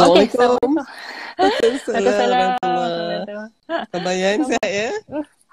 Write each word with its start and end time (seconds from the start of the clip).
Assalamualaikum. 0.00 0.70
Waalaikumsalam. 1.36 2.48
Khabar 3.92 4.14
Yan 4.16 4.40
sihat 4.48 4.64
ya? 4.68 4.90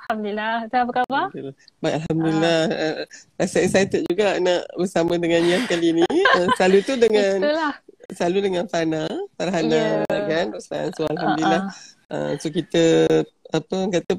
Alhamdulillah. 0.07 0.53
Saya 0.71 0.81
apa 0.87 0.91
khabar? 1.03 1.25
Baik, 1.83 1.93
Alhamdulillah. 2.03 2.61
Uh, 2.71 2.95
rasa 3.35 3.57
excited 3.59 4.07
juga 4.07 4.39
nak 4.39 4.63
bersama 4.79 5.19
dengan 5.19 5.43
Yan 5.43 5.67
kali 5.67 5.99
ni. 5.99 6.07
Uh, 6.07 6.47
selalu 6.55 6.77
tu 6.81 6.93
dengan 6.95 7.43
Itulah. 7.43 7.73
selalu 8.15 8.37
dengan 8.39 8.63
Fana, 8.71 9.03
Farhana 9.35 10.07
Ya. 10.07 10.19
kan. 10.23 10.47
Ustaz. 10.55 10.95
So 10.95 11.03
alhamdulillah. 11.11 11.61
Uh, 12.07 12.31
so 12.39 12.47
kita 12.47 12.83
apa 13.51 13.77
kata 13.91 14.13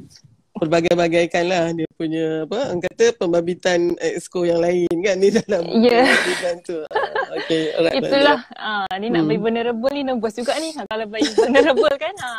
pelbagai-bagaikan 0.59 1.45
lah 1.45 1.65
dia 1.71 1.87
punya 1.91 2.45
apa 2.45 2.59
orang 2.69 2.81
kata 2.81 3.05
pembabitan 3.13 3.79
exco 3.99 4.43
yang 4.43 4.59
lain 4.59 4.87
kan 5.01 5.17
ni 5.17 5.31
dalam 5.31 5.63
Ya. 5.85 6.03
pembabitan 6.05 6.55
tu. 6.63 6.79
Uh, 6.85 7.11
okay, 7.35 7.63
alright. 7.73 7.97
Itulah. 7.97 8.39
Ah, 8.53 8.87
ni 8.95 9.09
nak 9.09 9.21
Hmm. 9.21 9.29
bagi 9.29 9.41
vulnerable 9.41 9.93
ni 9.93 10.03
nervous 10.03 10.35
juga 10.35 10.55
ni. 10.57 10.71
Ha, 10.73 10.85
Kalau 10.85 11.07
bagi 11.07 11.31
vulnerable 11.37 11.97
kan. 11.97 12.15
Ha. 12.17 12.33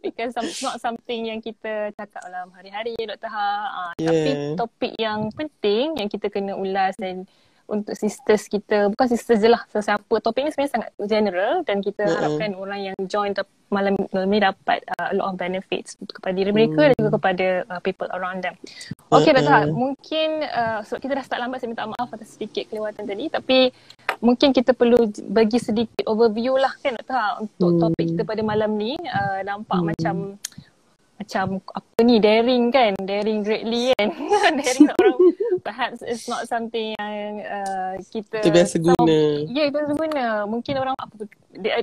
Because 0.00 0.34
it's 0.40 0.60
not 0.60 0.78
something 0.78 1.20
yang 1.24 1.38
kita 1.38 1.90
cakap 1.92 2.22
dalam 2.24 2.50
hari-hari 2.50 2.94
Dr. 2.96 3.26
Ha. 3.26 3.46
Ah, 3.64 3.92
Tapi 3.94 4.14
Yeah. 4.28 4.54
topik 4.54 4.92
yang 4.96 5.30
penting 5.30 5.96
yang 5.96 6.08
kita 6.08 6.26
kena 6.26 6.54
ulas 6.54 6.94
dan 6.96 7.26
untuk 7.66 7.94
sisters 7.94 8.46
kita, 8.46 8.88
bukan 8.90 9.06
sisters 9.10 9.42
je 9.42 9.50
lah, 9.50 9.62
sesiapa. 9.68 10.14
Topik 10.22 10.46
ni 10.46 10.50
sebenarnya 10.54 10.72
sangat 10.72 10.90
general 11.04 11.52
dan 11.66 11.82
kita 11.82 12.06
Mm-mm. 12.06 12.16
harapkan 12.16 12.50
orang 12.54 12.80
yang 12.92 12.96
join 13.06 13.34
tep- 13.34 13.50
malam, 13.66 13.98
malam 14.14 14.30
ni 14.30 14.38
dapat 14.38 14.86
uh, 14.94 15.10
a 15.10 15.14
lot 15.18 15.34
of 15.34 15.36
benefits 15.36 15.98
kepada 15.98 16.38
diri 16.38 16.54
mereka 16.54 16.86
dan 16.86 16.94
juga 16.94 17.10
kepada 17.18 17.46
uh, 17.66 17.80
people 17.82 18.06
around 18.14 18.38
them. 18.46 18.54
Okay. 19.10 19.34
Ha, 19.34 19.66
Mm-mm. 19.66 19.74
mungkin 19.74 20.28
uh, 20.46 20.86
sebab 20.86 20.98
kita 21.02 21.12
dah 21.18 21.24
start 21.26 21.40
lambat 21.42 21.58
saya 21.58 21.74
minta 21.74 21.86
maaf 21.86 22.10
atas 22.14 22.38
sedikit 22.38 22.70
kelewatan 22.70 23.06
tadi 23.06 23.26
tapi 23.26 23.74
mungkin 24.22 24.54
kita 24.54 24.70
perlu 24.70 25.10
bagi 25.30 25.58
sedikit 25.58 26.06
overview 26.06 26.54
lah 26.54 26.70
kan. 26.78 26.94
Ha, 27.10 27.42
untuk 27.42 27.70
Hmm. 27.74 27.82
topik 27.90 28.14
kita 28.14 28.22
pada 28.22 28.42
malam 28.46 28.70
ni 28.78 28.94
uh, 28.94 29.42
nampak 29.42 29.82
macam 29.82 30.38
macam 31.16 31.58
apa 31.72 31.98
ni 32.04 32.20
daring 32.20 32.68
kan 32.68 32.92
daring 33.00 33.40
greatly 33.40 33.90
kan 33.96 34.12
daring 34.60 34.88
orang 34.92 35.16
perhaps 35.66 35.98
it's 36.06 36.30
not 36.30 36.46
something 36.46 36.94
yang 36.94 37.42
uh, 37.42 37.98
kita 38.14 38.38
Kita 38.38 38.54
biasa 38.54 38.74
guna. 38.78 39.18
Ya, 39.50 39.66
yeah, 39.66 39.68
biasa 39.74 39.92
guna. 39.98 40.24
Mungkin 40.46 40.74
orang 40.78 40.94
apa 40.94 41.26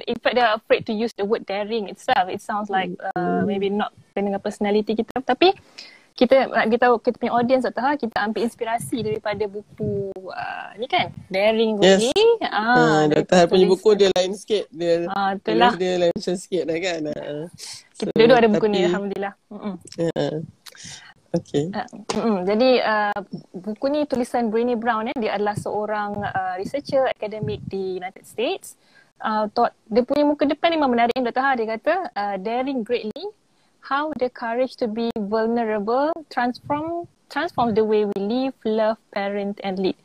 in 0.08 0.17
fact 0.23 0.40
they 0.40 0.45
are 0.45 0.56
afraid 0.56 0.88
to 0.88 0.95
use 0.95 1.12
the 1.20 1.28
word 1.28 1.44
daring 1.44 1.92
itself. 1.92 2.31
It 2.31 2.40
sounds 2.40 2.72
like 2.72 2.95
uh, 3.12 3.44
maybe 3.44 3.67
not 3.67 3.92
dengan 4.16 4.40
personality 4.40 4.95
kita 4.95 5.20
tapi 5.28 5.52
kita 6.14 6.45
nak 6.45 6.69
beritahu 6.69 6.95
kita 6.97 7.16
punya 7.17 7.33
audience 7.33 7.66
Dr. 7.66 7.81
Ha, 7.81 7.92
kita 7.95 8.16
ambil 8.22 8.45
inspirasi 8.45 9.02
daripada 9.02 9.44
buku 9.45 10.14
uh, 10.14 10.69
ni 10.78 10.86
kan 10.86 11.09
Daring 11.28 11.81
Yes. 11.81 12.06
Greatly. 12.06 12.30
Ah, 12.45 13.09
Dr. 13.09 13.33
Har 13.36 13.47
punya 13.47 13.66
buku 13.66 13.89
dia 13.94 14.09
lain 14.14 14.34
sikit. 14.34 14.69
Dia 14.69 15.09
Ah, 15.09 15.34
itulah. 15.34 15.73
dia 15.73 15.97
lain 15.97 16.14
macam 16.14 16.36
sikit 16.38 16.64
dah 16.64 16.78
kan. 16.78 17.00
Ah. 17.09 17.45
Kita 17.94 18.09
So, 18.09 18.16
duduk 18.16 18.36
ada 18.36 18.47
buku 18.47 18.66
ni 18.67 18.78
tapi- 18.78 18.88
alhamdulillah. 18.88 19.34
Mm-mm. 19.50 19.75
Ya. 19.97 20.25
Okay. 21.34 21.66
Uh. 22.14 22.45
Jadi 22.45 22.69
uh, 22.78 23.19
buku 23.52 23.86
ni 23.89 24.06
tulisan 24.06 24.53
Brené 24.53 24.78
Brown 24.78 25.09
eh. 25.09 25.17
Dia 25.17 25.34
adalah 25.34 25.58
seorang 25.58 26.14
uh, 26.22 26.53
researcher 26.56 27.09
akademik 27.09 27.66
di 27.66 27.97
United 27.97 28.22
States. 28.22 28.78
Uh, 29.17 29.50
thought, 29.50 29.73
dia 29.88 30.06
punya 30.06 30.30
muka 30.30 30.45
depan 30.45 30.69
ni 30.69 30.78
memang 30.78 30.94
menarik 30.94 31.17
Dr. 31.17 31.41
Ha. 31.41 31.58
Dia 31.58 31.67
kata 31.73 31.94
uh, 32.08 32.36
daring 32.38 32.86
greatly 32.86 33.34
how 33.84 34.16
the 34.20 34.31
courage 34.31 34.80
to 34.80 34.88
be 34.88 35.12
vulnerable 35.16 36.12
transform 36.31 37.08
transforms 37.30 37.76
the 37.76 37.84
way 37.84 38.06
we 38.06 38.20
live, 38.22 38.53
love, 38.64 38.98
parent 39.12 39.59
and 39.64 39.80
lead. 39.80 39.98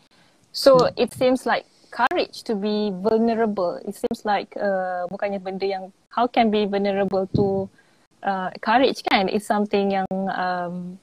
So 0.52 0.90
it 0.96 1.14
seems 1.14 1.46
like 1.46 1.66
courage 1.94 2.42
to 2.44 2.54
be 2.54 2.90
vulnerable. 2.90 3.78
It 3.86 3.94
seems 3.94 4.24
like 4.24 4.56
uh, 4.56 5.06
bukannya 5.12 5.38
benda 5.38 5.66
yang 5.66 5.84
how 6.08 6.26
can 6.26 6.50
be 6.50 6.66
vulnerable 6.66 7.28
to 7.36 7.68
uh, 8.24 8.50
courage 8.60 9.04
kan? 9.06 9.28
It's 9.28 9.46
something 9.46 9.92
yang 9.92 10.08
um, 10.10 10.98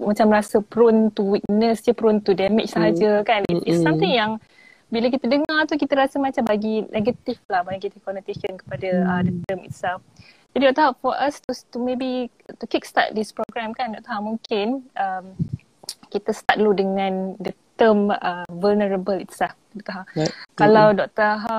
macam 0.00 0.32
rasa 0.32 0.62
prone 0.62 1.10
to 1.18 1.22
weakness 1.36 1.82
je, 1.82 1.92
prone 1.92 2.22
to 2.24 2.32
damage 2.32 2.72
sahaja 2.72 3.26
kan. 3.26 3.42
It, 3.50 3.66
it's 3.66 3.80
Mm-mm. 3.80 3.86
something 3.90 4.12
yang 4.12 4.40
bila 4.86 5.10
kita 5.10 5.26
dengar 5.26 5.66
tu 5.66 5.74
kita 5.74 5.98
rasa 5.98 6.22
macam 6.22 6.46
bagi 6.46 6.86
negatif 6.94 7.42
lah, 7.50 7.66
bagi 7.66 7.90
kita 7.90 7.98
connotation 8.06 8.54
kepada 8.54 8.88
uh, 9.02 9.20
the 9.26 9.32
term 9.50 9.60
itself. 9.66 10.00
Jadi 10.56 10.72
Dr. 10.72 10.82
Ha, 10.82 10.92
for 10.96 11.12
us 11.12 11.36
to, 11.44 11.52
to 11.52 11.76
maybe 11.76 12.32
to 12.48 12.64
kickstart 12.64 13.12
this 13.12 13.28
program 13.28 13.76
kan 13.76 13.92
Dr. 13.92 14.08
Ha, 14.08 14.24
mungkin 14.24 14.88
um, 14.96 15.24
kita 16.08 16.32
start 16.32 16.56
dulu 16.56 16.72
dengan 16.72 17.36
the 17.36 17.52
term 17.76 18.08
uh, 18.08 18.48
vulnerable 18.48 19.20
itself 19.20 19.52
Dr. 19.76 19.92
Ha. 19.92 20.02
Right. 20.16 20.32
Kalau 20.56 20.96
Dr. 20.96 21.30
Ha 21.44 21.56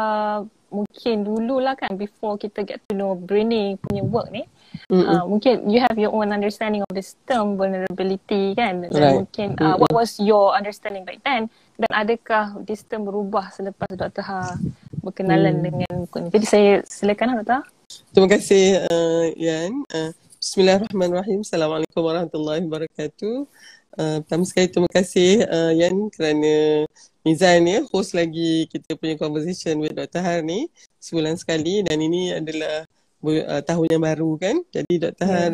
mungkin 0.68 1.24
dululah 1.24 1.78
kan 1.78 1.94
before 1.96 2.36
kita 2.36 2.60
get 2.60 2.82
to 2.84 2.98
know 2.98 3.16
Brené 3.16 3.80
punya 3.80 4.04
work 4.04 4.28
ni 4.36 4.44
uh, 4.92 5.24
mungkin 5.24 5.64
you 5.64 5.80
have 5.80 5.96
your 5.96 6.12
own 6.12 6.36
understanding 6.36 6.84
of 6.84 6.92
this 6.92 7.16
term 7.24 7.56
vulnerability 7.56 8.52
kan 8.52 8.84
dan 8.84 8.92
Right. 8.92 9.16
mungkin 9.16 9.56
uh, 9.64 9.80
what 9.80 9.94
was 9.96 10.20
your 10.20 10.52
understanding 10.52 11.08
back 11.08 11.24
then 11.24 11.48
dan 11.80 11.88
adakah 11.96 12.60
this 12.68 12.84
term 12.84 13.08
berubah 13.08 13.48
selepas 13.54 13.88
Dr. 13.96 14.26
Ha 14.26 14.60
berkenalan 15.06 15.62
Hmm. 15.62 15.66
dengan 15.72 15.92
buku 16.04 16.18
ni 16.20 16.30
jadi 16.36 16.46
saya 16.50 16.72
silakan 16.84 17.32
lah 17.32 17.36
Dr. 17.46 17.56
Ha. 17.62 17.77
Terima 17.88 18.28
kasih 18.28 18.84
uh, 18.84 19.26
Yan. 19.40 19.72
Uh, 19.88 20.12
Bismillahirrahmanirrahim. 20.44 21.40
Assalamualaikum 21.40 22.04
warahmatullahi 22.04 22.60
wabarakatuh. 22.68 23.48
Uh, 23.96 24.18
pertama 24.28 24.44
sekali 24.44 24.68
terima 24.68 24.92
kasih 24.92 25.48
uh, 25.48 25.72
Yan 25.72 26.12
kerana 26.12 26.84
Mizan 27.24 27.64
ya 27.64 27.88
host 27.88 28.12
lagi 28.12 28.68
kita 28.68 29.00
punya 29.00 29.16
conversation 29.16 29.80
with 29.80 29.96
Dr. 29.96 30.20
Har 30.20 30.44
ni 30.44 30.68
sebulan 31.00 31.40
sekali 31.40 31.80
dan 31.88 32.04
ini 32.04 32.36
adalah 32.36 32.84
uh, 33.24 33.62
tahun 33.64 33.88
yang 33.88 34.04
baru 34.04 34.36
kan. 34.36 34.56
Jadi 34.68 34.94
Dr. 35.08 35.28
Har 35.30 35.52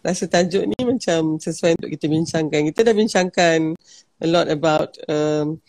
rasa 0.00 0.24
tajuk 0.32 0.64
ni 0.64 0.80
macam 0.80 1.36
sesuai 1.36 1.76
untuk 1.76 1.92
kita 1.92 2.08
bincangkan. 2.08 2.60
Kita 2.72 2.80
dah 2.88 2.94
bincangkan 2.96 3.76
a 4.24 4.26
lot 4.30 4.48
about 4.48 4.96
um, 5.12 5.60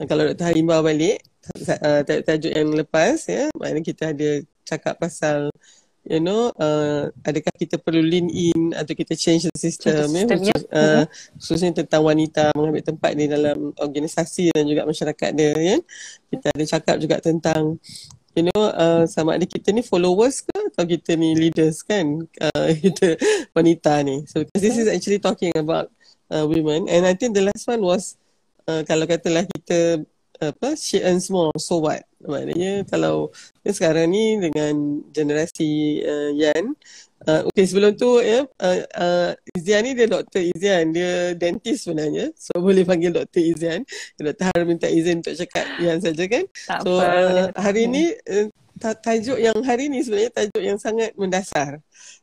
kalau 0.00 0.32
Dr. 0.32 0.48
Har 0.48 0.56
imbau 0.56 0.80
balik 0.80 1.20
uh, 1.60 2.00
tajuk 2.06 2.52
yang 2.54 2.70
lepas 2.72 3.26
ya 3.28 3.52
maknanya 3.58 3.82
kita 3.82 4.16
ada 4.16 4.30
cakap 4.64 4.98
pasal 4.98 5.50
you 6.02 6.18
know 6.18 6.50
uh, 6.58 7.06
adakah 7.22 7.54
kita 7.54 7.78
perlu 7.78 8.02
lean 8.02 8.26
in 8.26 8.74
atau 8.74 8.90
kita 8.90 9.14
change 9.14 9.46
the 9.46 9.58
system 9.58 10.10
Change 10.10 10.18
ya 10.18 10.26
the 10.26 10.38
system, 10.38 10.38
khusus, 10.42 10.62
uh, 10.74 11.04
khususnya 11.38 11.70
tentang 11.84 12.02
wanita 12.02 12.50
mengambil 12.58 12.82
tempat 12.82 13.10
di 13.14 13.26
dalam 13.30 13.70
organisasi 13.78 14.50
dan 14.50 14.66
juga 14.66 14.82
masyarakat 14.82 15.30
dia 15.34 15.54
ya. 15.54 15.76
Kita 16.30 16.46
ada 16.50 16.64
cakap 16.66 16.96
juga 16.98 17.16
tentang 17.22 17.78
you 18.34 18.44
know 18.50 18.60
uh, 18.74 19.04
sama 19.06 19.38
ada 19.38 19.46
kita 19.46 19.70
ni 19.70 19.84
followers 19.86 20.42
ke 20.42 20.56
atau 20.74 20.84
kita 20.88 21.14
ni 21.14 21.38
leaders 21.38 21.86
kan? 21.86 22.26
Uh, 22.42 22.68
kita 22.84 23.14
wanita 23.54 24.02
ni. 24.02 24.26
So 24.26 24.42
because 24.42 24.62
this 24.62 24.78
is 24.78 24.90
actually 24.90 25.22
talking 25.22 25.54
about 25.54 25.94
uh, 26.34 26.48
women. 26.50 26.90
And 26.90 27.06
I 27.06 27.14
think 27.14 27.38
the 27.38 27.46
last 27.46 27.62
one 27.70 27.86
was 27.86 28.18
uh, 28.66 28.82
kalau 28.82 29.06
katalah 29.06 29.46
kita 29.46 30.02
apa 30.42 30.74
she 30.74 30.98
earns 30.98 31.30
more 31.30 31.54
so 31.54 31.78
what 31.78 32.02
maknanya 32.26 32.86
kalau 32.86 33.30
ya 33.66 33.70
sekarang 33.74 34.10
ni 34.10 34.38
dengan 34.38 35.02
generasi 35.10 36.02
uh, 36.02 36.30
Yan 36.34 36.74
uh, 37.26 37.46
okay 37.48 37.64
sebelum 37.66 37.94
tu 37.94 38.18
ya 38.22 38.46
uh, 38.46 38.78
uh, 38.98 39.30
Izian 39.54 39.82
ni 39.86 39.92
dia 39.94 40.06
doktor 40.10 40.42
Izian 40.42 40.90
dia 40.94 41.34
dentist 41.38 41.86
sebenarnya. 41.86 42.30
So 42.38 42.58
boleh 42.58 42.82
panggil 42.86 43.14
doktor 43.14 43.42
Izian 43.42 43.86
doktor 44.18 44.50
Har 44.50 44.62
minta 44.66 44.86
izin 44.90 45.22
untuk 45.22 45.34
cakap 45.38 45.66
Yan 45.82 45.98
saja 46.02 46.24
kan? 46.26 46.44
Tak 46.46 46.78
so 46.86 46.98
apa, 46.98 47.06
uh, 47.06 47.46
hari 47.58 47.86
ni 47.86 48.10
uh, 48.10 48.46
ta- 48.82 48.98
tajuk 48.98 49.38
yang 49.38 49.58
hari 49.62 49.86
ni 49.86 50.02
sebenarnya 50.02 50.32
tajuk 50.34 50.62
yang 50.62 50.78
sangat 50.78 51.14
mendasar 51.14 51.78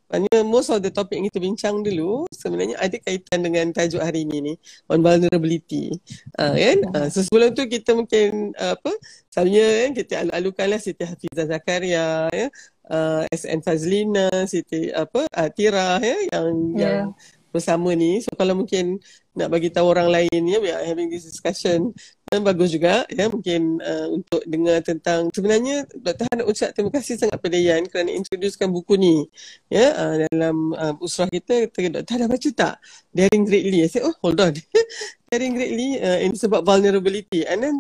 Maknanya 0.10 0.42
most 0.42 0.74
of 0.74 0.82
the 0.82 0.90
topik 0.90 1.22
yang 1.22 1.30
kita 1.30 1.38
bincang 1.38 1.76
dulu 1.86 2.26
sebenarnya 2.34 2.82
ada 2.82 2.98
kaitan 2.98 3.46
dengan 3.46 3.70
tajuk 3.70 4.02
hari 4.02 4.26
ini 4.26 4.38
ni 4.42 4.54
on 4.90 5.06
vulnerability. 5.06 5.94
Uh, 6.34 6.58
kan? 6.58 6.78
Uh, 6.98 7.08
so 7.14 7.22
sebelum 7.22 7.54
tu 7.54 7.70
kita 7.70 7.94
mungkin 7.94 8.58
uh, 8.58 8.74
apa 8.74 8.92
selalunya 9.30 9.86
kan 9.86 9.92
kita 9.94 10.14
alu-alukanlah 10.26 10.82
Siti 10.82 11.06
Hafizah 11.06 11.46
Zakaria 11.46 12.26
ya. 12.34 12.48
Uh, 12.90 13.22
SN 13.30 13.62
Fazlina, 13.62 14.34
Siti 14.50 14.90
apa 14.90 15.30
uh, 15.30 15.50
Tira 15.54 16.02
ya 16.02 16.18
yang 16.34 16.48
Ya. 16.74 16.90
yang 17.06 17.10
bersama 17.54 17.94
ni. 17.94 18.22
So 18.26 18.34
kalau 18.34 18.58
mungkin 18.58 18.98
nak 19.38 19.54
bagi 19.54 19.70
tahu 19.70 19.94
orang 19.94 20.10
lain 20.10 20.42
ya 20.46 20.58
we 20.58 20.74
are 20.74 20.84
having 20.84 21.08
this 21.14 21.24
discussion 21.26 21.94
bagus 22.38 22.70
juga 22.70 23.10
ya 23.10 23.26
mungkin 23.26 23.82
uh, 23.82 24.08
untuk 24.14 24.46
dengar 24.46 24.86
tentang 24.86 25.34
sebenarnya 25.34 25.90
Dr. 25.98 26.30
Han 26.30 26.46
ucap 26.46 26.70
terima 26.78 26.94
kasih 26.94 27.18
sangat 27.18 27.42
pada 27.42 27.58
Yan 27.58 27.90
kerana 27.90 28.14
introducekan 28.14 28.70
buku 28.70 29.02
ni 29.02 29.26
ya 29.66 29.90
uh, 29.98 30.16
dalam 30.30 30.78
uh, 30.78 30.94
usrah 31.02 31.26
kita 31.26 31.66
kata 31.74 32.06
Dr. 32.06 32.12
Han 32.14 32.22
dah 32.22 32.30
baca 32.30 32.50
tak 32.54 32.76
Daring 33.10 33.44
Greatly 33.50 33.82
I 33.82 33.90
said 33.90 34.06
oh 34.06 34.14
hold 34.22 34.38
on 34.38 34.54
Daring 35.34 35.58
Greatly 35.58 35.98
uh, 35.98 36.22
ini 36.22 36.38
sebab 36.38 36.62
vulnerability 36.62 37.50
and 37.50 37.66
then 37.66 37.76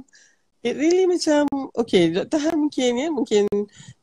it 0.65 0.73
really 0.73 1.05
macam 1.05 1.45
okay 1.77 2.09
Dr. 2.09 2.41
Han 2.49 2.65
mungkin 2.65 2.91
ya 2.97 3.07
mungkin 3.13 3.45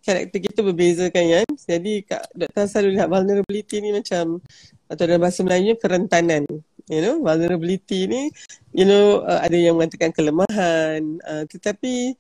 karakter 0.07 0.39
kita 0.39 0.63
berbeza 0.63 1.11
kan 1.11 1.27
Yan 1.27 1.49
jadi 1.59 2.07
Kak 2.07 2.23
Dr. 2.39 2.59
Han 2.63 2.69
selalu 2.71 2.89
lihat 2.95 3.09
vulnerability 3.11 3.83
ni 3.83 3.91
macam 3.91 4.39
atau 4.87 5.03
dalam 5.03 5.19
bahasa 5.19 5.43
Melayunya 5.43 5.75
kerentanan 5.75 6.47
you 6.87 7.03
know 7.03 7.19
vulnerability 7.23 8.07
ni 8.07 8.31
you 8.71 8.87
know 8.87 9.23
uh, 9.27 9.43
ada 9.43 9.55
yang 9.59 9.75
mengatakan 9.75 10.15
kelemahan 10.15 11.03
uh, 11.27 11.43
tetapi 11.51 12.15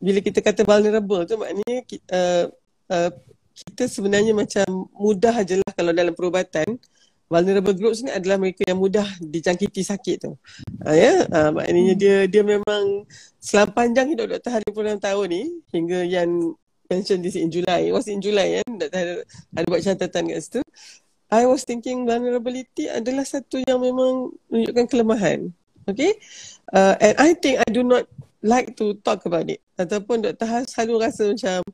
bila 0.00 0.20
kita 0.20 0.44
kata 0.44 0.62
vulnerable 0.62 1.24
tu 1.24 1.40
maknanya 1.40 1.80
ki- 1.88 2.04
uh, 2.12 2.52
uh, 2.92 3.10
kita 3.54 3.86
sebenarnya 3.86 4.34
macam 4.34 4.66
mudah 4.92 5.46
je 5.46 5.62
lah 5.62 5.72
kalau 5.72 5.94
dalam 5.94 6.12
perubatan 6.12 6.66
vulnerable 7.30 7.72
groups 7.72 8.04
ni 8.04 8.12
adalah 8.12 8.36
mereka 8.36 8.62
yang 8.68 8.78
mudah 8.78 9.06
dijangkiti 9.18 9.80
sakit 9.80 10.16
tu. 10.28 10.32
Ha, 10.84 10.92
ya, 10.92 11.24
ha, 11.32 11.50
maknanya 11.50 11.94
dia 11.96 12.16
dia 12.28 12.42
memang 12.44 13.08
selama 13.40 13.70
panjang 13.72 14.12
hidup 14.12 14.28
Dr. 14.36 14.60
Hari 14.60 14.68
puluhan 14.70 15.00
tahun 15.00 15.26
ni 15.32 15.42
hingga 15.72 16.04
yang 16.04 16.54
mention 16.86 17.24
this 17.24 17.34
in 17.34 17.48
July. 17.48 17.88
It 17.88 17.92
was 17.96 18.06
in 18.06 18.20
July 18.20 18.60
ya, 18.60 18.62
Dr. 18.62 18.94
Hari 18.94 19.12
ada 19.56 19.66
buat 19.66 19.82
catatan 19.82 20.22
kat 20.30 20.38
situ. 20.44 20.60
I 21.34 21.50
was 21.50 21.66
thinking 21.66 22.06
vulnerability 22.06 22.86
adalah 22.86 23.26
satu 23.26 23.58
yang 23.66 23.82
memang 23.82 24.30
menunjukkan 24.46 24.86
kelemahan. 24.86 25.50
Okay. 25.90 26.14
Uh, 26.70 26.94
and 27.02 27.18
I 27.18 27.34
think 27.34 27.58
I 27.58 27.68
do 27.74 27.82
not 27.82 28.06
like 28.38 28.78
to 28.78 28.94
talk 29.02 29.26
about 29.26 29.50
it. 29.50 29.58
Ataupun 29.74 30.22
Dr. 30.22 30.46
Har 30.46 30.62
selalu 30.70 31.10
rasa 31.10 31.34
macam 31.34 31.66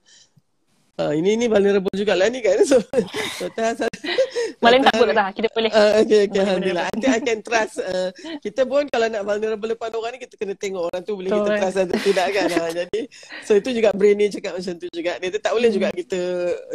Uh, 1.00 1.16
ini 1.16 1.32
ini 1.32 1.48
vulnerable 1.48 1.88
jugalah 1.96 2.28
ni 2.28 2.44
kan. 2.44 2.60
So, 2.68 2.76
Dr. 3.40 3.64
Hasan. 3.64 3.89
Malah 4.60 4.78
tak 4.84 4.94
boleh 5.00 5.16
dah. 5.16 5.28
Kita 5.32 5.48
boleh. 5.56 5.70
Uh, 5.72 5.92
okay, 6.04 6.20
okay. 6.28 6.40
Alhamdulillah. 6.44 6.86
I 6.86 6.92
think 7.00 7.12
I 7.16 7.20
can 7.24 7.40
trust. 7.40 7.80
Uh, 7.80 8.12
kita 8.44 8.68
pun 8.68 8.84
kalau 8.92 9.08
nak 9.08 9.24
vulnerable 9.24 9.72
depan 9.72 9.88
orang 9.96 10.10
ni, 10.16 10.20
kita 10.20 10.34
kena 10.36 10.54
tengok 10.54 10.82
orang 10.92 11.00
tu 11.00 11.12
boleh 11.16 11.30
kita 11.32 11.50
trust 11.56 11.78
atau 11.80 11.98
tidak 12.04 12.26
kan. 12.36 12.48
Uh, 12.52 12.70
jadi, 12.84 13.00
so 13.48 13.52
itu 13.56 13.68
juga 13.72 13.88
brainy 13.96 14.28
cakap 14.28 14.60
macam 14.60 14.74
tu 14.76 14.86
juga. 14.92 15.16
Dia 15.16 15.40
tak 15.40 15.52
boleh 15.56 15.70
juga 15.72 15.88
kita 15.96 16.20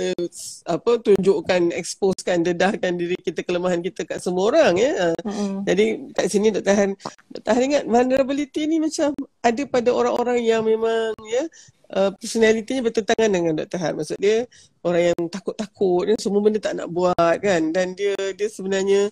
uh, 0.02 0.26
apa 0.66 0.92
tunjukkan, 0.98 1.62
exposekan, 1.78 2.42
dedahkan 2.42 2.98
diri 2.98 3.18
kita, 3.22 3.46
kelemahan 3.46 3.86
kita 3.86 4.02
kat 4.02 4.18
semua 4.18 4.50
orang. 4.50 4.74
Ya. 4.82 4.92
Uh, 5.14 5.18
mm-hmm. 5.22 5.52
Jadi, 5.70 5.86
kat 6.18 6.26
sini 6.34 6.48
Dr. 6.50 6.74
Han, 6.74 6.92
Dr. 7.38 7.52
Han 7.54 7.64
ingat 7.70 7.84
vulnerability 7.86 8.66
ni 8.66 8.82
macam 8.82 9.14
ada 9.46 9.62
pada 9.70 9.90
orang-orang 9.94 10.42
yang 10.42 10.66
memang 10.66 11.14
ya 11.30 11.46
uh, 11.92 12.12
personality 12.18 12.82
bertentangan 12.82 13.30
dengan 13.30 13.54
Dr. 13.58 13.80
Han. 13.82 13.94
Maksud 14.02 14.18
dia 14.18 14.48
orang 14.82 15.14
yang 15.14 15.20
takut-takut 15.30 16.10
dan 16.10 16.18
semua 16.18 16.42
benda 16.42 16.60
tak 16.62 16.74
nak 16.78 16.88
buat 16.90 17.36
kan 17.42 17.70
dan 17.76 17.94
dia 17.94 18.16
dia 18.34 18.48
sebenarnya 18.50 19.10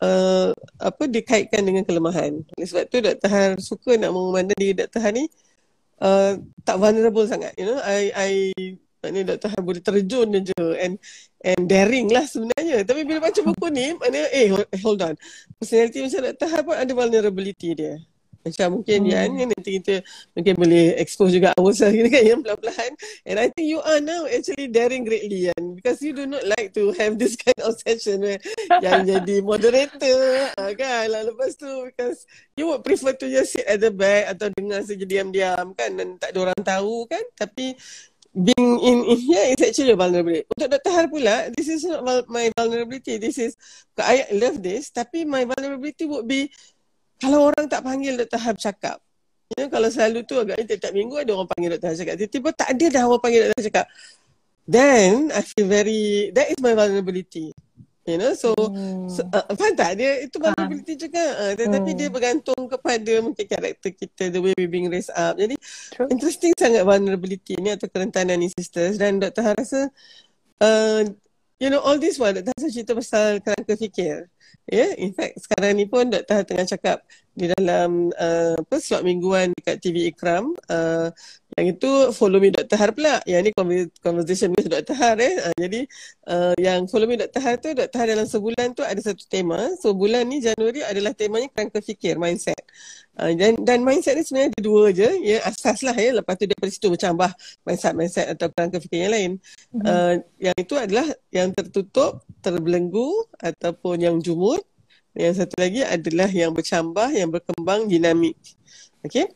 uh, 0.00 0.54
apa 0.80 1.04
dikaitkan 1.08 1.62
dengan 1.64 1.84
kelemahan. 1.84 2.40
Sebab 2.56 2.84
tu 2.88 2.98
Dr. 3.04 3.28
Han 3.28 3.50
suka 3.60 3.98
nak 4.00 4.14
memandang 4.14 4.56
diri 4.56 4.74
Dr. 4.76 5.00
Han 5.04 5.14
ni 5.20 5.24
uh, 6.00 6.40
tak 6.64 6.76
vulnerable 6.80 7.26
sangat. 7.28 7.52
You 7.60 7.68
know, 7.68 7.78
I 7.82 8.10
I 8.14 8.32
maknanya 9.04 9.36
Dr. 9.36 9.48
Han 9.52 9.62
boleh 9.62 9.82
terjun 9.84 10.28
je 10.40 10.64
and 10.80 10.96
and 11.44 11.68
daring 11.68 12.08
lah 12.08 12.24
sebenarnya. 12.24 12.82
Tapi 12.88 13.04
bila 13.04 13.28
baca 13.28 13.40
buku 13.44 13.66
ni, 13.68 13.92
maknanya 14.00 14.28
eh 14.32 14.48
hold 14.80 15.04
on. 15.04 15.14
Personality 15.60 16.00
macam 16.00 16.20
Dr. 16.32 16.48
Han 16.48 16.62
pun 16.64 16.76
ada 16.80 16.92
vulnerability 16.96 17.70
dia. 17.76 17.94
Macam 18.44 18.80
mungkin 18.80 18.98
hmm. 19.08 19.10
Yan 19.10 19.30
kan 19.40 19.48
nanti 19.56 19.70
kita 19.80 19.94
mungkin 20.36 20.54
boleh 20.60 20.84
expose 21.00 21.32
juga 21.32 21.56
ourselves 21.56 21.96
kan 21.96 22.22
yang 22.22 22.40
pelan-pelan. 22.44 22.92
And 23.24 23.36
I 23.40 23.48
think 23.48 23.66
you 23.72 23.80
are 23.80 24.04
now 24.04 24.28
actually 24.28 24.68
daring 24.68 25.08
greatly 25.08 25.48
Yan 25.48 25.74
because 25.80 26.04
you 26.04 26.12
do 26.12 26.28
not 26.28 26.44
like 26.44 26.76
to 26.76 26.92
have 27.00 27.16
this 27.16 27.34
kind 27.40 27.56
of 27.64 27.74
session 27.80 28.20
where 28.20 28.38
yang 28.84 29.06
jadi 29.10 29.40
moderator 29.40 30.52
uh, 30.60 30.72
kan. 30.76 31.08
Lalu 31.08 31.32
lepas 31.32 31.56
tu 31.56 31.70
because 31.88 32.28
you 32.60 32.68
would 32.68 32.84
prefer 32.84 33.16
to 33.16 33.26
just 33.32 33.56
sit 33.56 33.64
at 33.64 33.80
the 33.80 33.88
back 33.88 34.36
atau 34.36 34.52
dengar 34.52 34.84
saja 34.84 35.08
diam-diam 35.08 35.72
kan 35.72 35.90
dan 35.96 36.20
tak 36.20 36.36
ada 36.36 36.52
orang 36.52 36.60
tahu 36.60 37.08
kan. 37.08 37.24
Tapi 37.40 37.72
being 38.34 38.80
in, 38.82 38.98
in 39.06 39.18
here 39.18 39.46
is 39.54 39.62
actually 39.62 39.94
a 39.94 39.96
vulnerability. 39.96 40.42
Untuk 40.58 40.68
Dr. 40.74 40.90
Har 40.90 41.06
pula, 41.06 41.54
this 41.54 41.70
is 41.70 41.86
not 41.86 42.26
my 42.26 42.50
vulnerability. 42.58 43.16
This 43.16 43.38
is, 43.38 43.54
I 43.94 44.26
love 44.34 44.58
this. 44.58 44.90
Tapi 44.90 45.22
my 45.22 45.46
vulnerability 45.46 46.04
would 46.10 46.26
be 46.26 46.50
kalau 47.22 47.50
orang 47.50 47.66
tak 47.70 47.82
panggil 47.84 48.18
Dr. 48.18 48.40
Hab 48.40 48.56
cakap, 48.58 48.98
know, 49.58 49.68
kalau 49.70 49.88
selalu 49.88 50.26
tu 50.26 50.34
agaknya 50.38 50.64
tiap-tiap 50.74 50.94
minggu 50.94 51.14
ada 51.20 51.30
orang 51.34 51.48
panggil 51.50 51.68
Dr. 51.76 51.88
Hab 51.94 51.98
cakap. 51.98 52.14
Tiba-tiba 52.18 52.48
tak 52.54 52.68
ada 52.74 52.86
dah 52.90 53.02
orang 53.06 53.22
panggil 53.22 53.40
Dr. 53.46 53.54
Hab 53.54 53.66
cakap. 53.70 53.86
Then 54.64 55.28
I 55.30 55.40
feel 55.44 55.68
very, 55.68 56.32
that 56.32 56.48
is 56.48 56.58
my 56.64 56.72
vulnerability. 56.72 57.52
You 58.04 58.20
know, 58.20 58.36
so, 58.36 58.52
hmm. 58.52 59.08
so 59.08 59.24
uh, 59.32 59.48
faham 59.56 59.72
tak? 59.80 59.96
Dia, 59.96 60.28
itu 60.28 60.36
vulnerability 60.36 60.92
uh. 60.92 61.00
juga. 61.08 61.24
Uh, 61.40 61.52
tetapi 61.56 61.90
hmm. 61.92 61.98
dia 62.04 62.08
bergantung 62.12 62.62
kepada 62.68 63.12
mungkin 63.24 63.44
karakter 63.48 63.90
kita, 63.96 64.28
the 64.28 64.40
way 64.44 64.52
we 64.60 64.68
being 64.68 64.92
raised 64.92 65.12
up. 65.16 65.40
Jadi, 65.40 65.56
True. 65.96 66.12
interesting 66.12 66.52
sangat 66.52 66.84
vulnerability 66.84 67.56
ni 67.56 67.72
atau 67.72 67.88
kerentanan 67.88 68.36
ni 68.36 68.52
sisters. 68.52 69.00
Dan 69.00 69.24
Dr. 69.24 69.40
Han 69.40 69.56
rasa, 69.56 69.80
uh, 70.60 71.00
you 71.64 71.72
know, 71.72 71.80
all 71.80 71.96
this 71.96 72.20
while. 72.20 72.36
Han 72.36 72.68
cerita 72.68 72.92
pasal 72.92 73.40
kerangka 73.40 73.72
fikir. 73.80 74.28
Yeah, 74.68 74.92
in 75.00 75.16
fact 75.16 75.40
sekarang 75.48 75.80
ni 75.80 75.88
pun 75.88 76.12
Dr. 76.12 76.44
tengah 76.44 76.68
cakap 76.68 77.00
di 77.34 77.50
dalam 77.58 78.14
uh, 78.14 78.54
apa 78.54 78.76
slot 78.78 79.02
mingguan 79.02 79.50
dekat 79.58 79.82
TV 79.82 80.06
Ikram 80.06 80.54
uh, 80.70 81.10
yang 81.54 81.78
itu 81.78 81.90
follow 82.10 82.42
me 82.42 82.50
Dr. 82.50 82.74
Har 82.74 82.90
pula. 82.90 83.22
Yang 83.30 83.42
ni 83.46 83.50
conversation 84.02 84.50
with 84.58 84.66
Dr. 84.66 84.94
Har 84.98 85.18
eh. 85.22 85.38
Uh, 85.38 85.54
jadi 85.54 85.80
uh, 86.26 86.54
yang 86.58 86.90
follow 86.90 87.06
me 87.06 87.14
Dr. 87.14 87.38
Har 87.38 87.56
tu 87.62 87.70
Dr. 87.70 87.94
Har 87.94 88.06
dalam 88.10 88.26
sebulan 88.26 88.74
tu 88.74 88.82
ada 88.82 88.98
satu 88.98 89.22
tema. 89.30 89.70
So 89.78 89.94
bulan 89.94 90.26
ni 90.26 90.42
Januari 90.42 90.82
adalah 90.82 91.14
temanya 91.14 91.46
kerangka 91.54 91.78
fikir, 91.78 92.18
mindset. 92.18 92.58
Uh, 93.14 93.30
dan, 93.38 93.54
dan 93.62 93.86
mindset 93.86 94.18
ni 94.18 94.26
sebenarnya 94.26 94.50
ada 94.50 94.60
dua 94.66 94.84
je. 94.90 95.10
Ya, 95.22 95.46
asas 95.46 95.86
lah 95.86 95.94
ya. 95.94 96.18
Lepas 96.18 96.34
tu 96.34 96.50
daripada 96.50 96.70
situ 96.74 96.88
bercambah 96.90 97.30
mindset-mindset 97.62 98.26
atau 98.34 98.50
kerangka 98.50 98.82
fikir 98.82 99.06
yang 99.06 99.14
lain. 99.14 99.30
Mm-hmm. 99.70 99.86
Uh, 99.86 100.14
yang 100.42 100.56
itu 100.58 100.74
adalah 100.74 101.06
yang 101.30 101.54
tertutup, 101.54 102.26
terbelenggu 102.42 103.30
ataupun 103.38 104.02
yang 104.02 104.18
jumut. 104.18 104.66
Yang 105.14 105.46
satu 105.46 105.54
lagi 105.62 105.80
adalah 105.86 106.28
yang 106.30 106.50
bercambah, 106.50 107.08
yang 107.14 107.30
berkembang, 107.30 107.86
dinamik. 107.86 108.34
Okay. 109.06 109.30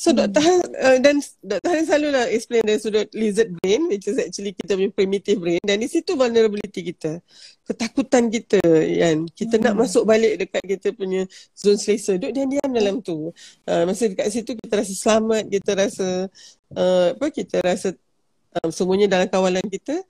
So 0.00 0.16
hmm. 0.16 0.32
Dr. 0.32 0.40
Han 0.40 0.60
uh, 0.80 0.98
dan 1.04 1.20
Dr. 1.44 1.70
Han 1.76 1.84
selalu 1.84 2.08
lah 2.08 2.24
explain 2.32 2.64
dari 2.64 2.80
sudut 2.80 3.04
lizard 3.12 3.52
brain 3.60 3.84
which 3.84 4.08
is 4.08 4.16
actually 4.16 4.56
kita 4.56 4.72
punya 4.72 4.88
primitive 4.88 5.36
brain 5.36 5.60
dan 5.60 5.76
di 5.76 5.92
situ 5.92 6.16
vulnerability 6.16 6.80
kita. 6.80 7.20
Ketakutan 7.68 8.32
kita 8.32 8.64
yang 8.80 9.28
kita 9.28 9.60
hmm. 9.60 9.64
nak 9.68 9.74
masuk 9.84 10.08
balik 10.08 10.40
dekat 10.40 10.64
kita 10.64 10.96
punya 10.96 11.28
zone 11.52 11.76
selesa. 11.76 12.16
Duduk 12.16 12.32
diam-diam 12.32 12.70
dalam 12.72 13.04
tu. 13.04 13.28
Uh, 13.68 13.84
masa 13.84 14.08
dekat 14.08 14.32
situ 14.32 14.56
kita 14.56 14.80
rasa 14.80 14.94
selamat, 14.96 15.42
kita 15.52 15.70
rasa 15.76 16.08
uh, 16.72 17.06
apa 17.12 17.26
kita 17.28 17.56
rasa 17.60 17.92
um, 18.56 18.72
semuanya 18.72 19.20
dalam 19.20 19.28
kawalan 19.28 19.68
kita. 19.68 20.00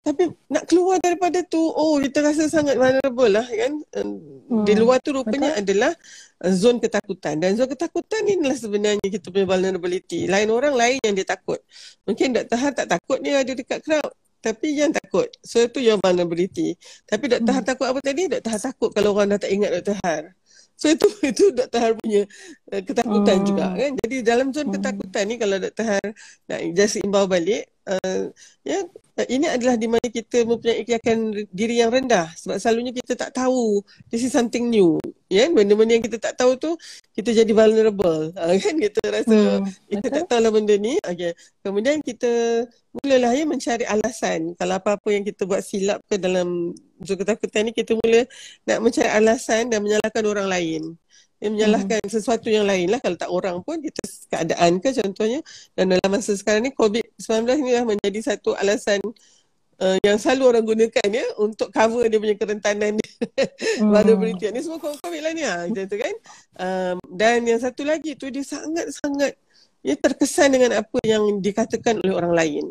Tapi 0.00 0.32
nak 0.48 0.64
keluar 0.64 0.96
daripada 0.96 1.44
tu, 1.44 1.60
oh 1.60 2.00
kita 2.00 2.24
rasa 2.24 2.48
sangat 2.48 2.80
vulnerable 2.80 3.28
lah 3.28 3.44
kan. 3.44 3.72
Hmm. 3.92 4.64
Di 4.64 4.72
luar 4.72 4.96
tu 5.04 5.12
rupanya 5.12 5.52
Betul. 5.52 5.60
adalah 5.60 5.92
uh, 6.40 6.52
zon 6.56 6.80
ketakutan. 6.80 7.36
Dan 7.36 7.60
zon 7.60 7.68
ketakutan 7.68 8.24
ni 8.24 8.40
adalah 8.40 8.56
sebenarnya 8.56 9.06
kita 9.12 9.28
punya 9.28 9.44
vulnerability. 9.44 10.24
Lain 10.24 10.48
orang 10.48 10.72
lain 10.72 10.96
yang 11.04 11.12
dia 11.12 11.28
takut. 11.28 11.60
Mungkin 12.08 12.32
Dr. 12.32 12.56
Han 12.56 12.72
tak 12.72 12.88
takut 12.88 13.20
ni 13.20 13.36
ada 13.36 13.52
dekat 13.52 13.84
crowd. 13.84 14.12
Tapi 14.40 14.72
yang 14.72 14.88
takut. 14.88 15.28
So 15.44 15.60
itu 15.60 15.84
yang 15.84 16.00
vulnerability. 16.00 16.80
Tapi 17.04 17.36
Dr. 17.36 17.52
Hmm. 17.52 17.60
Takut 17.60 17.86
apa 17.92 18.00
tadi? 18.00 18.24
Dr. 18.24 18.50
Han 18.56 18.62
takut 18.72 18.90
kalau 18.96 19.12
orang 19.12 19.36
dah 19.36 19.38
tak 19.44 19.52
ingat 19.52 19.70
Dr. 19.84 20.00
Han. 20.00 20.32
So 20.80 20.88
itu 20.88 21.06
itu 21.30 21.44
Dr. 21.52 21.76
Har 21.76 21.92
punya 22.00 22.24
uh, 22.72 22.80
ketakutan 22.80 23.36
hmm. 23.44 23.46
juga 23.46 23.64
kan. 23.76 23.90
Jadi 24.00 24.16
dalam 24.24 24.48
zon 24.48 24.72
hmm. 24.72 24.74
ketakutan 24.80 25.24
ni 25.28 25.36
kalau 25.36 25.56
Dr. 25.60 25.84
Har 25.84 26.06
nak 26.48 26.60
just 26.72 26.96
imbau 27.04 27.28
balik 27.28 27.68
uh, 27.88 28.22
ya 28.66 28.84
uh, 29.16 29.26
ini 29.30 29.46
adalah 29.48 29.76
di 29.78 29.86
mana 29.88 30.06
kita 30.08 30.44
mempunyai 30.44 30.84
keyakinan 30.84 31.46
diri 31.54 31.80
yang 31.80 31.94
rendah 31.94 32.28
sebab 32.36 32.56
selalunya 32.60 32.92
kita 32.92 33.16
tak 33.16 33.32
tahu 33.32 33.80
this 34.12 34.24
is 34.26 34.32
something 34.32 34.68
new 34.68 35.00
ya 35.30 35.44
yeah? 35.44 35.48
benda-benda 35.48 35.96
yang 35.96 36.04
kita 36.04 36.18
tak 36.18 36.34
tahu 36.36 36.58
tu 36.58 36.74
kita 37.16 37.32
jadi 37.32 37.52
vulnerable 37.54 38.34
uh, 38.36 38.54
kan 38.64 38.76
kita 38.76 39.00
rasa 39.08 39.62
hmm. 39.62 39.64
kita 39.88 40.06
tak 40.10 40.24
tahu 40.28 40.40
lah 40.42 40.52
benda 40.52 40.74
ni 40.76 41.00
okey 41.06 41.32
kemudian 41.64 42.02
kita 42.02 42.64
mulalah 42.90 43.32
ya 43.32 43.46
mencari 43.46 43.86
alasan 43.86 44.58
kalau 44.58 44.74
apa-apa 44.76 45.08
yang 45.14 45.22
kita 45.22 45.46
buat 45.46 45.62
silap 45.62 46.02
ke 46.10 46.18
dalam 46.18 46.74
zon 47.04 47.16
ketakutan 47.16 47.68
ni 47.68 47.72
kita 47.72 47.96
mula 47.96 48.26
nak 48.68 48.78
mencari 48.84 49.10
alasan 49.10 49.72
dan 49.72 49.80
menyalahkan 49.80 50.24
orang 50.24 50.48
lain. 50.48 50.82
Yang 51.40 51.52
menyalahkan 51.56 52.00
hmm. 52.04 52.12
sesuatu 52.12 52.52
yang 52.52 52.68
lain 52.68 52.92
lah 52.92 53.00
kalau 53.00 53.16
tak 53.16 53.30
orang 53.32 53.56
pun 53.64 53.80
kita 53.80 54.04
keadaan 54.28 54.76
ke 54.76 54.92
contohnya 54.92 55.40
dan 55.72 55.96
dalam 55.96 56.08
masa 56.12 56.36
sekarang 56.36 56.68
ni 56.68 56.72
COVID-19 57.20 57.60
ni 57.60 57.70
dah 57.76 57.84
menjadi 57.84 58.20
satu 58.32 58.56
alasan 58.56 59.00
uh, 59.80 59.96
yang 60.04 60.16
selalu 60.20 60.56
orang 60.56 60.64
gunakan 60.64 61.08
ya 61.08 61.26
untuk 61.40 61.68
cover 61.72 62.06
dia 62.06 62.20
punya 62.20 62.36
kerentanan 62.36 62.96
dia. 62.96 63.08
Hmm. 63.80 63.92
vulnerability 63.92 64.48
ni 64.52 64.60
semua 64.64 64.80
COVID 64.80 65.20
lah 65.20 65.32
ni 65.36 65.44
ha, 65.44 65.68
macam 65.68 65.84
tu 65.84 65.96
kan. 66.00 66.14
Um, 66.56 66.96
dan 67.12 67.44
yang 67.44 67.60
satu 67.60 67.84
lagi 67.84 68.16
tu 68.16 68.28
dia 68.32 68.44
sangat-sangat 68.44 69.36
ya, 69.84 69.94
terkesan 69.96 70.52
dengan 70.56 70.80
apa 70.80 70.98
yang 71.04 71.40
dikatakan 71.40 72.00
oleh 72.00 72.12
orang 72.12 72.32
lain. 72.32 72.64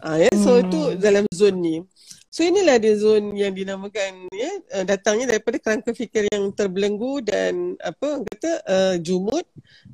Uh, 0.00 0.16
ya, 0.20 0.30
so 0.36 0.56
hmm. 0.56 0.64
itu 0.68 0.80
dalam 1.00 1.24
zon 1.32 1.56
ni 1.60 1.80
So 2.38 2.46
inilah 2.46 2.78
dia 2.78 2.94
zon 2.94 3.34
yang 3.34 3.50
dinamakan 3.50 4.30
ya 4.30 4.52
uh, 4.78 4.86
datangnya 4.86 5.34
daripada 5.34 5.58
kerangka 5.58 5.90
fikir 5.90 6.30
yang 6.30 6.54
terbelenggu 6.54 7.18
dan 7.26 7.74
apa 7.82 8.22
kata 8.22 8.52
uh, 8.62 8.94
jumut 9.02 9.42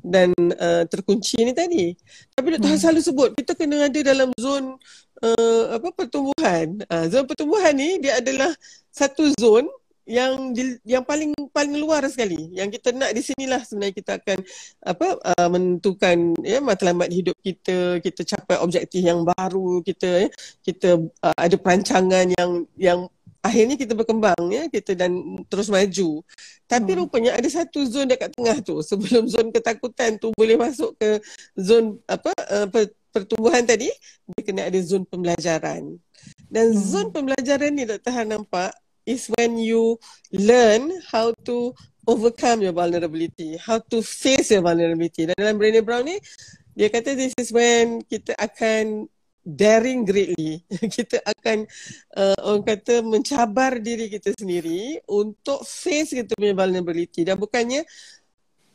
dan 0.04 0.28
uh, 0.60 0.84
terkunci 0.84 1.40
ni 1.40 1.56
tadi. 1.56 1.96
Tapi 2.36 2.60
Dr. 2.60 2.68
Hmm. 2.68 2.76
selalu 2.76 3.00
sebut 3.00 3.28
kita 3.40 3.56
kena 3.56 3.88
ada 3.88 3.96
dalam 4.04 4.28
zon 4.36 4.76
uh, 5.24 5.64
apa 5.72 5.88
pertumbuhan. 5.96 6.84
Uh, 6.84 7.08
zon 7.08 7.24
pertumbuhan 7.24 7.72
ni 7.72 7.96
dia 7.96 8.20
adalah 8.20 8.52
satu 8.92 9.32
zon 9.40 9.64
yang 10.04 10.52
di, 10.52 10.76
yang 10.84 11.00
paling 11.00 11.32
paling 11.48 11.80
luar 11.80 12.04
sekali 12.12 12.52
yang 12.52 12.68
kita 12.68 12.92
nak 12.92 13.16
di 13.16 13.24
sinilah 13.24 13.64
sebenarnya 13.64 13.94
kita 13.96 14.12
akan 14.20 14.38
apa 14.84 15.08
uh, 15.16 15.48
menentukan 15.48 16.16
ya 16.44 16.60
matlamat 16.60 17.08
hidup 17.08 17.36
kita 17.40 18.04
kita 18.04 18.20
capai 18.36 18.60
objektif 18.60 19.00
yang 19.00 19.24
baru 19.24 19.80
kita 19.80 20.28
ya 20.28 20.28
kita 20.60 20.88
uh, 21.24 21.36
ada 21.40 21.56
perancangan 21.56 22.28
yang 22.36 22.50
yang 22.76 23.00
akhirnya 23.44 23.76
kita 23.76 23.92
berkembang 23.92 24.40
ya 24.52 24.68
kita 24.68 24.96
dan 24.96 25.40
terus 25.48 25.72
maju 25.72 26.20
tapi 26.68 26.90
hmm. 26.96 26.98
rupanya 27.04 27.30
ada 27.36 27.48
satu 27.48 27.84
zon 27.84 28.08
dekat 28.08 28.32
tengah 28.32 28.60
tu 28.60 28.80
sebelum 28.84 29.24
zon 29.28 29.52
ketakutan 29.52 30.16
tu 30.20 30.32
boleh 30.36 30.56
masuk 30.56 30.96
ke 31.00 31.20
zon 31.56 31.96
apa 32.04 32.32
uh, 32.52 32.68
pertumbuhan 33.08 33.64
tadi 33.64 33.88
dia 34.32 34.40
kena 34.44 34.68
ada 34.68 34.80
zon 34.84 35.04
pembelajaran 35.08 35.96
dan 36.48 36.66
hmm. 36.72 36.80
zon 36.80 37.08
pembelajaran 37.12 37.72
ni 37.72 37.84
Dr. 37.88 38.12
Han 38.12 38.32
nampak 38.32 38.72
is 39.04 39.28
when 39.36 39.56
you 39.60 40.00
learn 40.32 40.92
how 41.12 41.32
to 41.44 41.72
overcome 42.04 42.60
your 42.60 42.72
vulnerability, 42.72 43.56
how 43.56 43.80
to 43.88 44.04
face 44.04 44.52
your 44.52 44.64
vulnerability. 44.64 45.28
Dan 45.28 45.36
dalam 45.36 45.56
Brené 45.56 45.80
Brown 45.80 46.04
ni, 46.04 46.16
dia 46.76 46.88
kata 46.92 47.16
this 47.16 47.32
is 47.40 47.48
when 47.54 48.04
kita 48.04 48.36
akan 48.36 49.08
daring 49.44 50.04
greatly. 50.04 50.64
kita 50.96 51.20
akan 51.24 51.68
uh, 52.16 52.38
orang 52.44 52.64
kata 52.64 53.04
mencabar 53.04 53.76
diri 53.80 54.08
kita 54.08 54.32
sendiri 54.36 55.00
untuk 55.08 55.64
face 55.64 56.16
kita 56.16 56.32
punya 56.36 56.56
vulnerability 56.56 57.24
dan 57.24 57.36
bukannya 57.36 57.84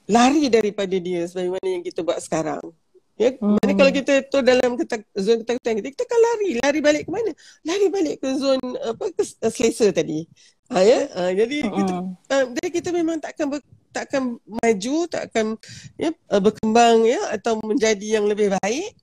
lari 0.09 0.49
daripada 0.49 0.97
dia 0.97 1.25
sebagaimana 1.29 1.67
yang 1.69 1.83
kita 1.85 2.01
buat 2.01 2.17
sekarang. 2.21 2.61
Ya, 3.19 3.35
hmm. 3.35 3.59
Mana 3.59 3.71
kalau 3.75 3.91
kita 3.91 4.13
tu 4.31 4.39
dalam 4.39 4.79
ketak, 4.79 5.03
zon 5.19 5.43
ketakutan 5.43 5.75
kita, 5.83 5.87
kita 5.91 6.03
akan 6.07 6.19
lari. 6.23 6.49
Lari 6.63 6.79
balik 6.79 7.03
ke 7.03 7.11
mana? 7.11 7.31
Lari 7.67 7.87
balik 7.91 8.15
ke 8.23 8.29
zon 8.39 8.59
apa 8.79 9.03
ke 9.11 9.23
uh, 9.43 9.51
selesa 9.51 9.91
tadi. 9.91 10.23
Ha, 10.71 10.79
ya? 10.79 10.99
Ha, 11.11 11.21
jadi 11.35 11.57
hmm. 11.67 11.75
kita, 11.75 11.93
uh, 12.31 12.43
jadi 12.55 12.69
kita 12.71 12.89
memang 12.95 13.19
takkan 13.19 13.51
ber, 13.51 13.59
takkan 13.91 14.39
maju, 14.47 14.97
takkan 15.11 15.59
ya, 15.99 16.15
uh, 16.31 16.39
berkembang 16.39 17.03
ya 17.03 17.19
atau 17.35 17.59
menjadi 17.59 18.23
yang 18.23 18.25
lebih 18.29 18.55
baik 18.55 18.95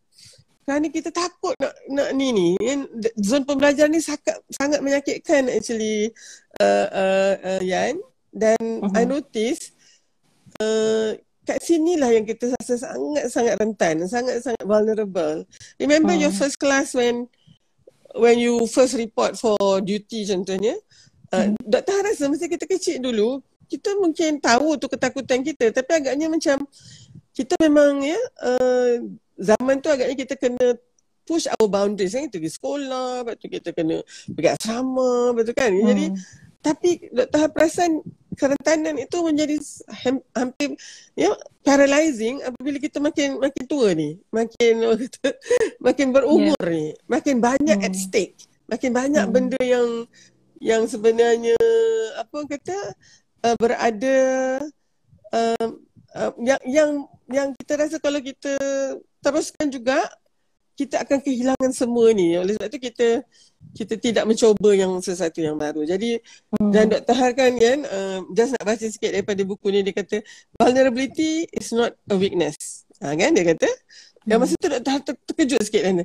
kerana 0.67 0.91
kita 0.91 1.15
takut 1.15 1.55
nak 1.63 1.79
nak 1.87 2.09
ni 2.19 2.35
ni. 2.35 2.49
Ya, 2.59 2.75
zon 3.23 3.47
pembelajaran 3.47 3.93
ni 3.93 4.03
sangat 4.03 4.41
sangat 4.51 4.83
menyakitkan 4.83 5.47
actually 5.47 6.11
uh, 6.59 6.87
uh, 6.91 7.33
uh, 7.39 7.61
Yan 7.63 8.01
dan 8.35 8.59
uh-huh. 8.59 8.99
I 8.99 9.07
notice 9.07 9.71
uh, 10.59 11.15
kat 11.47 11.63
sinilah 11.63 12.11
yang 12.11 12.27
kita 12.27 12.51
rasa 12.59 12.75
sangat-sangat 12.75 13.55
rentan, 13.63 14.03
sangat-sangat 14.11 14.65
vulnerable. 14.67 15.47
Remember 15.79 16.13
hmm. 16.13 16.27
your 16.27 16.35
first 16.35 16.59
class 16.59 16.93
when 16.93 17.31
when 18.19 18.37
you 18.43 18.67
first 18.67 18.99
report 18.99 19.39
for 19.39 19.57
duty 19.79 20.27
contohnya, 20.27 20.75
uh, 21.31 21.47
hmm. 21.47 21.55
doktor 21.63 22.03
rasa 22.03 22.27
masa 22.27 22.51
kita 22.51 22.67
kecil 22.67 22.99
dulu, 22.99 23.39
kita 23.71 23.99
mungkin 23.99 24.39
tahu 24.39 24.79
tu 24.79 24.87
ketakutan 24.87 25.43
kita 25.43 25.75
tapi 25.75 25.91
agaknya 25.99 26.31
macam 26.31 26.63
kita 27.35 27.55
memang 27.61 28.01
ya 28.07 28.21
uh, 28.43 29.03
zaman 29.37 29.83
tu 29.83 29.91
agaknya 29.91 30.17
kita 30.17 30.35
kena 30.39 30.79
push 31.27 31.51
our 31.51 31.67
boundaries 31.67 32.15
kan 32.15 32.31
kita 32.31 32.39
pergi 32.39 32.55
sekolah 32.55 33.27
lepas 33.27 33.35
tu 33.37 33.47
kita 33.51 33.75
kena 33.75 33.99
pergi 34.33 34.49
asrama 34.55 35.35
betul 35.35 35.55
kan 35.59 35.75
hmm. 35.75 35.87
jadi 35.91 36.07
tapi 36.61 37.11
doktor 37.13 37.49
perasan 37.53 38.03
kerentanan 38.37 39.01
itu 39.01 39.17
menjadi 39.25 39.57
hampir 40.37 40.77
ya 41.17 41.33
paralyzing 41.65 42.45
apabila 42.45 42.77
kita 42.77 43.01
makin 43.01 43.41
makin 43.41 43.65
tua 43.65 43.97
ni 43.97 44.21
makin 44.29 44.85
makin 45.87 46.07
berumur 46.13 46.61
yeah. 46.61 46.75
ni 46.77 46.87
makin 47.09 47.41
banyak 47.41 47.79
hmm. 47.81 47.87
at 47.89 47.97
stake 47.97 48.37
makin 48.69 48.93
banyak 48.93 49.25
hmm. 49.25 49.33
benda 49.33 49.61
yang 49.65 49.89
yang 50.61 50.83
sebenarnya 50.85 51.57
apa 52.21 52.39
kata 52.49 52.79
uh, 53.45 53.57
berada 53.57 54.19
uh, 55.33 55.69
uh, 56.17 56.33
yang 56.41 56.61
yang 56.65 56.91
yang 57.27 57.49
kita 57.57 57.73
rasa 57.81 57.97
kalau 58.01 58.21
kita 58.21 58.55
teruskan 59.21 59.69
juga 59.73 60.01
kita 60.77 61.01
akan 61.03 61.19
kehilangan 61.25 61.73
semua 61.73 62.13
ni 62.13 62.37
oleh 62.37 62.53
sebab 62.57 62.69
itu 62.69 62.93
kita 62.93 63.25
kita 63.77 64.01
tidak 64.01 64.25
mencuba 64.25 64.73
yang 64.73 64.97
sesuatu 65.05 65.45
yang 65.45 65.61
baru. 65.61 65.85
Jadi 65.85 66.17
hmm. 66.57 66.73
dan 66.73 66.89
Dr. 66.89 67.13
Har 67.13 67.33
kan 67.37 67.53
kan 67.61 67.79
uh, 67.85 68.25
just 68.33 68.57
nak 68.57 68.65
baca 68.65 68.87
sikit 68.89 69.13
daripada 69.13 69.45
buku 69.45 69.69
ni 69.69 69.85
dia 69.85 69.93
kata 69.93 70.25
vulnerability 70.57 71.45
is 71.53 71.77
not 71.77 71.93
a 72.09 72.17
weakness. 72.17 72.89
Ha, 73.05 73.13
kan 73.13 73.37
dia 73.37 73.45
kata. 73.45 73.69
Hmm. 73.69 74.25
Dan 74.25 74.37
masa 74.41 74.57
tu 74.57 74.69
Dr. 74.73 74.91
Har 74.91 75.03
ter- 75.05 75.23
terkejut 75.29 75.61
sikit 75.61 75.83
kan. 75.85 75.97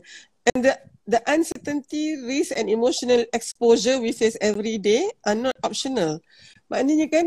And 0.52 0.60
the 0.60 0.74
the 1.08 1.20
uncertainty, 1.32 2.20
risk 2.28 2.52
and 2.60 2.68
emotional 2.68 3.24
exposure 3.32 4.04
we 4.04 4.12
face 4.12 4.36
every 4.44 4.76
day 4.76 5.08
are 5.24 5.38
not 5.38 5.56
optional. 5.64 6.20
Maknanya 6.68 7.08
kan 7.08 7.26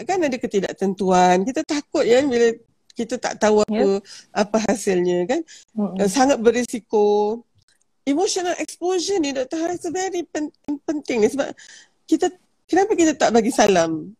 kan 0.00 0.18
ada 0.24 0.36
ketidaktentuan. 0.40 1.44
Kita 1.44 1.60
takut 1.62 2.08
kan 2.08 2.24
bila 2.32 2.56
kita 2.94 3.18
tak 3.18 3.42
tahu 3.42 3.60
apa 3.66 3.74
yeah. 3.74 3.98
apa 4.32 4.56
hasilnya 4.70 5.28
kan. 5.28 5.40
Hmm. 5.76 5.98
Sangat 6.08 6.40
berisiko 6.40 7.42
emotional 8.04 8.54
exposure 8.60 9.18
ni 9.20 9.32
Dr. 9.32 9.58
Haris 9.60 9.84
very 9.88 10.24
pen, 10.28 10.52
penting 10.84 11.24
ni 11.24 11.28
sebab 11.32 11.52
kita 12.04 12.28
kenapa 12.68 12.92
kita 12.92 13.12
tak 13.16 13.32
bagi 13.32 13.52
salam? 13.52 14.12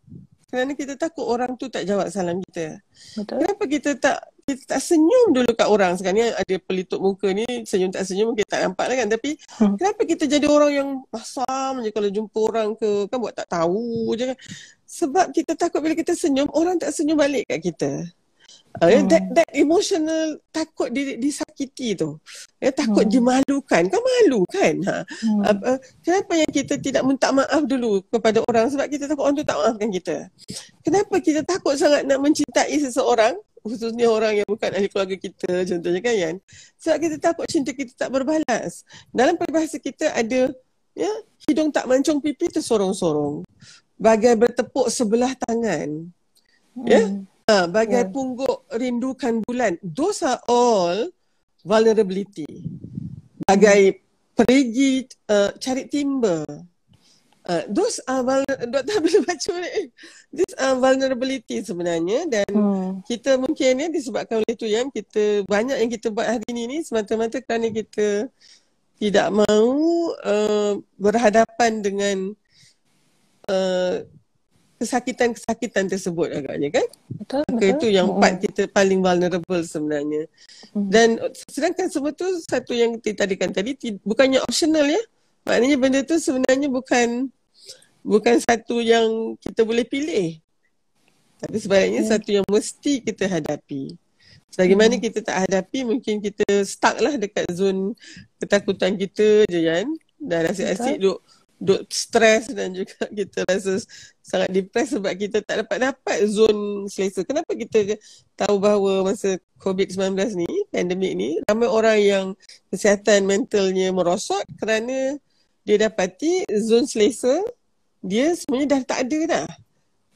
Kerana 0.49 0.73
kita 0.79 0.95
takut 0.95 1.27
orang 1.27 1.59
tu 1.59 1.67
tak 1.67 1.83
jawab 1.83 2.07
salam 2.15 2.39
kita. 2.39 2.79
Betul. 3.19 3.43
Kenapa 3.43 3.63
kita 3.67 3.91
tak 3.99 4.19
kita 4.45 4.77
tak 4.77 4.81
senyum 4.85 5.33
dulu 5.33 5.51
kat 5.57 5.69
orang 5.73 5.97
sekarang 5.97 6.21
ni 6.21 6.25
ada 6.29 6.55
pelitup 6.61 7.01
muka 7.01 7.33
ni 7.33 7.49
senyum 7.65 7.89
tak 7.89 8.05
senyum 8.05 8.33
mungkin 8.33 8.45
tak 8.45 8.61
nampak 8.61 8.93
lah 8.93 8.97
kan 9.01 9.09
tapi 9.09 9.41
hmm. 9.41 9.77
kenapa 9.81 10.01
kita 10.05 10.25
jadi 10.29 10.47
orang 10.53 10.73
yang 10.77 10.89
masam 11.09 11.81
je 11.81 11.89
kalau 11.89 12.09
jumpa 12.13 12.39
orang 12.53 12.77
ke 12.77 13.09
kan 13.09 13.19
buat 13.25 13.33
tak 13.33 13.49
tahu 13.49 14.13
je 14.21 14.37
kan 14.37 14.39
sebab 14.85 15.27
kita 15.33 15.57
takut 15.57 15.81
bila 15.81 15.97
kita 15.97 16.13
senyum 16.13 16.53
orang 16.53 16.77
tak 16.77 16.93
senyum 16.93 17.17
balik 17.17 17.49
kat 17.49 17.61
kita 17.65 17.91
Uh, 18.83 18.91
hmm. 18.91 19.07
that, 19.07 19.23
that 19.31 19.51
emotional 19.55 20.35
takut 20.51 20.91
di, 20.91 21.15
disakiti 21.15 21.95
tu. 21.95 22.19
Ya, 22.59 22.75
takut 22.75 23.07
hmm. 23.07 23.13
dimalukan. 23.15 23.83
Kau 23.87 24.03
malu 24.03 24.43
kan? 24.51 24.75
Ha? 24.83 24.99
Hmm. 25.23 25.41
Uh, 25.47 25.59
uh, 25.75 25.79
kenapa 26.03 26.33
yang 26.35 26.51
kita 26.51 26.75
tidak 26.83 27.07
minta 27.07 27.31
maaf 27.31 27.63
dulu 27.71 28.03
kepada 28.11 28.43
orang? 28.51 28.67
Sebab 28.75 28.87
kita 28.91 29.07
takut 29.07 29.31
orang 29.31 29.39
tu 29.39 29.47
tak 29.47 29.59
maafkan 29.63 29.91
kita. 29.95 30.17
Kenapa 30.83 31.15
kita 31.23 31.47
takut 31.47 31.79
sangat 31.79 32.03
nak 32.03 32.19
mencintai 32.19 32.75
seseorang? 32.83 33.39
Khususnya 33.65 34.11
orang 34.11 34.43
yang 34.43 34.49
bukan 34.51 34.71
ahli 34.77 34.93
keluarga 34.93 35.17
kita 35.17 35.65
contohnya 35.65 36.01
kan 36.05 36.15
Yan. 36.19 36.35
Sebab 36.77 36.97
kita 37.01 37.17
takut 37.17 37.47
cinta 37.47 37.71
kita 37.73 37.95
tak 37.95 38.11
berbalas. 38.11 38.83
Dalam 39.15 39.39
peribahasa 39.39 39.79
kita 39.79 40.11
ada 40.13 40.51
ya, 40.99 41.13
hidung 41.47 41.71
tak 41.71 41.87
mancung 41.87 42.19
pipi 42.19 42.51
tersorong-sorong. 42.51 43.47
Bagai 43.97 44.35
bertepuk 44.35 44.91
sebelah 44.91 45.33
tangan. 45.47 46.11
Ya? 46.85 47.23
Ha, 47.45 47.69
bagai 47.69 48.09
yeah. 48.09 48.13
pungguk 48.13 48.65
rindukan 48.73 49.45
bulan. 49.45 49.77
Those 49.85 50.25
are 50.25 50.41
all 50.49 51.13
vulnerability. 51.61 52.49
Bagai 53.45 54.01
perigi 54.33 55.05
uh, 55.29 55.53
cari 55.61 55.85
timba. 55.85 56.41
Uh, 57.45 57.69
those 57.69 58.01
are 58.09 58.25
vulnerability. 58.25 58.73
Doktor 58.73 59.21
baca 59.29 59.53
ni. 59.61 59.93
These 60.33 60.55
are 60.57 60.75
vulnerability 60.81 61.61
sebenarnya. 61.61 62.33
Dan 62.33 62.49
hmm. 62.49 63.05
kita 63.05 63.37
mungkin 63.37 63.77
ya, 63.77 63.89
disebabkan 63.93 64.41
oleh 64.41 64.57
tu 64.57 64.65
yang 64.65 64.89
kita 64.89 65.45
banyak 65.45 65.77
yang 65.85 65.93
kita 65.93 66.09
buat 66.09 66.25
hari 66.25 66.49
ini 66.49 66.63
ni 66.65 66.79
semata-mata 66.81 67.45
kerana 67.45 67.69
kita 67.69 68.25
tidak 68.97 69.29
mahu 69.29 70.17
uh, 70.25 70.81
berhadapan 70.97 71.85
dengan 71.85 72.33
uh, 73.53 74.01
kesakitan-kesakitan 74.79 75.87
tersebut 75.87 76.29
agaknya 76.35 76.69
kan? 76.81 76.87
Betul. 77.07 77.43
Maka 77.47 77.67
itu 77.79 77.87
yang 77.95 78.09
part 78.19 78.43
kita 78.43 78.67
paling 78.69 79.01
vulnerable 79.01 79.63
sebenarnya. 79.63 80.27
Mm-hmm. 80.75 80.89
Dan 80.91 81.09
sedangkan 81.49 81.87
semua 81.89 82.11
tu 82.11 82.27
satu 82.43 82.75
yang 82.75 82.99
kita 82.99 83.25
tadikan 83.25 83.55
tadi 83.55 83.79
bukannya 84.03 84.43
optional 84.43 84.87
ya. 84.87 85.03
Maknanya 85.45 85.77
benda 85.79 86.01
tu 86.03 86.17
sebenarnya 86.19 86.69
bukan 86.73 87.29
bukan 88.05 88.37
satu 88.43 88.83
yang 88.83 89.39
kita 89.39 89.63
boleh 89.63 89.87
pilih. 89.87 90.41
Tapi 91.39 91.57
sebenarnya 91.61 92.01
mm. 92.05 92.09
satu 92.09 92.29
yang 92.33 92.47
mesti 92.49 93.05
kita 93.05 93.29
hadapi. 93.29 93.95
Sebagaimana 94.53 94.97
mm. 94.97 95.03
kita 95.03 95.19
tak 95.21 95.37
hadapi 95.49 95.85
mungkin 95.85 96.19
kita 96.25 96.45
stuck 96.65 96.97
lah 96.99 97.15
dekat 97.21 97.45
zon 97.53 97.93
ketakutan 98.41 98.97
kita 98.97 99.45
je 99.47 99.61
kan. 99.65 99.87
Dan 100.25 100.49
asyik-asyik 100.49 100.97
duk 101.05 101.21
duk 101.65 101.89
stres 101.89 102.53
dan 102.53 102.77
juga 102.77 103.09
kita 103.19 103.41
rasa 103.49 103.81
sangat 104.21 104.53
depres 104.53 104.93
sebab 104.93 105.13
kita 105.17 105.41
tak 105.41 105.65
dapat 105.65 105.91
dapat 105.91 106.19
zon 106.29 106.85
selesa. 106.93 107.25
Kenapa 107.25 107.57
kita 107.57 107.97
tahu 108.37 108.61
bahawa 108.61 109.09
masa 109.09 109.41
COVID-19 109.65 110.45
ni, 110.45 110.51
pandemik 110.69 111.13
ni, 111.17 111.31
ramai 111.49 111.69
orang 111.73 111.99
yang 112.05 112.27
kesihatan 112.69 113.25
mentalnya 113.25 113.89
merosot 113.97 114.45
kerana 114.61 115.17
dia 115.65 115.77
dapati 115.81 116.45
zon 116.61 116.85
selesa 116.85 117.41
dia 118.05 118.37
sebenarnya 118.37 118.69
dah 118.69 118.83
tak 118.85 118.99
ada 119.09 119.21
dah. 119.25 119.47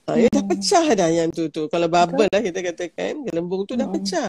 Ha, 0.09 0.17
dia 0.17 0.29
dah 0.29 0.45
hmm. 0.45 0.53
pecah 0.53 0.87
dah 0.93 1.09
yang 1.09 1.29
tu 1.33 1.49
tu. 1.49 1.69
Kalau 1.73 1.89
bubble 1.89 2.29
lah 2.29 2.41
kita 2.45 2.61
katakan, 2.61 3.25
gelembung 3.25 3.65
tu 3.65 3.77
dah 3.77 3.89
hmm. 3.89 3.97
pecah. 3.97 4.29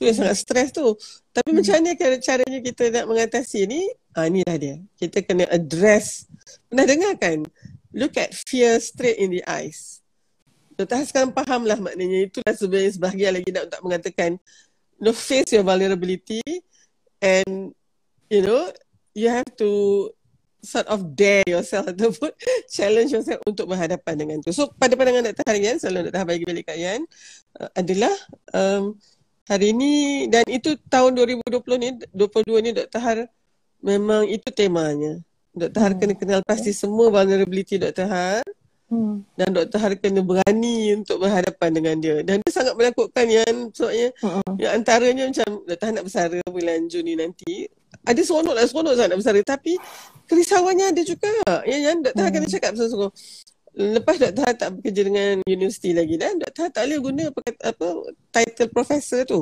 Tu 0.00 0.08
yang 0.08 0.16
sangat 0.16 0.36
stres 0.40 0.68
tu. 0.72 0.96
Tapi 1.32 1.52
hmm. 1.52 1.56
macam 1.60 1.72
mana 1.78 2.16
caranya 2.20 2.58
kita 2.64 2.82
nak 2.90 3.04
mengatasi 3.08 3.60
ni? 3.68 3.82
Ha, 4.16 4.28
inilah 4.28 4.56
dia. 4.60 4.76
Kita 4.96 5.24
kena 5.24 5.48
address. 5.48 6.28
Pernah 6.68 6.86
dengar 6.88 7.14
kan? 7.16 7.44
look 7.92 8.16
at 8.16 8.34
fear 8.34 8.80
straight 8.80 9.20
in 9.20 9.30
the 9.30 9.44
eyes. 9.44 10.00
Dr. 10.76 10.96
Has 10.96 11.12
sekarang 11.12 11.36
faham 11.36 11.68
lah 11.68 11.76
maknanya 11.76 12.32
itulah 12.32 12.56
sebenarnya 12.56 12.96
sebahagian 12.96 13.32
lagi 13.36 13.50
nak, 13.52 13.64
nak 13.68 13.80
mengatakan 13.84 14.30
you 14.96 15.04
know, 15.04 15.14
face 15.14 15.52
your 15.52 15.62
vulnerability 15.62 16.40
and 17.20 17.76
you 18.32 18.40
know 18.40 18.72
you 19.12 19.28
have 19.28 19.46
to 19.60 20.08
sort 20.64 20.88
of 20.88 21.12
dare 21.12 21.44
yourself 21.44 21.84
ataupun 21.92 22.32
challenge 22.72 23.12
yourself 23.12 23.38
untuk 23.44 23.68
berhadapan 23.68 24.14
dengan 24.16 24.36
tu. 24.40 24.50
So 24.56 24.72
pada 24.72 24.96
pandangan 24.96 25.28
Dr. 25.30 25.44
Harian, 25.44 25.76
selalu 25.76 26.08
Dr. 26.08 26.24
bagi 26.24 26.44
balik 26.48 26.64
kat 26.72 26.78
Yan, 26.80 27.00
uh, 27.60 27.70
adalah 27.76 28.14
um, 28.56 28.96
hari 29.46 29.74
ini 29.74 30.26
dan 30.30 30.46
itu 30.46 30.78
tahun 30.86 31.18
2020 31.18 31.82
ni, 31.82 31.88
22 32.14 32.64
ni 32.64 32.70
Dr. 32.74 33.00
Har 33.02 33.18
memang 33.82 34.26
itu 34.30 34.48
temanya. 34.54 35.18
Dr. 35.52 35.80
Har 35.82 35.92
hmm. 35.92 36.00
kena 36.00 36.14
kenal 36.16 36.40
pasti 36.46 36.70
semua 36.72 37.12
vulnerability 37.12 37.76
Dr. 37.76 38.08
Har. 38.08 38.44
Hmm. 38.92 39.24
Dan 39.36 39.56
Dr. 39.56 39.78
Har 39.80 39.92
kena 39.98 40.20
berani 40.20 40.96
untuk 40.96 41.20
berhadapan 41.20 41.70
dengan 41.72 41.96
dia. 41.98 42.16
Dan 42.24 42.40
dia 42.40 42.52
sangat 42.52 42.76
menakutkan 42.76 43.26
yang 43.28 43.72
sebabnya 43.72 44.08
uh-uh. 44.20 44.52
yang 44.60 44.72
antaranya 44.80 45.24
macam 45.28 45.48
Dr. 45.68 45.84
Har 45.84 45.92
nak 45.92 46.04
bersara 46.06 46.40
bulan 46.48 46.78
Juni 46.88 47.18
nanti. 47.18 47.68
Ada 48.02 48.24
seronok 48.24 48.54
lah, 48.56 48.64
seronok 48.64 48.92
sangat 48.96 49.10
nak 49.12 49.20
bersara. 49.20 49.40
Tapi 49.44 49.72
kerisauannya 50.30 50.86
ada 50.96 51.02
juga. 51.04 51.32
Ya, 51.68 51.92
yang 51.92 52.00
Dr. 52.00 52.22
Har 52.22 52.30
hmm. 52.30 52.36
kena 52.38 52.46
cakap 52.48 52.72
sungguh-sungguh. 52.78 53.12
Lepas 53.72 54.20
Dr. 54.20 54.42
Har 54.44 54.52
tak 54.52 54.70
bekerja 54.76 55.02
dengan 55.08 55.40
universiti 55.48 55.96
lagi 55.96 56.20
dan 56.20 56.36
Dr. 56.36 56.68
Har 56.68 56.70
tak 56.76 56.84
boleh 56.84 57.00
guna 57.00 57.22
apa, 57.32 57.40
apa 57.72 57.86
title 58.28 58.68
professor 58.68 59.20
tu. 59.24 59.40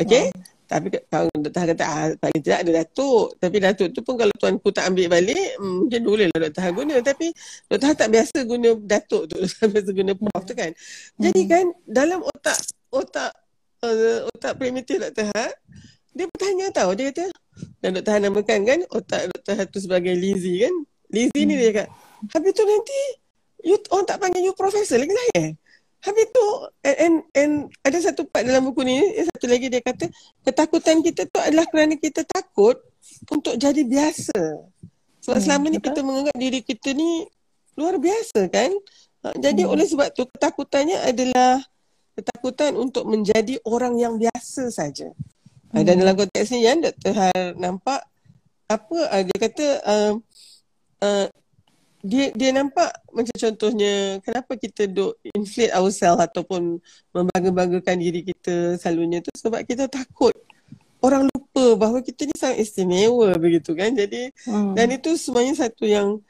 Okay? 0.00 0.32
Hmm. 0.32 0.60
Tapi 0.70 0.86
kalau 1.10 1.26
doktor 1.34 1.74
kata 1.74 1.82
ah, 1.82 2.06
paling 2.14 2.42
tidak 2.46 2.58
ada 2.62 2.70
datuk. 2.80 3.34
Tapi 3.42 3.56
datuk 3.58 3.88
tu 3.90 4.00
pun 4.06 4.14
kalau 4.14 4.30
tuanku 4.38 4.70
tak 4.70 4.86
ambil 4.86 5.10
balik, 5.10 5.58
hmm, 5.58 5.74
mungkin 5.84 6.00
boleh 6.06 6.26
lah 6.30 6.46
doktor 6.46 6.70
guna. 6.70 6.94
Tapi 7.02 7.26
doktor 7.66 7.90
tak 7.98 8.08
biasa 8.14 8.36
guna 8.46 8.68
datuk 8.78 9.22
tu. 9.26 9.36
Tak 9.60 9.66
biasa 9.66 9.90
guna 9.90 10.12
prof 10.14 10.42
tu 10.46 10.54
kan. 10.54 10.70
Jadi 11.18 11.40
hmm. 11.42 11.50
kan 11.50 11.64
dalam 11.90 12.22
otak 12.22 12.58
otak 12.94 13.34
uh, 13.82 14.30
otak 14.30 14.52
primitif 14.56 15.02
doktor 15.02 15.26
Ha, 15.34 15.50
dia 16.14 16.30
bertanya 16.30 16.70
tau. 16.70 16.94
Dia 16.94 17.10
kata, 17.10 17.34
dan 17.82 17.90
doktor 17.98 18.14
namakan 18.22 18.60
kan 18.62 18.78
otak 18.94 19.26
doktor 19.26 19.52
Ha 19.58 19.66
tu 19.66 19.82
sebagai 19.82 20.14
Lizzie 20.14 20.70
kan. 20.70 20.74
Lizzie 21.10 21.44
hmm. 21.44 21.50
ni 21.50 21.54
dia 21.58 21.70
kata, 21.82 21.90
habis 22.30 22.54
tu 22.54 22.62
nanti 22.62 23.19
you, 23.64 23.76
orang 23.92 24.06
tak 24.06 24.18
panggil 24.20 24.42
you 24.44 24.54
professor 24.56 24.98
lagi 25.00 25.12
lah 25.12 25.26
eh. 25.36 25.50
Habis 26.00 26.26
tu 26.32 26.46
and, 26.80 26.96
and, 26.96 27.16
and 27.36 27.52
ada 27.84 27.98
satu 28.00 28.24
part 28.24 28.48
dalam 28.48 28.64
buku 28.64 28.80
ni, 28.88 28.96
satu 29.28 29.44
lagi 29.44 29.68
dia 29.68 29.84
kata 29.84 30.08
ketakutan 30.48 31.04
kita 31.04 31.28
tu 31.28 31.36
adalah 31.36 31.68
kerana 31.68 31.92
kita 32.00 32.24
takut 32.24 32.80
untuk 33.28 33.60
jadi 33.60 33.84
biasa. 33.84 34.64
Sebab 35.20 35.36
hmm, 35.36 35.44
selama 35.44 35.66
ni 35.68 35.76
betul. 35.76 35.86
kita 35.92 36.00
menganggap 36.00 36.36
diri 36.40 36.60
kita 36.64 36.88
ni 36.96 37.28
luar 37.76 38.00
biasa 38.00 38.48
kan? 38.48 38.72
Ha, 39.20 39.36
jadi 39.36 39.68
hmm. 39.68 39.72
oleh 39.76 39.86
sebab 39.86 40.08
tu 40.16 40.24
ketakutannya 40.24 40.98
adalah 41.04 41.60
ketakutan 42.16 42.72
untuk 42.80 43.04
menjadi 43.04 43.60
orang 43.68 44.00
yang 44.00 44.16
biasa 44.16 44.72
saja. 44.72 45.12
Ha, 45.76 45.80
hmm. 45.80 45.84
Dan 45.84 45.94
dalam 46.00 46.16
konteks 46.16 46.48
ni 46.56 46.64
yang 46.64 46.80
Dr. 46.80 47.12
Har 47.12 47.52
nampak 47.60 48.00
apa 48.70 48.98
uh, 49.10 49.22
dia 49.26 49.36
kata 49.36 49.66
uh, 49.82 50.12
uh, 51.02 51.26
dia 52.00 52.32
dia 52.32 52.50
nampak 52.56 52.88
macam 53.12 53.36
contohnya 53.36 54.18
kenapa 54.24 54.56
kita 54.56 54.88
duk 54.88 55.20
inflate 55.36 55.72
ourselves 55.76 56.24
ataupun 56.24 56.80
membangga-banggakan 57.12 58.00
diri 58.00 58.24
kita 58.24 58.80
selalunya 58.80 59.20
tu 59.20 59.28
sebab 59.36 59.60
kita 59.68 59.84
takut 59.84 60.32
orang 61.04 61.28
lupa 61.28 61.76
bahawa 61.76 62.00
kita 62.00 62.24
ni 62.24 62.32
sangat 62.36 62.64
istimewa 62.64 63.36
begitu 63.36 63.76
kan 63.76 63.92
jadi 63.92 64.32
hmm. 64.48 64.72
dan 64.72 64.86
itu 64.96 65.12
semuanya 65.20 65.68
satu 65.68 65.84
yang 65.84 66.20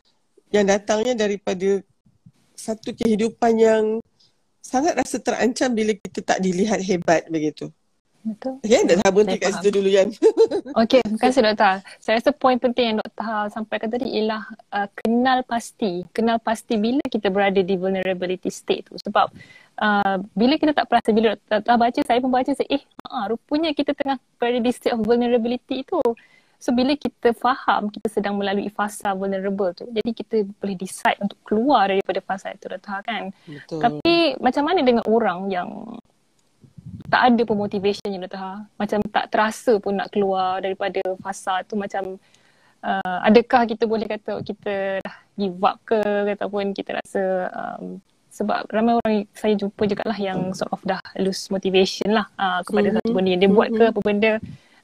yang 0.51 0.67
datangnya 0.67 1.15
daripada 1.15 1.83
satu 2.59 2.91
kehidupan 2.91 3.53
yang 3.55 3.85
sangat 4.59 4.99
rasa 4.99 5.23
terancam 5.23 5.71
bila 5.71 5.95
kita 5.95 6.21
tak 6.23 6.39
dilihat 6.43 6.83
hebat 6.83 7.31
begitu 7.31 7.71
Betul. 8.21 8.61
Okay, 8.61 8.85
dah 8.85 9.09
berhenti 9.09 9.37
kat 9.41 9.51
situ 9.57 9.81
dulu 9.81 9.89
kan. 9.97 10.09
Okey, 10.85 11.01
terima 11.01 11.21
kasih 11.25 11.41
doktor. 11.41 11.75
Saya 11.97 12.15
rasa 12.21 12.31
poin 12.37 12.61
penting 12.61 12.87
yang 12.93 12.99
doktor 13.01 13.49
sampaikan 13.49 13.89
tadi 13.89 14.13
ialah 14.13 14.45
uh, 14.77 14.89
kenal 14.93 15.41
pasti. 15.49 16.05
Kenal 16.13 16.37
pasti 16.37 16.77
bila 16.77 17.01
kita 17.09 17.33
berada 17.33 17.65
di 17.65 17.75
vulnerability 17.81 18.53
state 18.53 18.93
tu. 18.93 19.01
Sebab 19.01 19.33
uh, 19.81 20.17
bila 20.37 20.61
kita 20.61 20.77
tak 20.77 20.93
perasa, 20.93 21.17
bila 21.17 21.33
doktor 21.49 21.77
baca, 21.81 22.01
saya 22.05 22.19
pun 22.21 22.29
baca, 22.29 22.51
saya, 22.53 22.69
eh 22.69 22.83
uh, 23.09 23.25
rupanya 23.33 23.73
kita 23.73 23.97
tengah 23.97 24.21
berada 24.37 24.61
di 24.61 24.71
state 24.71 24.93
of 24.93 25.01
vulnerability 25.01 25.81
tu. 25.89 26.01
So 26.61 26.77
bila 26.77 26.93
kita 26.93 27.33
faham 27.33 27.89
kita 27.89 28.13
sedang 28.13 28.37
melalui 28.37 28.69
fasa 28.69 29.17
vulnerable 29.17 29.73
tu, 29.73 29.89
jadi 29.89 30.13
kita 30.13 30.45
boleh 30.61 30.77
decide 30.77 31.17
untuk 31.25 31.41
keluar 31.41 31.89
daripada 31.89 32.21
fasa 32.21 32.53
itu 32.53 32.69
doktor 32.69 33.01
kan. 33.01 33.33
Betul. 33.49 33.81
Tapi 33.81 34.37
macam 34.37 34.69
mana 34.69 34.85
dengan 34.85 35.01
orang 35.09 35.49
yang 35.49 35.97
tak 37.09 37.23
ada 37.33 37.43
pun 37.47 37.57
motivation 37.57 38.11
yang 38.11 38.27
dah 38.27 38.67
macam 38.77 38.99
tak 39.09 39.33
terasa 39.33 39.79
pun 39.81 39.97
nak 39.97 40.13
keluar 40.13 40.61
daripada 40.61 41.01
fasa 41.23 41.65
tu 41.65 41.79
macam 41.79 42.21
uh, 42.85 43.19
adakah 43.25 43.65
kita 43.69 43.85
boleh 43.89 44.07
kata 44.09 44.41
kita 44.45 45.01
dah 45.01 45.17
give 45.37 45.57
up 45.65 45.81
ke 45.89 46.01
ataupun 46.37 46.77
kita 46.77 47.01
rasa 47.01 47.23
um, 47.53 48.01
sebab 48.31 48.69
ramai 48.71 48.95
orang 49.03 49.27
saya 49.35 49.59
jumpa 49.59 49.83
juga 49.91 50.07
lah 50.07 50.19
yang 50.19 50.55
sort 50.55 50.71
of 50.71 50.81
dah 50.87 51.03
lose 51.19 51.51
motivation 51.51 52.15
lah 52.15 52.31
uh, 52.39 52.63
kepada 52.63 52.95
mm-hmm. 52.95 53.03
satu 53.03 53.11
benda 53.17 53.29
yang 53.35 53.41
dia 53.43 53.51
buat 53.51 53.69
ke 53.75 53.85
apa 53.91 54.01
benda 54.01 54.33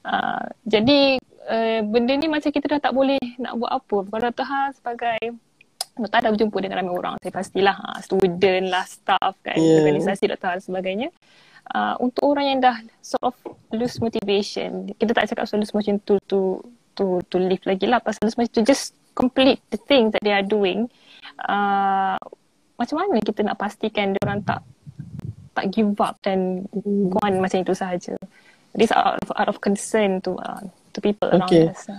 uh, 0.03 0.43
jadi 0.67 0.99
uh, 1.47 1.79
benda 1.87 2.13
ni 2.19 2.27
macam 2.27 2.49
kita 2.51 2.65
dah 2.67 2.79
tak 2.83 2.93
boleh 2.93 3.21
nak 3.39 3.55
buat 3.55 3.71
apa 3.71 3.97
kalau 4.11 4.21
Dr. 4.29 4.45
Ha 4.45 4.59
sebagai 4.75 5.19
Dr. 5.97 6.19
dah 6.21 6.29
berjumpa 6.35 6.57
dengan 6.59 6.77
ramai 6.83 6.93
orang 6.93 7.15
saya 7.23 7.33
pastilah 7.33 7.75
uh, 7.79 7.99
student 8.03 8.65
lah 8.67 8.83
staff 8.83 9.33
kan 9.41 9.55
yeah. 9.55 9.79
organisasi 9.79 10.27
Dr. 10.27 10.47
Ha 10.51 10.59
sebagainya 10.59 11.09
uh, 11.09 11.46
untuk 11.99 12.23
orang 12.35 12.45
yang 12.55 12.59
dah 12.63 12.77
sort 13.03 13.23
of 13.23 13.35
lose 13.73 13.99
motivation, 13.99 14.91
kita 14.95 15.11
tak 15.11 15.27
cakap 15.31 15.45
so 15.49 15.59
lose 15.59 15.73
motivation 15.75 15.99
to 16.07 16.15
to 16.27 16.61
to 16.95 17.19
to 17.27 17.37
live 17.37 17.61
lagi 17.67 17.85
lah, 17.85 17.99
pasal 17.99 18.27
lose 18.27 18.37
motivation 18.39 18.63
to 18.63 18.69
just 18.69 18.95
complete 19.17 19.59
the 19.73 19.79
thing 19.89 20.13
that 20.13 20.21
they 20.21 20.31
are 20.31 20.45
doing. 20.45 20.87
Uh, 21.43 22.15
macam 22.77 23.01
mana 23.01 23.19
kita 23.19 23.41
nak 23.41 23.57
pastikan 23.57 24.13
dia 24.13 24.21
orang 24.23 24.45
tak 24.45 24.61
tak 25.57 25.73
give 25.73 25.89
up 25.97 26.21
dan 26.21 26.69
go 27.09 27.17
on 27.25 27.41
macam 27.41 27.65
itu 27.65 27.73
sahaja. 27.73 28.13
This 28.77 28.93
out 28.93 29.17
of, 29.17 29.33
out 29.33 29.49
of 29.49 29.57
concern 29.57 30.21
to 30.21 30.37
uh, 30.37 30.61
to 30.93 31.01
people 31.01 31.33
around 31.33 31.49
okay. 31.49 31.73
us. 31.73 31.89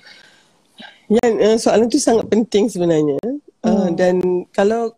Ya, 1.11 1.27
uh, 1.27 1.59
soalan 1.59 1.91
itu 1.91 1.99
sangat 1.99 2.31
penting 2.31 2.71
sebenarnya. 2.71 3.19
Uh, 3.67 3.91
hmm. 3.91 3.99
Dan 3.99 4.15
kalau 4.55 4.95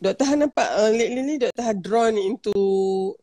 Dr. 0.00 0.24
Han 0.32 0.48
nampak 0.48 0.64
uh, 0.64 0.90
lately 0.90 1.20
ni 1.20 1.34
Dr. 1.36 1.60
Han 1.60 1.78
drawn 1.84 2.16
into 2.16 2.56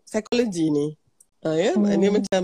psychology 0.06 0.70
ni. 0.70 0.94
Uh, 1.42 1.58
ya, 1.58 1.74
yeah? 1.74 1.76
hmm. 1.76 1.98
dia 1.98 2.12
macam 2.13 2.44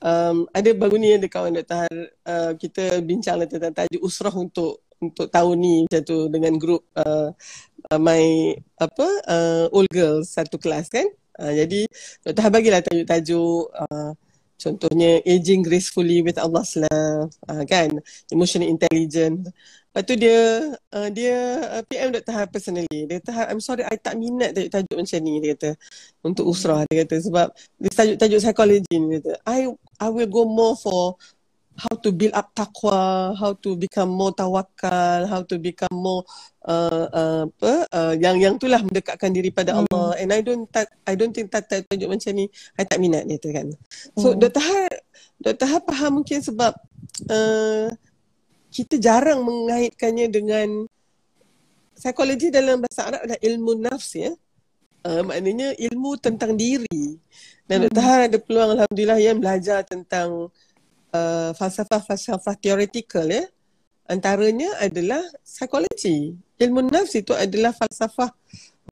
um, 0.00 0.36
ada 0.56 0.70
baru 0.72 0.96
ni 0.96 1.12
ada 1.12 1.28
kawan 1.28 1.52
Dr. 1.60 1.76
Han 1.84 1.94
uh, 2.24 2.52
kita 2.56 3.04
bincang 3.04 3.36
lah 3.36 3.44
tentang 3.44 3.76
tajuk 3.76 4.00
usrah 4.00 4.32
untuk 4.32 4.80
untuk 4.96 5.28
tahun 5.28 5.56
ni 5.60 5.74
macam 5.84 6.02
tu 6.08 6.18
dengan 6.32 6.56
grup 6.56 6.88
uh, 6.96 7.28
uh, 7.92 8.00
my 8.00 8.56
apa 8.80 9.08
uh, 9.28 9.64
old 9.68 9.92
girls 9.92 10.32
satu 10.32 10.56
kelas 10.56 10.88
kan. 10.88 11.04
Uh, 11.36 11.52
jadi 11.52 11.84
Dr. 12.24 12.40
Han 12.40 12.52
bagilah 12.56 12.80
tajuk-tajuk 12.80 13.68
uh, 13.68 14.16
contohnya 14.56 15.20
aging 15.28 15.60
gracefully 15.60 16.24
with 16.24 16.40
Allah's 16.40 16.72
love 16.80 17.28
uh, 17.52 17.64
kan 17.68 18.00
emotional 18.32 18.64
intelligence 18.64 19.52
Lepas 19.96 20.12
tu 20.12 20.14
dia 20.20 20.40
uh, 20.92 21.08
dia 21.08 21.36
uh, 21.72 21.82
PM 21.88 22.12
Dr. 22.12 22.28
Har 22.36 22.44
personally. 22.52 23.08
Dia 23.08 23.16
kata, 23.16 23.48
I'm 23.48 23.64
sorry, 23.64 23.80
I 23.80 23.96
tak 23.96 24.20
minat 24.20 24.52
tajuk-tajuk 24.52 24.92
macam 24.92 25.18
ni. 25.24 25.40
Dia 25.40 25.56
kata, 25.56 25.70
untuk 26.20 26.44
usrah. 26.52 26.84
Dia 26.92 27.08
kata, 27.08 27.16
sebab 27.24 27.48
dia 27.80 27.90
tajuk-tajuk 27.96 28.38
psikologi 28.44 28.92
ni. 28.92 29.16
Dia 29.16 29.24
kata, 29.24 29.32
I, 29.48 29.72
I 29.96 30.08
will 30.12 30.28
go 30.28 30.44
more 30.44 30.76
for 30.76 31.16
how 31.80 31.96
to 31.96 32.12
build 32.12 32.36
up 32.36 32.52
taqwa, 32.52 33.32
how 33.40 33.56
to 33.56 33.72
become 33.72 34.12
more 34.12 34.36
tawakal, 34.36 35.24
how 35.32 35.40
to 35.48 35.56
become 35.56 35.96
more 35.96 36.28
uh, 36.68 37.08
uh, 37.08 37.42
apa 37.48 37.72
uh, 37.88 38.14
yang 38.20 38.36
yang 38.36 38.60
itulah 38.60 38.84
mendekatkan 38.84 39.32
diri 39.32 39.48
pada 39.48 39.72
hmm. 39.72 39.80
Allah. 39.80 40.12
And 40.20 40.28
I 40.28 40.44
don't 40.44 40.68
ta- 40.68 40.92
I 41.08 41.16
don't 41.16 41.32
think 41.32 41.48
tajuk 41.48 41.88
tajuk 41.88 42.08
macam 42.12 42.36
ni 42.36 42.52
I 42.76 42.84
tak 42.84 43.00
minat 43.00 43.24
dia 43.24 43.40
tu 43.40 43.48
kan. 43.48 43.72
So 44.12 44.36
hmm. 44.36 44.44
Dr. 44.44 44.60
Har 44.60 44.92
Dr. 45.40 45.66
Har 45.72 45.80
faham 45.88 46.20
mungkin 46.20 46.44
sebab 46.44 46.76
uh, 47.32 47.88
kita 48.76 49.00
jarang 49.00 49.40
mengaitkannya 49.40 50.28
dengan 50.28 50.68
psikologi 51.96 52.52
dalam 52.52 52.84
bahasa 52.84 53.08
Arab 53.08 53.24
adalah 53.24 53.40
ilmu 53.40 53.72
nafs 53.80 54.12
ya. 54.12 54.36
Uh, 55.00 55.24
maknanya 55.24 55.72
ilmu 55.80 56.20
tentang 56.20 56.52
diri. 56.52 57.16
Dan 57.64 57.88
Dr. 57.88 58.04
Hmm. 58.04 58.26
ada 58.28 58.38
peluang 58.38 58.70
Alhamdulillah 58.76 59.20
yang 59.22 59.40
belajar 59.40 59.80
tentang 59.88 60.52
uh, 61.16 61.50
falsafah-falsafah 61.56 62.54
teoretikal 62.60 63.24
ya. 63.24 63.48
Antaranya 64.04 64.76
adalah 64.76 65.24
psikologi. 65.40 66.36
Ilmu 66.60 66.92
nafs 66.92 67.16
itu 67.16 67.32
adalah 67.32 67.72
falsafah 67.72 68.28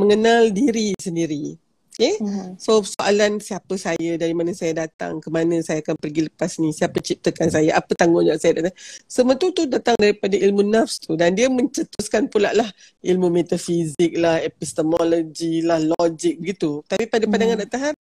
mengenal 0.01 0.49
diri 0.49 0.97
sendiri. 0.97 1.61
Okay? 1.95 2.19
Mm-hmm. 2.19 2.59
So 2.59 2.83
soalan 2.83 3.39
siapa 3.39 3.79
saya, 3.79 4.19
dari 4.19 4.35
mana 4.35 4.51
saya 4.51 4.83
datang, 4.83 5.23
ke 5.23 5.31
mana 5.31 5.63
saya 5.63 5.79
akan 5.79 5.95
pergi 5.95 6.27
lepas 6.27 6.59
ni, 6.59 6.75
siapa 6.75 6.99
ciptakan 6.99 7.49
saya, 7.55 7.79
apa 7.79 7.95
tanggungjawab 7.95 8.41
saya 8.43 8.53
datang. 8.59 8.75
Semua 9.07 9.39
tu 9.39 9.55
tu 9.55 9.63
datang 9.71 9.95
daripada 9.95 10.35
ilmu 10.35 10.67
nafs 10.67 10.99
tu 10.99 11.15
dan 11.15 11.39
dia 11.39 11.47
mencetuskan 11.47 12.27
pula 12.27 12.51
lah 12.51 12.67
ilmu 12.99 13.31
metafizik 13.31 14.19
lah, 14.19 14.43
epistemologi 14.43 15.63
lah, 15.63 15.79
logik 15.79 16.43
begitu. 16.43 16.83
Tapi 16.91 17.07
pada 17.07 17.31
pandangan 17.31 17.63
mm-hmm. 17.63 17.79
Dr. 17.79 17.95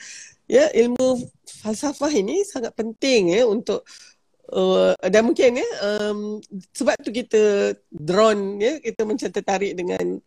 ya 0.50 0.64
ilmu 0.74 1.06
falsafah 1.62 2.10
ini 2.10 2.42
sangat 2.42 2.74
penting 2.74 3.30
ya 3.30 3.46
untuk 3.46 3.86
Uh, 4.44 4.92
dan 5.08 5.24
mungkin 5.24 5.56
ya 5.56 5.68
um, 5.80 6.36
sebab 6.76 7.00
tu 7.00 7.08
kita 7.08 7.72
drone 7.88 8.60
ya 8.60 8.76
kita 8.76 9.08
macam 9.08 9.32
tertarik 9.32 9.72
dengan 9.72 10.20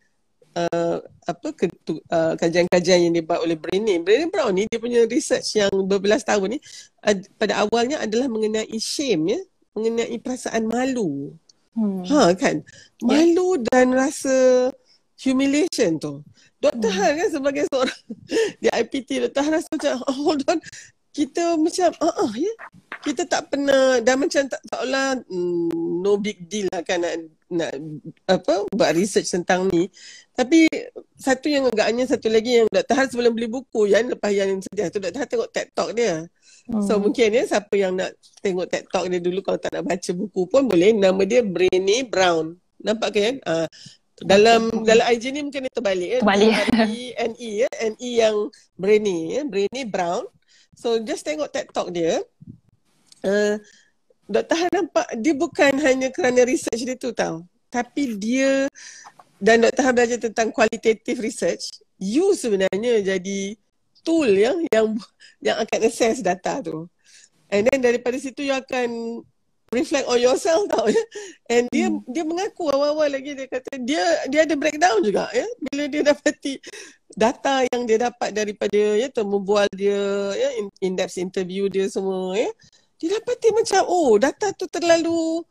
uh, 0.58 0.98
apa 1.28 1.48
ke, 1.54 1.70
uh, 2.10 2.34
kajian-kajian 2.40 3.10
yang 3.10 3.14
dibuat 3.14 3.46
oleh 3.46 3.54
Brené. 3.54 4.02
Brené 4.02 4.26
Brown 4.32 4.54
ni 4.58 4.66
dia 4.66 4.82
punya 4.82 5.06
research 5.06 5.62
yang 5.62 5.70
berbelas 5.86 6.26
tahun 6.26 6.58
ni 6.58 6.60
uh, 7.06 7.16
pada 7.38 7.62
awalnya 7.62 8.02
adalah 8.02 8.26
mengenai 8.26 8.78
shame 8.82 9.38
ya, 9.38 9.40
mengenai 9.78 10.18
perasaan 10.18 10.66
malu. 10.66 11.38
Hmm. 11.78 12.02
Ha 12.10 12.34
kan? 12.34 12.66
Malu 13.06 13.62
yeah. 13.62 13.64
dan 13.70 13.94
rasa 13.94 14.36
humiliation 15.22 16.02
tu. 16.02 16.26
Dr. 16.58 16.90
Hmm. 16.90 16.98
Han 16.98 17.12
kan 17.22 17.30
sebagai 17.30 17.64
seorang 17.70 18.02
di 18.62 18.68
IPT 18.74 19.30
Dr. 19.30 19.42
Han 19.46 19.54
rasa 19.62 19.70
macam 19.70 19.94
oh, 20.10 20.16
hold 20.26 20.42
on 20.50 20.60
kita 21.14 21.58
macam 21.58 21.90
ah 21.98 22.14
uh, 22.14 22.30
uh, 22.30 22.32
ya 22.38 22.54
kita 23.02 23.26
tak 23.26 23.50
pernah 23.50 23.98
dah 24.06 24.14
macam 24.14 24.46
tak 24.46 24.62
taklah 24.70 25.18
mm, 25.26 26.02
no 26.06 26.18
big 26.22 26.46
deal 26.46 26.70
lah 26.70 26.86
kan 26.86 27.02
nak, 27.48 27.72
apa 28.28 28.68
buat 28.76 28.92
research 28.96 29.32
tentang 29.32 29.72
ni 29.72 29.88
tapi 30.38 30.70
satu 31.18 31.50
yang 31.50 31.66
agaknya 31.66 32.06
satu 32.06 32.30
lagi 32.30 32.62
yang 32.62 32.70
Dr. 32.70 32.94
Har 32.94 33.10
sebelum 33.10 33.34
beli 33.34 33.50
buku 33.50 33.90
yang 33.90 34.06
lepas 34.06 34.30
yang 34.30 34.62
sedia 34.62 34.94
tu 34.94 35.02
Dr. 35.02 35.18
Har 35.18 35.26
tengok 35.26 35.50
TED 35.50 35.68
Talk 35.74 35.98
dia. 35.98 36.30
Hmm. 36.70 36.86
So 36.86 37.02
mungkin 37.02 37.34
ya 37.34 37.44
siapa 37.50 37.74
yang 37.74 37.98
nak 37.98 38.14
tengok 38.46 38.70
TED 38.70 38.86
Talk 38.94 39.10
dia 39.10 39.18
dulu 39.18 39.42
kalau 39.42 39.58
tak 39.58 39.74
nak 39.74 39.90
baca 39.90 40.12
buku 40.14 40.46
pun 40.46 40.70
boleh. 40.70 40.94
Nama 40.94 41.22
dia 41.26 41.42
Brainy 41.42 42.06
Brown. 42.06 42.54
Nampak 42.78 43.10
kan? 43.18 43.36
Uh, 43.50 43.68
dalam 44.22 44.70
dalam 44.86 45.06
IG 45.10 45.34
ni 45.34 45.42
mungkin 45.42 45.66
dia 45.66 45.74
terbalik 45.74 46.10
ya. 46.10 46.20
Terbalik. 46.22 46.54
NE 47.34 47.50
ya. 47.66 47.70
NE 47.98 48.10
yang 48.14 48.38
Brainy 48.78 49.18
ya. 49.34 49.42
Brainy 49.50 49.84
Brown. 49.90 50.30
So 50.78 51.02
just 51.02 51.26
tengok 51.26 51.50
TED 51.50 51.74
Talk 51.74 51.90
dia. 51.90 52.22
Uh, 53.26 53.58
Dr. 54.28 54.56
Har 54.60 54.70
nampak 54.76 55.08
dia 55.24 55.34
bukan 55.34 55.72
hanya 55.80 56.12
kerana 56.12 56.44
research 56.44 56.84
dia 56.84 57.00
tu 57.00 57.16
tau. 57.16 57.48
Tapi 57.72 58.20
dia 58.20 58.68
dan 59.40 59.64
Dr. 59.64 59.84
Han 59.88 59.94
belajar 59.96 60.20
tentang 60.20 60.50
qualitative 60.52 61.24
research, 61.24 61.80
you 61.96 62.36
sebenarnya 62.36 63.02
jadi 63.02 63.56
tool 64.04 64.28
yang 64.28 64.60
yang 64.72 64.96
yang 65.40 65.58
akan 65.64 65.80
assess 65.88 66.20
data 66.20 66.60
tu. 66.60 66.92
And 67.48 67.64
then 67.72 67.80
daripada 67.80 68.20
situ 68.20 68.44
you 68.44 68.56
akan 68.56 69.22
reflect 69.72 70.08
on 70.08 70.20
yourself 70.20 70.68
tau 70.72 70.88
ya. 70.88 71.04
And 71.52 71.68
dia 71.72 71.88
hmm. 71.92 72.04
dia 72.08 72.24
mengaku 72.24 72.72
awal-awal 72.72 73.12
lagi 73.12 73.36
dia 73.36 73.48
kata 73.48 73.80
dia 73.84 74.04
dia 74.32 74.48
ada 74.48 74.56
breakdown 74.56 75.04
juga 75.04 75.28
ya 75.36 75.48
bila 75.68 75.84
dia 75.92 76.02
dapati 76.08 76.60
data 77.16 77.68
yang 77.72 77.84
dia 77.84 77.98
dapat 78.08 78.30
daripada 78.32 78.80
ya 78.96 79.08
membual 79.24 79.68
dia 79.76 80.00
ya 80.36 80.50
in 80.84 80.96
depth 80.96 81.20
interview 81.20 81.68
dia 81.68 81.88
semua 81.92 82.36
ya. 82.36 82.52
Dia 82.98 83.18
dapati 83.22 83.54
macam 83.54 83.82
oh 83.86 84.18
data 84.18 84.50
tu 84.58 84.66
terlalu 84.66 85.46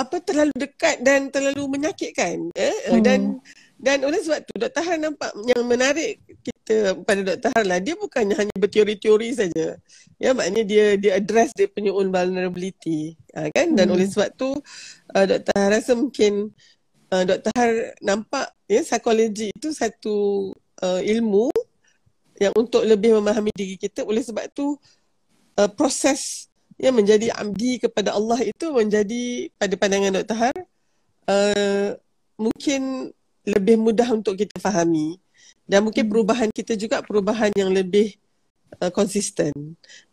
apa 0.00 0.16
terlalu 0.24 0.54
dekat 0.56 1.04
dan 1.04 1.28
terlalu 1.28 1.76
menyakitkan 1.76 2.48
eh 2.56 2.76
hmm. 2.88 3.04
dan 3.04 3.20
dan 3.80 4.04
oleh 4.04 4.20
sebab 4.20 4.40
tu 4.44 4.54
Dr. 4.60 4.82
Har 4.84 4.96
nampak 5.00 5.32
yang 5.48 5.64
menarik 5.64 6.20
kita 6.44 6.96
pada 7.04 7.20
Dr. 7.24 7.48
Har 7.52 7.64
lah 7.64 7.80
dia 7.80 7.96
bukannya 7.96 8.36
hanya 8.36 8.54
berteori-teori 8.56 9.28
saja 9.36 9.76
ya 10.20 10.30
maknanya 10.36 10.64
dia 10.64 10.84
dia 11.00 11.12
address 11.16 11.56
dia 11.56 11.68
punya 11.68 11.92
own 11.92 12.12
vulnerability 12.12 13.16
ha, 13.32 13.48
kan 13.52 13.72
dan 13.72 13.88
hmm. 13.88 13.94
oleh 13.96 14.06
sebab 14.08 14.28
tu 14.36 14.52
uh, 15.16 15.24
Dr. 15.24 15.52
Har 15.56 15.68
rasa 15.72 15.92
mungkin 15.96 16.52
uh, 17.12 17.24
Dr. 17.24 17.52
Har 17.56 17.72
nampak 18.04 18.52
ya 18.68 18.80
psikologi 18.84 19.52
itu 19.52 19.68
satu 19.72 20.48
uh, 20.84 21.00
ilmu 21.00 21.48
yang 22.40 22.52
untuk 22.56 22.84
lebih 22.84 23.20
memahami 23.20 23.52
diri 23.52 23.76
kita 23.76 24.04
oleh 24.04 24.24
sebab 24.24 24.48
tu 24.52 24.76
uh, 25.60 25.70
proses 25.72 26.49
yang 26.80 26.96
menjadi 26.96 27.28
abdi 27.36 27.76
kepada 27.76 28.16
Allah 28.16 28.40
itu 28.40 28.72
menjadi 28.72 29.52
pada 29.60 29.74
pandangan 29.76 30.16
Dr. 30.24 30.36
Har 30.36 30.56
uh, 31.28 31.90
mungkin 32.40 33.12
lebih 33.44 33.76
mudah 33.76 34.08
untuk 34.16 34.40
kita 34.40 34.56
fahami 34.56 35.20
dan 35.68 35.84
mungkin 35.84 36.08
hmm. 36.08 36.12
perubahan 36.12 36.48
kita 36.48 36.74
juga 36.80 37.04
perubahan 37.04 37.52
yang 37.52 37.68
lebih 37.68 38.16
uh, 38.80 38.88
konsisten 38.88 39.52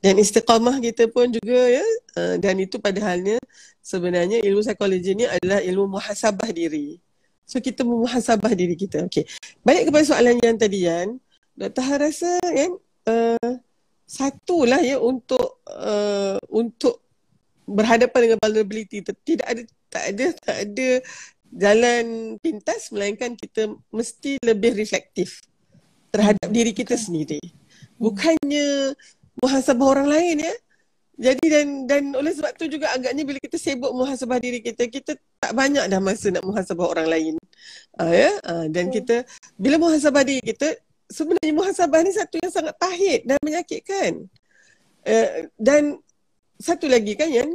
dan 0.04 0.20
istiqamah 0.20 0.84
kita 0.84 1.08
pun 1.08 1.32
juga 1.32 1.80
ya 1.80 1.88
uh, 2.20 2.36
dan 2.36 2.60
itu 2.60 2.76
padahalnya 2.84 3.40
sebenarnya 3.80 4.44
ilmu 4.44 4.60
psikologi 4.60 5.16
ini 5.16 5.24
adalah 5.24 5.64
ilmu 5.64 5.96
muhasabah 5.96 6.52
diri 6.52 7.00
so 7.48 7.64
kita 7.64 7.88
muhasabah 7.88 8.52
diri 8.52 8.76
kita 8.76 9.08
okey 9.08 9.24
balik 9.64 9.88
kepada 9.88 10.04
soalan 10.04 10.36
yang 10.44 10.60
tadi 10.60 10.84
kan 10.84 11.16
Dr. 11.58 11.84
Har 11.88 12.00
rasa 12.04 12.32
kan 12.44 12.72
uh, 13.08 13.52
satulah 14.08 14.80
ya 14.80 14.98
untuk 15.04 15.60
uh, 15.68 16.40
untuk 16.48 17.04
berhadapan 17.68 18.32
dengan 18.32 18.40
vulnerability 18.40 19.04
tidak 19.04 19.44
ada 19.44 19.62
tak 19.92 20.04
ada 20.16 20.26
tak 20.40 20.58
ada 20.64 20.90
jalan 21.52 22.06
pintas 22.40 22.92
melainkan 22.96 23.36
kita 23.36 23.76
mesti 23.92 24.40
lebih 24.40 24.80
reflektif 24.80 25.44
terhadap 26.12 26.48
diri 26.50 26.72
kita 26.72 26.96
sendiri. 26.96 27.40
Bukannya 28.00 28.96
muhasabah 29.44 29.88
orang 29.88 30.08
lain 30.08 30.38
ya. 30.44 30.56
Jadi 31.18 31.46
dan 31.50 31.68
dan 31.90 32.04
oleh 32.14 32.30
sebab 32.30 32.54
tu 32.54 32.70
juga 32.70 32.94
agaknya 32.94 33.26
bila 33.26 33.42
kita 33.42 33.58
sibuk 33.58 33.90
muhasabah 33.90 34.38
diri 34.38 34.62
kita 34.62 34.86
kita 34.86 35.18
tak 35.42 35.52
banyak 35.58 35.90
dah 35.90 35.98
masa 35.98 36.30
nak 36.30 36.46
muhasabah 36.46 36.88
orang 36.94 37.10
lain. 37.10 37.34
Uh, 37.98 38.14
ya? 38.14 38.32
Uh, 38.46 38.66
dan 38.70 38.94
kita 38.94 39.26
bila 39.58 39.82
muhasabah 39.82 40.22
diri 40.22 40.46
kita 40.46 40.78
sebenarnya 41.08 41.54
muhasabah 41.56 42.00
ni 42.04 42.12
satu 42.12 42.36
yang 42.40 42.52
sangat 42.52 42.76
pahit 42.76 43.24
dan 43.24 43.40
menyakitkan. 43.44 44.28
Uh, 45.08 45.48
dan 45.56 46.00
satu 46.60 46.92
lagi 46.92 47.16
kan 47.16 47.32
yang 47.32 47.50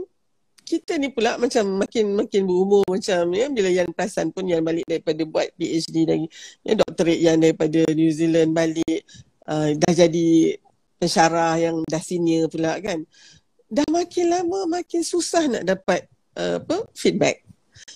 kita 0.63 0.97
ni 0.97 1.13
pula 1.13 1.37
macam 1.37 1.85
makin 1.85 2.17
makin 2.17 2.47
berumur 2.49 2.87
macam 2.87 3.29
ya 3.35 3.51
bila 3.51 3.69
yang 3.69 3.91
perasan 3.93 4.31
pun 4.31 4.47
yang 4.47 4.63
balik 4.63 4.87
daripada 4.89 5.23
buat 5.29 5.53
PhD 5.59 5.97
lagi. 6.09 6.27
Yang 6.65 6.77
doktorat 6.87 7.19
yang 7.19 7.39
daripada 7.43 7.81
New 7.93 8.13
Zealand 8.15 8.57
balik 8.57 9.01
uh, 9.47 9.69
dah 9.77 9.93
jadi 9.93 10.57
pensyarah 10.97 11.59
yang 11.61 11.77
dah 11.85 12.01
senior 12.01 12.49
pula 12.49 12.79
kan. 12.81 13.05
Dah 13.69 13.85
makin 13.91 14.33
lama 14.33 14.81
makin 14.81 15.05
susah 15.05 15.45
nak 15.51 15.65
dapat 15.67 16.09
uh, 16.41 16.63
apa 16.63 16.89
feedback 16.97 17.45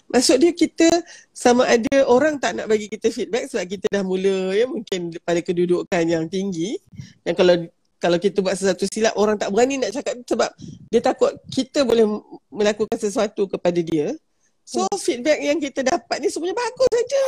Maksud 0.07 0.37
dia 0.39 0.53
kita 0.55 0.87
sama 1.35 1.67
ada 1.67 2.07
orang 2.07 2.39
tak 2.39 2.55
nak 2.57 2.71
bagi 2.71 2.87
kita 2.87 3.11
feedback 3.11 3.51
sebab 3.51 3.65
kita 3.67 3.87
dah 3.91 4.03
mula 4.07 4.55
ya 4.55 4.65
mungkin 4.71 5.15
pada 5.23 5.41
kedudukan 5.43 6.05
yang 6.07 6.25
tinggi 6.31 6.79
dan 7.27 7.35
kalau 7.35 7.55
kalau 7.97 8.19
kita 8.21 8.45
buat 8.45 8.55
sesuatu 8.55 8.85
silap 8.87 9.17
orang 9.17 9.41
tak 9.41 9.51
berani 9.51 9.81
nak 9.81 9.91
cakap 9.93 10.21
sebab 10.23 10.51
dia 10.93 11.01
takut 11.01 11.33
kita 11.49 11.83
boleh 11.83 12.05
melakukan 12.53 12.97
sesuatu 13.01 13.49
kepada 13.49 13.81
dia. 13.81 14.13
So 14.67 14.85
hmm. 14.85 14.99
feedback 14.99 15.39
yang 15.41 15.59
kita 15.63 15.81
dapat 15.87 16.21
ni 16.21 16.29
semuanya 16.29 16.59
bagus 16.59 16.91
saja. 16.91 17.25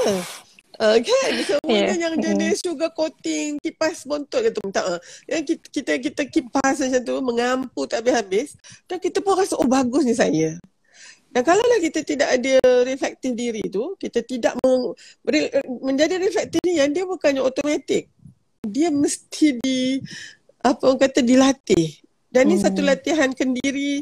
Uh, 0.79 0.94
kan 1.03 1.31
semuanya 1.42 1.90
yeah. 1.90 1.97
yang 2.07 2.14
jenis 2.23 2.62
sugar 2.62 2.94
coating 2.94 3.59
kipas 3.59 4.07
bontot 4.07 4.38
kata 4.38 4.62
minta 4.62 4.79
uh. 4.87 5.01
yang 5.27 5.42
kita, 5.42 5.66
kita 5.75 5.92
kita 5.99 6.23
kipas 6.31 6.79
macam 6.79 7.03
tu 7.03 7.14
mengampu 7.18 7.83
tak 7.90 8.07
habis-habis 8.07 8.55
dan 8.87 9.03
kita 9.03 9.18
pun 9.18 9.35
rasa 9.35 9.59
oh 9.59 9.66
bagus 9.66 10.07
ni 10.07 10.14
saya 10.14 10.55
dan 11.29 11.43
kalau 11.45 11.61
lah 11.61 11.79
kita 11.85 12.01
tidak 12.03 12.29
ada 12.41 12.57
reflektif 12.88 13.37
diri 13.37 13.61
tu, 13.69 13.93
kita 14.01 14.25
tidak 14.25 14.57
meng, 14.64 14.97
menjadi 15.85 16.17
reflektif 16.17 16.61
ni 16.64 16.81
yang 16.81 16.88
dia 16.88 17.05
bukannya 17.05 17.45
automatik. 17.45 18.09
Dia 18.64 18.88
mesti 18.88 19.61
di 19.61 20.01
apa 20.64 20.88
orang 20.88 21.01
kata 21.05 21.21
dilatih. 21.21 22.01
Dan 22.33 22.49
hmm. 22.49 22.53
ni 22.53 22.57
satu 22.57 22.81
hmm. 22.81 22.88
latihan 22.88 23.31
kendiri, 23.33 24.01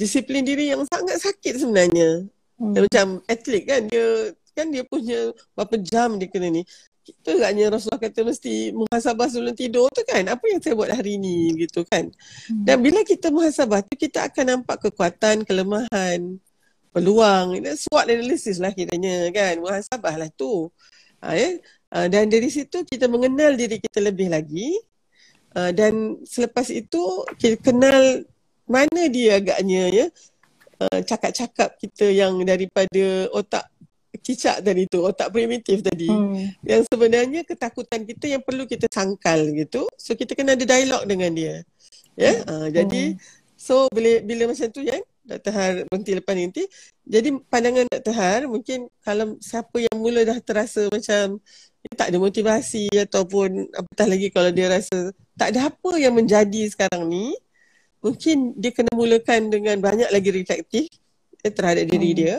disiplin 0.00 0.44
diri 0.44 0.72
yang 0.72 0.82
sangat 0.88 1.20
sakit 1.20 1.60
sebenarnya. 1.60 2.24
Hmm. 2.56 2.72
macam 2.72 3.20
atlet 3.28 3.68
kan 3.68 3.84
dia 3.84 4.32
kan 4.56 4.72
dia 4.72 4.80
punya 4.80 5.28
berapa 5.52 5.76
jam 5.76 6.16
dia 6.16 6.28
kena 6.32 6.48
ni. 6.48 6.64
Kita 7.04 7.36
agaknya 7.38 7.70
Rasulullah 7.70 8.02
kata 8.02 8.20
mesti 8.26 8.74
muhasabah 8.74 9.28
sebelum 9.28 9.54
tidur 9.54 9.86
tu 9.92 10.02
kan. 10.08 10.24
Apa 10.26 10.42
yang 10.50 10.58
saya 10.58 10.74
buat 10.74 10.90
hari 10.90 11.20
ni 11.20 11.52
gitu 11.54 11.84
kan. 11.84 12.08
Hmm. 12.48 12.64
Dan 12.64 12.80
bila 12.80 13.04
kita 13.04 13.28
muhasabah 13.28 13.84
tu 13.84 13.94
kita 13.94 14.26
akan 14.26 14.44
nampak 14.58 14.88
kekuatan, 14.88 15.44
kelemahan, 15.44 16.40
peluang 16.90 17.60
ini 17.60 17.74
SWOT 17.74 18.06
analysis 18.08 18.56
lah 18.58 18.74
kiranya 18.74 19.30
kan 19.32 19.58
muhasabah 19.62 20.14
lah 20.20 20.28
tu 20.34 20.70
ha, 21.22 21.34
ya? 21.34 21.56
ha, 21.92 22.06
dan 22.06 22.28
dari 22.30 22.50
situ 22.52 22.82
kita 22.86 23.06
mengenal 23.06 23.54
diri 23.54 23.80
kita 23.80 23.98
lebih 24.02 24.30
lagi 24.32 24.74
ha, 25.56 25.70
dan 25.70 26.20
selepas 26.24 26.68
itu 26.70 27.26
kita 27.36 27.58
kenal 27.60 28.22
mana 28.66 29.06
dia 29.06 29.38
agaknya 29.38 29.84
ya 29.90 30.06
uh, 30.80 31.00
cakap-cakap 31.02 31.76
kita 31.80 32.10
yang 32.12 32.36
daripada 32.44 33.30
otak 33.32 33.64
cicak 34.16 34.64
tadi 34.64 34.88
tu, 34.88 35.04
otak 35.04 35.28
primitif 35.28 35.84
tadi. 35.84 36.08
Hmm. 36.08 36.50
Yang 36.64 36.88
sebenarnya 36.88 37.44
ketakutan 37.44 38.08
kita 38.08 38.26
yang 38.32 38.42
perlu 38.42 38.64
kita 38.64 38.88
sangkal 38.88 39.52
gitu. 39.52 39.84
So 40.00 40.16
kita 40.16 40.32
kena 40.32 40.56
ada 40.56 40.64
dialog 40.64 41.04
dengan 41.04 41.30
dia. 41.36 41.62
Ya, 42.16 42.32
yeah? 42.32 42.36
hmm. 42.42 42.48
uh, 42.48 42.68
jadi 42.72 43.02
so 43.56 43.92
bila 43.92 44.24
bila 44.24 44.42
macam 44.50 44.66
tu 44.72 44.80
ya, 44.82 44.96
Dr. 45.26 45.52
Har 45.52 45.72
berhenti 45.90 46.14
lepas 46.14 46.32
ni 46.38 46.42
nanti. 46.46 46.64
Jadi 47.02 47.28
pandangan 47.50 47.86
Dr. 47.90 48.14
Har 48.14 48.40
mungkin 48.46 48.86
kalau 49.02 49.34
siapa 49.42 49.82
yang 49.82 49.96
mula 49.98 50.22
dah 50.22 50.38
terasa 50.38 50.86
macam 50.86 51.42
tak 51.94 52.10
ada 52.10 52.18
motivasi 52.18 52.90
ataupun 52.90 53.70
apatah 53.70 54.06
lagi 54.10 54.30
kalau 54.34 54.50
dia 54.50 54.66
rasa 54.66 55.14
tak 55.38 55.54
ada 55.54 55.70
apa 55.70 55.90
yang 56.00 56.16
menjadi 56.16 56.66
sekarang 56.66 57.06
ni, 57.06 57.36
mungkin 58.00 58.56
dia 58.56 58.72
kena 58.72 58.90
mulakan 58.96 59.52
dengan 59.52 59.76
banyak 59.78 60.08
lagi 60.10 60.30
reflektif 60.32 60.88
eh, 61.44 61.52
terhadap 61.52 61.86
diri 61.86 62.10
hmm. 62.10 62.18
dia. 62.18 62.36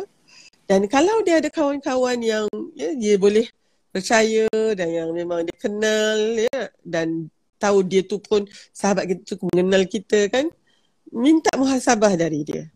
Dan 0.68 0.84
kalau 0.92 1.24
dia 1.24 1.40
ada 1.40 1.48
kawan-kawan 1.48 2.20
yang 2.20 2.44
ya, 2.76 2.92
dia 2.92 3.16
boleh 3.16 3.48
percaya 3.94 4.52
dan 4.52 4.90
yang 4.92 5.10
memang 5.16 5.48
dia 5.48 5.56
kenal 5.56 6.18
ya, 6.36 6.60
dan 6.84 7.32
tahu 7.56 7.88
dia 7.88 8.04
tu 8.04 8.20
pun 8.20 8.44
sahabat 8.76 9.08
kita 9.08 9.22
tu 9.24 9.36
mengenal 9.56 9.88
kita 9.88 10.28
kan, 10.28 10.52
minta 11.08 11.54
muhasabah 11.56 12.20
dari 12.20 12.44
dia. 12.44 12.68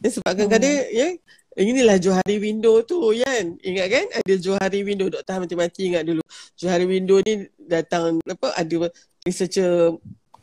Ya, 0.00 0.08
sebab 0.08 0.32
kadang-kadang 0.32 0.76
hmm. 0.88 0.96
ya, 0.96 1.08
inilah 1.60 1.96
Johari 2.00 2.36
Window 2.40 2.80
tu 2.86 3.12
kan. 3.20 3.44
Ingat 3.60 3.86
kan 3.90 4.04
ada 4.22 4.34
Johari 4.40 4.80
Window. 4.86 5.06
Doktor 5.12 5.42
mati-mati 5.42 5.92
ingat 5.92 6.04
dulu. 6.08 6.22
Johari 6.56 6.86
Window 6.88 7.20
ni 7.24 7.46
datang 7.58 8.22
apa 8.24 8.56
ada 8.56 8.88
researcher 9.26 9.96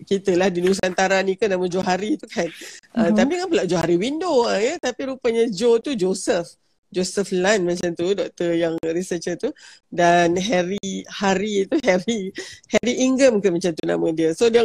kita 0.06 0.38
lah 0.38 0.54
di 0.54 0.62
Nusantara 0.62 1.26
ni 1.26 1.34
kan 1.34 1.50
nama 1.50 1.66
Johari 1.66 2.20
tu 2.22 2.30
kan. 2.30 2.46
Uh-huh. 2.48 3.10
Uh, 3.10 3.12
tapi 3.18 3.34
kan 3.42 3.48
pula 3.50 3.64
Johari 3.66 3.98
Window 3.98 4.46
uh, 4.46 4.60
ya. 4.60 4.78
Tapi 4.78 5.10
rupanya 5.10 5.50
Joe 5.50 5.82
tu 5.82 5.98
Joseph. 5.98 6.54
Joseph 6.88 7.36
Lan 7.36 7.68
macam 7.68 7.92
tu 8.00 8.16
doktor 8.16 8.56
yang 8.56 8.80
researcher 8.80 9.36
tu 9.36 9.52
dan 9.92 10.40
Harry 10.40 11.04
Hari 11.04 11.68
tu 11.68 11.76
Harry 11.88 12.32
Harry 12.72 12.94
Ingham 13.04 13.44
ke 13.44 13.52
macam 13.52 13.76
tu 13.76 13.84
nama 13.84 14.08
dia. 14.16 14.32
So 14.32 14.48
dia 14.48 14.64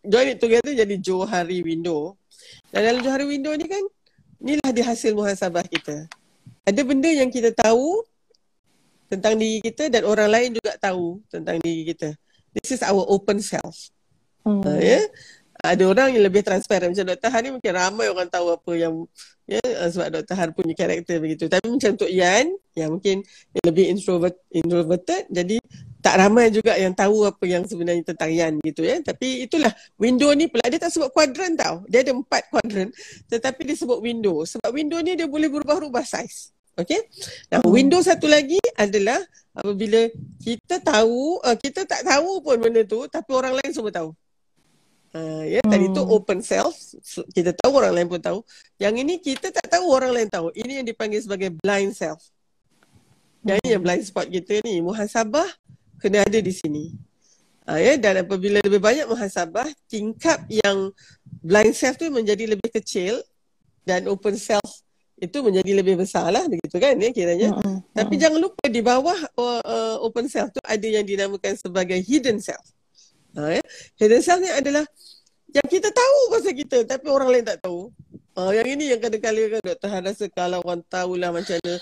join 0.00 0.28
it 0.32 0.38
together 0.40 0.72
jadi 0.72 0.96
Joe 0.96 1.28
Hari 1.28 1.60
Window. 1.60 2.16
Dan 2.72 2.88
dalam 2.88 3.00
Joe 3.04 3.12
Hari 3.12 3.26
Window 3.28 3.52
ni 3.52 3.68
kan 3.68 3.84
inilah 4.38 4.70
dia 4.70 4.84
hasil 4.86 5.12
muhasabah 5.14 5.66
kita. 5.66 6.06
Ada 6.64 6.80
benda 6.84 7.10
yang 7.10 7.28
kita 7.28 7.54
tahu 7.54 8.04
tentang 9.08 9.40
diri 9.40 9.64
kita 9.64 9.88
dan 9.88 10.04
orang 10.04 10.28
lain 10.28 10.50
juga 10.56 10.76
tahu 10.76 11.18
tentang 11.32 11.56
diri 11.64 11.94
kita. 11.94 12.12
This 12.52 12.78
is 12.78 12.82
our 12.84 13.04
open 13.08 13.40
self. 13.40 13.92
Hmm. 14.44 14.64
Uh, 14.64 14.78
ya. 14.78 15.02
Yeah? 15.02 15.04
ada 15.58 15.84
orang 15.90 16.14
yang 16.14 16.22
lebih 16.22 16.46
transparent 16.46 16.94
macam 16.94 17.06
Dr. 17.10 17.30
Han 17.34 17.42
ni 17.42 17.50
mungkin 17.50 17.72
ramai 17.74 18.06
orang 18.06 18.30
tahu 18.30 18.54
apa 18.54 18.72
yang 18.78 18.94
ya 19.42 19.58
yeah, 19.58 19.90
sebab 19.90 20.22
Dr. 20.22 20.34
Han 20.38 20.50
punya 20.54 20.74
karakter 20.78 21.18
begitu 21.18 21.50
tapi 21.50 21.66
macam 21.66 21.98
untuk 21.98 22.10
Yan 22.10 22.46
yang 22.78 22.94
mungkin 22.94 23.26
yang 23.58 23.64
lebih 23.66 23.90
introvert 23.90 24.38
introverted 24.54 25.26
jadi 25.26 25.58
tak 26.08 26.24
ramai 26.24 26.48
juga 26.48 26.72
yang 26.72 26.96
tahu 26.96 27.28
apa 27.28 27.44
yang 27.44 27.68
sebenarnya 27.68 28.00
tentang 28.00 28.32
Yan 28.32 28.56
gitu 28.64 28.80
ya 28.80 28.96
tapi 29.04 29.44
itulah 29.44 29.68
window 30.00 30.32
ni 30.32 30.48
pula 30.48 30.64
dia 30.64 30.80
tak 30.80 30.88
sebut 30.88 31.12
kuadran 31.12 31.52
tau 31.52 31.84
dia 31.84 32.00
ada 32.00 32.16
empat 32.16 32.48
kuadran 32.48 32.88
tetapi 33.28 33.60
dia 33.68 33.76
sebut 33.76 34.00
window 34.00 34.40
sebab 34.48 34.72
window 34.72 34.96
ni 35.04 35.20
dia 35.20 35.28
boleh 35.28 35.52
berubah-ubah 35.52 36.08
size 36.08 36.56
Okay. 36.78 37.10
Nah, 37.50 37.58
hmm. 37.58 37.74
window 37.74 37.98
satu 37.98 38.30
lagi 38.30 38.62
adalah 38.78 39.18
apabila 39.50 40.06
kita 40.38 40.78
tahu, 40.78 41.42
uh, 41.42 41.58
kita 41.58 41.82
tak 41.82 42.06
tahu 42.06 42.38
pun 42.38 42.54
benda 42.54 42.86
tu 42.86 43.02
tapi 43.10 43.34
orang 43.34 43.58
lain 43.58 43.74
semua 43.74 43.90
tahu. 43.90 44.14
Uh, 45.10 45.42
ya, 45.42 45.58
hmm. 45.58 45.74
tadi 45.74 45.86
tu 45.90 46.02
open 46.06 46.38
self, 46.38 46.78
kita 47.34 47.50
tahu 47.50 47.82
orang 47.82 47.98
lain 47.98 48.06
pun 48.06 48.22
tahu. 48.22 48.46
Yang 48.78 48.94
ini 49.02 49.14
kita 49.18 49.50
tak 49.50 49.66
tahu 49.66 49.90
orang 49.90 50.14
lain 50.14 50.30
tahu. 50.30 50.54
Ini 50.54 50.78
yang 50.78 50.86
dipanggil 50.86 51.18
sebagai 51.18 51.50
blind 51.58 51.98
self. 51.98 52.22
Yang 53.42 53.58
ini 53.66 53.68
yang 53.74 53.82
blind 53.82 54.04
spot 54.06 54.30
kita 54.30 54.62
ni, 54.62 54.78
muhasabah 54.78 55.50
kena 55.98 56.24
ada 56.24 56.38
di 56.38 56.52
sini. 56.54 56.94
Uh, 57.68 57.76
ya, 57.76 58.00
dan 58.00 58.24
apabila 58.24 58.64
lebih 58.64 58.80
banyak 58.80 59.04
muhasabah, 59.04 59.68
tingkap 59.92 60.40
yang 60.48 60.88
blind 61.44 61.76
self 61.76 62.00
tu 62.00 62.08
menjadi 62.08 62.56
lebih 62.56 62.72
kecil 62.72 63.20
dan 63.84 64.08
open 64.08 64.40
self 64.40 64.64
itu 65.18 65.42
menjadi 65.42 65.82
lebih 65.82 65.98
besar 65.98 66.30
lah 66.30 66.46
begitu 66.46 66.78
kan 66.78 66.94
ya 66.96 67.10
kiranya. 67.10 67.50
Hmm. 67.52 67.82
Tapi 67.90 68.14
hmm. 68.16 68.22
jangan 68.22 68.38
lupa 68.38 68.64
di 68.70 68.80
bawah 68.80 69.18
uh, 69.34 69.60
uh, 69.66 69.96
open 70.06 70.30
self 70.30 70.54
tu 70.54 70.62
ada 70.62 70.86
yang 70.86 71.02
dinamakan 71.02 71.58
sebagai 71.58 71.98
hidden 71.98 72.38
self. 72.38 72.62
Ha, 73.34 73.58
ya. 73.58 73.62
Hidden 73.98 74.22
self 74.22 74.38
ni 74.40 74.48
adalah 74.48 74.86
yang 75.50 75.66
kita 75.66 75.90
tahu 75.90 76.18
pasal 76.32 76.54
kita 76.54 76.86
tapi 76.86 77.06
orang 77.10 77.28
lain 77.34 77.44
tak 77.44 77.58
tahu. 77.60 77.90
Ha, 78.38 78.54
yang 78.54 78.68
ini 78.78 78.94
yang 78.94 79.00
kadang-kadang 79.02 79.58
Dr. 79.58 79.88
Han 79.90 80.02
rasa 80.06 80.24
kalau 80.30 80.62
orang 80.62 80.86
tahulah 80.86 81.34
macam 81.34 81.58
mana. 81.58 81.76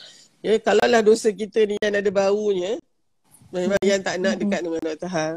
Ya, 0.45 0.57
kalau 0.63 0.85
lah 0.87 1.03
dosa 1.03 1.29
kita 1.35 1.67
ni 1.67 1.75
yang 1.83 1.97
ada 1.97 2.11
baunya, 2.13 2.79
memang 3.55 3.81
yang 3.83 4.01
tak 4.03 4.17
nak 4.23 4.39
dekat 4.39 4.61
dengan 4.65 4.81
Dr. 4.83 5.11
Han. 5.11 5.35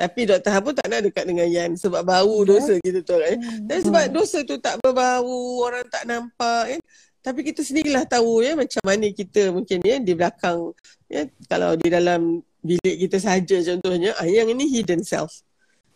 Tapi 0.00 0.20
Dr. 0.24 0.50
Han 0.50 0.62
pun 0.64 0.74
tak 0.74 0.88
nak 0.88 1.00
dekat 1.04 1.24
dengan 1.28 1.46
Yan 1.48 1.70
sebab 1.76 2.02
bau 2.02 2.42
dosa 2.42 2.80
kita 2.80 3.04
tu. 3.04 3.20
Eh. 3.20 3.36
Dan 3.64 3.78
sebab 3.84 4.08
dosa 4.10 4.42
tu 4.42 4.56
tak 4.58 4.80
berbau, 4.80 5.64
orang 5.64 5.84
tak 5.88 6.08
nampak. 6.08 6.78
Eh. 6.78 6.80
Tapi 7.20 7.44
kita 7.44 7.60
sendirilah 7.60 8.08
tahu 8.08 8.40
ya 8.40 8.56
macam 8.56 8.80
mana 8.80 9.10
kita 9.12 9.52
mungkin 9.52 9.84
ya 9.84 10.00
di 10.00 10.12
belakang 10.16 10.72
ya 11.10 11.28
kalau 11.50 11.74
di 11.76 11.88
dalam 11.92 12.40
bilik 12.62 12.96
kita 13.08 13.18
saja 13.22 13.56
contohnya 13.74 14.12
ah, 14.18 14.26
yang 14.26 14.50
ini 14.50 14.68
hidden 14.68 15.02
self 15.02 15.42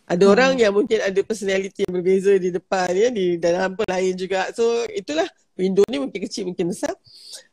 ada 0.06 0.24
hmm. 0.26 0.32
orang 0.34 0.52
yang 0.58 0.72
mungkin 0.74 0.98
ada 0.98 1.20
personality 1.22 1.84
yang 1.86 1.94
berbeza 1.94 2.32
di 2.38 2.48
depan 2.50 2.90
ya 2.94 3.08
di 3.10 3.36
dalam 3.38 3.74
pun 3.74 3.86
lain 3.86 4.14
juga 4.14 4.50
so 4.54 4.64
itulah 4.90 5.26
window 5.58 5.84
ni 5.90 5.98
mungkin 6.00 6.20
kecil 6.26 6.48
mungkin 6.48 6.70
besar 6.70 6.94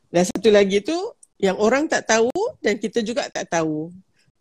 dan 0.10 0.24
satu 0.26 0.50
lagi 0.50 0.82
tu 0.82 0.98
yang 1.40 1.56
orang 1.56 1.88
tak 1.88 2.04
tahu 2.04 2.30
dan 2.60 2.76
kita 2.76 3.00
juga 3.00 3.32
tak 3.32 3.48
tahu. 3.48 3.90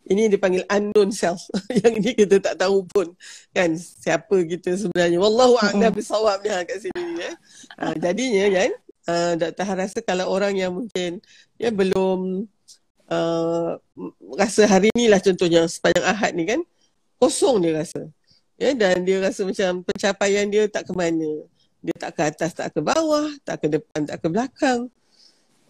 Ini 0.09 0.25
dipanggil 0.25 0.65
unknown 0.67 1.13
self. 1.13 1.37
Yang 1.85 1.93
ini 2.01 2.11
kita 2.17 2.41
tak 2.41 2.55
tahu 2.65 2.81
pun. 2.89 3.13
Kan 3.53 3.77
siapa 3.77 4.41
kita 4.41 4.73
sebenarnya? 4.73 5.21
Wallahu 5.21 5.53
a'lam 5.61 5.93
bisawabnya 5.93 6.65
kat 6.65 6.81
sini 6.81 7.21
ya 7.21 7.31
uh, 7.77 7.95
jadinya 7.99 8.45
kan 8.49 8.71
uh, 9.05 9.33
Dr. 9.37 9.63
Han 9.69 9.77
rasa 9.85 9.99
kalau 10.01 10.25
orang 10.31 10.57
yang 10.57 10.71
mungkin 10.73 11.21
ya 11.61 11.69
belum 11.69 12.49
uh, 13.11 13.71
rasa 14.33 14.65
hari 14.65 14.89
ni 14.97 15.11
lah 15.11 15.21
contohnya 15.21 15.67
sepanjang 15.69 16.05
Ahad 16.07 16.31
ni 16.33 16.49
kan 16.49 16.61
kosong 17.21 17.61
dia 17.61 17.77
rasa. 17.77 18.09
Ya 18.59 18.75
dan 18.75 19.07
dia 19.07 19.23
rasa 19.23 19.47
macam 19.47 19.85
pencapaian 19.87 20.49
dia 20.49 20.65
tak 20.67 20.89
ke 20.89 20.93
mana. 20.97 21.47
Dia 21.79 21.95
tak 21.95 22.11
ke 22.17 22.21
atas 22.27 22.51
tak 22.57 22.75
ke 22.75 22.81
bawah 22.81 23.29
tak 23.45 23.61
ke 23.61 23.77
depan 23.77 24.03
tak 24.09 24.19
ke 24.19 24.27
belakang 24.27 24.91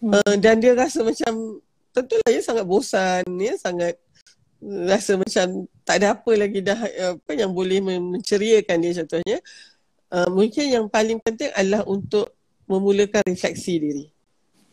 hmm. 0.00 0.12
uh, 0.16 0.34
dan 0.40 0.58
dia 0.60 0.72
rasa 0.74 1.04
macam 1.04 1.60
tentulah 1.92 2.28
dia 2.28 2.42
sangat 2.42 2.64
bosan 2.66 3.24
ya 3.38 3.54
sangat 3.60 3.94
rasa 4.60 5.16
macam 5.16 5.64
tak 5.88 5.96
ada 6.04 6.12
apa 6.12 6.32
lagi 6.36 6.60
dah 6.60 6.80
apa 7.16 7.32
yang 7.32 7.50
boleh 7.52 7.80
menceriakan 7.80 8.76
dia 8.84 8.92
contohnya 9.02 9.38
uh, 10.12 10.28
mungkin 10.28 10.66
yang 10.68 10.86
paling 10.86 11.16
penting 11.22 11.48
adalah 11.56 11.84
untuk 11.88 12.28
memulakan 12.68 13.24
refleksi 13.24 13.80
diri 13.80 14.06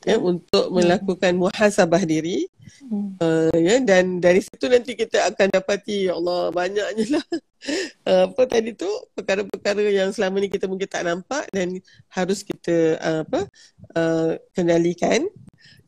ya 0.05 0.15
untuk 0.21 0.69
melakukan 0.69 1.33
muhasabah 1.35 2.03
diri 2.05 2.45
hmm. 2.85 3.17
uh, 3.17 3.51
ya 3.57 3.81
dan 3.81 4.21
dari 4.21 4.39
situ 4.39 4.69
nanti 4.69 4.93
kita 4.93 5.25
akan 5.33 5.51
dapati 5.51 6.07
ya 6.07 6.15
Allah 6.15 6.53
banyaknya 6.53 7.17
lah 7.17 7.25
uh, 8.05 8.23
apa 8.29 8.41
tadi 8.45 8.77
tu 8.77 8.87
perkara-perkara 9.17 9.83
yang 9.89 10.13
selama 10.13 10.39
ni 10.39 10.47
kita 10.47 10.69
mungkin 10.69 10.85
tak 10.85 11.03
nampak 11.03 11.49
dan 11.49 11.81
harus 12.13 12.45
kita 12.45 13.01
uh, 13.01 13.21
apa 13.25 13.49
uh, 13.97 14.37
kendalikan 14.53 15.25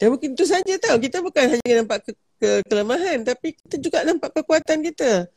dan 0.02 0.08
mungkin 0.10 0.34
itu 0.34 0.50
saja 0.50 0.74
tahu 0.82 0.98
kita 0.98 1.22
bukan 1.22 1.46
hanya 1.54 1.86
nampak 1.86 2.02
ke, 2.10 2.12
ke 2.42 2.52
kelemahan 2.66 3.22
tapi 3.22 3.54
kita 3.54 3.78
juga 3.78 4.02
nampak 4.02 4.34
kekuatan 4.34 4.82
kita 4.82 5.30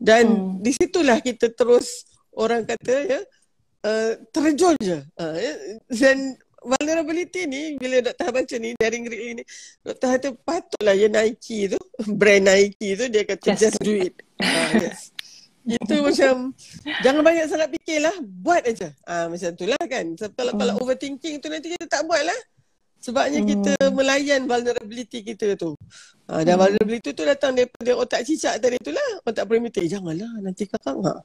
dan 0.00 0.24
hmm. 0.24 0.64
di 0.64 0.72
situlah 0.72 1.20
kita 1.20 1.52
terus 1.52 2.08
orang 2.32 2.64
kata 2.64 2.96
ya 3.04 3.20
Uh, 3.84 4.16
terjun 4.32 4.72
je 4.80 4.96
uh, 4.96 5.36
ya. 5.36 5.52
dan 5.92 6.40
vulnerability 6.64 7.44
ni 7.44 7.76
bila 7.76 8.00
doktor 8.00 8.32
baca 8.32 8.56
ni 8.56 8.72
daring 8.80 9.04
read 9.04 9.24
ini 9.36 9.42
doktor 9.84 10.16
kata 10.16 10.28
patutlah 10.40 10.96
ya 10.96 11.12
Nike 11.12 11.68
tu 11.68 11.76
brand 12.18 12.48
Nike 12.48 12.96
tu 12.96 13.04
dia 13.12 13.28
kata 13.28 13.52
just, 13.52 13.76
just 13.76 13.78
do 13.84 13.92
it 13.92 14.16
uh, 14.40 14.72
yes. 14.80 15.12
itu 15.64 15.94
macam 16.06 16.52
jangan 17.00 17.22
banyak 17.24 17.46
sangat 17.48 17.68
fikirlah 17.72 18.16
buat 18.44 18.62
aja 18.64 18.92
uh, 19.08 19.26
macam 19.32 19.50
itulah 19.56 19.82
kan 19.88 20.04
sebab 20.16 20.32
kalau, 20.36 20.52
hmm. 20.52 20.60
kalau 20.60 20.74
overthinking 20.84 21.34
tu 21.40 21.48
nanti 21.48 21.72
kita 21.72 21.86
tak 21.88 22.04
buat 22.04 22.20
lah 22.20 22.40
sebabnya 23.00 23.40
hmm. 23.44 23.48
kita 23.48 23.74
melayan 23.92 24.40
vulnerability 24.44 25.24
kita 25.24 25.56
tu 25.56 25.72
uh, 26.28 26.42
dan 26.44 26.56
hmm. 26.56 26.62
vulnerability 26.62 27.10
tu 27.16 27.24
datang 27.24 27.56
daripada 27.56 27.90
otak 27.96 28.20
cicak 28.28 28.60
tadi 28.60 28.76
tu 28.80 28.92
lah 28.92 29.08
otak 29.24 29.48
primitif 29.48 29.84
janganlah 29.88 30.28
nanti 30.40 30.68
kakak 30.68 30.96
ha. 31.00 31.16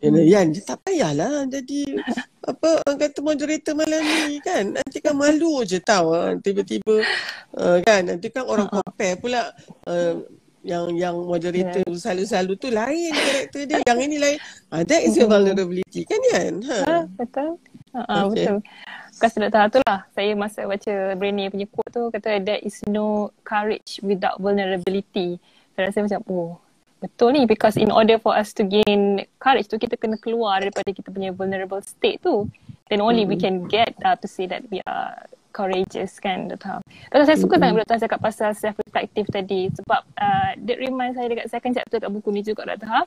Hmm. 0.00 0.16
Yan, 0.16 0.56
tak 0.64 0.80
payahlah 0.80 1.44
jadi 1.44 2.00
apa 2.50 2.80
orang 2.88 2.96
kata 2.96 3.20
moderator 3.20 3.76
malam 3.76 4.00
ni 4.00 4.40
kan. 4.40 4.64
Nanti 4.72 4.96
kan 5.04 5.12
malu 5.12 5.60
je 5.68 5.76
tahu 5.76 6.16
ah, 6.16 6.32
tiba-tiba 6.40 7.04
uh, 7.60 7.78
kan 7.84 8.08
nanti 8.08 8.32
kan 8.32 8.48
orang 8.48 8.64
compare 8.72 9.20
pula 9.20 9.52
uh, 9.84 10.16
yang 10.60 10.92
yang 10.92 11.16
moderator 11.16 11.80
yeah. 11.84 11.96
selalu-selalu 11.96 12.52
tu 12.60 12.68
lain 12.68 13.12
karakter 13.16 13.62
dia. 13.64 13.78
Yang 13.88 14.00
ini 14.04 14.16
lain. 14.20 14.36
Ah, 14.68 14.84
that 14.84 15.00
is 15.00 15.16
your 15.16 15.28
vulnerability 15.28 16.04
kan 16.04 16.20
Yan? 16.36 16.54
Ha. 16.68 16.78
ha 16.84 16.98
betul. 17.16 17.56
Ha, 17.96 18.28
okay. 18.28 18.46
betul. 18.46 18.58
bekas 19.20 19.36
doktor 19.36 19.68
tu 19.68 19.78
lah 19.84 20.00
saya 20.16 20.32
masa 20.32 20.64
baca 20.64 20.92
Brainy 21.12 21.52
punya 21.52 21.68
quote 21.68 21.92
tu 21.92 22.08
kata 22.08 22.40
there 22.40 22.56
is 22.64 22.80
no 22.88 23.28
courage 23.44 24.00
without 24.00 24.40
vulnerability 24.40 25.36
saya 25.76 25.92
rasa 25.92 26.08
macam 26.08 26.24
oh 26.32 26.56
betul 27.04 27.36
ni 27.36 27.44
because 27.44 27.76
in 27.76 27.92
order 27.92 28.16
for 28.16 28.32
us 28.32 28.56
to 28.56 28.64
gain 28.64 29.20
courage 29.36 29.68
tu 29.68 29.76
kita 29.76 30.00
kena 30.00 30.16
keluar 30.16 30.64
daripada 30.64 30.88
kita 30.88 31.12
punya 31.12 31.36
vulnerable 31.36 31.84
state 31.84 32.16
tu 32.24 32.48
then 32.88 33.04
only 33.04 33.28
mm-hmm. 33.28 33.36
we 33.36 33.36
can 33.36 33.68
get 33.68 33.92
uh, 34.08 34.16
to 34.16 34.24
say 34.24 34.48
that 34.48 34.64
we 34.72 34.80
are 34.88 35.12
courageous 35.50 36.18
kan 36.18 36.50
Dr. 36.50 36.82
Tapi 36.82 37.22
saya 37.26 37.38
suka 37.38 37.58
sangat 37.58 37.84
Dr. 37.84 37.98
cakap 38.06 38.20
pasal 38.22 38.50
self-reflective 38.54 39.28
tadi 39.30 39.70
sebab 39.74 40.00
uh, 40.18 40.50
that 40.62 40.78
remind 40.78 41.14
saya 41.18 41.30
dekat 41.30 41.50
second 41.50 41.74
chapter 41.74 41.98
kat 42.00 42.10
buku 42.10 42.30
ni 42.30 42.42
juga 42.42 42.66
Dr. 42.66 42.88
Ha 42.88 43.02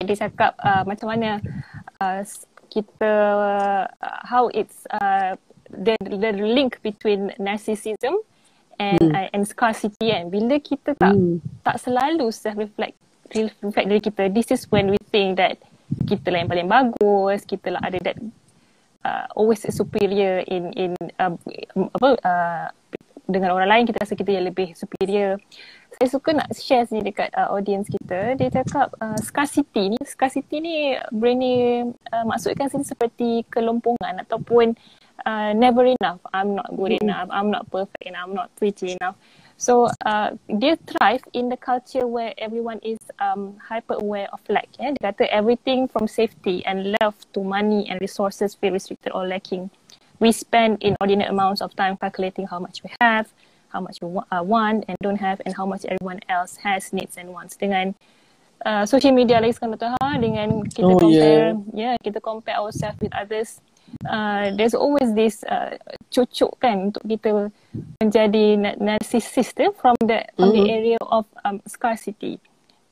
yang 0.00 0.04
dia 0.08 0.16
cakap 0.28 0.56
uh, 0.64 0.82
macam 0.88 1.12
mana 1.12 1.38
uh, 2.00 2.22
kita 2.72 3.12
uh, 4.00 4.20
how 4.24 4.48
it's 4.50 4.88
uh, 4.90 5.36
the 5.70 5.94
the 6.00 6.32
link 6.34 6.80
between 6.82 7.30
narcissism 7.38 8.18
and 8.80 8.98
hmm. 8.98 9.14
uh, 9.14 9.28
and 9.30 9.46
scarcity 9.46 10.10
and 10.10 10.32
bila 10.32 10.58
kita 10.58 10.98
tak 10.98 11.14
hmm. 11.14 11.38
tak 11.62 11.78
selalu 11.78 12.30
self 12.34 12.58
reflect 12.58 12.98
reflect 13.34 13.86
diri 13.86 14.02
kita 14.02 14.22
this 14.30 14.50
is 14.50 14.66
when 14.70 14.90
we 14.90 14.98
think 15.14 15.38
that 15.38 15.58
kita 16.08 16.32
lah 16.32 16.42
yang 16.42 16.50
paling 16.50 16.70
bagus 16.70 17.40
kita 17.46 17.76
lah 17.76 17.82
ada 17.84 17.98
that 18.02 18.18
uh, 19.04 19.24
always 19.36 19.62
superior 19.68 20.42
in 20.48 20.72
in 20.74 20.92
uh, 21.20 21.36
apa 21.94 22.08
uh, 22.24 22.66
dengan 23.24 23.56
orang 23.56 23.68
lain 23.70 23.84
kita 23.88 24.04
rasa 24.04 24.16
kita 24.16 24.36
yang 24.36 24.48
lebih 24.48 24.76
superior 24.76 25.40
saya 25.94 26.08
suka 26.10 26.34
nak 26.34 26.50
share 26.52 26.84
sini 26.90 27.06
dekat 27.06 27.30
uh, 27.38 27.54
audience 27.54 27.86
kita. 27.86 28.34
Dia 28.34 28.50
cakap 28.50 28.90
uh, 28.98 29.18
scarcity 29.22 29.94
ni, 29.94 29.98
scarcity 30.02 30.56
ni 30.58 30.76
Brainy 31.14 31.86
uh, 32.10 32.24
maksudkan 32.26 32.66
sini 32.66 32.82
seperti 32.82 33.46
kelompongan 33.46 34.18
ataupun 34.26 34.74
uh, 35.22 35.50
never 35.54 35.86
enough. 35.86 36.18
I'm 36.34 36.58
not 36.58 36.66
good 36.74 36.98
mm-hmm. 36.98 37.06
enough. 37.06 37.28
I'm 37.30 37.50
not 37.50 37.70
perfect 37.70 38.02
enough. 38.02 38.26
I'm 38.26 38.34
not 38.34 38.48
pretty 38.58 38.98
enough. 38.98 39.14
So 39.64 39.88
uh, 40.04 40.36
dia 40.60 40.76
thrive 40.84 41.24
in 41.32 41.48
the 41.48 41.56
culture 41.56 42.04
where 42.04 42.36
everyone 42.36 42.84
is 42.84 43.00
um, 43.16 43.56
hyper 43.56 43.96
aware 43.96 44.28
of 44.28 44.44
lack. 44.52 44.68
Yeah? 44.76 44.92
Dia 44.92 45.08
kata 45.08 45.24
everything 45.32 45.88
from 45.88 46.04
safety 46.04 46.60
and 46.68 46.92
love 47.00 47.16
to 47.32 47.40
money 47.40 47.88
and 47.88 47.96
resources 48.04 48.52
feel 48.52 48.76
restricted 48.76 49.16
or 49.16 49.24
lacking. 49.24 49.72
We 50.20 50.36
spend 50.36 50.84
inordinate 50.84 51.32
amounts 51.32 51.64
of 51.64 51.72
time 51.80 51.96
calculating 51.96 52.44
how 52.44 52.60
much 52.60 52.84
we 52.84 52.92
have, 53.00 53.32
how 53.72 53.80
much 53.80 54.04
you 54.04 54.20
uh, 54.28 54.44
want 54.44 54.84
and 54.84 55.00
don't 55.00 55.16
have 55.16 55.40
and 55.48 55.56
how 55.56 55.64
much 55.64 55.88
everyone 55.88 56.20
else 56.28 56.60
has 56.60 56.92
needs 56.92 57.16
and 57.16 57.32
wants 57.32 57.56
dengan 57.56 57.96
uh, 58.68 58.84
social 58.84 59.16
media 59.16 59.40
lagi 59.40 59.56
sekarang 59.56 59.80
betul 59.80 59.90
ha 59.96 60.10
dengan 60.20 60.60
kita 60.68 60.92
oh, 60.92 61.00
compare 61.00 61.56
yeah. 61.72 61.92
yeah 61.92 61.94
kita 62.04 62.20
compare 62.20 62.60
ourselves 62.60 63.00
with 63.00 63.12
others 63.16 63.64
uh, 64.06 64.50
there's 64.58 64.74
always 64.74 65.10
this 65.14 65.42
uh, 65.46 65.78
cucuk 66.10 66.54
kan 66.58 66.90
untuk 66.90 67.02
kita 67.06 67.50
menjadi 68.02 68.76
narcissist 68.78 69.56
eh, 69.60 69.70
from 69.74 69.94
the 70.04 70.22
from 70.34 70.50
mm-hmm. 70.50 70.64
the 70.64 70.64
area 70.70 70.98
of 71.10 71.24
um, 71.46 71.62
scarcity 71.66 72.38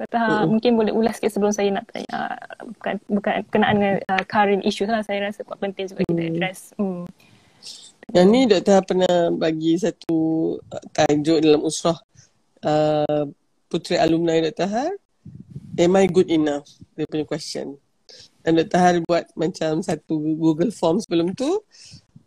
Kata, 0.02 0.18
ha, 0.18 0.26
mm-hmm. 0.26 0.46
mungkin 0.50 0.72
boleh 0.74 0.90
ulas 0.90 1.14
sikit 1.14 1.30
sebelum 1.30 1.54
saya 1.54 1.70
nak 1.70 1.86
tanya 1.94 2.10
uh, 2.10 2.66
bukan, 2.74 2.94
bukan 3.06 3.34
kenaan 3.54 3.74
dengan 3.78 3.94
uh, 4.10 4.24
current 4.26 4.66
issue 4.66 4.82
lah. 4.90 4.98
Saya 5.06 5.30
rasa 5.30 5.46
kuat 5.46 5.62
penting 5.62 5.86
juga 5.86 6.02
kita 6.10 6.22
address. 6.26 6.74
Mm. 6.74 7.06
Yang 8.10 8.26
ni 8.26 8.40
doktor 8.50 8.82
pernah 8.82 9.16
bagi 9.30 9.78
satu 9.78 10.58
tajuk 10.90 11.38
dalam 11.38 11.62
usrah 11.62 11.94
uh, 12.66 13.30
puteri 13.70 14.02
alumni 14.02 14.42
Dr. 14.42 14.68
Har. 14.74 14.92
Am 15.78 15.94
I 15.94 16.10
good 16.10 16.34
enough? 16.34 16.66
Dia 16.98 17.06
punya 17.06 17.22
question. 17.22 17.78
Dan 18.42 18.58
Dr. 18.58 18.78
Har 18.78 18.96
buat 19.06 19.24
macam 19.38 19.80
satu 19.82 20.18
Google 20.36 20.74
Form 20.74 20.98
sebelum 20.98 21.30
tu. 21.34 21.62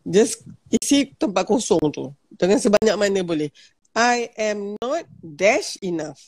Just 0.06 0.48
isi 0.72 1.12
tempat 1.16 1.44
kosong 1.44 1.92
tu. 1.92 2.12
Dengan 2.32 2.60
sebanyak 2.60 2.96
mana 2.96 3.20
boleh. 3.22 3.52
I 3.96 4.32
am 4.36 4.76
not 4.80 5.08
dash 5.20 5.80
enough. 5.80 6.20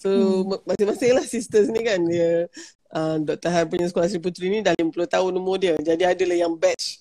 So 0.00 0.10
hmm. 0.44 0.66
masing-masing 0.66 1.12
lah 1.16 1.24
sisters 1.24 1.68
ni 1.68 1.84
kan. 1.84 2.00
Dia, 2.04 2.48
uh, 2.92 3.16
Dr. 3.20 3.50
Har 3.52 3.64
punya 3.68 3.88
sekolah 3.88 4.08
Sri 4.08 4.20
Puteri 4.20 4.48
ni 4.52 4.60
dah 4.60 4.76
50 4.76 4.92
tahun 5.08 5.32
umur 5.36 5.56
dia. 5.60 5.76
Jadi 5.80 6.04
adalah 6.04 6.36
yang 6.36 6.56
batch 6.56 7.00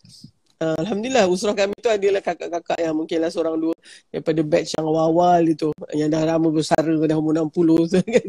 Uh, 0.62 0.78
Alhamdulillah 0.78 1.26
usrah 1.26 1.58
kami 1.58 1.74
tu 1.82 1.90
adalah 1.90 2.22
kakak-kakak 2.22 2.78
yang 2.78 2.94
mungkinlah 2.94 3.34
seorang 3.34 3.58
dua 3.58 3.74
daripada 4.14 4.46
batch 4.46 4.78
yang 4.78 4.86
awal-awal 4.86 5.42
itu 5.42 5.74
yang 5.98 6.14
dah 6.14 6.22
lama 6.22 6.54
bersara 6.54 6.94
dah 7.02 7.18
umur 7.18 7.34
60 7.34 7.90
so, 7.90 7.98
kan. 8.14 8.28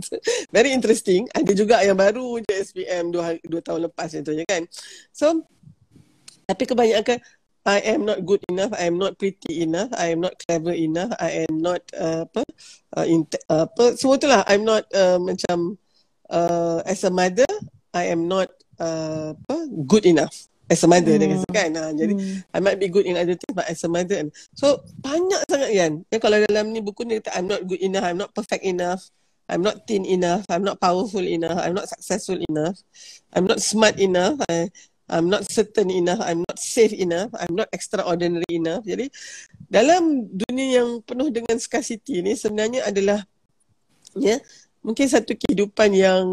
very 0.48 0.72
interesting. 0.72 1.28
Ada 1.36 1.52
juga 1.52 1.84
yang 1.84 1.92
baru 1.92 2.40
je 2.40 2.56
SPM 2.72 3.12
dua, 3.12 3.36
dua 3.44 3.60
tahun 3.60 3.84
lepas 3.92 4.16
contohnya 4.16 4.48
kan. 4.48 4.64
So 5.12 5.44
tapi 6.48 6.64
kebanyakan 6.64 7.20
I 7.68 7.78
am 7.94 8.08
not 8.08 8.24
good 8.24 8.40
enough 8.48 8.72
I 8.74 8.88
am 8.88 8.96
not 8.96 9.20
pretty 9.20 9.62
enough 9.62 9.92
I 9.92 10.16
am 10.16 10.24
not 10.24 10.34
clever 10.40 10.72
enough 10.72 11.12
I 11.20 11.44
am 11.46 11.60
not 11.60 11.84
uh, 11.94 12.24
apa 12.26 12.42
uh, 12.96 13.06
in, 13.06 13.28
uh, 13.52 13.68
apa 13.68 13.94
semua 13.94 14.16
itulah 14.18 14.40
I'm 14.48 14.64
not 14.64 14.88
uh, 14.90 15.20
macam 15.22 15.78
uh, 16.32 16.80
as 16.88 17.04
a 17.04 17.12
mother 17.12 17.46
I 17.92 18.08
am 18.08 18.24
not 18.24 18.50
uh, 18.80 19.36
apa 19.36 19.56
good 19.86 20.08
enough 20.08 20.51
as 20.70 20.80
a 20.84 20.88
mother 20.88 21.14
hmm. 21.14 21.20
dia 21.20 21.28
kata 21.34 21.48
kan 21.50 21.70
ha, 21.74 21.84
jadi 21.90 22.14
hmm. 22.14 22.38
I 22.54 22.58
might 22.62 22.78
be 22.78 22.88
good 22.88 23.06
in 23.06 23.18
other 23.18 23.34
things 23.34 23.54
but 23.54 23.66
as 23.66 23.82
a 23.82 23.90
mother 23.90 24.18
and 24.18 24.30
so 24.54 24.82
banyak 25.02 25.42
sangat 25.50 25.70
kan 25.74 25.92
ya, 26.08 26.18
kalau 26.22 26.38
dalam 26.46 26.70
ni 26.70 26.78
buku 26.78 27.02
ni 27.02 27.18
kata 27.18 27.34
I'm 27.38 27.48
not 27.50 27.66
good 27.66 27.82
enough 27.82 28.04
I'm 28.06 28.18
not 28.20 28.30
perfect 28.32 28.62
enough 28.62 29.02
I'm 29.50 29.62
not 29.62 29.84
thin 29.84 30.06
enough 30.06 30.46
I'm 30.48 30.62
not 30.62 30.78
powerful 30.78 31.24
enough 31.24 31.58
I'm 31.58 31.74
not 31.74 31.90
successful 31.90 32.38
enough 32.46 32.78
I'm 33.34 33.44
not 33.44 33.58
smart 33.58 33.98
enough 33.98 34.38
I, 34.46 34.70
I'm 35.10 35.28
not 35.28 35.44
certain 35.50 35.90
enough 35.90 36.22
I'm 36.22 36.46
not 36.46 36.56
safe 36.56 36.94
enough 36.94 37.34
I'm 37.36 37.52
not 37.58 37.68
extraordinary 37.74 38.48
enough 38.48 38.86
jadi 38.86 39.10
dalam 39.66 40.30
dunia 40.30 40.84
yang 40.84 41.02
penuh 41.02 41.28
dengan 41.28 41.58
scarcity 41.58 42.22
ni 42.22 42.38
sebenarnya 42.38 42.86
adalah 42.86 43.20
ya 44.16 44.38
mungkin 44.80 45.06
satu 45.06 45.36
kehidupan 45.36 45.94
yang 45.94 46.24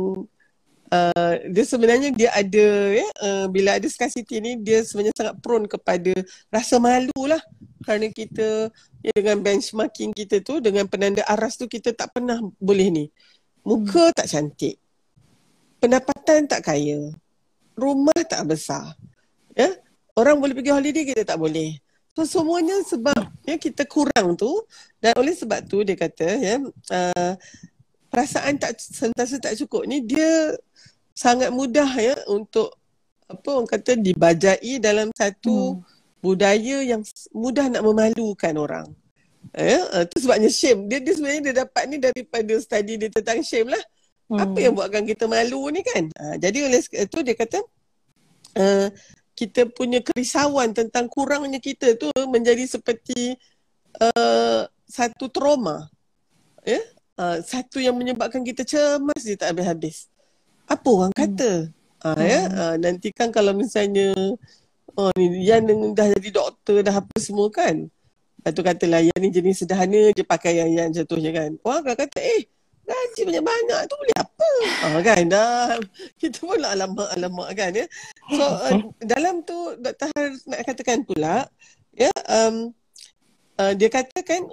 uh, 0.89 1.35
dia 1.49 1.63
sebenarnya 1.65 2.09
dia 2.13 2.29
ada 2.33 2.67
ya 2.93 3.07
uh, 3.21 3.45
bila 3.49 3.77
ada 3.77 3.87
scarcity 3.89 4.41
ni 4.41 4.57
dia 4.59 4.81
sebenarnya 4.83 5.15
sangat 5.15 5.35
prone 5.41 5.65
kepada 5.69 6.13
rasa 6.49 6.77
malu 6.81 7.23
lah. 7.25 7.41
Kerana 7.85 8.11
kita 8.11 8.69
ya, 9.01 9.11
dengan 9.15 9.39
benchmarking 9.41 10.11
kita 10.13 10.43
tu 10.43 10.59
dengan 10.59 10.85
penanda 10.85 11.23
aras 11.25 11.55
tu 11.55 11.65
kita 11.65 11.95
tak 11.95 12.13
pernah 12.13 12.37
boleh 12.59 12.87
ni. 12.91 13.05
Muka 13.63 14.11
tak 14.11 14.27
cantik. 14.27 14.77
Pendapatan 15.79 16.49
tak 16.49 16.67
kaya. 16.67 17.13
Rumah 17.79 18.21
tak 18.27 18.43
besar. 18.51 18.93
Ya 19.55 19.71
orang 20.19 20.37
boleh 20.43 20.51
pergi 20.51 20.75
holiday 20.75 21.03
kita 21.07 21.23
tak 21.23 21.39
boleh. 21.39 21.79
So 22.17 22.27
semuanya 22.27 22.83
sebab 22.83 23.31
ya 23.47 23.55
kita 23.55 23.87
kurang 23.87 24.35
tu. 24.35 24.51
Dan 24.99 25.15
oleh 25.15 25.31
sebab 25.31 25.63
tu 25.63 25.87
dia 25.87 25.95
kata 25.95 26.27
ya 26.35 26.55
uh, 26.91 27.33
perasaan 28.09 28.57
tak 28.57 28.81
sentiasa 28.81 29.37
tak 29.37 29.55
cukup 29.55 29.85
ni 29.85 30.01
dia 30.01 30.57
sangat 31.13 31.53
mudah 31.53 31.89
ya 31.97 32.15
untuk 32.29 32.73
apa 33.29 33.47
orang 33.53 33.69
kata 33.69 33.93
dibajai 33.93 34.81
dalam 34.81 35.13
satu 35.13 35.77
hmm. 35.77 35.81
budaya 36.19 36.81
yang 36.81 37.05
mudah 37.29 37.69
nak 37.69 37.85
memalukan 37.85 38.53
orang. 38.57 38.87
Ya, 39.53 39.85
uh, 39.93 40.03
tu 40.09 40.19
sebabnya 40.19 40.49
shame. 40.49 40.89
Dia, 40.89 40.99
dia 40.99 41.13
sebenarnya 41.15 41.41
dia 41.49 41.55
dapat 41.63 41.83
ni 41.87 41.97
daripada 42.01 42.53
study 42.57 42.97
dia 42.97 43.09
tentang 43.13 43.45
shame 43.45 43.69
lah. 43.69 43.83
Hmm. 44.29 44.41
Apa 44.41 44.57
yang 44.57 44.73
buatkan 44.73 45.05
kita 45.05 45.29
malu 45.29 45.69
ni 45.69 45.85
kan? 45.85 46.09
Uh, 46.17 46.35
jadi 46.41 46.65
oleh 46.65 46.81
itu 46.81 47.17
dia 47.21 47.35
kata 47.37 47.59
uh, 48.57 48.87
kita 49.37 49.69
punya 49.71 50.03
kerisauan 50.03 50.73
tentang 50.75 51.07
kurangnya 51.07 51.61
kita 51.61 51.95
tu 51.95 52.09
menjadi 52.27 52.65
seperti 52.65 53.37
uh, 54.01 54.65
satu 54.89 55.29
trauma. 55.29 55.87
Ya? 56.65 56.81
Yeah? 56.81 56.85
Uh, 57.19 57.37
satu 57.43 57.83
yang 57.83 57.99
menyebabkan 57.99 58.41
kita 58.47 58.63
cemas 58.63 59.21
je 59.27 59.35
tak 59.35 59.51
habis-habis. 59.51 60.07
Apa 60.65 60.87
orang 60.87 61.11
hmm. 61.11 61.21
kata? 61.27 61.51
Hmm. 61.99 62.15
Uh, 62.15 62.23
ya, 62.23 62.41
uh, 62.47 62.75
nanti 62.79 63.11
kan 63.11 63.27
kalau 63.27 63.51
misalnya 63.51 64.15
oh 64.95 65.11
ni 65.19 65.43
Yan 65.43 65.67
dah 65.91 66.07
jadi 66.15 66.29
doktor 66.31 66.79
dah 66.79 66.95
apa 66.95 67.15
semua 67.19 67.51
kan. 67.51 67.91
Lepas 68.39 68.51
tu 68.55 68.63
katalah 68.63 69.03
Yan 69.03 69.19
ni 69.19 69.29
jenis 69.35 69.67
sederhana 69.67 70.15
je 70.15 70.23
pakai 70.23 70.63
yang 70.63 70.71
Yan 70.71 70.89
contohnya 70.95 71.35
kan. 71.35 71.51
Orang 71.67 71.83
akan 71.83 71.95
kata 72.07 72.19
eh 72.23 72.47
gaji 72.89 73.21
banyak-banyak 73.21 73.79
tu 73.85 73.95
boleh 74.01 74.17
apa? 74.17 74.49
Ah 74.81 74.87
uh, 74.97 74.99
kan 75.05 75.23
dah 75.29 75.77
kita 76.17 76.41
pun 76.41 76.57
lah 76.57 76.73
alamak-alamak 76.73 77.49
kan 77.53 77.71
ya. 77.75 77.85
So 78.33 78.43
uh, 78.47 78.79
dalam 79.03 79.45
tu 79.45 79.77
Dr. 79.77 80.09
Har 80.09 80.25
nak 80.49 80.59
katakan 80.65 81.05
pula 81.05 81.45
ya 81.93 82.09
um, 82.31 82.73
uh, 83.61 83.73
dia 83.77 83.91
katakan 83.91 84.47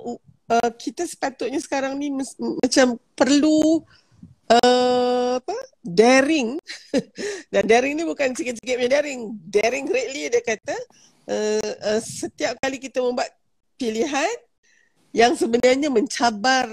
uh, 0.50 0.70
kita 0.74 1.06
sepatutnya 1.06 1.58
sekarang 1.62 1.98
ni 1.98 2.10
mes- 2.10 2.38
macam 2.38 2.98
perlu 3.14 3.82
uh, 4.50 5.38
apa 5.38 5.56
daring. 5.82 6.58
Dan 7.52 7.64
daring 7.66 7.94
ni 7.98 8.04
bukan 8.06 8.34
sikit-sikit 8.34 8.76
punya 8.78 8.90
daring. 9.00 9.34
Daring 9.46 9.84
greatly 9.86 10.30
dia 10.30 10.42
kata 10.42 10.76
uh, 11.30 11.70
uh, 11.94 12.00
setiap 12.02 12.58
kali 12.62 12.78
kita 12.78 13.02
membuat 13.02 13.30
pilihan 13.76 14.36
yang 15.12 15.32
sebenarnya 15.32 15.88
mencabar 15.88 16.66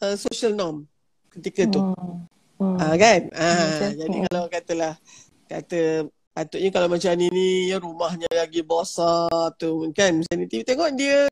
uh, 0.00 0.16
social 0.16 0.54
norm 0.54 0.88
ketika 1.34 1.66
tu. 1.68 1.80
Hmm. 1.80 2.24
Hmm. 2.58 2.76
Uh, 2.78 2.94
kan? 2.96 3.20
Uh, 3.34 3.90
jadi 3.98 4.16
kalau 4.30 4.46
katalah 4.46 4.94
kata 5.50 6.08
patutnya 6.34 6.70
kalau 6.74 6.88
macam 6.90 7.14
ni 7.14 7.30
ni 7.30 7.70
ya 7.70 7.78
rumahnya 7.78 8.30
lagi 8.30 8.62
besar 8.62 9.30
tu 9.58 9.90
kan? 9.94 10.22
Macam 10.22 10.36
ni. 10.38 10.46
Tengok 10.62 10.90
dia 10.94 11.26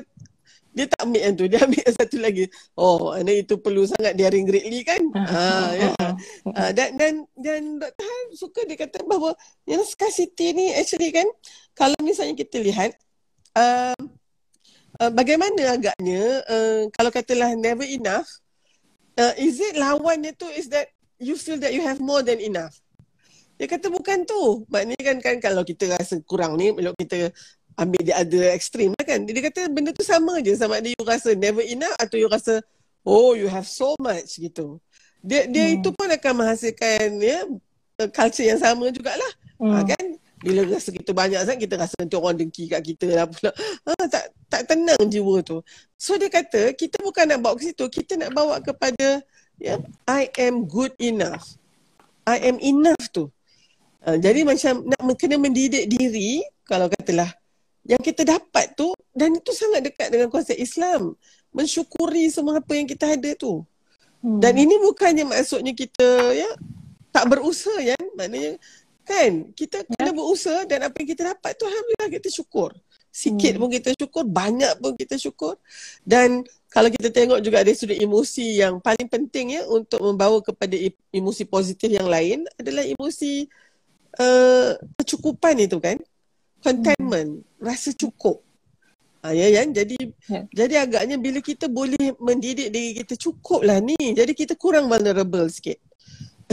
dia 0.72 0.88
tak 0.88 1.04
ambil 1.04 1.20
yang 1.20 1.34
tu 1.36 1.44
dia 1.46 1.60
ambil 1.68 1.80
yang 1.84 1.96
satu 1.96 2.16
lagi. 2.18 2.44
Oh 2.74 3.12
ini 3.12 3.44
itu 3.44 3.60
perlu 3.60 3.84
sangat 3.84 4.16
daring 4.16 4.48
greatly 4.48 4.80
kan? 4.82 5.02
Ha 5.12 5.44
ya. 5.76 5.92
ha, 6.56 6.70
dan 6.72 6.96
dan 6.96 7.12
dan 7.36 7.60
Dr. 7.78 8.04
Han 8.04 8.26
suka 8.32 8.60
dia 8.64 8.76
kata 8.80 9.04
bahawa 9.04 9.36
yang 9.68 9.84
scarcity 9.84 10.56
ni 10.56 10.72
actually 10.72 11.12
kan 11.12 11.28
kalau 11.76 11.96
misalnya 12.00 12.32
kita 12.32 12.60
lihat 12.64 12.96
uh, 13.56 13.96
uh, 15.00 15.10
bagaimana 15.12 15.76
agaknya 15.76 16.40
uh, 16.48 16.88
kalau 16.96 17.12
katalah 17.12 17.52
never 17.52 17.84
enough 17.84 18.28
uh, 19.20 19.34
is 19.36 19.60
it 19.60 19.76
lawannya 19.76 20.32
tu 20.36 20.48
is 20.52 20.72
that 20.72 20.88
you 21.22 21.38
feel 21.38 21.60
that 21.60 21.70
you 21.70 21.84
have 21.84 22.02
more 22.02 22.24
than 22.24 22.42
enough? 22.42 22.74
Dia 23.60 23.70
kata 23.70 23.92
bukan 23.94 24.26
tu. 24.26 24.66
Maknanya 24.66 25.02
kan 25.06 25.18
kan 25.22 25.36
kalau 25.38 25.62
kita 25.62 25.86
rasa 25.94 26.18
kurang 26.26 26.58
ni 26.58 26.74
kalau 26.74 26.94
kita 26.98 27.30
ambil 27.76 28.00
dia 28.04 28.20
ada 28.20 28.40
ekstrim 28.52 28.92
lah 28.96 29.04
kan. 29.04 29.24
Dia 29.24 29.42
kata 29.48 29.68
benda 29.72 29.90
tu 29.94 30.04
sama 30.04 30.40
je 30.44 30.52
sama 30.56 30.78
ada 30.78 30.88
you 30.88 31.04
rasa 31.04 31.32
never 31.32 31.64
enough 31.64 31.94
atau 31.96 32.16
you 32.20 32.28
rasa 32.28 32.60
oh 33.06 33.32
you 33.32 33.48
have 33.48 33.66
so 33.66 33.96
much 33.98 34.36
gitu. 34.36 34.78
Dia 35.22 35.46
dia 35.46 35.70
hmm. 35.70 35.76
itu 35.80 35.88
pun 35.94 36.08
akan 36.10 36.32
menghasilkan 36.44 37.20
ya 37.22 37.46
culture 38.10 38.46
yang 38.46 38.60
sama 38.60 38.90
jugalah. 38.90 39.32
Ha, 39.60 39.64
hmm. 39.64 39.72
Ha, 39.72 39.84
kan? 39.94 40.06
Bila 40.42 40.66
rasa 40.66 40.90
kita 40.90 41.14
banyak 41.14 41.38
sangat 41.46 41.60
kita 41.70 41.74
rasa 41.78 41.94
nanti 42.02 42.18
orang 42.18 42.34
dengki 42.34 42.66
kat 42.66 42.82
kita 42.82 43.06
lah 43.14 43.26
pula. 43.30 43.50
Ha, 43.86 43.90
tak 44.10 44.24
tak 44.50 44.62
tenang 44.66 45.06
jiwa 45.06 45.38
tu. 45.46 45.62
So 45.94 46.18
dia 46.18 46.26
kata 46.26 46.74
kita 46.74 46.98
bukan 46.98 47.30
nak 47.30 47.38
bawa 47.46 47.54
ke 47.54 47.70
situ, 47.70 47.86
kita 47.86 48.18
nak 48.18 48.34
bawa 48.34 48.58
kepada 48.58 49.22
ya 49.62 49.78
I 50.10 50.26
am 50.42 50.66
good 50.66 50.90
enough. 50.98 51.54
I 52.26 52.42
am 52.42 52.58
enough 52.58 53.06
tu. 53.14 53.30
Uh, 54.02 54.18
jadi 54.18 54.42
macam 54.42 54.82
nak 54.82 54.98
kena 55.14 55.38
mendidik 55.38 55.86
diri 55.86 56.42
kalau 56.66 56.90
katalah 56.90 57.30
yang 57.82 58.02
kita 58.02 58.22
dapat 58.22 58.72
tu 58.78 58.94
dan 59.10 59.34
itu 59.34 59.50
sangat 59.50 59.90
dekat 59.90 60.08
dengan 60.08 60.30
konsep 60.30 60.54
Islam 60.54 61.18
mensyukuri 61.52 62.30
semua 62.30 62.62
apa 62.62 62.72
yang 62.78 62.86
kita 62.86 63.18
ada 63.18 63.30
tu 63.34 63.62
hmm. 64.22 64.38
dan 64.38 64.54
ini 64.56 64.78
bukannya 64.80 65.26
maksudnya 65.26 65.74
kita 65.74 66.32
ya 66.32 66.50
tak 67.12 67.28
berusaha 67.28 67.76
ya 67.82 67.98
maknanya 68.16 68.56
kan 69.02 69.50
kita 69.52 69.82
ya. 69.82 69.88
kena 69.98 70.12
berusaha 70.14 70.62
dan 70.64 70.86
apa 70.86 70.96
yang 71.02 71.10
kita 71.10 71.22
dapat 71.34 71.58
tu 71.58 71.66
alhamdulillah 71.66 72.10
kita 72.10 72.28
syukur 72.30 72.70
sikit 73.12 73.52
hmm. 73.52 73.60
pun 73.60 73.68
kita 73.68 73.90
syukur 73.92 74.24
banyak 74.24 74.72
pun 74.80 74.96
kita 74.96 75.20
syukur 75.20 75.60
dan 76.06 76.40
kalau 76.72 76.88
kita 76.88 77.12
tengok 77.12 77.44
juga 77.44 77.60
dari 77.60 77.76
sudut 77.76 77.98
emosi 78.00 78.64
yang 78.64 78.80
paling 78.80 79.04
penting 79.04 79.60
ya 79.60 79.68
untuk 79.68 80.00
membawa 80.00 80.40
kepada 80.40 80.72
emosi 81.12 81.44
positif 81.44 81.92
yang 81.92 82.08
lain 82.08 82.48
adalah 82.56 82.80
emosi 82.80 83.44
uh, 84.16 84.80
kecukupan 84.96 85.60
itu 85.60 85.76
kan 85.76 86.00
contentment, 86.62 87.42
hmm. 87.42 87.60
rasa 87.60 87.90
cukup. 87.92 88.40
Ha, 89.22 89.30
ya 89.30 89.46
kan? 89.62 89.70
Jadi 89.70 89.98
yeah. 90.26 90.44
jadi 90.50 90.74
agaknya 90.82 91.16
bila 91.18 91.38
kita 91.38 91.70
boleh 91.70 92.14
mendidik 92.18 92.74
diri 92.74 92.90
kita 92.98 93.14
cukup 93.14 93.62
lah 93.62 93.78
ni. 93.78 93.98
Jadi 93.98 94.32
kita 94.34 94.58
kurang 94.58 94.90
vulnerable 94.90 95.46
sikit. 95.50 95.78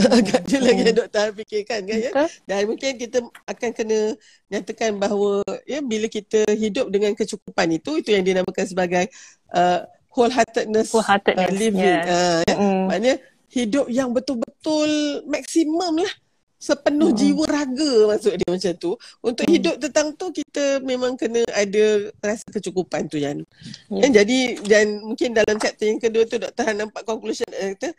Agaknya 0.00 0.58
hmm. 0.62 0.66
lagi 0.70 0.82
yang 0.86 0.96
doktor 0.96 1.26
fikirkan 1.34 1.80
kan 1.84 1.98
ya. 1.98 2.12
Dan 2.46 2.70
mungkin 2.70 2.94
kita 2.94 3.26
akan 3.44 3.70
kena 3.74 4.00
nyatakan 4.48 4.96
bahawa 4.96 5.42
ya 5.66 5.82
bila 5.82 6.06
kita 6.06 6.46
hidup 6.56 6.88
dengan 6.88 7.12
kecukupan 7.12 7.74
itu 7.74 8.00
itu 8.00 8.14
yang 8.14 8.24
dinamakan 8.24 8.64
sebagai 8.64 9.10
uh, 9.50 9.84
wholeheartedness, 10.14 10.94
wholeheartedness 10.94 11.50
uh, 11.50 11.58
living. 11.58 11.84
Yeah. 11.84 12.06
Uh, 12.06 12.40
ya. 12.46 12.54
mm. 12.54 12.80
Maknanya 12.86 13.16
hidup 13.50 13.86
yang 13.90 14.14
betul-betul 14.14 14.90
maksimum 15.26 16.06
lah 16.06 16.12
sepenuh 16.60 17.08
hmm. 17.08 17.18
jiwa 17.18 17.44
raga 17.48 17.92
maksud 18.12 18.36
dia 18.36 18.48
macam 18.52 18.72
tu 18.76 18.92
untuk 19.24 19.48
hmm. 19.48 19.54
hidup 19.56 19.74
tentang 19.80 20.12
tu 20.12 20.28
kita 20.28 20.84
memang 20.84 21.16
kena 21.16 21.40
ada 21.56 22.12
rasa 22.20 22.44
kecukupan 22.52 23.08
tu 23.08 23.16
Yan. 23.20 23.44
Yeah. 23.92 24.00
Dan 24.04 24.10
jadi 24.16 24.38
dan 24.64 24.86
mungkin 25.04 25.36
dalam 25.36 25.56
chapter 25.60 25.86
yang 25.88 26.00
kedua 26.00 26.24
tu 26.24 26.40
Dr. 26.40 26.64
Han 26.64 26.76
nampak 26.84 27.04
conclusion 27.04 27.46
dia 27.48 27.76
kata 27.76 27.92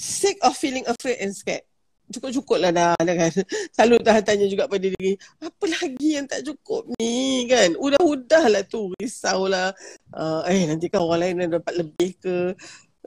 sick 0.00 0.40
of 0.40 0.56
feeling 0.56 0.84
afraid 0.88 1.20
and 1.20 1.36
scared. 1.36 1.64
Cukup-cukup 2.12 2.60
lah 2.60 2.72
dah, 2.74 2.92
dah 2.98 3.16
kan. 3.16 3.32
Selalu 3.76 3.96
dah 4.04 4.20
tanya 4.20 4.44
juga 4.44 4.68
pada 4.68 4.84
diri, 4.84 5.16
apa 5.40 5.64
lagi 5.64 6.08
yang 6.18 6.28
tak 6.28 6.44
cukup 6.44 6.84
ni 7.00 7.48
kan? 7.48 7.72
Udah-udah 7.78 8.52
lah 8.52 8.62
tu, 8.68 8.92
risau 9.00 9.48
lah. 9.48 9.72
Uh, 10.12 10.44
eh 10.44 10.68
nanti 10.68 10.92
kan 10.92 11.00
orang 11.00 11.20
lain 11.24 11.48
dapat 11.48 11.72
lebih 11.80 12.10
ke 12.20 12.52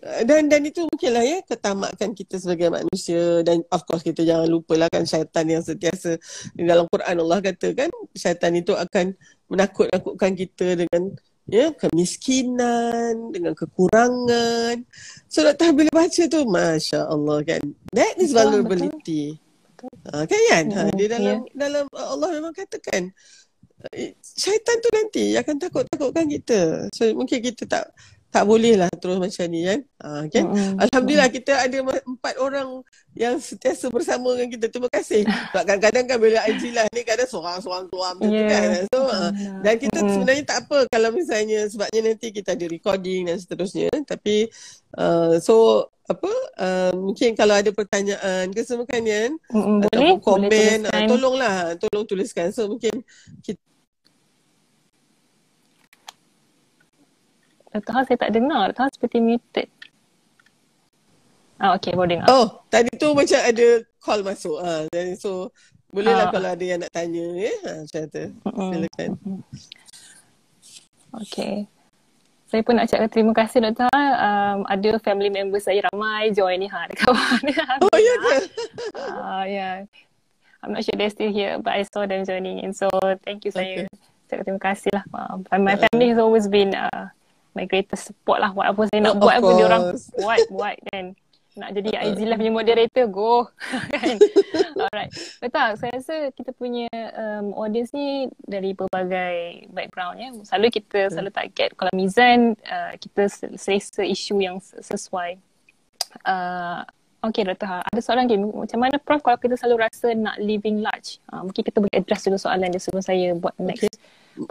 dan 0.04 0.52
dan 0.52 0.62
itu 0.68 0.84
mungkinlah 0.92 1.24
ya 1.24 1.40
ketamakan 1.48 2.12
kita 2.12 2.36
sebagai 2.36 2.68
manusia. 2.68 3.42
Dan 3.48 3.64
of 3.72 3.82
course 3.88 4.04
kita 4.04 4.28
jangan 4.28 4.52
lupalah 4.52 4.92
kan 4.92 5.08
syaitan 5.08 5.48
yang 5.48 5.64
sentiasa 5.64 6.20
di 6.52 6.68
dalam 6.68 6.86
Quran 6.92 7.16
Allah 7.24 7.40
kata 7.40 7.72
kan 7.72 7.90
syaitan 8.12 8.52
itu 8.60 8.76
akan 8.76 9.16
menakut-nakutkan 9.48 10.36
kita 10.36 10.76
dengan 10.84 11.16
ya 11.48 11.72
kemiskinan 11.72 13.32
dengan 13.32 13.56
kekurangan. 13.56 14.84
So 15.32 15.48
Dr. 15.48 15.72
bila 15.72 15.92
baca 15.96 16.24
tu 16.28 16.40
Masya 16.44 17.08
Allah 17.08 17.38
kan. 17.48 17.64
That 17.96 18.20
is 18.20 18.36
vulnerability. 18.36 19.40
ha, 20.12 20.28
kan 20.28 20.42
kan? 20.52 20.66
Ha, 20.76 20.82
di 20.92 21.06
dalam 21.08 21.40
yeah. 21.48 21.56
dalam 21.56 21.86
Allah 21.96 22.30
memang 22.36 22.52
katakan 22.52 23.14
eh, 23.94 24.18
syaitan 24.22 24.82
tu 24.82 24.90
nanti 24.92 25.40
akan 25.40 25.56
takut-takutkan 25.56 26.28
kita. 26.28 26.92
So 26.92 27.08
mungkin 27.16 27.40
kita 27.40 27.64
tak 27.70 27.86
tak 28.36 28.44
boleh 28.44 28.76
lah 28.76 28.92
terus 29.00 29.16
macam 29.16 29.46
ni 29.48 29.64
kan. 29.64 29.80
Ha, 30.04 30.28
kan? 30.28 30.44
Mm-hmm. 30.52 30.76
Alhamdulillah 30.84 31.30
kita 31.32 31.54
ada 31.56 31.78
empat 32.04 32.36
orang 32.44 32.84
yang 33.16 33.40
setiasa 33.40 33.88
bersama 33.88 34.36
dengan 34.36 34.52
kita. 34.52 34.66
Terima 34.68 34.92
kasih. 34.92 35.24
Sebab 35.24 35.64
kadang-kadang 35.64 36.04
kan 36.04 36.18
bila 36.20 36.44
IG 36.52 36.76
lah 36.76 36.84
ni 36.92 37.08
kadang 37.08 37.32
seorang-seorang 37.32 37.88
keluar 37.88 38.12
macam 38.20 38.36
yeah. 38.36 38.44
tu 38.44 38.52
kan. 38.52 38.68
So, 38.92 39.00
uh, 39.08 39.32
dan 39.64 39.74
kita 39.80 39.98
mm-hmm. 40.04 40.12
sebenarnya 40.12 40.44
tak 40.44 40.58
apa 40.68 40.78
kalau 40.92 41.10
misalnya 41.16 41.60
sebabnya 41.72 42.02
nanti 42.12 42.28
kita 42.36 42.60
ada 42.60 42.66
recording 42.68 43.32
dan 43.32 43.40
seterusnya. 43.40 43.88
Tapi 44.04 44.52
uh, 45.00 45.40
so 45.40 45.88
apa 46.06 46.32
uh, 46.62 46.94
mungkin 46.94 47.34
kalau 47.34 47.58
ada 47.58 47.74
pertanyaan 47.74 48.54
ke 48.54 48.62
semua 48.62 48.86
kan 48.86 49.02
mm-hmm. 49.02 49.90
ataupun 49.90 50.20
komen 50.22 50.86
boleh 50.86 50.94
uh, 50.94 51.10
tolonglah 51.10 51.56
tolong 51.82 52.06
tuliskan 52.06 52.54
so 52.54 52.70
mungkin 52.70 52.94
kita 53.42 53.58
Dr. 57.76 57.92
Ha 57.92 58.00
saya 58.08 58.18
tak 58.24 58.32
dengar. 58.32 58.72
Dr. 58.72 58.88
Ha 58.88 58.94
seperti 58.96 59.20
muted. 59.20 59.68
Ah, 61.60 61.76
okay, 61.76 61.92
boleh 61.92 62.20
dengar. 62.20 62.28
Oh, 62.32 62.64
tadi 62.72 62.92
tu 62.96 63.12
macam 63.12 63.40
ada 63.40 63.68
call 64.00 64.24
masuk. 64.24 64.60
Ha, 64.64 64.88
jadi 64.92 65.16
so, 65.16 65.52
bolehlah 65.92 66.28
ah. 66.28 66.32
kalau 66.32 66.50
ada 66.52 66.64
yang 66.64 66.80
nak 66.84 66.92
tanya. 66.92 67.26
Ya? 67.36 67.54
Ha, 67.64 67.72
macam 67.84 68.02
tu. 68.12 68.26
Silakan. 68.44 69.10
Okay. 71.28 71.56
Saya 72.52 72.62
pun 72.64 72.76
nak 72.76 72.88
cakap 72.92 73.08
terima 73.12 73.32
kasih 73.36 73.60
Dr. 73.64 73.88
Ha. 73.92 74.04
Um, 74.20 74.60
ada 74.68 74.90
family 75.00 75.32
member 75.32 75.60
saya 75.60 75.84
ramai 75.92 76.32
join 76.32 76.60
ni. 76.60 76.68
Ha, 76.72 76.92
dekat 76.92 77.12
Oh, 77.88 78.00
ya 78.00 78.14
ke? 78.20 78.36
Uh, 79.00 79.44
yeah. 79.48 79.76
I'm 80.64 80.76
not 80.76 80.84
sure 80.84 80.96
they're 80.96 81.12
still 81.12 81.32
here, 81.32 81.60
but 81.60 81.76
I 81.76 81.84
saw 81.88 82.08
them 82.08 82.24
joining 82.24 82.64
in. 82.64 82.72
So, 82.76 82.88
thank 83.24 83.44
you 83.48 83.52
okay. 83.56 83.88
saya. 83.88 84.04
Cakap 84.26 84.44
terima 84.44 84.62
kasih 84.64 84.90
lah. 84.92 85.06
Um, 85.14 85.46
my 85.62 85.78
family 85.78 86.10
has 86.10 86.18
always 86.18 86.50
been 86.50 86.74
uh, 86.74 87.14
my 87.56 87.66
greatest 87.66 88.12
support 88.12 88.44
lah 88.44 88.52
buat 88.52 88.68
apa 88.76 88.82
saya 88.92 89.02
nak 89.02 89.16
buat 89.18 89.40
apa 89.40 89.50
dia 89.56 89.66
orang 89.66 89.84
buat 90.22 90.40
buat 90.52 90.76
kan 90.92 91.06
nak 91.56 91.72
jadi 91.72 91.90
IG 92.12 92.20
live 92.28 92.40
punya 92.44 92.52
moderator 92.52 93.08
go 93.08 93.48
kan 93.96 94.20
alright 94.76 95.12
betul 95.40 95.70
saya 95.80 95.92
rasa 95.96 96.16
kita 96.36 96.52
punya 96.52 96.92
um, 97.16 97.56
audience 97.56 97.96
ni 97.96 98.28
dari 98.44 98.76
pelbagai 98.76 99.72
background 99.72 100.20
ya 100.20 100.30
selalu 100.44 100.68
kita 100.68 101.08
selalu 101.08 101.32
target 101.32 101.72
kalau 101.80 101.92
Mizan 101.96 102.60
uh, 102.68 102.92
kita 103.00 103.32
selesa 103.56 104.04
isu 104.04 104.36
yang 104.44 104.60
sesuai 104.60 105.40
uh, 106.28 106.84
Okay 107.26 107.42
Dr. 107.42 107.66
Ha, 107.66 107.82
ada 107.82 108.02
soalan 108.06 108.30
lagi. 108.30 108.38
Macam 108.38 108.78
mana 108.86 109.02
Prof 109.02 109.26
kalau 109.26 109.42
kita 109.42 109.58
selalu 109.58 109.90
rasa 109.90 110.14
nak 110.14 110.38
living 110.38 110.86
large? 110.86 111.18
Uh, 111.34 111.42
mungkin 111.42 111.66
kita 111.66 111.82
boleh 111.82 111.98
address 111.98 112.30
dulu 112.30 112.38
soalan 112.38 112.70
dia 112.70 112.78
sebelum 112.78 113.02
saya 113.02 113.34
buat 113.34 113.58
next. 113.58 113.90
Okay. 113.90 113.98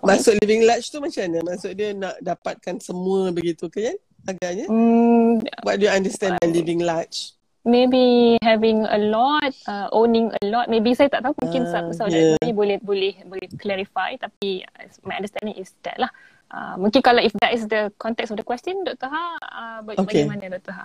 Masuk 0.01 0.33
living 0.41 0.65
large 0.65 0.89
tu 0.89 0.99
macam 1.01 1.21
mana? 1.29 1.39
Maksud 1.45 1.73
dia 1.77 1.93
nak 1.93 2.17
dapatkan 2.25 2.81
semua 2.81 3.29
begitu 3.31 3.69
ke 3.69 3.93
kan? 3.93 3.97
Agaknya. 4.25 4.67
Hmm, 4.69 5.45
What 5.61 5.77
do 5.81 5.85
you 5.85 5.93
understand 5.93 6.41
by 6.41 6.49
living 6.49 6.81
large? 6.81 7.37
Maybe 7.65 8.37
having 8.45 8.85
a 8.85 9.01
lot, 9.01 9.53
uh, 9.69 9.89
owning 9.93 10.29
a 10.33 10.41
lot. 10.49 10.69
Maybe 10.69 10.93
saya 10.93 11.09
tak 11.09 11.25
tahu 11.25 11.33
mungkin 11.41 11.65
uh, 11.69 11.93
soalan 11.97 12.37
yeah. 12.37 12.45
ini 12.45 12.53
boleh 12.53 12.77
boleh 12.81 13.25
boleh 13.25 13.49
clarify 13.57 14.17
tapi 14.21 14.65
my 15.05 15.17
understanding 15.17 15.57
is 15.57 15.73
that 15.81 15.97
lah. 15.97 16.13
Uh, 16.53 16.77
mungkin 16.77 17.01
kalau 17.01 17.25
if 17.25 17.33
that 17.41 17.57
is 17.57 17.65
the 17.69 17.89
context 17.97 18.33
of 18.33 18.37
the 18.37 18.45
question, 18.45 18.85
Dr. 18.85 19.09
Ha, 19.09 19.25
uh, 19.41 19.79
okay. 19.97 20.29
bagaimana 20.29 20.53
Dr. 20.61 20.77
Ha? 20.77 20.85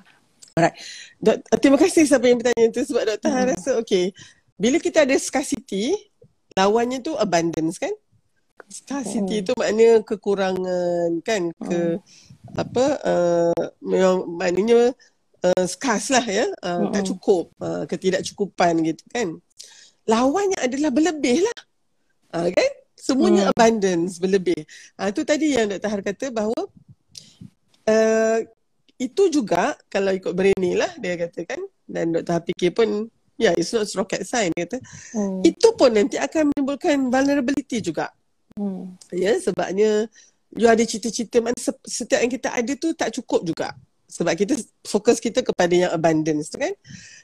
Alright. 0.55 0.75
Dok, 1.19 1.37
terima 1.59 1.77
kasih 1.79 2.03
siapa 2.07 2.25
yang 2.27 2.39
bertanya 2.39 2.63
itu 2.71 2.81
sebab 2.87 3.03
Dr. 3.15 3.29
Ha 3.31 3.39
hmm. 3.43 3.49
rasa 3.55 3.71
okay. 3.79 4.11
Bila 4.59 4.75
kita 4.79 5.07
ada 5.07 5.15
scarcity, 5.15 5.95
lawannya 6.55 6.99
tu 6.99 7.15
abundance 7.15 7.79
kan? 7.79 7.91
Scarcity 8.67 9.41
hmm. 9.41 9.45
tu 9.47 9.51
maknanya 9.55 9.91
kekurangan 10.03 11.09
kan 11.23 11.55
ke 11.55 11.79
hmm. 11.95 12.59
apa 12.59 12.85
uh, 13.01 13.63
memang 13.79 14.27
maknanya 14.35 14.91
uh, 15.45 15.65
scarce 15.65 16.11
lah 16.11 16.25
ya 16.27 16.45
uh, 16.65 16.83
hmm. 16.83 16.91
tak 16.91 17.03
cukup 17.07 17.53
uh, 17.63 17.87
ketidakcukupan 17.87 18.83
gitu 18.83 19.03
kan 19.13 19.39
lawannya 20.09 20.57
adalah 20.57 20.89
berlebih 20.89 21.45
lah. 21.45 21.59
Ha, 22.33 22.49
kan? 22.49 22.71
Semuanya 22.97 23.47
hmm. 23.47 23.51
abundance, 23.53 24.17
berlebih. 24.17 24.65
Ha, 24.97 25.13
itu 25.13 25.21
tadi 25.21 25.53
yang 25.53 25.69
Dr. 25.69 25.89
Har 25.89 26.01
kata 26.01 26.25
bahawa 26.33 26.61
uh, 27.85 28.37
itu 28.99 29.23
juga 29.31 29.77
kalau 29.87 30.11
ikut 30.11 30.35
Bereni 30.35 30.75
lah 30.75 30.91
dia 30.99 31.15
katakan 31.15 31.61
dan 31.85 32.11
Dr. 32.11 32.33
Har 32.33 32.43
fikir 32.43 32.75
pun 32.75 33.07
ya 33.39 33.49
yeah, 33.49 33.53
it's 33.55 33.71
not 33.71 33.87
rocket 33.95 34.27
science 34.27 34.51
dia 34.57 34.67
kata. 34.67 34.77
Hmm. 35.15 35.39
Itu 35.45 35.77
pun 35.79 35.95
nanti 35.95 36.19
akan 36.19 36.51
menimbulkan 36.51 37.07
vulnerability 37.07 37.79
juga. 37.79 38.11
Hmm. 38.59 38.99
Ya 39.15 39.39
sebabnya 39.39 40.11
you 40.51 40.67
ada 40.67 40.83
cita-cita 40.83 41.39
mana 41.39 41.55
setiap 41.87 42.19
yang 42.19 42.33
kita 42.33 42.51
ada 42.51 42.71
tu 42.75 42.91
tak 42.91 43.15
cukup 43.15 43.47
juga 43.47 43.71
sebab 44.09 44.33
kita 44.33 44.57
fokus 44.81 45.21
kita 45.21 45.45
kepada 45.45 45.69
yang 45.69 45.91
abundance 45.93 46.49
tu 46.49 46.57
kan 46.57 46.73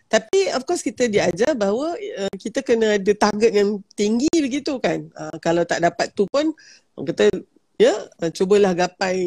tapi 0.05 0.53
of 0.53 0.61
course 0.69 0.85
kita 0.85 1.09
diajar 1.09 1.57
bahawa 1.57 1.97
uh, 1.97 2.35
kita 2.37 2.61
kena 2.61 3.01
ada 3.01 3.13
target 3.17 3.51
yang 3.57 3.81
tinggi 3.97 4.29
begitu 4.37 4.77
kan 4.77 5.09
uh, 5.17 5.33
kalau 5.41 5.65
tak 5.65 5.81
dapat 5.81 6.13
tu 6.13 6.29
pun 6.29 6.53
kita 7.01 7.33
ya 7.81 8.05
uh, 8.21 8.29
cubalah 8.29 8.77
gapai 8.77 9.25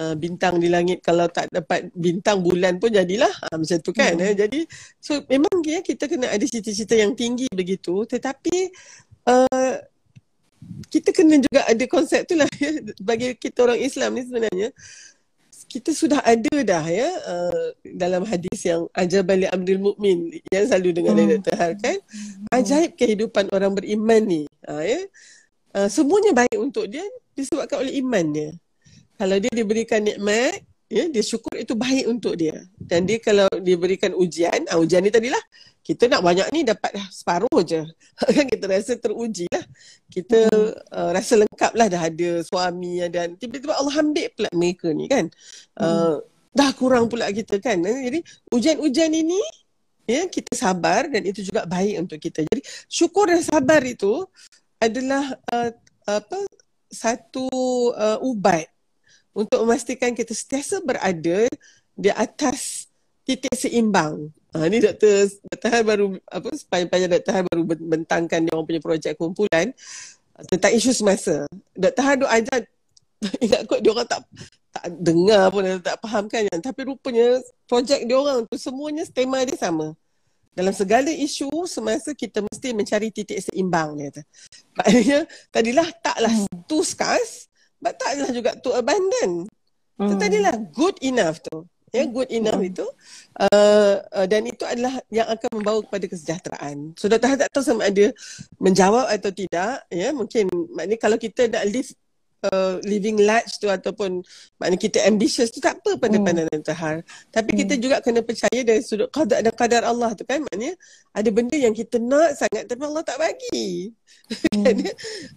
uh, 0.00 0.16
bintang 0.16 0.56
di 0.56 0.72
langit 0.72 1.04
kalau 1.04 1.28
tak 1.28 1.52
dapat 1.52 1.92
bintang 1.92 2.40
bulan 2.40 2.80
pun 2.80 2.88
jadilah 2.88 3.30
uh, 3.52 3.56
macam 3.60 3.78
tu 3.84 3.92
kan 3.92 4.16
hmm. 4.16 4.24
eh. 4.24 4.34
jadi 4.34 4.60
so 4.96 5.20
memang 5.28 5.60
ya 5.60 5.84
kita 5.84 6.08
kena 6.08 6.32
ada 6.32 6.44
cita-cita 6.48 6.96
yang 6.96 7.12
tinggi 7.12 7.52
begitu 7.52 8.08
tetapi 8.08 8.72
uh, 9.28 9.76
kita 10.90 11.10
kena 11.14 11.38
juga 11.38 11.66
ada 11.66 11.84
konsep 11.86 12.26
tu 12.26 12.34
lah 12.34 12.48
ya 12.58 12.70
bagi 13.08 13.34
kita 13.38 13.66
orang 13.66 13.80
Islam 13.80 14.10
ni 14.18 14.22
sebenarnya. 14.26 14.70
Kita 15.64 15.90
sudah 15.90 16.22
ada 16.22 16.54
dah 16.62 16.84
ya 16.86 17.08
uh, 17.26 17.66
dalam 17.98 18.22
hadis 18.22 18.62
yang 18.62 18.86
ajar 18.94 19.26
balik 19.26 19.50
amril 19.50 19.82
mukmin 19.82 20.30
yang 20.54 20.70
selalu 20.70 20.94
dengar 20.94 21.18
dari 21.18 21.26
hmm. 21.26 21.34
Dr. 21.42 21.54
Har 21.58 21.72
kan? 21.78 21.98
Ajaib 22.54 22.94
kehidupan 22.94 23.50
orang 23.50 23.74
beriman 23.74 24.22
ni 24.22 24.42
uh, 24.70 24.82
ya. 24.82 25.00
Uh, 25.74 25.90
semuanya 25.90 26.30
baik 26.30 26.54
untuk 26.58 26.86
dia 26.86 27.02
disebabkan 27.34 27.82
oleh 27.82 27.98
iman 27.98 28.24
dia. 28.30 28.50
Kalau 29.18 29.36
dia 29.38 29.50
diberikan 29.50 30.02
nikmat 30.02 30.62
ya 30.86 31.10
dia 31.10 31.22
syukur 31.26 31.58
itu 31.58 31.74
baik 31.74 32.06
untuk 32.06 32.38
dia. 32.38 32.54
Dan 32.78 33.08
dia 33.08 33.18
kalau 33.18 33.50
diberikan 33.58 34.14
ujian 34.14 34.70
uh, 34.70 34.78
ujian 34.78 35.02
ni 35.02 35.10
tadilah 35.10 35.42
kita 35.84 36.08
nak 36.08 36.24
banyak 36.24 36.48
ni 36.54 36.64
dapat 36.64 36.96
separuh 37.12 37.60
je. 37.60 37.82
Kan 38.36 38.46
kita 38.46 38.64
rasa 38.70 38.94
teruji 38.96 39.44
kita 40.08 40.46
hmm. 40.46 40.72
uh, 40.94 41.10
rasa 41.10 41.40
lengkap 41.40 41.72
lah 41.74 41.86
dah 41.90 42.02
ada 42.06 42.30
suami 42.44 43.02
dan 43.10 43.34
tiba-tiba 43.34 43.74
Allah 43.74 43.94
ambil 43.98 44.28
pula 44.32 44.50
mereka 44.54 44.88
ni 44.92 45.06
kan 45.10 45.26
uh, 45.80 45.84
hmm. 45.84 46.16
dah 46.54 46.70
kurang 46.76 47.10
pula 47.10 47.30
kita 47.34 47.58
kan 47.58 47.80
eh, 47.82 48.10
jadi 48.10 48.18
ujian-ujian 48.52 49.12
ini 49.12 49.40
ya 50.04 50.28
kita 50.28 50.52
sabar 50.52 51.08
dan 51.08 51.24
itu 51.24 51.40
juga 51.40 51.64
baik 51.64 52.04
untuk 52.04 52.18
kita 52.20 52.44
jadi 52.44 52.62
syukur 52.86 53.32
dan 53.32 53.40
sabar 53.40 53.80
itu 53.82 54.28
adalah 54.78 55.32
uh, 55.48 55.70
apa 56.04 56.44
satu 56.92 57.48
uh, 57.96 58.20
ubat 58.20 58.68
untuk 59.34 59.66
memastikan 59.66 60.14
kita 60.14 60.30
sentiasa 60.30 60.78
berada 60.84 61.48
di 61.96 62.10
atas 62.12 62.86
titik 63.26 63.50
seimbang 63.56 64.30
Ha, 64.54 64.70
ni 64.70 64.78
Dr. 64.78 65.26
Dr. 65.50 65.82
Baru 65.82 66.14
apa 66.30 66.46
sepanjang 66.54 67.10
Dr. 67.10 67.32
Har 67.34 67.42
baru 67.50 67.62
bentangkan 67.66 68.38
dia 68.46 68.54
orang 68.54 68.66
punya 68.70 68.78
projek 68.78 69.18
kumpulan 69.18 69.74
uh, 70.38 70.44
tentang 70.46 70.70
isu 70.78 70.94
semasa. 70.94 71.50
Dr. 71.74 72.02
Har 72.06 72.14
duk 72.22 72.30
ajar 72.30 72.62
ingat 73.44 73.66
kot 73.66 73.82
dia 73.82 73.90
orang 73.90 74.06
tak 74.06 74.22
tak 74.70 74.84
dengar 75.02 75.50
pun 75.50 75.66
tak 75.82 75.98
faham 76.02 76.30
kan 76.30 76.46
tapi 76.62 76.80
rupanya 76.86 77.42
projek 77.66 78.06
dia 78.06 78.14
orang 78.14 78.46
tu 78.46 78.54
semuanya 78.54 79.02
tema 79.10 79.42
dia 79.42 79.58
sama. 79.58 79.90
Dalam 80.54 80.70
segala 80.70 81.10
isu 81.10 81.50
semasa 81.66 82.14
kita 82.14 82.38
mesti 82.38 82.70
mencari 82.78 83.10
titik 83.10 83.42
seimbang 83.42 83.98
dia 83.98 84.14
kata. 84.14 84.22
Maknanya 84.78 85.18
tadilah 85.50 85.88
taklah 85.98 86.30
hmm. 86.30 86.62
too 86.70 86.86
scarce 86.86 87.50
but 87.82 87.98
taklah 87.98 88.30
juga 88.30 88.54
too 88.62 88.70
abundant. 88.70 89.50
Hmm. 89.98 90.14
Tadilah 90.14 90.54
good 90.70 90.94
enough 91.02 91.42
tu 91.42 91.66
ya 91.94 92.02
yeah, 92.02 92.06
good 92.10 92.26
enough 92.34 92.58
mm. 92.58 92.70
itu 92.74 92.86
uh, 93.38 94.02
uh, 94.02 94.26
dan 94.26 94.42
itu 94.42 94.66
adalah 94.66 94.98
yang 95.14 95.30
akan 95.30 95.50
membawa 95.54 95.78
kepada 95.86 96.10
kesejahteraan. 96.10 96.98
So 96.98 97.06
Dr. 97.06 97.38
tak 97.38 97.54
tahu 97.54 97.62
sama 97.62 97.86
ada 97.86 98.10
menjawab 98.58 99.06
atau 99.14 99.30
tidak 99.30 99.86
ya 99.86 100.10
yeah, 100.10 100.10
mungkin 100.10 100.50
maknanya 100.74 100.98
kalau 100.98 101.14
kita 101.14 101.46
nak 101.46 101.62
live 101.70 101.94
uh, 102.50 102.80
living 102.84 103.22
large 103.22 103.56
tu 103.60 103.70
ataupun 103.70 104.20
maknanya 104.60 104.80
kita 104.80 104.98
ambitious 105.08 105.48
tu 105.48 105.60
tak 105.60 105.80
apa 105.80 105.96
pada 105.96 106.16
hmm. 106.18 106.24
pandangan 106.24 106.60
Tahar. 106.64 106.96
Tapi 107.32 107.50
hmm. 107.54 107.58
kita 107.64 107.74
juga 107.80 107.96
kena 108.00 108.20
percaya 108.20 108.60
dari 108.64 108.80
sudut 108.80 109.08
qadar 109.12 109.40
dan 109.44 109.52
qadar 109.52 109.82
Allah 109.84 110.12
tu 110.16 110.24
kan 110.24 110.40
maknanya 110.44 110.76
ada 111.14 111.28
benda 111.30 111.56
yang 111.56 111.72
kita 111.72 112.00
nak 112.00 112.36
sangat 112.36 112.66
tapi 112.68 112.82
Allah 112.84 113.04
tak 113.04 113.18
bagi. 113.20 113.92
Hmm. 114.54 114.80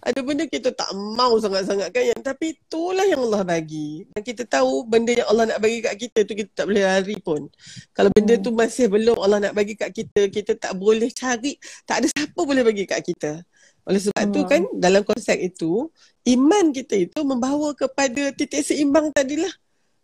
ada 0.00 0.20
benda 0.24 0.48
kita 0.48 0.72
tak 0.72 0.88
mau 0.96 1.36
sangat-sangat 1.36 1.92
kan 1.92 2.00
yang 2.00 2.22
tapi 2.24 2.56
itulah 2.56 3.04
yang 3.04 3.20
Allah 3.28 3.44
bagi. 3.44 4.08
Dan 4.16 4.24
kita 4.24 4.48
tahu 4.48 4.88
benda 4.88 5.12
yang 5.12 5.28
Allah 5.28 5.44
nak 5.52 5.60
bagi 5.60 5.84
kat 5.84 5.94
kita 6.00 6.24
tu 6.24 6.32
kita 6.32 6.50
tak 6.64 6.66
boleh 6.72 6.88
lari 6.88 7.20
pun. 7.20 7.52
Kalau 7.92 8.08
benda 8.16 8.40
hmm. 8.40 8.44
tu 8.48 8.50
masih 8.56 8.88
belum 8.88 9.20
Allah 9.20 9.38
nak 9.44 9.52
bagi 9.52 9.76
kat 9.76 9.92
kita, 9.92 10.32
kita 10.32 10.56
tak 10.56 10.72
boleh 10.80 11.12
cari, 11.12 11.60
tak 11.84 12.00
ada 12.00 12.06
siapa 12.08 12.40
boleh 12.40 12.64
bagi 12.64 12.88
kat 12.88 13.04
kita. 13.04 13.44
Oleh 13.88 14.00
sebab 14.04 14.24
hmm. 14.28 14.34
tu 14.36 14.40
kan 14.44 14.62
dalam 14.76 15.00
konsep 15.00 15.40
itu 15.40 15.88
iman 16.28 16.64
kita 16.76 16.94
itu 17.08 17.20
membawa 17.24 17.72
kepada 17.72 18.28
titik 18.36 18.60
seimbang 18.60 19.08
tadilah. 19.16 19.50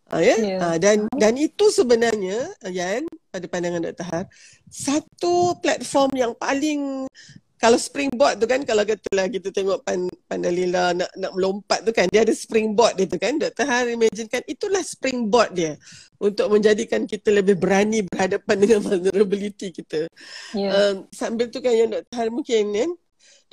Ha, 0.08 0.20
ya? 0.20 0.36
Yeah. 0.36 0.60
Ha, 0.60 0.76
dan 0.76 1.08
dan 1.16 1.36
itu 1.40 1.72
sebenarnya 1.72 2.48
Yan 2.68 3.08
pada 3.32 3.44
pandangan 3.48 3.88
Dr. 3.88 4.04
Har 4.04 4.24
satu 4.68 5.56
platform 5.64 6.12
yang 6.16 6.32
paling 6.36 7.08
kalau 7.56 7.80
springboard 7.80 8.36
tu 8.36 8.44
kan 8.44 8.60
kalau 8.60 8.84
katalah 8.84 9.24
kita 9.24 9.48
tengok 9.48 9.80
pan, 9.88 10.04
Pandalila 10.28 10.92
nak 10.92 11.08
nak 11.16 11.32
melompat 11.32 11.80
tu 11.80 11.96
kan 11.96 12.04
dia 12.12 12.20
ada 12.20 12.36
springboard 12.36 13.00
dia 13.00 13.08
tu 13.08 13.16
kan 13.16 13.40
Dr. 13.40 13.64
Har 13.64 13.88
imagine 13.88 14.28
kan 14.28 14.44
itulah 14.44 14.84
springboard 14.84 15.56
dia 15.56 15.72
untuk 16.20 16.52
menjadikan 16.52 17.08
kita 17.08 17.32
lebih 17.32 17.56
berani 17.56 18.04
berhadapan 18.04 18.56
dengan 18.68 18.80
vulnerability 18.84 19.72
kita. 19.72 20.12
Yeah. 20.52 20.72
Um, 20.72 20.94
sambil 21.08 21.48
tu 21.48 21.64
kan 21.64 21.72
yang 21.72 21.88
Dr. 21.88 22.12
Har 22.12 22.28
mungkin 22.28 22.64
kan 22.76 22.90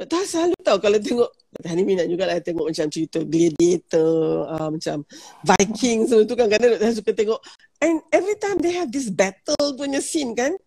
Dr. 0.02 0.18
Har 0.18 0.26
selalu 0.26 0.56
tahu 0.66 0.78
kalau 0.82 0.98
tengok. 0.98 1.30
Hani 1.62 1.86
minat 1.86 2.10
jugalah 2.10 2.42
tengok 2.42 2.74
macam 2.74 2.90
cerita 2.90 3.22
Gladiator, 3.22 4.50
uh, 4.50 4.70
macam 4.74 5.06
Viking 5.46 6.10
semua 6.10 6.26
tu 6.26 6.34
kan 6.34 6.50
kadang 6.50 6.74
Dr. 6.74 6.88
Har 6.90 6.96
suka 6.98 7.12
tengok 7.14 7.40
and 7.86 8.02
every 8.10 8.34
time 8.42 8.58
they 8.58 8.74
have 8.74 8.90
this 8.90 9.14
battle 9.14 9.78
punya 9.78 10.02
scene 10.02 10.34
kan 10.34 10.58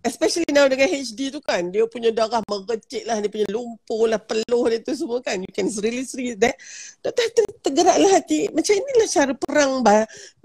especially 0.00 0.48
now 0.50 0.64
dengan 0.64 0.88
HD 0.88 1.28
tu 1.28 1.44
kan 1.44 1.68
dia 1.68 1.84
punya 1.86 2.08
darah 2.08 2.40
mengecik 2.48 3.04
lah 3.04 3.20
dia 3.20 3.28
punya 3.28 3.46
lumpur 3.52 4.08
lah 4.08 4.16
peluh 4.16 4.64
dia 4.72 4.80
tu 4.80 4.96
semua 4.96 5.20
kan 5.20 5.38
you 5.38 5.52
can 5.52 5.68
really 5.84 6.02
see 6.02 6.32
that 6.34 6.56
Dr. 7.04 7.20
Har 7.20 7.46
tergerak 7.62 7.96
lah 8.00 8.10
hati 8.16 8.48
macam 8.50 8.74
inilah 8.74 9.08
cara 9.12 9.32
perang 9.36 9.72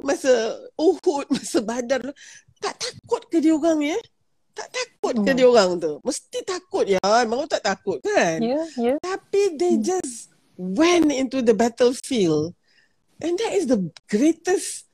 masa 0.04 0.60
Uhud 0.76 1.26
masa 1.34 1.64
Badar 1.64 2.04
tak 2.60 2.76
takut 2.78 3.26
ke 3.32 3.40
dia 3.40 3.56
orang 3.56 3.80
ya 3.82 3.98
tak 4.56 4.72
takut 4.72 5.14
ke 5.22 5.32
hmm. 5.32 5.38
dia 5.38 5.48
orang 5.52 5.72
tu? 5.78 5.94
Mesti 6.02 6.40
takut 6.48 6.86
ya. 6.88 7.04
Memang 7.28 7.52
tak 7.52 7.62
takut 7.68 8.00
kan? 8.00 8.40
Ya, 8.40 8.56
yeah, 8.56 8.66
ya. 8.80 8.86
Yeah. 8.96 8.98
Tapi 9.04 9.60
they 9.60 9.76
hmm. 9.76 9.84
just 9.84 10.32
went 10.56 11.12
into 11.12 11.44
the 11.44 11.52
battlefield. 11.52 12.56
And 13.20 13.36
that 13.40 13.52
is 13.56 13.68
the 13.68 13.80
greatest 14.08 14.86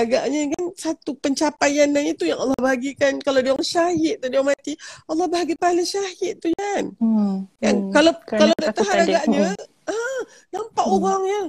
agaknya 0.00 0.40
kan 0.56 0.64
satu 0.78 1.12
pencapaian 1.18 1.90
dan 1.92 2.04
itu 2.08 2.24
yang 2.24 2.40
Allah 2.40 2.56
bagikan 2.56 3.20
kalau 3.20 3.44
dia 3.44 3.52
orang 3.52 3.66
syahid 3.66 4.16
tu 4.22 4.26
dia 4.32 4.38
orang 4.40 4.56
mati 4.56 4.72
Allah 5.04 5.26
bagi 5.28 5.54
pahala 5.58 5.84
syahid 5.84 6.40
tu 6.40 6.48
kan 6.56 6.88
hmm. 6.96 7.36
kan 7.60 7.74
hmm. 7.76 7.92
kalau 7.92 8.12
Kerana 8.24 8.40
kalau 8.40 8.54
Dr. 8.56 8.82
Har 8.86 8.98
agaknya 9.04 9.40
hmm. 9.52 9.92
ah, 9.92 10.20
nampak 10.54 10.86
hmm. 10.86 10.96
orang 10.96 11.22
yang 11.26 11.46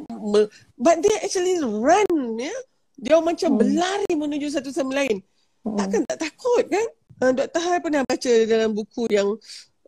but 0.76 0.96
they 1.00 1.16
actually 1.24 1.56
run 1.62 2.12
ya 2.36 2.56
dia 3.00 3.12
orang 3.16 3.34
macam 3.34 3.50
hmm. 3.56 3.60
berlari 3.62 4.14
menuju 4.14 4.48
satu 4.52 4.70
sama 4.74 5.00
lain 5.00 5.24
hmm. 5.64 5.78
takkan 5.80 6.02
tak 6.10 6.20
takut 6.28 6.66
kan 6.68 6.88
uh, 7.22 7.32
Dr. 7.32 7.62
Hai 7.62 7.78
pernah 7.80 8.02
baca 8.04 8.34
dalam 8.50 8.74
buku 8.74 9.06
yang 9.14 9.30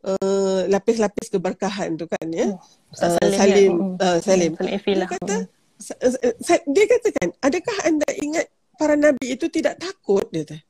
uh, 0.05 0.59
lapis-lapis 0.69 1.27
keberkahan 1.33 1.97
tu 1.97 2.05
kan 2.05 2.27
ya. 2.29 2.53
Uh, 3.01 3.17
Salim 3.33 3.97
uh, 3.97 4.17
Salim. 4.21 4.53
Dia 4.55 5.07
kata 5.09 5.49
uh, 5.49 6.61
dia 6.69 6.85
katakan 6.87 7.29
adakah 7.41 7.77
anda 7.83 8.09
ingat 8.21 8.47
para 8.77 8.95
nabi 8.95 9.33
itu 9.33 9.49
tidak 9.49 9.81
takut 9.81 10.23
dia 10.29 10.45
kata. 10.45 10.61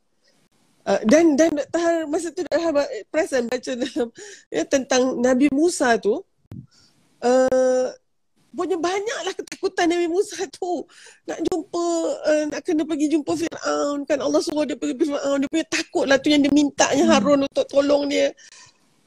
Uh, 0.84 1.00
dan 1.08 1.40
dan 1.40 1.56
Dr. 1.56 1.80
Har 1.80 1.96
masa 2.12 2.28
tu 2.36 2.44
dah 2.44 2.60
perasan 3.08 3.48
baca 3.48 3.72
dalam 3.72 4.12
ya, 4.52 4.68
tentang 4.68 5.16
Nabi 5.16 5.48
Musa 5.48 5.96
tu 5.96 6.20
uh, 7.24 7.88
punya 8.54 8.78
banyaklah 8.78 9.34
ketakutan 9.34 9.90
Nabi 9.90 10.08
Musa 10.08 10.46
tu 10.54 10.86
nak 11.26 11.40
jumpa 11.50 11.86
uh, 12.22 12.44
nak 12.54 12.62
kena 12.62 12.86
pergi 12.86 13.10
jumpa 13.10 13.34
Firaun 13.34 14.06
kan 14.06 14.22
Allah 14.22 14.40
suruh 14.40 14.64
dia 14.64 14.78
pergi 14.78 15.10
Firaun 15.10 15.42
dia 15.42 15.50
punya 15.50 15.68
takut 15.68 16.06
lah 16.06 16.22
tu 16.22 16.30
yang 16.30 16.46
dia 16.46 16.54
minta 16.54 16.88
hmm. 16.94 17.10
Harun 17.10 17.46
untuk 17.50 17.66
tolong 17.66 18.08
dia 18.08 18.30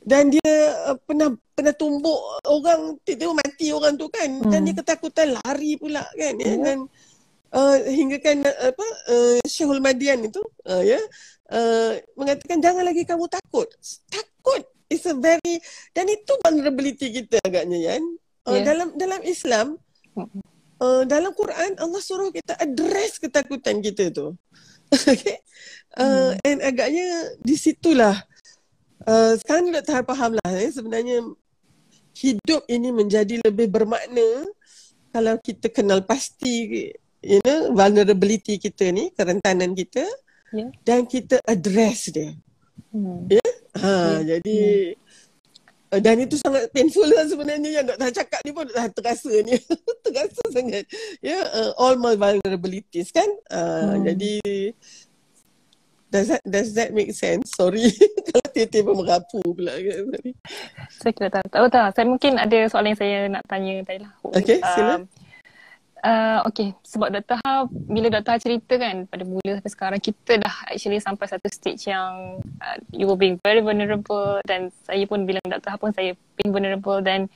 dan 0.03 0.35
dia 0.35 0.53
uh, 0.91 0.99
pernah 0.99 1.31
pernah 1.55 1.75
tumbuk 1.75 2.21
orang 2.47 2.99
tiba-tiba 3.07 3.33
mati 3.33 3.67
orang 3.71 3.95
tu 3.95 4.07
kan 4.11 4.29
hmm. 4.29 4.51
dan 4.51 4.61
dia 4.67 4.75
ketakutan 4.75 5.27
lari 5.39 5.79
pula 5.79 6.03
kan 6.15 6.35
ya 6.37 6.53
hmm. 6.53 6.63
dan 6.67 6.79
uh, 7.55 7.77
hingga 7.87 8.19
kan 8.19 8.37
uh, 8.43 8.75
apa 8.75 8.87
uh, 9.15 9.39
Syekhul 9.47 9.79
Madian 9.79 10.27
itu 10.27 10.43
uh, 10.67 10.83
ya 10.83 10.99
uh, 11.55 11.95
mengatakan 12.19 12.59
jangan 12.59 12.83
lagi 12.83 13.07
kamu 13.07 13.31
takut 13.31 13.71
takut 14.11 14.63
it's 14.91 15.07
a 15.07 15.15
very 15.15 15.59
dan 15.91 16.07
itu 16.07 16.33
vulnerability 16.43 17.11
kita 17.11 17.43
agaknya 17.43 17.95
kan. 17.95 18.03
Uh, 18.47 18.63
yeah. 18.63 18.65
dalam 18.65 18.89
dalam 18.95 19.21
Islam 19.27 19.67
uh, 20.79 21.03
dalam 21.03 21.35
Quran 21.35 21.75
Allah 21.83 21.99
suruh 21.99 22.31
kita 22.31 22.55
address 22.57 23.19
ketakutan 23.19 23.83
kita 23.83 24.15
tu. 24.15 24.39
okay. 24.95 25.43
Uh, 25.99 26.31
hmm. 26.39 26.47
And 26.47 26.59
agaknya 26.63 27.35
di 27.43 27.59
situlah 27.59 28.15
uh, 29.03 29.35
sekarang 29.43 29.67
ni 29.67 29.71
Dr. 29.75 30.07
faham 30.07 30.39
lah 30.39 30.53
eh, 30.55 30.71
sebenarnya 30.71 31.27
hidup 32.17 32.63
ini 32.71 32.95
menjadi 32.95 33.43
lebih 33.45 33.67
bermakna 33.69 34.47
kalau 35.11 35.35
kita 35.43 35.69
kenal 35.73 36.01
pasti 36.05 36.87
you 37.25 37.41
know 37.43 37.75
vulnerability 37.75 38.57
kita 38.61 38.93
ni 38.93 39.11
kerentanan 39.11 39.75
kita 39.75 40.05
yeah. 40.55 40.71
dan 40.87 41.05
kita 41.05 41.43
address 41.45 42.15
dia. 42.15 42.31
Hmm. 42.95 43.27
Ya. 43.27 43.43
Yeah? 43.43 43.53
Ha 43.77 43.91
yeah. 43.91 44.19
jadi 44.37 44.59
hmm. 44.61 45.05
Dan 45.87 46.19
itu 46.19 46.35
sangat 46.35 46.67
painful 46.75 47.07
lah 47.07 47.25
sebenarnya 47.31 47.71
yang 47.71 47.87
doktor 47.87 48.11
cakap 48.11 48.41
ni 48.43 48.51
pun 48.51 48.67
dah 48.67 48.91
terasa 48.91 49.33
ni. 49.47 49.55
terasa 50.05 50.43
sangat. 50.51 50.85
Ya 51.23 51.39
yeah? 51.39 51.43
uh, 51.55 51.71
all 51.79 51.95
my 51.95 52.19
vulnerabilities 52.19 53.15
kan. 53.15 53.29
Uh, 53.47 53.95
hmm. 53.95 54.11
jadi 54.11 54.33
Does 56.07 56.31
that 56.31 56.43
does 56.47 56.71
that 56.79 56.95
make 56.95 57.11
sense? 57.13 57.51
Sorry 57.59 57.91
kalau 58.31 58.47
tiba-tiba 58.55 58.95
merapu 58.95 59.43
pula 59.43 59.75
kan. 59.75 60.07
Saya 61.03 61.13
kira 61.13 61.29
tak 61.35 61.51
tahu 61.51 61.67
tak. 61.67 61.93
Saya 61.99 62.07
mungkin 62.07 62.39
ada 62.39 62.59
soalan 62.71 62.95
yang 62.95 63.01
saya 63.03 63.19
nak 63.27 63.43
tanya 63.51 63.75
tadi 63.83 63.99
lah. 64.07 64.13
Okay, 64.39 64.59
sila. 64.63 65.03
Uh, 66.05 66.45
okay, 66.45 66.77
sebab 66.85 67.09
Dr. 67.09 67.41
Ha, 67.41 67.65
bila 67.89 68.13
Dr. 68.13 68.37
Ha 68.37 68.39
cerita 68.39 68.77
kan 68.77 69.09
pada 69.09 69.25
mula 69.25 69.57
sampai 69.57 69.73
sekarang, 69.73 70.01
kita 70.01 70.37
dah 70.37 70.55
actually 70.69 71.01
sampai 71.01 71.25
satu 71.25 71.49
stage 71.49 71.89
yang 71.89 72.37
uh, 72.61 72.77
you 72.93 73.09
were 73.09 73.17
being 73.17 73.41
very 73.41 73.65
vulnerable 73.65 74.37
dan 74.45 74.69
saya 74.85 75.09
pun 75.09 75.25
bilang 75.25 75.43
Dr. 75.49 75.73
Ha 75.73 75.81
pun 75.81 75.97
saya 75.97 76.13
being 76.37 76.53
vulnerable 76.53 77.01
dan 77.01 77.33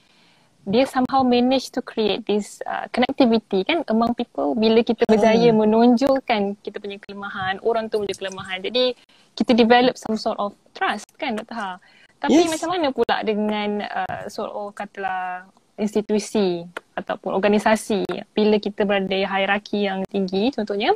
dia 0.69 0.85
somehow 0.85 1.25
manage 1.25 1.73
to 1.73 1.81
create 1.81 2.21
this 2.29 2.61
uh, 2.69 2.85
connectivity 2.93 3.65
kan 3.65 3.81
among 3.89 4.13
people 4.13 4.53
bila 4.53 4.85
kita 4.85 5.09
berjaya 5.09 5.49
uh. 5.49 5.57
menonjolkan 5.57 6.53
kita 6.61 6.77
punya 6.77 7.01
kelemahan, 7.01 7.57
orang 7.65 7.89
tu 7.89 8.05
punya 8.05 8.13
kelemahan. 8.13 8.61
Jadi 8.61 8.93
kita 9.41 9.57
develop 9.57 9.97
some 9.97 10.21
sort 10.21 10.37
of 10.37 10.53
trust 10.77 11.09
kan 11.17 11.33
Dr. 11.33 11.57
Ha. 11.57 11.81
Tapi 12.21 12.45
yes. 12.45 12.53
macam 12.53 12.77
mana 12.77 12.93
pula 12.93 13.17
dengan 13.25 13.89
uh, 13.89 14.29
sort 14.29 14.53
of 14.53 14.77
katalah 14.77 15.49
institusi 15.81 16.69
ataupun 17.01 17.37
organisasi 17.37 18.05
bila 18.37 18.57
kita 18.61 18.85
berada 18.85 19.09
di 19.09 19.25
hierarki 19.25 19.89
yang 19.89 20.05
tinggi 20.07 20.53
contohnya 20.53 20.95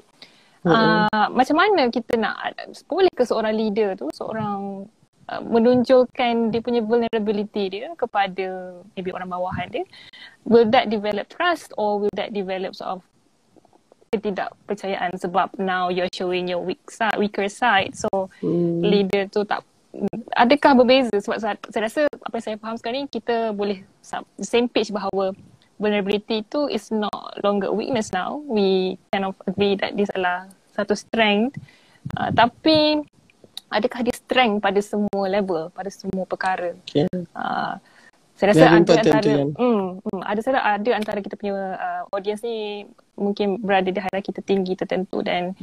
mm-hmm. 0.65 1.09
uh, 1.11 1.29
macam 1.33 1.57
mana 1.57 1.89
kita 1.89 2.21
nak 2.21 2.55
boleh 2.87 3.13
ke 3.13 3.25
seorang 3.25 3.55
leader 3.57 3.97
tu 3.99 4.09
seorang 4.13 4.87
uh, 5.29 5.43
menunjukkan 5.43 6.53
dia 6.53 6.61
punya 6.61 6.81
vulnerability 6.85 7.65
dia 7.81 7.89
kepada 7.97 8.79
maybe 8.95 9.11
orang 9.11 9.29
bawahan 9.29 9.69
dia 9.73 9.85
will 10.45 10.69
that 10.69 10.93
develop 10.93 11.29
trust 11.33 11.73
or 11.81 12.05
will 12.05 12.15
that 12.17 12.31
develop 12.31 12.77
sort 12.77 12.99
of 12.99 13.01
ketidakpercayaan 14.15 15.19
sebab 15.19 15.51
now 15.59 15.91
you're 15.91 16.11
showing 16.15 16.47
your 16.47 16.63
weak 16.63 16.79
side, 16.87 17.19
weaker 17.19 17.51
side 17.51 17.91
so 17.99 18.31
mm. 18.39 18.79
leader 18.79 19.27
tu 19.27 19.43
tak 19.43 19.67
adakah 20.35 20.75
berbeza 20.75 21.15
sebab 21.19 21.39
saya, 21.39 21.55
saya 21.71 21.83
rasa 21.87 22.01
apa 22.11 22.35
yang 22.39 22.45
saya 22.47 22.57
faham 22.59 22.77
sekarang 22.79 23.07
ni 23.07 23.11
kita 23.11 23.55
boleh 23.55 23.83
same 24.43 24.67
page 24.67 24.91
bahawa 24.91 25.35
vulnerability 25.85 26.41
tu 26.49 26.65
is 26.73 26.89
not 26.89 27.37
longer 27.45 27.69
weakness 27.69 28.09
now 28.17 28.41
we 28.49 28.97
kind 29.13 29.29
of 29.29 29.37
agree 29.45 29.77
that 29.77 29.93
this 29.93 30.09
adalah 30.17 30.49
satu 30.73 30.97
strength 30.97 31.61
uh, 32.17 32.33
tapi 32.33 33.05
adakah 33.69 34.01
dia 34.01 34.17
strength 34.17 34.65
pada 34.65 34.81
semua 34.81 35.25
level 35.29 35.69
pada 35.77 35.93
semua 35.93 36.25
perkara 36.25 36.73
okay. 36.89 37.05
uh, 37.37 37.77
saya 38.35 38.51
rasa 38.51 38.65
ada 38.67 38.93
antara 38.99 39.47
hmm, 39.55 39.87
hmm, 40.03 40.23
ada 40.27 40.41
saya 40.43 40.59
ada 40.59 40.91
antara 40.97 41.23
kita 41.23 41.39
punya 41.39 41.79
uh, 41.79 42.03
audience 42.11 42.43
ni 42.43 42.83
mungkin 43.15 43.63
berada 43.63 43.87
di 43.93 44.01
hierarki 44.01 44.35
tertinggi 44.35 44.75
tertentu 44.75 45.23
dan 45.23 45.55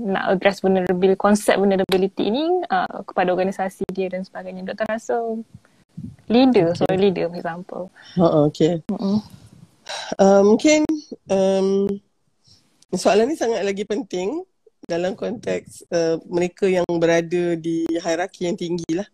nak 0.00 0.32
address 0.36 0.64
vulnerability, 0.64 1.14
konsep 1.20 1.60
vulnerability 1.60 2.32
ini 2.32 2.64
uh, 2.72 3.04
kepada 3.04 3.36
organisasi 3.36 3.84
dia 3.92 4.08
dan 4.08 4.24
sebagainya. 4.24 4.72
Doktor 4.72 4.88
rasa 4.88 5.16
leader, 6.32 6.72
okay. 6.72 6.78
sorry 6.80 6.98
leader 6.98 7.28
for 7.28 7.36
example. 7.36 7.84
Uh, 8.16 8.48
okay. 8.48 8.80
Uh-uh. 8.88 9.20
Uh, 10.18 10.42
mungkin 10.44 10.82
um, 11.30 11.86
soalan 12.94 13.30
ni 13.30 13.36
sangat 13.38 13.62
lagi 13.62 13.86
penting 13.86 14.42
dalam 14.84 15.14
konteks 15.14 15.86
uh, 15.94 16.18
mereka 16.26 16.66
yang 16.66 16.86
berada 16.98 17.54
di 17.54 17.86
hierarki 17.90 18.50
yang 18.50 18.58
tinggi 18.58 18.90
lah. 18.96 19.06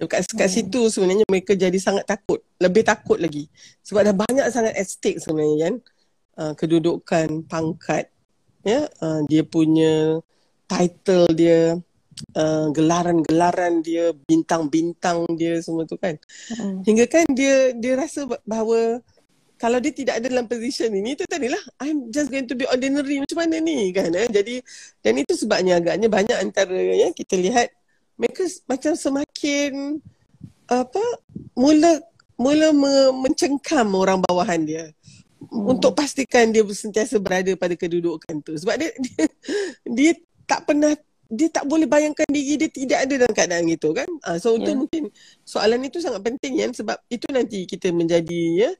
Kat, 0.00 0.24
kat 0.32 0.48
hmm. 0.48 0.56
situ 0.56 0.80
sebenarnya 0.88 1.28
mereka 1.28 1.52
jadi 1.52 1.76
sangat 1.76 2.08
takut. 2.08 2.40
Lebih 2.56 2.88
takut 2.88 3.20
lagi. 3.20 3.52
Sebab 3.84 4.00
dah 4.00 4.16
banyak 4.16 4.46
sangat 4.48 4.72
at 4.74 4.88
stake 4.88 5.20
sebenarnya 5.20 5.56
kan. 5.68 5.74
Uh, 6.40 6.52
kedudukan, 6.56 7.44
pangkat, 7.44 8.08
ya, 8.64 8.88
uh, 9.04 9.20
dia 9.28 9.44
punya 9.44 10.24
title 10.70 11.26
dia 11.36 11.76
uh, 12.38 12.66
gelaran-gelaran 12.70 13.82
dia 13.82 14.14
bintang-bintang 14.28 15.26
dia 15.34 15.58
semua 15.58 15.82
tu 15.88 15.98
kan 15.98 16.14
hmm. 16.54 16.86
hingga 16.86 17.04
kan 17.10 17.26
dia 17.34 17.74
dia 17.74 17.98
rasa 17.98 18.30
bahawa 18.46 19.02
kalau 19.60 19.76
dia 19.76 19.92
tidak 19.92 20.16
ada 20.16 20.32
dalam 20.32 20.48
position 20.48 20.88
ini 20.88 21.12
tu 21.12 21.28
tadilah 21.28 21.60
I'm 21.84 22.08
just 22.08 22.32
going 22.32 22.48
to 22.48 22.56
be 22.56 22.64
ordinary 22.64 23.20
macam 23.20 23.44
mana 23.44 23.60
ni 23.60 23.92
kan 23.92 24.08
eh? 24.16 24.24
jadi 24.32 24.64
dan 25.04 25.20
itu 25.20 25.36
sebabnya 25.36 25.76
agaknya 25.76 26.08
banyak 26.08 26.38
antara 26.40 26.80
ya 26.80 27.12
kita 27.12 27.36
lihat 27.36 27.68
mereka 28.16 28.48
macam 28.64 28.96
semakin 28.96 30.00
apa 30.64 31.04
mula 31.52 32.00
mula 32.40 32.72
me- 32.72 33.28
mencengkam 33.28 33.92
orang 33.92 34.24
bawahan 34.24 34.64
dia 34.64 34.84
hmm. 35.44 35.76
untuk 35.76 35.92
pastikan 35.92 36.48
dia 36.48 36.64
sentiasa 36.64 37.20
berada 37.20 37.52
pada 37.52 37.76
kedudukan 37.76 38.40
tu 38.40 38.56
sebab 38.56 38.80
dia 38.80 38.90
dia, 39.04 39.24
dia 39.84 40.12
tak 40.48 40.64
pernah 40.64 40.96
dia 41.30 41.46
tak 41.46 41.62
boleh 41.62 41.86
bayangkan 41.86 42.26
diri 42.26 42.58
dia 42.58 42.66
tidak 42.66 42.98
ada 43.06 43.14
dalam 43.22 43.34
keadaan 43.38 43.66
itu 43.70 43.94
kan. 43.94 44.10
Uh, 44.26 44.34
so 44.34 44.58
yeah. 44.58 44.66
itu 44.66 44.70
ya. 44.74 44.76
mungkin 44.82 45.02
soalan 45.46 45.86
itu 45.86 46.02
sangat 46.02 46.26
penting 46.26 46.58
ya 46.58 46.66
sebab 46.74 46.98
itu 47.06 47.26
nanti 47.30 47.70
kita 47.70 47.94
menjadi 47.94 48.42
ya 48.66 48.70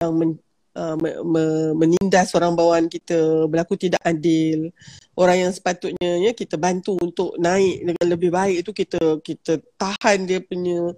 yang 0.00 0.10
men, 0.16 0.30
uh, 0.76 0.96
me, 0.96 1.10
me, 1.24 1.44
menindas 1.76 2.32
orang 2.32 2.56
bawahan 2.56 2.88
kita 2.88 3.48
berlaku 3.48 3.76
tidak 3.76 4.00
adil. 4.04 4.72
Orang 5.12 5.36
yang 5.48 5.52
sepatutnya 5.52 6.24
ya 6.24 6.32
kita 6.32 6.56
bantu 6.56 6.96
untuk 6.96 7.36
naik 7.36 7.84
dengan 7.84 8.06
lebih 8.08 8.30
baik 8.32 8.64
itu 8.64 8.70
kita 8.72 9.20
kita 9.20 9.60
tahan 9.76 10.24
dia 10.24 10.40
punya 10.40 10.96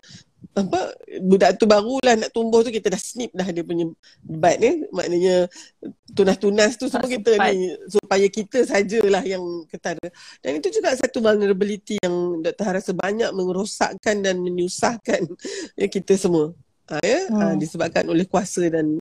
apa 0.54 0.92
budak 1.24 1.56
tu 1.56 1.64
barulah 1.64 2.14
nak 2.14 2.30
tumbuh 2.30 2.60
tu 2.60 2.70
kita 2.70 2.92
dah 2.92 3.00
snip 3.00 3.32
dah 3.32 3.48
dia 3.48 3.64
punya 3.64 3.88
bat 4.22 4.60
ni 4.60 4.84
maknanya 4.92 5.48
tunas-tunas 6.12 6.76
tu 6.76 6.86
semua 6.86 7.08
kita 7.08 7.34
ni 7.50 7.74
supaya 7.88 8.26
kita 8.28 8.62
sajalah 8.68 9.24
yang 9.24 9.42
ketara 9.66 10.04
dan 10.44 10.60
itu 10.60 10.68
juga 10.68 10.92
satu 10.94 11.24
vulnerability 11.24 11.96
yang 12.04 12.44
Dr. 12.44 12.70
rasa 12.70 12.92
banyak 12.92 13.30
merosakkan 13.32 14.20
dan 14.20 14.38
menyusahkan 14.38 15.26
ya, 15.80 15.86
kita 15.88 16.14
semua 16.20 16.52
ha, 16.90 17.00
ya 17.00 17.20
hmm. 17.28 17.38
ha, 17.40 17.54
disebabkan 17.56 18.04
oleh 18.08 18.26
kuasa 18.28 18.66
dan 18.68 18.98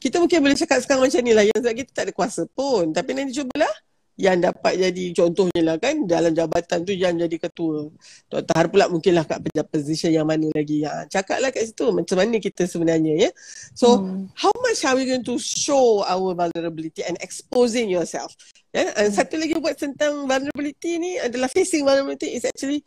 kita 0.00 0.20
mungkin 0.20 0.40
boleh 0.44 0.56
cakap 0.56 0.78
sekarang 0.84 1.08
macam 1.08 1.20
ni 1.24 1.32
lah 1.32 1.44
yang 1.44 1.58
sebab 1.58 1.74
kita 1.76 1.90
tak 1.92 2.04
ada 2.08 2.12
kuasa 2.12 2.42
pun 2.48 2.92
tapi 2.92 3.16
nanti 3.16 3.40
cubalah 3.40 3.72
yang 4.16 4.40
dapat 4.40 4.80
jadi 4.80 5.12
contohnya 5.12 5.60
lah 5.60 5.76
kan 5.76 6.08
dalam 6.08 6.32
jabatan 6.32 6.88
tu 6.88 6.96
yang 6.96 7.12
jadi 7.20 7.36
ketua 7.36 7.92
Dr. 8.32 8.54
Har 8.56 8.66
pula 8.72 8.88
mungkinlah 8.88 9.28
kat 9.28 9.44
position 9.68 10.08
yang 10.08 10.24
mana 10.24 10.48
lagi 10.56 10.88
ya. 10.88 11.04
cakaplah 11.04 11.52
kat 11.52 11.68
situ 11.68 11.92
macam 11.92 12.16
mana 12.16 12.40
kita 12.40 12.64
sebenarnya 12.64 13.28
ya 13.28 13.30
so 13.76 14.00
hmm. 14.00 14.32
how 14.32 14.52
much 14.64 14.80
are 14.88 14.96
we 14.96 15.04
going 15.04 15.20
to 15.20 15.36
show 15.36 16.00
our 16.08 16.32
vulnerability 16.32 17.04
and 17.04 17.20
exposing 17.20 17.92
yourself 17.92 18.32
ya 18.72 18.88
yeah? 18.88 18.88
hmm. 18.96 19.12
satu 19.12 19.36
lagi 19.36 19.52
buat 19.60 19.76
tentang 19.76 20.24
vulnerability 20.24 20.96
ni 20.96 21.20
adalah 21.20 21.52
facing 21.52 21.84
vulnerability 21.84 22.32
is 22.32 22.48
actually 22.48 22.80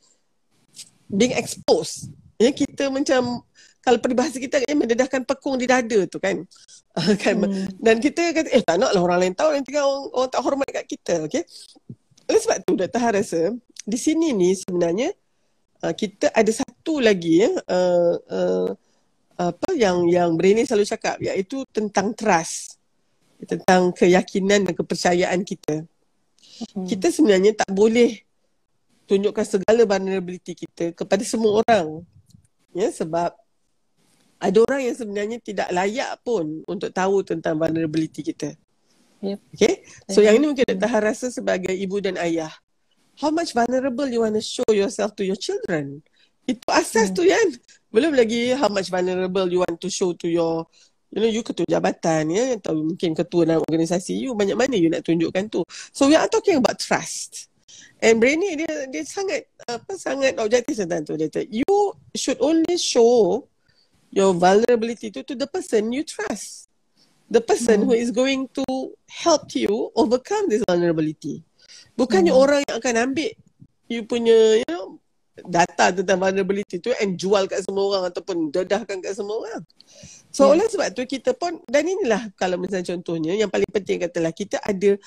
being 1.13 1.37
exposed 1.37 2.09
ya 2.41 2.49
kita 2.49 2.89
macam 2.89 3.45
kalau 3.79 3.97
peribahasa 3.97 4.37
kita 4.37 4.59
kan 4.59 4.75
mendedahkan 4.75 5.21
pekung 5.23 5.55
di 5.55 5.65
dada 5.65 5.99
tu 6.05 6.19
kan. 6.19 6.43
kan? 7.23 7.35
Hmm. 7.39 7.67
Dan 7.79 8.03
kita 8.03 8.35
kata 8.35 8.49
eh 8.51 8.63
tak 8.63 8.77
naklah 8.77 9.01
orang 9.01 9.19
lain 9.27 9.33
tahu 9.35 9.49
nanti 9.55 9.71
kan 9.71 9.83
orang, 9.87 10.03
orang 10.11 10.29
tak 10.29 10.41
hormat 10.43 10.69
kat 10.69 10.85
kita. 10.85 11.15
Okay. 11.25 11.43
Oleh 12.29 12.39
sebab 12.43 12.57
tu 12.67 12.73
Dr. 12.77 12.99
Han 12.99 13.13
rasa 13.15 13.41
di 13.89 13.97
sini 13.97 14.35
ni 14.35 14.53
sebenarnya 14.53 15.09
uh, 15.81 15.93
kita 15.95 16.29
ada 16.29 16.51
satu 16.53 17.01
lagi 17.01 17.41
ya 17.41 17.49
uh, 17.49 18.13
uh, 18.19 18.69
apa 19.39 19.69
yang 19.73 20.05
yang 20.11 20.35
Brainy 20.35 20.67
selalu 20.67 20.85
cakap 20.85 21.15
iaitu 21.23 21.63
tentang 21.71 22.11
trust. 22.11 22.75
Tentang 23.39 23.95
keyakinan 23.95 24.67
dan 24.67 24.75
kepercayaan 24.75 25.47
kita. 25.47 25.87
Hmm. 26.75 26.83
Kita 26.83 27.07
sebenarnya 27.07 27.55
tak 27.55 27.71
boleh 27.71 28.19
tunjukkan 29.07 29.45
segala 29.47 29.87
vulnerability 29.87 30.67
kita 30.67 30.91
kepada 30.91 31.23
semua 31.23 31.63
orang. 31.63 32.03
Ya 32.75 32.91
sebab 32.91 33.31
ada 34.39 34.57
orang 34.63 34.81
yang 34.87 34.95
sebenarnya 34.95 35.37
tidak 35.43 35.67
layak 35.75 36.15
pun 36.23 36.63
untuk 36.63 36.95
tahu 36.95 37.27
tentang 37.27 37.59
vulnerability 37.59 38.23
kita. 38.23 38.55
Yep. 39.19 39.39
Okay. 39.51 39.83
So 40.07 40.23
yep. 40.23 40.31
yang 40.31 40.35
ini 40.39 40.45
mungkin 40.55 40.65
Dr. 40.79 41.01
rasa 41.03 41.27
sebagai 41.27 41.75
ibu 41.75 41.99
dan 41.99 42.15
ayah. 42.15 42.51
How 43.19 43.35
much 43.35 43.51
vulnerable 43.51 44.07
you 44.07 44.23
want 44.23 44.39
to 44.39 44.43
show 44.43 44.67
yourself 44.71 45.11
to 45.19 45.27
your 45.27 45.35
children? 45.35 45.99
Itu 46.47 46.63
asas 46.71 47.11
hmm. 47.11 47.15
tu 47.19 47.27
kan. 47.27 47.47
Belum 47.91 48.15
lagi 48.15 48.55
how 48.55 48.71
much 48.71 48.87
vulnerable 48.87 49.43
you 49.51 49.59
want 49.59 49.75
to 49.75 49.91
show 49.91 50.15
to 50.15 50.27
your 50.31 50.63
you 51.11 51.19
know 51.19 51.27
you 51.27 51.43
ketua 51.43 51.67
jabatan 51.67 52.31
ya 52.31 52.55
atau 52.55 52.77
mungkin 52.79 53.17
ketua 53.17 53.41
dalam 53.43 53.65
organisasi 53.65 54.13
you 54.13 54.37
banyak 54.37 54.55
mana 54.55 54.77
you 54.79 54.87
nak 54.87 55.03
tunjukkan 55.03 55.51
tu. 55.51 55.67
So 55.91 56.07
we 56.07 56.15
are 56.15 56.31
talking 56.31 56.63
about 56.63 56.79
trust. 56.79 57.51
And 57.99 58.23
Brainy 58.23 58.55
dia 58.55 58.87
dia 58.87 59.03
sangat 59.03 59.51
apa 59.67 59.99
sangat 59.99 60.39
objektif 60.39 60.79
tentang 60.79 61.03
tu 61.03 61.19
dia 61.19 61.27
kata 61.27 61.43
you 61.51 61.75
should 62.15 62.39
only 62.39 62.79
show 62.79 63.43
your 64.09 64.33
vulnerability 64.33 65.11
to, 65.11 65.23
to 65.23 65.35
the 65.35 65.47
person 65.47 65.93
you 65.93 66.03
trust. 66.03 66.67
The 67.29 67.41
person 67.41 67.85
hmm. 67.85 67.87
who 67.87 67.93
is 67.93 68.09
going 68.09 68.49
to 68.57 68.65
help 69.05 69.53
you 69.53 69.93
overcome 69.93 70.49
this 70.49 70.65
vulnerability. 70.65 71.45
Bukannya 71.93 72.33
hmm. 72.33 72.41
orang 72.41 72.59
yang 72.65 72.75
akan 72.81 72.95
ambil 73.09 73.31
you 73.89 74.01
punya 74.05 74.61
you 74.61 74.69
know 74.69 74.97
data 75.45 75.93
tentang 75.93 76.19
vulnerability 76.19 76.81
tu 76.81 76.91
and 76.99 77.15
jual 77.15 77.47
kat 77.47 77.63
semua 77.63 77.85
orang 77.95 78.03
ataupun 78.11 78.49
dedahkan 78.49 78.97
kat 78.99 79.13
semua 79.13 79.45
orang. 79.45 79.63
So 80.33 80.49
yeah. 80.49 80.51
oleh 80.57 80.65
sebab 80.67 80.89
tu 80.97 81.05
kita 81.05 81.37
pun 81.37 81.61
dan 81.69 81.85
inilah 81.85 82.33
kalau 82.35 82.57
misalnya 82.57 82.97
contohnya 82.97 83.37
yang 83.37 83.47
paling 83.47 83.69
penting 83.69 84.01
katalah 84.01 84.33
kita 84.33 84.57
ada 84.61 84.97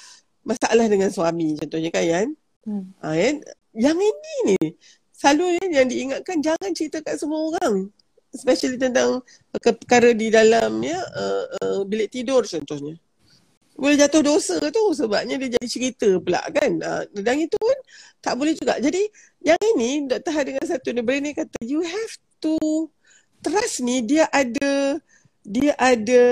masalah 0.42 0.86
dengan 0.86 1.10
suami 1.10 1.58
contohnya 1.58 1.90
kan 1.90 2.04
Yan. 2.06 2.28
Hmm. 2.62 2.84
Ha, 3.02 3.18
kan? 3.18 3.36
Yang 3.74 3.98
ini 3.98 4.34
ni 4.54 4.58
selalu 5.10 5.44
yang 5.70 5.86
diingatkan 5.90 6.38
jangan 6.38 6.70
cerita 6.74 7.02
kat 7.02 7.18
semua 7.18 7.50
orang. 7.54 7.90
Especially 8.32 8.80
tentang 8.80 9.20
perkara 9.52 10.16
di 10.16 10.32
dalam 10.32 10.80
ya 10.80 10.96
uh, 10.96 11.44
uh, 11.60 11.80
bilik 11.84 12.08
tidur 12.08 12.48
contohnya 12.48 12.96
boleh 13.72 13.96
jatuh 13.96 14.22
dosa 14.22 14.60
tu 14.68 14.84
sebabnya 14.92 15.40
dia 15.40 15.56
jadi 15.56 15.68
cerita 15.68 16.08
pula 16.20 16.44
kan. 16.52 16.70
Uh, 16.78 17.02
dan 17.18 17.40
itu 17.40 17.56
pun 17.56 17.78
tak 18.20 18.36
boleh 18.36 18.52
juga. 18.52 18.76
Jadi 18.76 19.00
yang 19.42 19.58
ini 19.74 20.06
Dr. 20.06 20.30
Har 20.32 20.44
dengan 20.44 20.64
satu 20.68 20.92
ni 20.92 21.02
ni 21.02 21.30
kata 21.32 21.56
you 21.64 21.80
have 21.80 22.14
to 22.38 22.54
trust 23.40 23.80
ni 23.80 24.04
dia 24.04 24.28
ada 24.28 25.00
dia 25.42 25.74
ada 25.80 26.22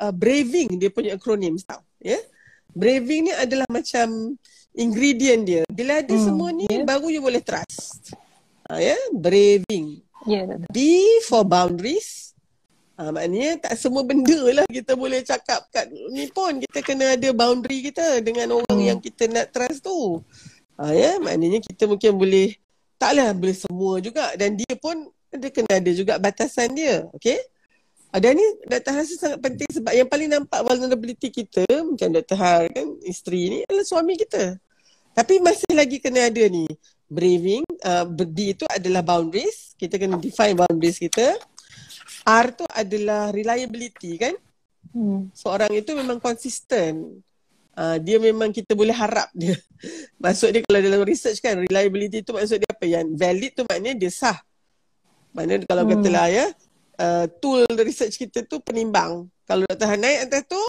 uh, 0.00 0.12
braving 0.12 0.80
dia 0.80 0.90
punya 0.90 1.14
akronim 1.14 1.54
tau. 1.60 1.84
Ya. 2.00 2.16
Yeah? 2.16 2.22
Braving 2.70 3.30
ni 3.30 3.32
adalah 3.34 3.68
macam 3.68 4.34
ingredient 4.74 5.42
dia. 5.44 5.62
Bila 5.68 6.00
ada 6.00 6.14
hmm, 6.14 6.24
semua 6.26 6.50
ni 6.50 6.66
yeah. 6.66 6.86
baru 6.86 7.12
you 7.12 7.20
boleh 7.20 7.42
trust. 7.44 8.18
Uh, 8.66 8.82
ya, 8.82 8.94
yeah? 8.96 9.02
braving. 9.14 10.00
Yeah. 10.28 10.60
B 10.68 10.76
for 11.24 11.46
boundaries. 11.48 12.36
Ha, 13.00 13.08
maknanya 13.08 13.64
tak 13.64 13.80
semua 13.80 14.04
benda 14.04 14.36
lah 14.52 14.68
kita 14.68 14.92
boleh 14.92 15.24
cakap 15.24 15.64
kat 15.72 15.88
ni 16.12 16.28
pun 16.28 16.60
kita 16.60 16.84
kena 16.84 17.16
ada 17.16 17.32
boundary 17.32 17.88
kita 17.88 18.20
dengan 18.20 18.60
orang 18.60 18.76
hmm. 18.76 18.88
yang 18.92 18.98
kita 19.00 19.24
nak 19.24 19.48
trust 19.56 19.80
tu. 19.80 20.20
Ha, 20.76 20.92
ya, 20.92 21.16
maknanya 21.16 21.64
kita 21.64 21.88
mungkin 21.88 22.20
boleh 22.20 22.60
taklah 23.00 23.32
boleh 23.32 23.56
semua 23.56 24.04
juga 24.04 24.36
dan 24.36 24.52
dia 24.52 24.76
pun 24.76 25.08
dia 25.32 25.48
kena 25.48 25.80
ada 25.80 25.90
juga 25.96 26.20
batasan 26.20 26.76
dia. 26.76 27.08
Okay? 27.16 27.40
Ha, 28.12 28.20
dan 28.20 28.36
ni 28.36 28.44
Dr. 28.68 28.92
Har 28.92 29.04
sangat 29.08 29.40
penting 29.40 29.70
sebab 29.70 29.92
yang 29.96 30.08
paling 30.10 30.28
nampak 30.28 30.60
vulnerability 30.60 31.32
kita 31.32 31.64
macam 31.64 32.12
Dr. 32.12 32.36
Har 32.36 32.68
kan 32.68 33.00
isteri 33.08 33.48
ni 33.48 33.58
adalah 33.64 33.86
suami 33.88 34.12
kita. 34.20 34.60
Tapi 35.16 35.40
masih 35.40 35.72
lagi 35.72 35.96
kena 36.04 36.28
ada 36.28 36.44
ni 36.52 36.68
braving. 37.10 37.66
Uh, 37.82 38.06
B 38.06 38.54
itu 38.54 38.64
adalah 38.70 39.02
boundaries. 39.02 39.74
Kita 39.74 39.98
kena 39.98 40.16
define 40.16 40.54
boundaries 40.54 40.96
kita. 40.96 41.34
R 42.24 42.46
tu 42.54 42.64
adalah 42.70 43.34
reliability 43.34 44.16
kan. 44.16 44.34
Hmm. 44.94 45.28
Seorang 45.34 45.74
itu 45.74 45.90
memang 45.98 46.22
konsisten. 46.22 47.20
Uh, 47.74 47.96
dia 48.02 48.22
memang 48.22 48.54
kita 48.54 48.72
boleh 48.78 48.94
harap 48.94 49.30
dia. 49.34 49.58
maksud 50.22 50.54
dia 50.54 50.62
kalau 50.62 50.80
dalam 50.80 51.02
research 51.02 51.42
kan 51.42 51.58
reliability 51.58 52.20
tu 52.20 52.36
maksud 52.36 52.60
dia 52.60 52.70
apa 52.70 52.84
yang 52.86 53.06
valid 53.14 53.52
tu 53.58 53.62
maknanya 53.66 53.94
dia 54.06 54.10
sah. 54.12 54.38
Maknanya 55.34 55.66
kalau 55.66 55.82
hmm. 55.86 55.90
katalah 55.98 56.26
ya 56.30 56.46
uh, 57.00 57.26
tool 57.40 57.64
research 57.80 58.20
kita 58.20 58.44
tu 58.46 58.60
penimbang. 58.60 59.26
Kalau 59.48 59.66
Dr. 59.66 59.88
Han 59.90 60.00
naik 60.02 60.18
atas 60.30 60.42
tu 60.46 60.60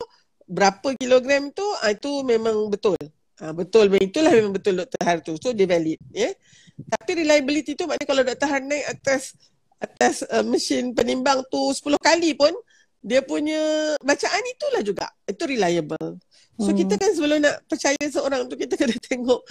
berapa 0.50 0.96
kilogram 0.98 1.52
tu 1.54 1.64
uh, 1.64 1.92
itu 1.92 2.24
memang 2.26 2.72
betul. 2.72 2.98
Uh, 3.42 3.54
betul 3.58 3.89
itulah 3.98 4.30
memang 4.30 4.54
betul 4.54 4.78
Dr. 4.78 5.02
Har 5.02 5.18
tu. 5.26 5.34
So 5.42 5.50
dia 5.50 5.66
valid 5.66 5.98
ya. 6.14 6.30
Yeah? 6.30 6.34
Tapi 6.78 7.26
reliability 7.26 7.74
tu 7.74 7.89
maknanya 7.89 8.08
kalau 8.08 8.22
Dr. 8.22 8.48
Han 8.54 8.64
naik 8.70 8.86
atas 8.86 9.34
atas 9.82 10.22
uh, 10.30 10.46
mesin 10.46 10.94
penimbang 10.94 11.42
tu 11.50 11.58
10 11.58 11.98
kali 11.98 12.38
pun 12.38 12.54
dia 13.02 13.26
punya 13.26 13.58
bacaan 14.06 14.44
itulah 14.46 14.82
juga 14.86 15.10
itu 15.26 15.44
reliable 15.50 16.22
so 16.62 16.70
hmm. 16.70 16.78
kita 16.86 16.94
kan 17.02 17.12
sebelum 17.18 17.42
nak 17.42 17.66
percaya 17.66 18.06
seorang 18.06 18.46
tu 18.46 18.54
kita 18.54 18.78
kena 18.78 18.94
tengok 19.10 19.42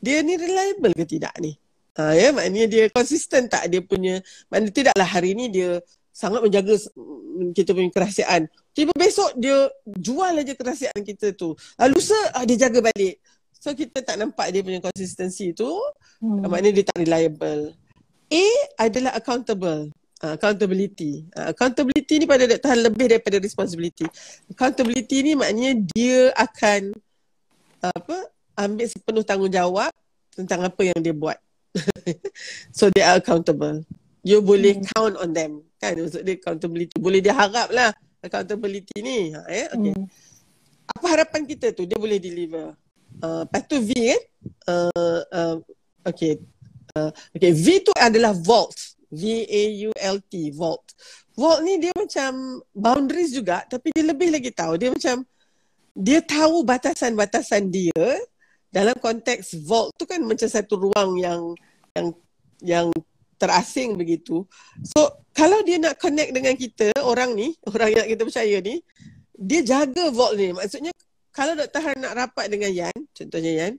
dia 0.00 0.24
ni 0.24 0.40
reliable 0.40 0.96
ke 0.96 1.04
tidak 1.04 1.36
ni 1.44 1.52
ha 2.00 2.16
ya 2.16 2.32
maknanya 2.32 2.64
dia 2.72 2.84
konsisten 2.88 3.52
tak 3.52 3.68
dia 3.68 3.84
punya 3.84 4.24
maknanya 4.48 4.72
tidaklah 4.72 5.04
hari 5.04 5.36
ni 5.36 5.52
dia 5.52 5.84
sangat 6.08 6.40
menjaga 6.40 6.80
kita 7.52 7.76
punya 7.76 7.92
kerahsiaan 7.92 8.48
tiba 8.72 8.96
besok 8.96 9.36
dia 9.36 9.68
jual 9.84 10.32
aja 10.32 10.56
kerahsiaan 10.56 11.04
kita 11.04 11.36
tu 11.36 11.52
lalu 11.76 12.00
se 12.00 12.16
ah, 12.32 12.48
dia 12.48 12.64
jaga 12.64 12.80
balik 12.80 13.20
so 13.66 13.74
kita 13.74 13.98
tak 14.06 14.14
nampak 14.14 14.54
dia 14.54 14.62
punya 14.62 14.78
konsistensi 14.78 15.50
tu 15.50 15.66
hmm. 16.22 16.46
maknanya 16.46 16.78
dia 16.78 16.84
tak 16.86 17.02
reliable 17.02 17.74
A 18.30 18.46
adalah 18.78 19.14
accountable. 19.14 19.90
Uh, 20.16 20.34
accountability. 20.34 21.28
Uh, 21.36 21.52
accountability 21.52 22.24
ni 22.24 22.26
pada 22.26 22.48
Dr. 22.48 22.68
Han 22.72 22.80
lebih 22.88 23.06
daripada 23.06 23.36
responsibility. 23.38 24.08
Accountability 24.50 25.22
ni 25.22 25.32
maknanya 25.36 25.76
dia 25.92 26.32
akan 26.34 26.96
uh, 27.84 27.92
apa 27.92 28.16
ambil 28.56 28.86
sepenuh 28.88 29.22
tanggungjawab 29.22 29.92
tentang 30.32 30.64
apa 30.64 30.80
yang 30.82 30.98
dia 30.98 31.12
buat. 31.12 31.36
so 32.76 32.88
they 32.96 33.04
are 33.04 33.20
accountable. 33.20 33.84
You 34.26 34.42
boleh 34.42 34.80
hmm. 34.80 34.88
count 34.96 35.14
on 35.20 35.30
them. 35.36 35.62
Kan 35.78 36.00
maksud 36.00 36.24
dia 36.26 36.34
accountability. 36.34 36.96
Boleh 36.98 37.20
dia 37.22 37.36
harap 37.36 37.70
lah 37.70 37.92
accountability 38.24 38.96
ni. 39.04 39.36
Ha, 39.36 39.40
eh? 39.46 39.66
okay. 39.70 39.92
Hmm. 39.94 40.06
Apa 40.96 41.06
harapan 41.12 41.44
kita 41.44 41.70
tu? 41.76 41.84
Dia 41.84 42.00
boleh 42.00 42.18
deliver. 42.18 42.74
Uh, 43.20 43.42
lepas 43.48 43.62
tu 43.64 43.78
V 43.80 43.90
kan? 43.94 44.22
Uh, 44.66 45.22
uh, 45.32 45.56
okay. 46.04 46.40
Uh, 46.96 47.10
okay, 47.36 47.52
V 47.52 47.66
tu 47.84 47.92
adalah 47.96 48.32
vault. 48.32 48.74
V-A-U-L-T, 49.12 50.32
vault. 50.56 50.84
Vault 51.36 51.60
ni 51.62 51.76
dia 51.78 51.92
macam 51.92 52.60
boundaries 52.72 53.30
juga 53.32 53.62
tapi 53.68 53.92
dia 53.92 54.04
lebih 54.04 54.32
lagi 54.32 54.50
tahu. 54.50 54.80
Dia 54.80 54.90
macam, 54.92 55.22
dia 55.96 56.20
tahu 56.24 56.64
batasan-batasan 56.64 57.68
dia 57.68 58.04
dalam 58.72 58.96
konteks 58.98 59.56
vault 59.64 59.94
tu 59.96 60.04
kan 60.04 60.20
macam 60.20 60.48
satu 60.48 60.76
ruang 60.76 61.16
yang 61.16 61.40
yang 61.96 62.08
yang 62.60 62.86
terasing 63.36 63.96
begitu. 64.00 64.44
So, 64.96 65.24
kalau 65.36 65.60
dia 65.60 65.76
nak 65.76 66.00
connect 66.00 66.32
dengan 66.32 66.56
kita, 66.56 66.92
orang 67.04 67.36
ni, 67.36 67.52
orang 67.68 67.92
yang 67.92 68.06
kita 68.08 68.22
percaya 68.24 68.56
ni, 68.64 68.80
dia 69.36 69.60
jaga 69.60 70.08
vault 70.08 70.34
ni. 70.40 70.56
Maksudnya, 70.56 70.92
kalau 71.36 71.52
Dr. 71.52 71.84
Har 71.84 71.94
nak 72.00 72.16
rapat 72.16 72.48
dengan 72.48 72.72
Yan, 72.72 72.96
contohnya 73.12 73.52
Yan, 73.52 73.72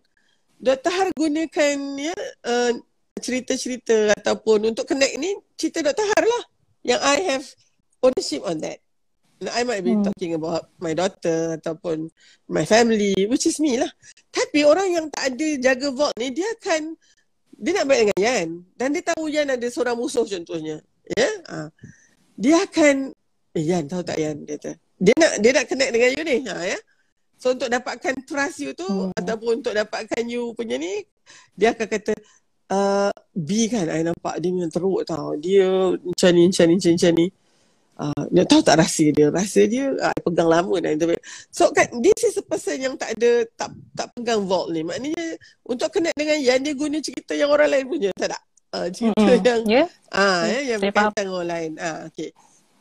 Dr. 0.62 0.94
Har 0.94 1.10
gunakan 1.18 1.76
ya, 1.98 2.14
uh, 2.46 2.72
cerita-cerita 3.18 4.14
ataupun 4.14 4.70
untuk 4.70 4.86
connect 4.86 5.18
ni 5.18 5.34
cerita 5.58 5.82
Dr. 5.82 6.06
Har 6.06 6.24
lah 6.24 6.44
yang 6.86 7.02
I 7.02 7.18
have 7.34 7.46
ownership 8.06 8.46
on 8.46 8.62
that. 8.62 8.78
And 9.38 9.54
I 9.54 9.62
might 9.66 9.86
be 9.86 9.94
hmm. 9.94 10.02
talking 10.02 10.34
about 10.34 10.70
my 10.82 10.98
daughter 10.98 11.62
ataupun 11.62 12.10
my 12.50 12.66
family 12.66 13.14
which 13.30 13.46
is 13.46 13.62
me 13.62 13.78
lah. 13.78 13.90
Tapi 14.34 14.66
orang 14.66 14.90
yang 14.94 15.06
tak 15.14 15.34
ada 15.34 15.48
jaga 15.62 15.94
vault 15.94 16.14
ni 16.18 16.34
dia 16.34 16.50
akan 16.58 16.98
dia 17.58 17.72
nak 17.74 17.86
baik 17.86 18.02
dengan 18.10 18.20
Yan 18.22 18.48
dan 18.74 18.88
dia 18.98 19.04
tahu 19.06 19.30
Yan 19.30 19.54
ada 19.54 19.68
seorang 19.70 19.94
musuh 19.94 20.26
contohnya. 20.26 20.82
Ya. 21.14 21.22
Yeah? 21.22 21.34
Ha. 21.54 21.58
Dia 22.34 22.56
akan 22.66 22.96
eh, 23.54 23.64
Yan 23.66 23.86
tahu 23.86 24.02
tak 24.02 24.18
Yan 24.18 24.42
dia 24.42 24.58
kata. 24.58 24.72
Dia 24.98 25.14
nak 25.22 25.34
dia 25.38 25.52
nak 25.54 25.66
connect 25.70 25.92
dengan 25.94 26.10
you 26.18 26.24
ni. 26.26 26.38
Ha 26.50 26.56
ya. 26.58 26.74
Yeah? 26.74 26.82
So 27.38 27.54
untuk 27.54 27.70
dapatkan 27.70 28.26
trust 28.26 28.66
you 28.66 28.74
tu 28.74 28.90
hmm. 28.90 29.14
ataupun 29.14 29.62
untuk 29.62 29.78
dapatkan 29.78 30.26
you 30.26 30.58
punya 30.58 30.82
ni 30.82 31.06
dia 31.54 31.78
akan 31.78 31.86
kata 31.86 32.14
uh, 32.74 33.14
B 33.38 33.70
kan 33.70 33.86
I 33.94 34.02
nampak 34.02 34.42
dia 34.42 34.50
memang 34.50 34.74
teruk 34.74 35.06
tau. 35.06 35.38
Dia 35.38 35.94
macam 35.94 36.30
ni 36.34 36.50
macam 36.50 36.66
ni 36.66 36.76
macam, 36.82 36.94
macam 36.98 37.14
ni. 37.14 37.28
Uh, 37.98 38.24
dia 38.30 38.46
tahu 38.46 38.62
tak 38.62 38.78
rasa 38.78 39.06
dia? 39.10 39.28
Rasa 39.34 39.66
dia 39.66 39.90
uh, 39.90 40.18
pegang 40.22 40.50
lama 40.50 40.76
dan 40.78 41.02
so 41.50 41.74
kan 41.74 41.90
this 41.98 42.30
is 42.30 42.38
a 42.38 42.46
person 42.46 42.78
yang 42.78 42.94
tak 42.94 43.18
ada 43.18 43.46
tak 43.58 43.74
tak 43.94 44.08
pegang 44.18 44.46
vault 44.46 44.74
ni. 44.74 44.82
Maknanya 44.86 45.38
untuk 45.66 45.90
kena 45.94 46.14
dengan 46.14 46.38
yang 46.42 46.62
dia 46.62 46.74
guna 46.78 47.02
cerita 47.02 47.34
yang 47.34 47.50
orang 47.50 47.70
lain 47.74 47.86
punya 47.90 48.10
tak 48.18 48.38
tak? 48.38 48.44
Uh, 48.68 48.88
cerita 48.94 49.18
mm-hmm. 49.18 49.46
yang 49.46 49.62
yeah. 49.66 49.88
ah 50.14 50.46
mm, 50.46 50.64
yang 50.66 50.80
berkaitan 50.82 51.26
orang 51.30 51.50
lain. 51.50 51.72
Ah 51.82 52.06
okay 52.06 52.30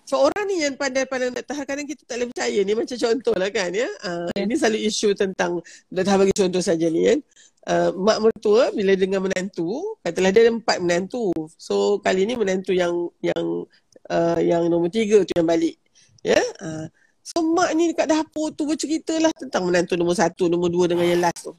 So 0.07 0.23
orang 0.23 0.47
ni 0.47 0.63
yang 0.63 0.79
pandai-pandai 0.79 1.35
nak 1.35 1.45
tahan 1.51 1.67
kadang 1.67 1.87
kita 1.91 2.07
tak 2.07 2.23
boleh 2.23 2.31
percaya 2.31 2.61
ni 2.63 2.73
macam 2.79 2.95
contoh 2.95 3.35
lah 3.35 3.51
kan 3.51 3.75
ya. 3.75 3.91
Uh, 4.07 4.31
yeah. 4.39 4.47
Ini 4.47 4.55
selalu 4.55 4.79
isu 4.87 5.09
tentang 5.19 5.59
dah 5.91 6.15
bagi 6.15 6.31
contoh 6.31 6.63
saja 6.63 6.87
ni 6.87 7.11
kan 7.11 7.19
uh, 7.67 7.91
mak 7.93 8.19
mertua 8.23 8.71
bila 8.73 8.95
dengan 8.95 9.27
menantu 9.27 9.99
katalah 10.01 10.31
dia 10.31 10.47
ada 10.47 10.53
empat 10.55 10.79
menantu 10.79 11.31
so 11.59 11.99
kali 12.01 12.25
ni 12.25 12.39
menantu 12.39 12.73
yang 12.73 13.11
yang 13.21 13.67
uh, 14.09 14.39
yang 14.41 14.71
nombor 14.71 14.89
tiga 14.89 15.27
tu 15.27 15.35
yang 15.37 15.47
balik 15.47 15.77
ya 16.23 16.39
yeah? 16.39 16.47
uh, 16.63 16.87
so 17.21 17.43
mak 17.43 17.75
ni 17.75 17.91
dekat 17.91 18.07
dapur 18.07 18.55
tu 18.55 18.65
bercerita 18.65 19.19
lah 19.19 19.35
tentang 19.35 19.67
menantu 19.67 19.99
nombor 19.99 20.15
satu 20.15 20.47
nombor 20.47 20.71
dua 20.71 20.87
dengan 20.87 21.07
yang 21.07 21.23
last 21.23 21.51
tu 21.51 21.53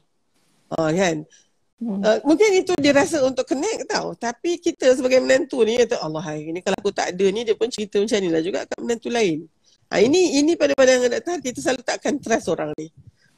uh, 0.74 0.90
kan 0.90 1.22
Hmm. 1.78 2.02
Uh, 2.02 2.18
mungkin 2.26 2.58
itu 2.58 2.74
dia 2.82 2.90
rasa 2.90 3.22
untuk 3.22 3.46
connect 3.46 3.86
tau. 3.86 4.10
Tapi 4.18 4.58
kita 4.58 4.98
sebagai 4.98 5.22
menantu 5.22 5.62
ni 5.62 5.78
kata 5.78 6.02
Allah 6.02 6.22
hari 6.22 6.50
ni 6.50 6.58
kalau 6.58 6.74
aku 6.74 6.90
tak 6.90 7.14
ada 7.14 7.26
ni 7.30 7.46
dia 7.46 7.54
pun 7.54 7.70
cerita 7.70 8.02
macam 8.02 8.18
ni 8.18 8.28
lah 8.34 8.42
juga 8.42 8.66
kat 8.66 8.78
menantu 8.82 9.08
lain. 9.14 9.46
Ha, 9.88 10.02
ini 10.02 10.42
ini 10.42 10.58
pada 10.58 10.74
pandangan 10.74 11.16
doktor 11.16 11.38
kita 11.40 11.58
selalu 11.62 11.82
takkan 11.86 12.14
trust 12.18 12.50
orang 12.50 12.74
ni. 12.74 12.90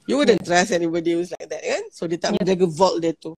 You 0.09 0.17
wouldn't 0.19 0.43
yeah. 0.43 0.65
trust 0.65 0.73
anybody 0.73 1.15
who's 1.15 1.31
like 1.37 1.53
that 1.53 1.61
kan. 1.61 1.85
So 1.93 2.09
dia 2.09 2.17
tak 2.17 2.35
yeah. 2.35 2.43
menjaga 2.43 2.67
vault 2.73 2.97
dia 3.05 3.13
tu. 3.13 3.37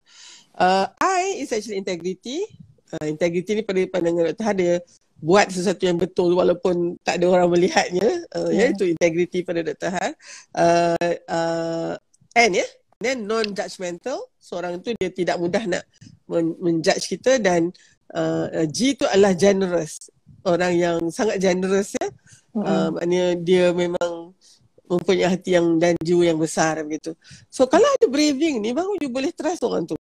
Uh, 0.54 0.86
I 1.02 1.41
is 1.41 1.49
actually 1.49 1.82
integrity. 1.82 2.45
Uh, 2.93 3.10
integrity 3.10 3.58
ni 3.58 3.64
pada 3.66 3.82
pandangan 3.89 4.32
doktor 4.32 4.54
dia 4.54 4.74
buat 5.22 5.49
sesuatu 5.49 5.86
yang 5.86 5.97
betul 5.97 6.34
walaupun 6.38 7.02
tak 7.02 7.18
ada 7.18 7.26
orang 7.26 7.49
melihatnya. 7.49 8.06
Uh, 8.32 8.54
yeah. 8.54 8.70
Ya, 8.70 8.78
itu 8.78 8.86
integrity 8.86 9.41
pada 9.41 9.66
doktor 9.66 9.89
Har. 9.91 10.12
Uh, 10.54 11.14
uh, 11.26 11.93
and 12.38 12.54
ya. 12.54 12.62
Yeah? 12.62 12.70
Then 13.02 13.26
non-judgmental, 13.26 14.30
seorang 14.38 14.78
tu 14.86 14.93
dia 14.95 15.10
tidak 15.10 15.41
mudah 15.41 15.66
nak 15.66 15.84
men- 16.30 16.58
menjudge 16.62 17.10
kita 17.18 17.41
dan 17.41 17.74
uh, 18.14 18.64
G 18.70 18.93
tu 18.93 19.10
adalah 19.10 19.34
generous. 19.34 20.14
Orang 20.45 20.78
yang 20.78 21.10
sangat 21.10 21.41
generous 21.41 21.97
ya. 21.97 22.08
Mm-hmm. 22.54 22.62
Uh, 22.62 22.88
maknanya 22.93 23.26
dia 23.41 23.66
memang 23.74 24.38
mempunyai 24.86 25.34
hati 25.34 25.56
yang 25.56 25.80
dan 25.80 25.95
jiwa 26.04 26.30
yang 26.30 26.38
besar 26.38 26.84
begitu. 26.86 27.18
So 27.49 27.66
kalau 27.66 27.88
ada 27.88 28.06
braving 28.12 28.60
ni 28.62 28.76
baru 28.76 28.99
you 29.02 29.10
boleh 29.10 29.34
trust 29.34 29.64
orang 29.66 29.88
tu. 29.88 29.97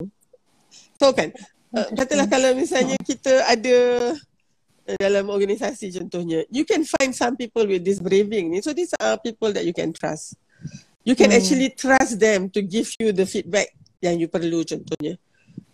So 1.01 1.17
kan, 1.17 1.33
uh, 1.73 1.89
katalah 1.97 2.29
kalau 2.29 2.53
misalnya 2.53 2.99
kita 3.01 3.49
ada 3.49 3.77
uh, 4.91 4.97
dalam 4.99 5.31
organisasi 5.31 5.95
contohnya, 5.95 6.45
you 6.51 6.67
can 6.67 6.83
find 6.83 7.15
some 7.15 7.39
people 7.39 7.65
with 7.65 7.87
this 7.87 8.03
braving 8.03 8.51
ni. 8.51 8.59
So 8.61 8.75
these 8.75 8.93
are 8.99 9.17
people 9.17 9.55
that 9.55 9.63
you 9.63 9.73
can 9.73 9.95
trust 9.95 10.35
you 11.05 11.15
can 11.17 11.31
hmm. 11.33 11.39
actually 11.39 11.71
trust 11.73 12.21
them 12.21 12.49
to 12.53 12.61
give 12.61 12.89
you 13.01 13.13
the 13.13 13.25
feedback 13.25 13.73
yang 14.01 14.21
you 14.21 14.29
perlu 14.29 14.65
contohnya. 14.65 15.17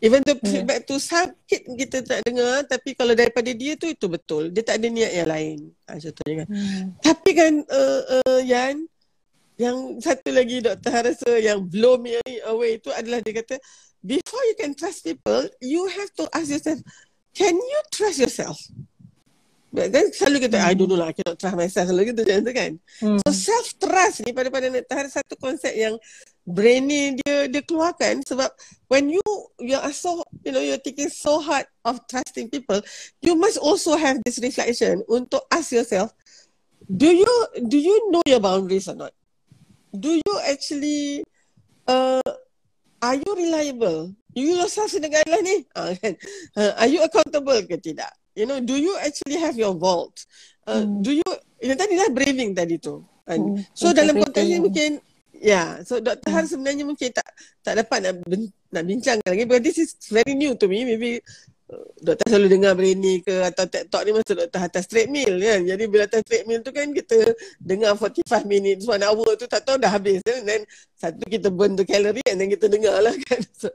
Even 0.03 0.21
the 0.23 0.37
hmm. 0.37 0.45
feedback 0.45 0.85
tu 0.85 1.01
sakit 1.01 1.73
kita 1.73 2.05
tak 2.05 2.21
dengar 2.29 2.69
tapi 2.69 2.93
kalau 2.93 3.17
daripada 3.17 3.49
dia 3.55 3.75
tu 3.81 3.89
itu 3.89 4.07
betul. 4.07 4.53
Dia 4.53 4.63
tak 4.63 4.83
ada 4.83 4.87
niat 4.93 5.13
yang 5.13 5.29
lain. 5.29 5.59
Ha, 5.89 5.97
contohnya 5.97 6.35
kan. 6.45 6.49
Hmm. 6.53 6.85
Tapi 7.01 7.31
kan 7.33 7.53
uh, 7.65 8.03
uh, 8.21 8.41
Yan, 8.45 8.85
yang 9.57 9.97
satu 10.05 10.29
lagi 10.37 10.61
Dr. 10.61 10.91
Harasa 10.93 11.33
yang 11.41 11.65
blow 11.65 11.97
me 11.97 12.21
away 12.45 12.77
itu 12.77 12.93
adalah 12.93 13.25
dia 13.25 13.41
kata 13.41 13.57
before 14.05 14.43
you 14.53 14.57
can 14.61 14.77
trust 14.77 15.03
people, 15.03 15.49
you 15.65 15.89
have 15.89 16.13
to 16.15 16.29
ask 16.37 16.53
yourself, 16.53 16.79
can 17.33 17.57
you 17.57 17.81
trust 17.91 18.21
yourself? 18.21 18.61
Kan 19.75 20.07
selalu 20.15 20.47
kita, 20.47 20.63
hmm. 20.63 20.69
I 20.71 20.73
don't 20.79 20.89
know 20.89 20.99
lah, 20.99 21.11
I 21.11 21.15
cannot 21.17 21.37
trust 21.37 21.57
myself. 21.59 21.87
Selalu 21.91 22.15
kita 22.15 22.21
macam 22.23 22.39
tu 22.47 22.53
kan. 22.55 22.73
Hmm. 23.03 23.19
So 23.25 23.31
self-trust 23.35 24.17
ni 24.25 24.31
pada 24.31 24.49
pada 24.49 24.67
nak 24.71 24.87
tahan 24.87 25.09
satu 25.11 25.35
konsep 25.37 25.75
yang 25.75 25.99
brainy 26.47 27.19
dia 27.19 27.51
dia 27.51 27.63
keluarkan 27.67 28.23
sebab 28.23 28.47
when 28.87 29.11
you 29.11 29.27
you 29.59 29.75
are 29.75 29.91
so 29.91 30.23
you 30.47 30.55
know 30.55 30.63
you're 30.63 30.79
taking 30.79 31.11
so 31.11 31.43
hard 31.43 31.67
of 31.83 31.99
trusting 32.07 32.47
people 32.47 32.79
you 33.19 33.35
must 33.35 33.59
also 33.59 33.99
have 33.99 34.15
this 34.23 34.39
reflection 34.39 35.03
untuk 35.11 35.43
ask 35.51 35.75
yourself 35.75 36.15
do 36.87 37.11
you 37.11 37.33
do 37.67 37.75
you 37.75 37.99
know 38.15 38.23
your 38.31 38.39
boundaries 38.39 38.87
or 38.87 38.95
not 38.95 39.11
do 39.91 40.23
you 40.23 40.33
actually 40.47 41.27
uh, 41.91 42.23
are 43.03 43.19
you 43.19 43.31
reliable 43.35 44.15
you 44.39 44.55
yourself 44.55 44.95
in 44.95 45.03
ni 45.03 45.67
uh, 45.75 45.91
uh, 46.55 46.73
are 46.81 46.87
you 46.87 47.03
accountable 47.03 47.59
ke 47.67 47.75
tidak 47.83 48.15
you 48.37 48.45
know 48.45 48.61
do 48.61 48.77
you 48.77 48.93
actually 49.01 49.41
have 49.41 49.57
your 49.57 49.73
vault 49.73 50.29
uh, 50.69 50.85
hmm. 50.85 51.01
do 51.01 51.17
you 51.17 51.27
ini 51.59 51.73
tadi 51.75 51.97
lah 51.97 52.13
braving 52.13 52.53
tadi 52.53 52.77
tu 52.77 53.01
hmm. 53.27 53.65
so 53.73 53.91
dalam 53.97 54.21
konteks 54.21 54.45
ni 54.45 54.61
mungkin 54.61 55.01
ya 55.37 55.41
yeah, 55.41 55.69
so 55.85 56.01
Dr. 56.01 56.29
Hmm. 56.29 56.37
Han 56.41 56.45
sebenarnya 56.45 56.85
mungkin 56.85 57.09
tak 57.13 57.29
tak 57.65 57.81
dapat 57.81 57.99
nak 58.09 58.15
nak 58.73 58.85
bincangkan 58.85 59.29
lagi 59.33 59.45
because 59.49 59.65
this 59.65 59.79
is 59.81 59.91
very 60.13 60.37
new 60.37 60.53
to 60.57 60.69
me 60.69 60.85
maybe 60.85 61.21
doktor 61.99 62.27
selalu 62.31 62.49
dengar 62.59 62.73
Brainy 62.79 63.27
ke 63.27 63.43
atau 63.43 63.67
Talk 63.67 64.03
ni 64.07 64.15
masa 64.15 64.39
doktor 64.39 64.61
atas 64.63 64.87
treadmill 64.87 65.35
kan. 65.43 65.61
Jadi 65.67 65.85
bila 65.91 66.07
atas 66.07 66.23
treadmill 66.23 66.63
tu 66.63 66.71
kan 66.71 66.95
kita 66.95 67.35
dengar 67.59 67.99
45 67.99 68.47
minit, 68.47 68.79
one 68.87 69.03
hour 69.03 69.35
tu 69.35 69.51
tak 69.51 69.67
tahu 69.67 69.75
dah 69.83 69.91
habis. 69.91 70.23
Kan? 70.23 70.47
Then 70.47 70.63
satu 70.95 71.27
kita 71.27 71.51
burn 71.51 71.75
the 71.75 71.83
calorie 71.83 72.23
and 72.31 72.39
then 72.39 72.49
kita 72.49 72.71
dengar 72.71 73.03
lah 73.03 73.15
kan. 73.27 73.43
So, 73.57 73.73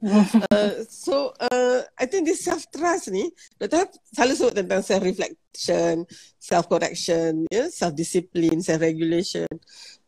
uh, 0.54 0.74
so 0.86 1.16
uh, 1.42 1.82
I 1.98 2.06
think 2.06 2.30
this 2.30 2.46
self-trust 2.46 3.10
ni, 3.10 3.34
doktor 3.58 3.90
selalu 4.14 4.34
sebut 4.38 4.54
tentang 4.62 4.82
self-reflection, 4.86 6.06
self-correction, 6.38 7.50
yeah? 7.50 7.66
self-discipline, 7.66 8.62
self-regulation 8.62 9.50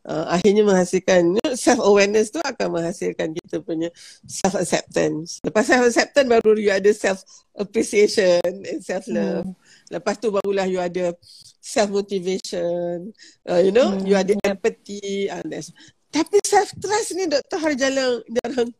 uh, 0.08 0.24
akhirnya 0.30 0.62
menghasilkan 0.64 1.36
self 1.56 1.80
awareness 1.80 2.30
tu 2.30 2.40
akan 2.40 2.80
menghasilkan 2.80 3.32
kita 3.32 3.60
punya 3.64 3.88
self 4.28 4.54
acceptance. 4.56 5.40
Lepas 5.44 5.68
self 5.68 5.88
acceptance 5.88 6.28
baru 6.28 6.56
you 6.60 6.72
ada 6.72 6.90
self 6.92 7.24
appreciation 7.56 8.40
and 8.44 8.80
self 8.84 9.08
love. 9.08 9.48
Hmm. 9.48 9.56
Lepas 9.92 10.20
tu 10.20 10.28
barulah 10.32 10.68
you 10.68 10.80
ada 10.80 11.16
self 11.60 11.88
motivation. 11.90 13.12
Uh, 13.48 13.60
you 13.60 13.72
know, 13.72 13.96
hmm. 13.96 14.04
you 14.04 14.14
ada 14.14 14.36
yeah. 14.36 14.52
empathy 14.52 15.28
and 15.32 15.48
this. 15.48 15.72
Tapi 16.12 16.38
self 16.46 16.70
trust 16.78 17.16
ni 17.18 17.26
doktor 17.26 17.58
har 17.58 17.74
jarang 17.74 18.22
jarang 18.30 18.70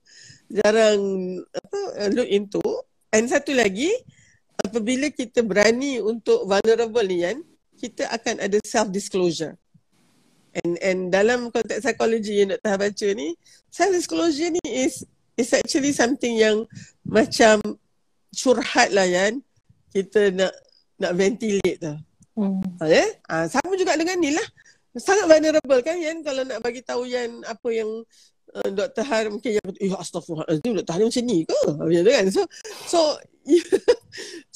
jarang 0.52 1.00
apa 1.50 1.78
uh, 1.98 2.10
look 2.12 2.28
into. 2.28 2.62
And 3.14 3.30
satu 3.30 3.54
lagi 3.54 3.90
apabila 4.60 5.10
kita 5.10 5.42
berani 5.42 5.98
untuk 6.02 6.46
vulnerable 6.46 7.06
ni 7.06 7.22
kan, 7.22 7.38
kita 7.78 8.06
akan 8.10 8.42
ada 8.42 8.58
self 8.62 8.90
disclosure. 8.90 9.58
And 10.62 10.78
and 10.78 11.00
dalam 11.10 11.50
konteks 11.50 11.82
psikologi 11.82 12.42
yang 12.44 12.54
nak 12.54 12.62
tahap 12.62 12.86
baca 12.86 13.08
ni, 13.10 13.34
self 13.74 13.90
disclosure 13.90 14.54
ni 14.54 14.62
is 14.62 15.02
is 15.34 15.50
actually 15.50 15.90
something 15.90 16.38
yang 16.38 16.62
macam 17.02 17.58
curhat 18.30 18.94
lah 18.94 19.06
kan. 19.10 19.42
Kita 19.90 20.30
nak 20.30 20.54
nak 20.98 21.12
ventilate 21.18 21.78
tu. 21.82 21.94
Hmm. 22.34 22.62
Ha, 22.82 22.90
eh? 22.90 23.08
ha, 23.30 23.46
sama 23.46 23.78
juga 23.78 23.94
dengan 23.94 24.18
ni 24.18 24.34
lah. 24.34 24.46
Sangat 24.94 25.26
vulnerable 25.26 25.82
kan 25.82 25.98
Yan 25.98 26.22
kalau 26.22 26.46
nak 26.46 26.62
bagi 26.62 26.82
tahu 26.82 27.06
Yan 27.06 27.42
apa 27.42 27.66
yang 27.74 27.90
uh, 28.54 28.68
Dr. 28.70 29.02
Har 29.02 29.26
mungkin 29.26 29.58
yang 29.58 29.66
eh 29.82 29.90
astagfirullahaladzim 29.90 30.78
Dr. 30.82 30.92
Har 30.94 31.02
macam 31.02 31.24
ni 31.26 31.38
ke? 31.42 31.60
Macam 31.74 32.02
tu 32.06 32.12
kan. 32.14 32.26
So 32.30 32.42
so 32.86 32.98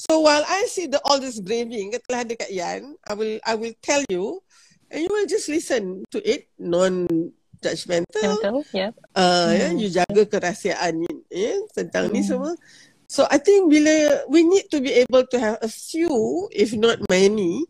so 0.07 0.23
while 0.23 0.43
I 0.47 0.63
see 0.71 0.87
the 0.87 1.03
all 1.03 1.19
this 1.19 1.43
braving 1.43 1.91
telah 2.07 2.23
dekat 2.23 2.51
Yan, 2.55 2.95
I 3.03 3.13
will 3.15 3.35
I 3.43 3.53
will 3.59 3.75
tell 3.83 4.03
you 4.07 4.39
and 4.89 4.99
you 5.05 5.09
will 5.09 5.29
just 5.29 5.47
listen 5.47 6.03
to 6.09 6.19
it 6.25 6.49
non 6.57 7.05
judgmental 7.59 8.63
yeah 8.71 8.91
uh, 9.13 9.51
yeah 9.51 9.71
you 9.75 9.91
jaga 9.91 10.23
kerahsiaan 10.25 11.03
yeah, 11.29 11.59
tentang 11.75 12.09
mm. 12.09 12.13
ni 12.15 12.21
hmm. 12.23 12.29
semua 12.29 12.53
so 13.09 13.27
i 13.27 13.37
think 13.37 13.67
bila 13.67 14.23
we 14.31 14.45
need 14.45 14.65
to 14.71 14.79
be 14.79 14.95
able 14.95 15.23
to 15.27 15.37
have 15.37 15.59
a 15.59 15.69
few 15.69 16.47
if 16.55 16.71
not 16.71 16.97
many 17.11 17.67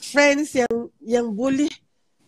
friends 0.00 0.56
yang 0.56 0.74
yang 1.04 1.26
boleh 1.36 1.68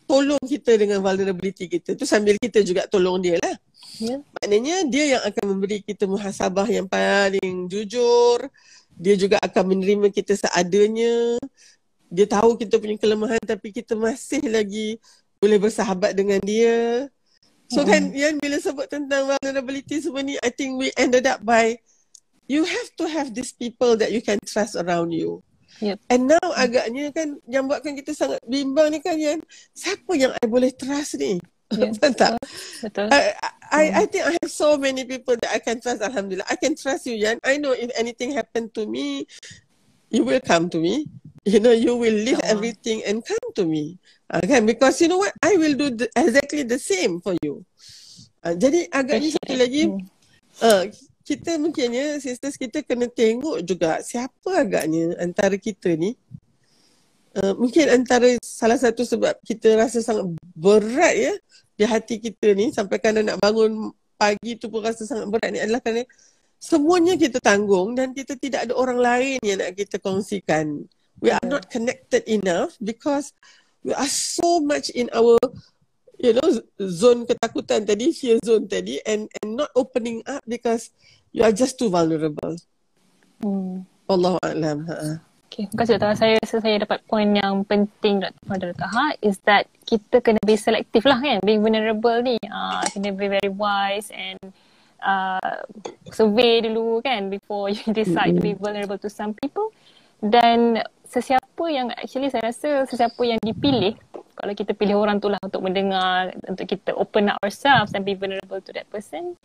tolong 0.04 0.42
kita 0.44 0.76
dengan 0.76 1.00
vulnerability 1.00 1.70
kita 1.70 1.96
tu 1.96 2.04
sambil 2.04 2.36
kita 2.36 2.60
juga 2.60 2.84
tolong 2.84 3.16
dia 3.24 3.40
lah 3.40 3.56
yeah. 3.96 4.20
maknanya 4.36 4.84
dia 4.84 5.16
yang 5.16 5.22
akan 5.24 5.44
memberi 5.56 5.80
kita 5.80 6.04
muhasabah 6.04 6.68
yang 6.68 6.84
paling 6.84 7.70
jujur 7.72 8.52
dia 8.92 9.16
juga 9.16 9.40
akan 9.40 9.72
menerima 9.72 10.12
kita 10.12 10.36
seadanya 10.36 11.40
dia 12.12 12.28
tahu 12.28 12.60
kita 12.60 12.76
punya 12.76 13.00
kelemahan 13.00 13.40
tapi 13.40 13.72
kita 13.72 13.96
masih 13.96 14.44
lagi 14.52 15.00
boleh 15.40 15.56
bersahabat 15.56 16.12
dengan 16.12 16.38
dia. 16.44 17.08
So 17.72 17.82
mm 17.82 17.88
kan 17.88 18.02
Yan 18.12 18.34
bila 18.36 18.60
sebut 18.60 18.84
tentang 18.92 19.32
vulnerability 19.32 20.04
semua 20.04 20.20
ni 20.20 20.36
I 20.44 20.52
think 20.52 20.76
we 20.76 20.92
ended 21.00 21.24
up 21.24 21.40
by 21.40 21.80
you 22.44 22.68
have 22.68 22.88
to 23.00 23.08
have 23.08 23.32
these 23.32 23.56
people 23.56 23.96
that 23.96 24.12
you 24.12 24.20
can 24.20 24.36
trust 24.44 24.76
around 24.76 25.16
you. 25.16 25.40
Yep. 25.80 26.04
And 26.12 26.28
now 26.28 26.46
mm. 26.52 26.62
agaknya 26.68 27.08
kan 27.16 27.40
yang 27.48 27.64
buatkan 27.64 27.96
kita 27.96 28.12
sangat 28.12 28.44
bimbang 28.44 28.92
ni 28.92 29.00
kan 29.00 29.16
Yan 29.16 29.40
siapa 29.72 30.12
yang 30.12 30.36
I 30.36 30.44
boleh 30.44 30.68
trust 30.76 31.16
ni? 31.16 31.40
Yeah. 31.72 31.88
Betul 31.96 32.12
tak? 32.12 32.36
Betul. 32.84 33.08
I, 33.08 33.32
I, 33.72 33.84
I 33.88 34.04
think 34.04 34.28
I 34.28 34.36
have 34.36 34.52
so 34.52 34.76
many 34.76 35.08
people 35.08 35.40
that 35.40 35.48
I 35.48 35.64
can 35.64 35.80
trust 35.80 36.04
Alhamdulillah. 36.04 36.44
I 36.52 36.60
can 36.60 36.76
trust 36.76 37.08
you 37.08 37.16
Yan. 37.16 37.40
I 37.40 37.56
know 37.56 37.72
if 37.72 37.88
anything 37.96 38.36
happen 38.36 38.68
to 38.76 38.84
me 38.84 39.24
you 40.12 40.28
will 40.28 40.44
come 40.44 40.68
to 40.68 40.76
me 40.76 41.08
you 41.44 41.58
know 41.58 41.74
you 41.74 41.98
will 41.98 42.14
leave 42.14 42.38
uh 42.38 42.50
everything 42.50 43.02
and 43.06 43.22
come 43.22 43.48
to 43.54 43.66
me. 43.66 43.98
Okay 44.30 44.62
because 44.62 45.00
you 45.02 45.08
know 45.10 45.18
what? 45.18 45.34
I 45.42 45.58
will 45.58 45.74
do 45.74 45.90
the, 45.90 46.06
exactly 46.14 46.62
the 46.62 46.78
same 46.78 47.20
for 47.20 47.34
you. 47.42 47.66
Uh, 48.42 48.54
jadi 48.58 48.90
agaknya 48.90 49.38
satu 49.38 49.54
lagi. 49.54 49.82
Uh, 50.62 50.86
kita 51.22 51.54
mungkinnya 51.54 52.18
sisters 52.18 52.58
kita 52.58 52.82
kena 52.82 53.06
tengok 53.06 53.62
juga 53.62 54.02
siapa 54.02 54.66
agaknya 54.66 55.14
antara 55.22 55.54
kita 55.54 55.94
ni. 55.94 56.18
Uh, 57.32 57.56
mungkin 57.56 57.88
antara 57.88 58.36
salah 58.44 58.76
satu 58.76 59.06
sebab 59.08 59.32
kita 59.40 59.80
rasa 59.80 60.04
sangat 60.04 60.36
berat 60.52 61.14
ya 61.16 61.32
di 61.80 61.84
hati 61.88 62.20
kita 62.20 62.52
ni 62.52 62.68
sampai 62.68 63.00
kadang 63.00 63.24
nak 63.24 63.40
bangun 63.40 63.88
pagi 64.20 64.60
tu 64.60 64.68
pun 64.68 64.84
rasa 64.84 65.08
sangat 65.08 65.32
berat 65.32 65.48
ni 65.48 65.64
adalah 65.64 65.80
kerana 65.80 66.04
semuanya 66.60 67.16
kita 67.16 67.40
tanggung 67.40 67.96
dan 67.96 68.12
kita 68.12 68.36
tidak 68.36 68.68
ada 68.68 68.76
orang 68.76 69.00
lain 69.00 69.40
yang 69.40 69.64
nak 69.64 69.72
kita 69.72 69.96
kongsikan 69.96 70.84
we 71.22 71.30
are 71.30 71.46
not 71.46 71.70
connected 71.70 72.26
enough 72.26 72.74
because 72.82 73.32
we 73.86 73.94
are 73.94 74.10
so 74.10 74.58
much 74.58 74.90
in 74.90 75.06
our 75.14 75.38
you 76.18 76.34
know 76.34 76.48
zone 76.90 77.24
ketakutan 77.24 77.86
tadi 77.86 78.10
fear 78.10 78.42
zone 78.42 78.66
tadi 78.66 78.98
and 79.06 79.30
and 79.40 79.54
not 79.54 79.70
opening 79.78 80.20
up 80.26 80.42
because 80.44 80.90
you 81.30 81.46
are 81.46 81.54
just 81.54 81.78
too 81.78 81.88
vulnerable. 81.88 82.58
Hmm. 83.40 83.86
Allah 84.10 84.36
Alam. 84.44 84.84
Ha. 84.90 85.22
Okay, 85.52 85.68
terima 85.68 85.84
kasih 85.84 85.94
Dr. 86.00 86.16
Saya 86.16 86.34
rasa 86.40 86.56
saya 86.64 86.76
dapat 86.80 87.00
poin 87.04 87.28
yang 87.28 87.60
penting 87.68 88.24
Dr. 88.24 88.72
Dr. 88.72 88.88
Ha 88.88 89.16
is 89.20 89.36
that 89.44 89.68
kita 89.84 90.24
kena 90.24 90.40
be 90.44 90.56
selective 90.56 91.04
lah 91.04 91.20
kan. 91.20 91.40
Being 91.44 91.60
vulnerable 91.60 92.20
ni. 92.24 92.40
Uh, 92.44 92.80
kena 92.88 93.12
be 93.12 93.28
very 93.28 93.52
wise 93.52 94.08
and 94.12 94.40
uh, 95.04 95.60
survey 96.08 96.64
dulu 96.64 97.04
kan 97.04 97.28
before 97.28 97.68
you 97.68 97.84
decide 98.00 98.36
mm-hmm. 98.36 98.40
to 98.40 98.48
be 98.48 98.56
vulnerable 98.56 98.96
to 98.96 99.12
some 99.12 99.36
people. 99.36 99.72
Dan 100.22 100.80
sesiapa 101.12 101.64
yang 101.68 101.92
actually 101.92 102.32
saya 102.32 102.48
rasa 102.48 102.88
sesiapa 102.88 103.20
yang 103.28 103.40
dipilih 103.44 103.92
kalau 104.32 104.56
kita 104.56 104.72
pilih 104.72 104.96
orang 104.96 105.20
tu 105.20 105.28
lah 105.28 105.36
untuk 105.44 105.60
mendengar, 105.60 106.32
untuk 106.48 106.64
kita 106.64 106.96
open 106.96 107.28
up 107.28 107.36
ourselves 107.44 107.92
and 107.92 108.08
be 108.08 108.16
vulnerable 108.16 108.58
to 108.64 108.72
that 108.72 108.88
person, 108.88 109.36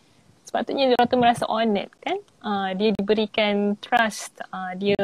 sepatutnya 0.48 0.96
orang 0.96 1.08
tu 1.12 1.18
merasa 1.20 1.44
honored 1.44 1.92
kan? 2.00 2.16
Uh, 2.40 2.72
dia 2.72 2.96
diberikan 2.96 3.76
trust 3.84 4.40
uh, 4.48 4.72
dia 4.80 4.96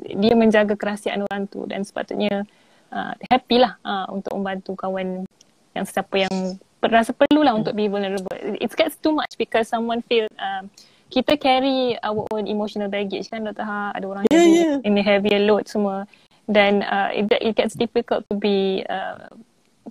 dia 0.00 0.32
menjaga 0.32 0.72
kerahsiaan 0.72 1.28
orang 1.28 1.44
tu 1.52 1.68
dan 1.68 1.84
sepatutnya 1.84 2.48
uh, 2.88 3.12
happy 3.28 3.60
lah 3.60 3.76
uh, 3.84 4.08
untuk 4.08 4.32
membantu 4.40 4.72
kawan 4.80 5.28
yang 5.76 5.84
siapa 5.84 6.24
yang 6.24 6.56
rasa 6.80 7.12
perlulah 7.12 7.52
untuk 7.52 7.76
be 7.76 7.92
vulnerable. 7.92 8.32
It 8.40 8.72
gets 8.72 8.96
too 8.96 9.12
much 9.12 9.36
because 9.36 9.68
someone 9.68 10.00
feel 10.08 10.24
uh, 10.40 10.64
kita 11.10 11.34
carry 11.36 11.98
our 12.06 12.22
own 12.30 12.46
emotional 12.46 12.86
baggage 12.86 13.26
kan 13.28 13.42
Dr. 13.42 13.66
Ha 13.66 13.92
ada 13.92 14.06
orang 14.06 14.24
yeah, 14.30 14.46
yeah. 14.46 14.76
in 14.86 14.94
the 14.94 15.02
heavier 15.02 15.42
load 15.42 15.66
semua 15.66 16.06
dan 16.46 16.86
uh, 16.86 17.10
it, 17.10 17.26
it 17.42 17.54
gets 17.58 17.74
difficult 17.74 18.22
to 18.30 18.38
be 18.38 18.86
uh, 18.86 19.26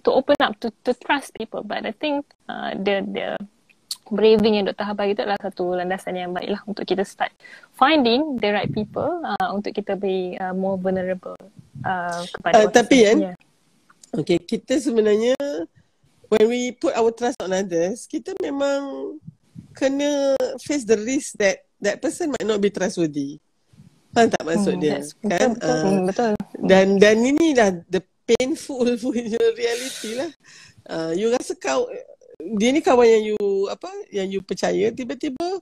to 0.04 0.10
open 0.16 0.36
up 0.40 0.56
to 0.64 0.72
to 0.88 0.96
trust 0.96 1.36
people 1.36 1.62
but 1.62 1.84
I 1.84 1.92
think 1.92 2.24
uh, 2.48 2.74
the 2.80 3.04
the 3.04 3.28
braving 4.10 4.58
yang 4.58 4.66
Dr. 4.66 4.86
Habah 4.90 5.06
itu 5.06 5.22
adalah 5.22 5.40
satu 5.40 5.78
landasan 5.78 6.18
yang 6.18 6.32
baik 6.34 6.50
lah 6.50 6.62
untuk 6.66 6.84
kita 6.84 7.06
start 7.06 7.30
finding 7.78 8.40
the 8.42 8.50
right 8.50 8.72
people 8.74 9.22
uh, 9.22 9.50
untuk 9.54 9.78
kita 9.78 9.94
be 9.94 10.34
uh, 10.42 10.52
more 10.56 10.76
vulnerable 10.76 11.38
uh, 11.86 12.22
kepada 12.34 12.66
uh, 12.66 12.70
Tapi 12.74 12.98
kan, 13.06 13.18
yeah. 13.22 13.38
okay, 14.18 14.42
kita 14.42 14.82
sebenarnya 14.82 15.38
when 16.34 16.46
we 16.50 16.74
put 16.74 16.94
our 16.98 17.14
trust 17.14 17.38
on 17.42 17.54
others, 17.54 18.10
kita 18.10 18.34
memang 18.42 19.14
kena 19.74 20.36
face 20.62 20.86
the 20.86 20.98
risk 20.98 21.38
that 21.38 21.64
that 21.80 22.02
person 22.04 22.34
might 22.34 22.48
not 22.48 22.60
be 22.60 22.70
trustworthy. 22.70 23.40
Faham 24.10 24.30
tak 24.34 24.42
maksud 24.42 24.74
hmm, 24.78 24.84
dia? 24.84 24.98
Kan? 25.22 25.54
Betul, 25.54 25.70
uh, 25.70 26.02
betul. 26.10 26.34
Dan, 26.66 26.98
dan 26.98 27.16
ini 27.22 27.54
dah 27.54 27.70
the 27.94 28.02
painful 28.26 28.86
punya 29.04 29.38
reality 29.54 30.18
lah. 30.18 30.32
Uh, 30.90 31.12
you 31.14 31.30
rasa 31.30 31.54
kau 31.54 31.86
dia 32.58 32.70
ni 32.74 32.82
kawan 32.82 33.06
yang 33.06 33.24
you 33.36 33.42
apa 33.70 33.90
yang 34.10 34.28
you 34.32 34.40
percaya 34.42 34.90
tiba-tiba 34.96 35.60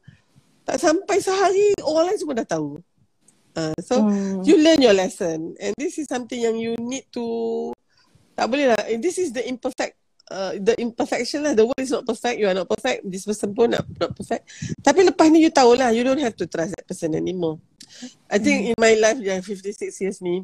tak 0.64 0.78
sampai 0.78 1.18
sehari 1.20 1.74
orang 1.84 2.12
lain 2.12 2.20
semua 2.20 2.40
dah 2.44 2.48
tahu. 2.48 2.80
Uh, 3.58 3.74
so 3.82 3.98
hmm. 4.06 4.46
you 4.46 4.62
learn 4.62 4.78
your 4.78 4.94
lesson 4.94 5.58
and 5.58 5.74
this 5.82 5.98
is 5.98 6.06
something 6.06 6.38
yang 6.38 6.54
you 6.54 6.78
need 6.78 7.04
to 7.10 7.26
tak 8.38 8.48
boleh 8.48 8.70
lah. 8.70 8.80
This 9.02 9.18
is 9.18 9.34
the 9.34 9.42
imperfect 9.44 9.98
uh, 10.32 10.54
the 10.60 10.76
imperfection 10.80 11.44
lah. 11.44 11.54
The 11.54 11.66
world 11.66 11.84
is 11.84 11.92
not 11.92 12.06
perfect. 12.06 12.38
You 12.40 12.48
are 12.48 12.58
not 12.58 12.70
perfect. 12.70 13.08
This 13.08 13.26
person 13.28 13.54
pun 13.56 13.76
not, 13.76 13.86
not 14.00 14.12
perfect. 14.16 14.48
Tapi 14.84 15.08
lepas 15.08 15.28
ni 15.32 15.44
you 15.44 15.52
tahu 15.52 15.76
lah. 15.76 15.92
You 15.92 16.04
don't 16.04 16.22
have 16.22 16.36
to 16.40 16.46
trust 16.46 16.76
that 16.76 16.86
person 16.88 17.16
anymore. 17.16 17.60
I 18.28 18.38
think 18.38 18.58
hmm. 18.64 18.70
in 18.72 18.78
my 18.78 18.94
life 19.00 19.20
yang 19.24 19.40
56 19.40 20.04
years 20.04 20.20
ni, 20.20 20.44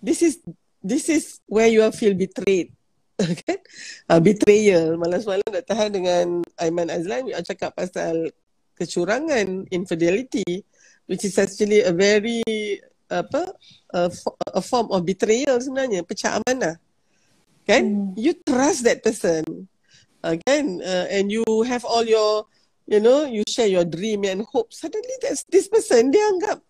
this 0.00 0.24
is 0.24 0.40
this 0.80 1.10
is 1.12 1.42
where 1.44 1.68
you 1.68 1.84
feel 1.92 2.16
betrayed 2.16 2.72
kan? 3.48 3.60
Uh, 4.08 4.20
betrayal. 4.20 4.96
Malam 5.00 5.18
semalam 5.20 5.46
nak 5.48 5.64
tahan 5.64 5.90
dengan 5.92 6.44
Aiman 6.60 6.92
Azlan, 6.92 7.28
yang 7.32 7.40
cakap 7.44 7.72
pasal 7.72 8.28
kecurangan, 8.76 9.64
infidelity, 9.72 10.64
which 11.08 11.24
is 11.24 11.36
actually 11.40 11.80
a 11.80 11.92
very, 11.92 12.44
apa, 13.08 13.56
a, 13.96 14.12
a 14.52 14.60
form 14.60 14.92
of 14.92 15.00
betrayal 15.00 15.56
sebenarnya, 15.56 16.04
pecah 16.04 16.36
amanah. 16.36 16.76
Kan? 17.66 17.84
Hmm. 17.84 18.14
You 18.14 18.38
trust 18.46 18.86
that 18.86 19.02
person. 19.02 19.68
Uh, 20.22 20.38
kan? 20.46 20.80
Uh, 20.80 21.06
and 21.10 21.28
you 21.28 21.44
have 21.66 21.84
all 21.84 22.06
your, 22.06 22.46
you 22.86 23.02
know, 23.02 23.26
you 23.26 23.42
share 23.50 23.68
your 23.68 23.84
dream 23.84 24.24
and 24.24 24.46
hope. 24.46 24.72
Suddenly 24.72 25.16
that's, 25.22 25.44
this 25.50 25.66
person, 25.66 26.14
dia 26.14 26.22
anggap 26.30 26.62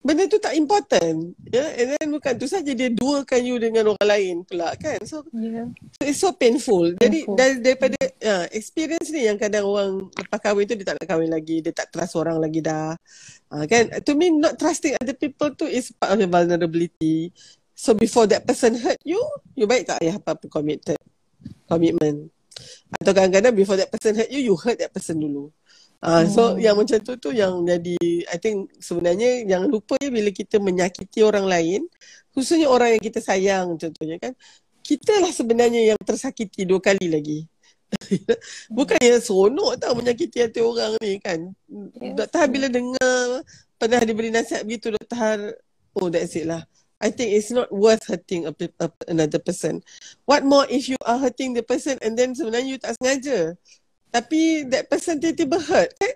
benda 0.00 0.24
tu 0.24 0.40
tak 0.40 0.56
important 0.56 1.36
yeah? 1.52 1.76
and 1.76 1.92
then 1.92 2.08
bukan 2.08 2.32
tu 2.40 2.48
saja 2.48 2.72
dia 2.72 2.88
duakan 2.88 3.40
you 3.44 3.60
dengan 3.60 3.92
orang 3.92 4.08
lain 4.08 4.34
pula 4.48 4.72
kan 4.80 4.96
so, 5.04 5.20
yeah. 5.36 5.68
so 6.00 6.00
it's 6.08 6.20
so 6.24 6.32
painful, 6.32 6.88
painful. 6.96 7.04
jadi 7.04 7.18
dar, 7.36 7.50
daripada 7.60 8.00
uh, 8.24 8.46
experience 8.56 9.12
ni 9.12 9.28
yang 9.28 9.36
kadang 9.36 9.68
orang 9.68 10.08
lepas 10.08 10.40
kahwin 10.40 10.64
tu 10.64 10.72
dia 10.72 10.88
tak 10.88 10.96
nak 10.96 11.04
kahwin 11.04 11.28
lagi 11.28 11.60
dia 11.60 11.72
tak 11.76 11.92
trust 11.92 12.16
orang 12.16 12.40
lagi 12.40 12.64
dah 12.64 12.96
uh, 13.52 13.64
kan 13.68 13.92
to 14.00 14.16
me 14.16 14.32
not 14.32 14.56
trusting 14.56 14.96
other 14.96 15.12
people 15.12 15.52
tu 15.52 15.68
is 15.68 15.92
part 15.92 16.16
of 16.16 16.18
your 16.18 16.32
vulnerability 16.32 17.28
so 17.80 17.96
before 17.96 18.28
that 18.28 18.44
person 18.44 18.76
hurt 18.76 19.00
you 19.08 19.16
you 19.56 19.64
baik 19.64 19.88
tak 19.88 20.04
payah 20.04 20.20
apa-apa 20.20 20.44
committed 20.52 21.00
commitment 21.64 22.28
atau 23.00 23.16
kadang-kadang 23.16 23.56
before 23.56 23.80
that 23.80 23.88
person 23.88 24.12
hurt 24.20 24.28
you 24.28 24.44
you 24.44 24.52
hurt 24.52 24.76
that 24.76 24.92
person 24.92 25.16
dulu 25.16 25.48
Uh, 26.00 26.24
so 26.32 26.56
yang 26.56 26.80
macam 26.80 26.96
tu 27.04 27.12
tu 27.20 27.28
yang 27.28 27.60
jadi 27.60 28.00
I 28.32 28.40
think 28.40 28.72
sebenarnya 28.80 29.44
jangan 29.44 29.68
lupa 29.68 30.00
ya 30.00 30.08
bila 30.08 30.32
kita 30.32 30.56
menyakiti 30.56 31.20
orang 31.20 31.44
lain 31.44 31.84
khususnya 32.32 32.72
orang 32.72 32.96
yang 32.96 33.04
kita 33.04 33.20
sayang 33.20 33.76
contohnya 33.76 34.16
kan 34.16 34.32
kita 34.80 35.20
lah 35.20 35.28
sebenarnya 35.28 35.92
yang 35.92 36.00
tersakiti 36.00 36.64
dua 36.64 36.80
kali 36.80 37.04
lagi 37.04 37.44
bukan 38.72 38.96
yang 38.96 39.20
seronok 39.20 39.76
tau 39.76 39.92
menyakiti 39.92 40.40
hati 40.40 40.64
orang 40.64 40.96
ni 41.04 41.20
kan 41.20 41.52
yes. 41.68 42.16
Dr. 42.16 42.38
Har 42.38 42.48
bila 42.48 42.72
dengar 42.72 43.44
pernah 43.76 44.00
diberi 44.00 44.32
nasihat 44.32 44.64
begitu 44.64 44.96
Dr. 44.96 45.16
Har 45.20 45.40
oh 46.00 46.08
that's 46.08 46.32
it 46.32 46.48
lah 46.48 46.64
I 47.00 47.08
think 47.08 47.32
it's 47.32 47.48
not 47.48 47.72
worth 47.72 48.04
hurting 48.04 48.44
a, 48.44 48.52
a, 48.78 48.88
another 49.08 49.40
person. 49.40 49.80
What 50.28 50.44
more 50.44 50.68
if 50.68 50.84
you 50.84 51.00
are 51.08 51.16
hurting 51.16 51.56
the 51.56 51.64
person 51.64 51.96
and 52.04 52.12
then 52.12 52.36
sebenarnya 52.36 52.68
you 52.68 52.78
tak 52.78 53.00
sengaja. 53.00 53.56
Tapi 54.12 54.68
that 54.68 54.92
person 54.92 55.16
tiba-tiba 55.16 55.56
hurt 55.64 55.90
kan? 55.96 56.14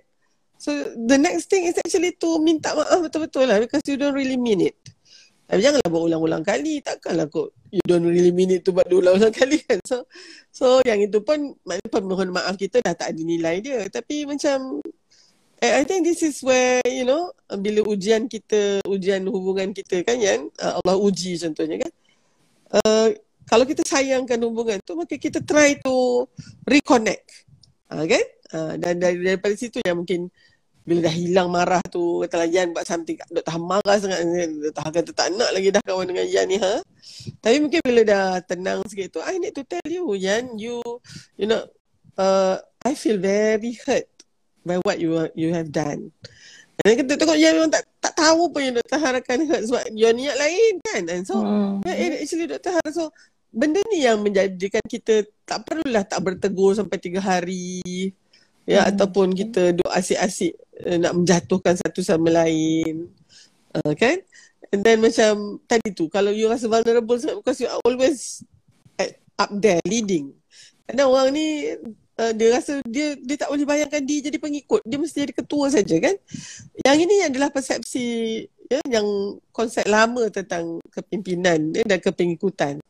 So 0.61 0.71
the 0.93 1.17
next 1.17 1.49
thing 1.49 1.65
is 1.65 1.81
actually 1.81 2.13
to 2.21 2.37
minta 2.41 2.77
maaf 2.77 3.01
betul-betul 3.01 3.49
lah 3.49 3.59
because 3.65 3.81
you 3.89 3.97
don't 3.97 4.13
really 4.13 4.37
mean 4.37 4.61
it. 4.69 4.77
Tapi 5.45 5.61
janganlah 5.61 5.89
buat 5.89 6.05
ulang-ulang 6.09 6.45
kali. 6.45 6.81
Takkanlah 6.85 7.29
kok 7.33 7.53
you 7.73 7.85
don't 7.85 8.05
really 8.05 8.33
mean 8.33 8.53
it 8.53 8.65
to 8.65 8.73
buat 8.73 8.89
ulang-ulang 8.89 9.33
kali 9.41 9.61
kan. 9.65 9.81
So 9.89 10.05
so 10.53 10.85
yang 10.85 11.01
itu 11.01 11.21
pun 11.25 11.57
maknanya 11.65 11.89
permohon 11.89 12.29
maaf 12.29 12.61
kita 12.61 12.85
dah 12.85 12.93
tak 12.93 13.17
ada 13.17 13.23
nilai 13.25 13.65
dia. 13.65 13.89
Tapi 13.89 14.29
macam 14.29 14.85
I 15.81 15.83
think 15.89 16.05
this 16.05 16.21
is 16.21 16.43
where 16.45 16.85
you 16.85 17.09
know 17.09 17.33
bila 17.49 17.87
ujian 17.89 18.29
kita, 18.29 18.85
ujian 18.85 19.25
hubungan 19.31 19.73
kita 19.73 20.05
kan 20.05 20.21
kan 20.21 20.41
Allah 20.61 20.97
uji 20.99 21.41
contohnya 21.41 21.81
kan. 21.81 21.93
Uh, 22.75 23.09
kalau 23.45 23.65
kita 23.69 23.85
sayangkan 23.85 24.41
hubungan 24.45 24.81
tu 24.83 24.99
maka 24.99 25.17
kita 25.17 25.41
try 25.45 25.77
to 25.81 26.27
reconnect. 26.69 27.45
Uh, 27.89 28.05
kan? 28.05 28.25
Uh, 28.51 28.75
dan 28.81 28.99
dari, 28.99 29.21
daripada 29.21 29.55
situ 29.55 29.79
yang 29.85 30.03
mungkin 30.03 30.29
bila 30.85 31.09
dah 31.09 31.15
hilang 31.17 31.49
marah 31.49 31.81
tu 31.89 32.21
kata 32.29 32.45
lah 32.45 32.49
Yan 32.49 32.77
buat 32.77 32.85
something 32.85 33.17
Dr. 33.33 33.53
Han 33.57 33.65
marah 33.65 33.97
sangat. 33.97 34.21
Han 34.21 34.93
kata 34.93 35.11
tak 35.17 35.33
nak 35.33 35.49
lagi 35.57 35.73
dah 35.73 35.81
kawan 35.81 36.13
dengan 36.13 36.29
Yan 36.29 36.45
ni 36.45 36.61
ha 36.61 36.85
tapi 37.41 37.57
mungkin 37.57 37.81
bila 37.81 38.03
dah 38.05 38.27
tenang 38.45 38.85
sikit 38.85 39.17
tu 39.17 39.21
I 39.25 39.41
need 39.41 39.57
to 39.57 39.65
tell 39.65 39.89
you 39.89 40.13
Yan 40.13 40.61
you 40.61 40.85
you 41.41 41.49
know 41.49 41.65
uh, 42.21 42.61
I 42.85 42.93
feel 42.93 43.17
very 43.17 43.81
hurt 43.81 44.05
by 44.65 44.81
what 44.83 44.97
you 44.99 45.29
you 45.37 45.53
have 45.53 45.69
done 45.71 46.11
dan 46.83 46.99
kita 46.99 47.15
tengok 47.15 47.39
Yan 47.39 47.55
memang 47.55 47.71
tak, 47.71 47.87
tak 48.03 48.15
tahu 48.19 48.51
pun 48.51 48.61
yang 48.67 48.75
Dr. 48.75 48.99
Han 48.99 49.15
akan 49.23 49.39
hurt 49.47 49.63
sebab 49.71 49.85
your 49.95 50.11
niat 50.11 50.35
lain 50.35 50.73
kan 50.83 51.03
and 51.07 51.23
so 51.23 51.39
hmm. 51.39 51.87
actually 51.87 52.51
Dr. 52.51 52.75
Han 52.75 52.91
so 52.91 53.15
benda 53.55 53.79
ni 53.95 54.03
yang 54.03 54.19
menjadikan 54.19 54.83
kita 54.83 55.23
tak 55.47 55.63
perlulah 55.63 56.03
tak 56.03 56.19
bertegur 56.27 56.75
sampai 56.75 56.99
tiga 56.99 57.23
hari 57.23 58.11
ya 58.67 58.83
hmm. 58.83 58.91
ataupun 58.91 59.31
kita 59.39 59.77
duk 59.77 59.93
asyik-asyik 59.93 60.59
uh, 60.83 60.99
nak 60.99 61.15
menjatuhkan 61.15 61.79
satu 61.79 62.03
sama 62.03 62.35
lain 62.43 63.07
uh, 63.79 63.95
kan 63.95 64.19
and 64.75 64.83
then 64.83 64.99
macam 64.99 65.63
tadi 65.71 65.95
tu 65.95 66.11
kalau 66.11 66.35
you 66.35 66.51
rasa 66.51 66.67
vulnerable 66.67 67.15
because 67.15 67.63
you 67.63 67.71
are 67.71 67.79
always 67.87 68.43
at, 68.99 69.15
up 69.39 69.55
there 69.55 69.79
leading 69.87 70.35
kadang 70.91 71.09
orang 71.15 71.31
ni 71.31 71.71
uh, 72.21 72.33
dia 72.35 72.49
rasa 72.55 72.83
dia 72.87 73.19
dia 73.19 73.37
tak 73.39 73.49
boleh 73.51 73.67
bayangkan 73.67 74.03
dia 74.03 74.31
jadi 74.31 74.39
pengikut 74.39 74.81
dia 74.85 74.99
mesti 74.99 75.25
jadi 75.27 75.35
ketua 75.35 75.71
saja 75.71 75.97
kan 75.99 76.15
yang 76.85 76.99
ini 76.99 77.27
adalah 77.27 77.49
persepsi 77.51 78.07
ya 78.71 78.81
yang 78.89 79.07
konsep 79.53 79.85
lama 79.85 80.27
tentang 80.33 80.81
kepimpinan 80.89 81.73
ya, 81.77 81.85
dan 81.85 81.99
kepengikutan 82.01 82.81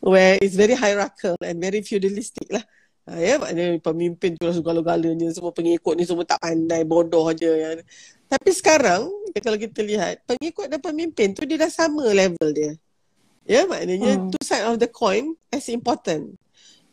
where 0.00 0.40
it's 0.40 0.56
very 0.56 0.74
hierarchical 0.74 1.36
and 1.44 1.60
very 1.60 1.84
feudalistic 1.84 2.48
lah. 2.48 2.64
Ha, 3.08 3.16
ya, 3.20 3.34
maknanya 3.40 3.80
pemimpin 3.80 4.36
tu 4.36 4.48
lah 4.48 4.56
segala-galanya, 4.56 5.32
semua 5.32 5.52
pengikut 5.52 5.96
ni 5.96 6.04
semua 6.08 6.24
tak 6.24 6.40
pandai, 6.40 6.84
bodoh 6.84 7.28
aja. 7.28 7.48
Ya. 7.48 7.80
Tapi 8.28 8.50
sekarang, 8.52 9.08
ya, 9.32 9.38
kalau 9.40 9.58
kita 9.60 9.80
lihat, 9.84 10.24
pengikut 10.24 10.68
dan 10.68 10.80
pemimpin 10.80 11.32
tu 11.36 11.44
dia 11.44 11.60
dah 11.60 11.72
sama 11.72 12.04
level 12.12 12.48
dia. 12.52 12.76
Ya, 13.48 13.64
maknanya 13.64 14.20
hmm. 14.20 14.28
two 14.30 14.44
side 14.44 14.68
of 14.68 14.78
the 14.78 14.88
coin 14.88 15.34
as 15.50 15.66
important. 15.72 16.36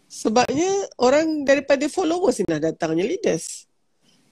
Sebabnya 0.07 0.87
orang 0.97 1.43
daripada 1.43 1.83
followers 1.91 2.39
ni 2.39 2.47
dah 2.47 2.59
datangnya 2.63 3.03
leaders. 3.03 3.67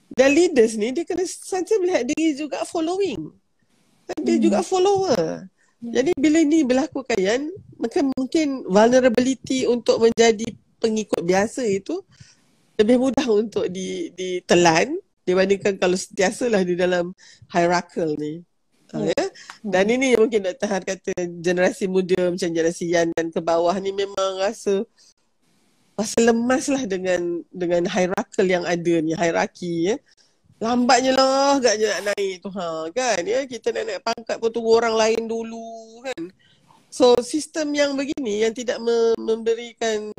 Dan 0.08 0.32
leaders 0.32 0.80
ni 0.80 0.96
dia 0.96 1.04
kena 1.04 1.22
sentiasa 1.28 1.76
melihat 1.82 2.08
diri 2.08 2.32
juga 2.32 2.64
following. 2.64 3.28
Dia 4.22 4.38
hmm. 4.38 4.44
juga 4.44 4.60
follower. 4.62 5.50
Hmm. 5.82 5.92
Jadi 5.92 6.10
bila 6.14 6.38
ni 6.46 6.62
berlaku 6.62 7.02
kan, 7.02 7.50
maka 7.76 8.00
mungkin 8.16 8.62
vulnerability 8.64 9.66
untuk 9.66 9.98
menjadi 9.98 10.46
pengikut 10.78 11.26
biasa 11.26 11.66
itu 11.66 12.00
lebih 12.78 12.96
mudah 13.00 13.26
untuk 13.26 13.66
di 13.72 14.12
ditelan 14.14 14.94
dibandingkan 15.26 15.80
kalau 15.80 15.98
sentiasalah 15.98 16.62
di 16.62 16.78
dalam 16.78 17.10
hierarchical 17.50 18.14
ni. 18.14 18.46
Hmm. 18.94 19.10
Ya? 19.10 19.24
Dan 19.66 19.90
ini 19.90 20.14
yang 20.14 20.30
mungkin 20.30 20.46
Dr. 20.46 20.68
Har 20.70 20.82
kata 20.86 21.12
generasi 21.42 21.90
muda 21.90 22.30
macam 22.30 22.46
generasi 22.54 22.86
Yan 22.94 23.10
dan 23.10 23.34
ke 23.34 23.42
bawah 23.42 23.74
ni 23.82 23.90
memang 23.90 24.38
rasa 24.38 24.86
rasa 25.96 26.18
lemas 26.20 26.68
lah 26.68 26.84
dengan 26.84 27.40
dengan 27.48 27.88
hierarchical 27.88 28.46
yang 28.46 28.64
ada 28.68 28.94
ni, 29.00 29.16
hierarki 29.16 29.92
ya. 29.92 29.96
Lambatnya 30.56 31.12
lah 31.12 31.60
agaknya 31.60 31.86
nak 31.92 32.16
naik 32.16 32.40
tu 32.40 32.48
ha 32.48 32.88
kan 32.88 33.20
ya 33.28 33.44
kita 33.44 33.76
nak 33.76 33.84
naik 33.92 34.00
pangkat 34.00 34.36
pun 34.40 34.48
tunggu 34.48 34.72
orang 34.80 34.96
lain 34.96 35.28
dulu 35.28 36.00
kan. 36.04 36.22
So 36.88 37.16
sistem 37.20 37.76
yang 37.76 37.92
begini 37.92 38.40
yang 38.40 38.56
tidak 38.56 38.80
memberikan 39.20 40.12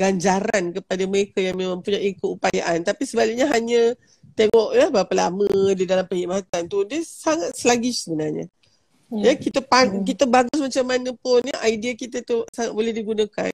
ganjaran 0.00 0.72
kepada 0.72 1.04
mereka 1.04 1.44
yang 1.44 1.56
memang 1.60 1.84
punya 1.84 2.00
keupayaan 2.00 2.80
tapi 2.80 3.04
sebaliknya 3.04 3.52
hanya 3.52 3.92
tengok 4.32 4.72
ya 4.72 4.88
berapa 4.88 5.12
lama 5.12 5.76
di 5.76 5.84
dalam 5.84 6.08
perkhidmatan 6.08 6.62
tu 6.72 6.88
dia 6.88 7.04
sangat 7.04 7.52
sluggish 7.52 8.08
sebenarnya. 8.08 8.48
Ya, 9.12 9.28
ya 9.28 9.32
kita 9.36 9.60
pan, 9.60 10.00
kita 10.08 10.24
bagus 10.24 10.56
macam 10.56 10.84
mana 10.88 11.12
pun 11.12 11.44
ya 11.44 11.60
idea 11.68 11.92
kita 11.92 12.24
tu 12.24 12.48
sangat 12.48 12.72
boleh 12.72 12.96
digunakan. 12.96 13.52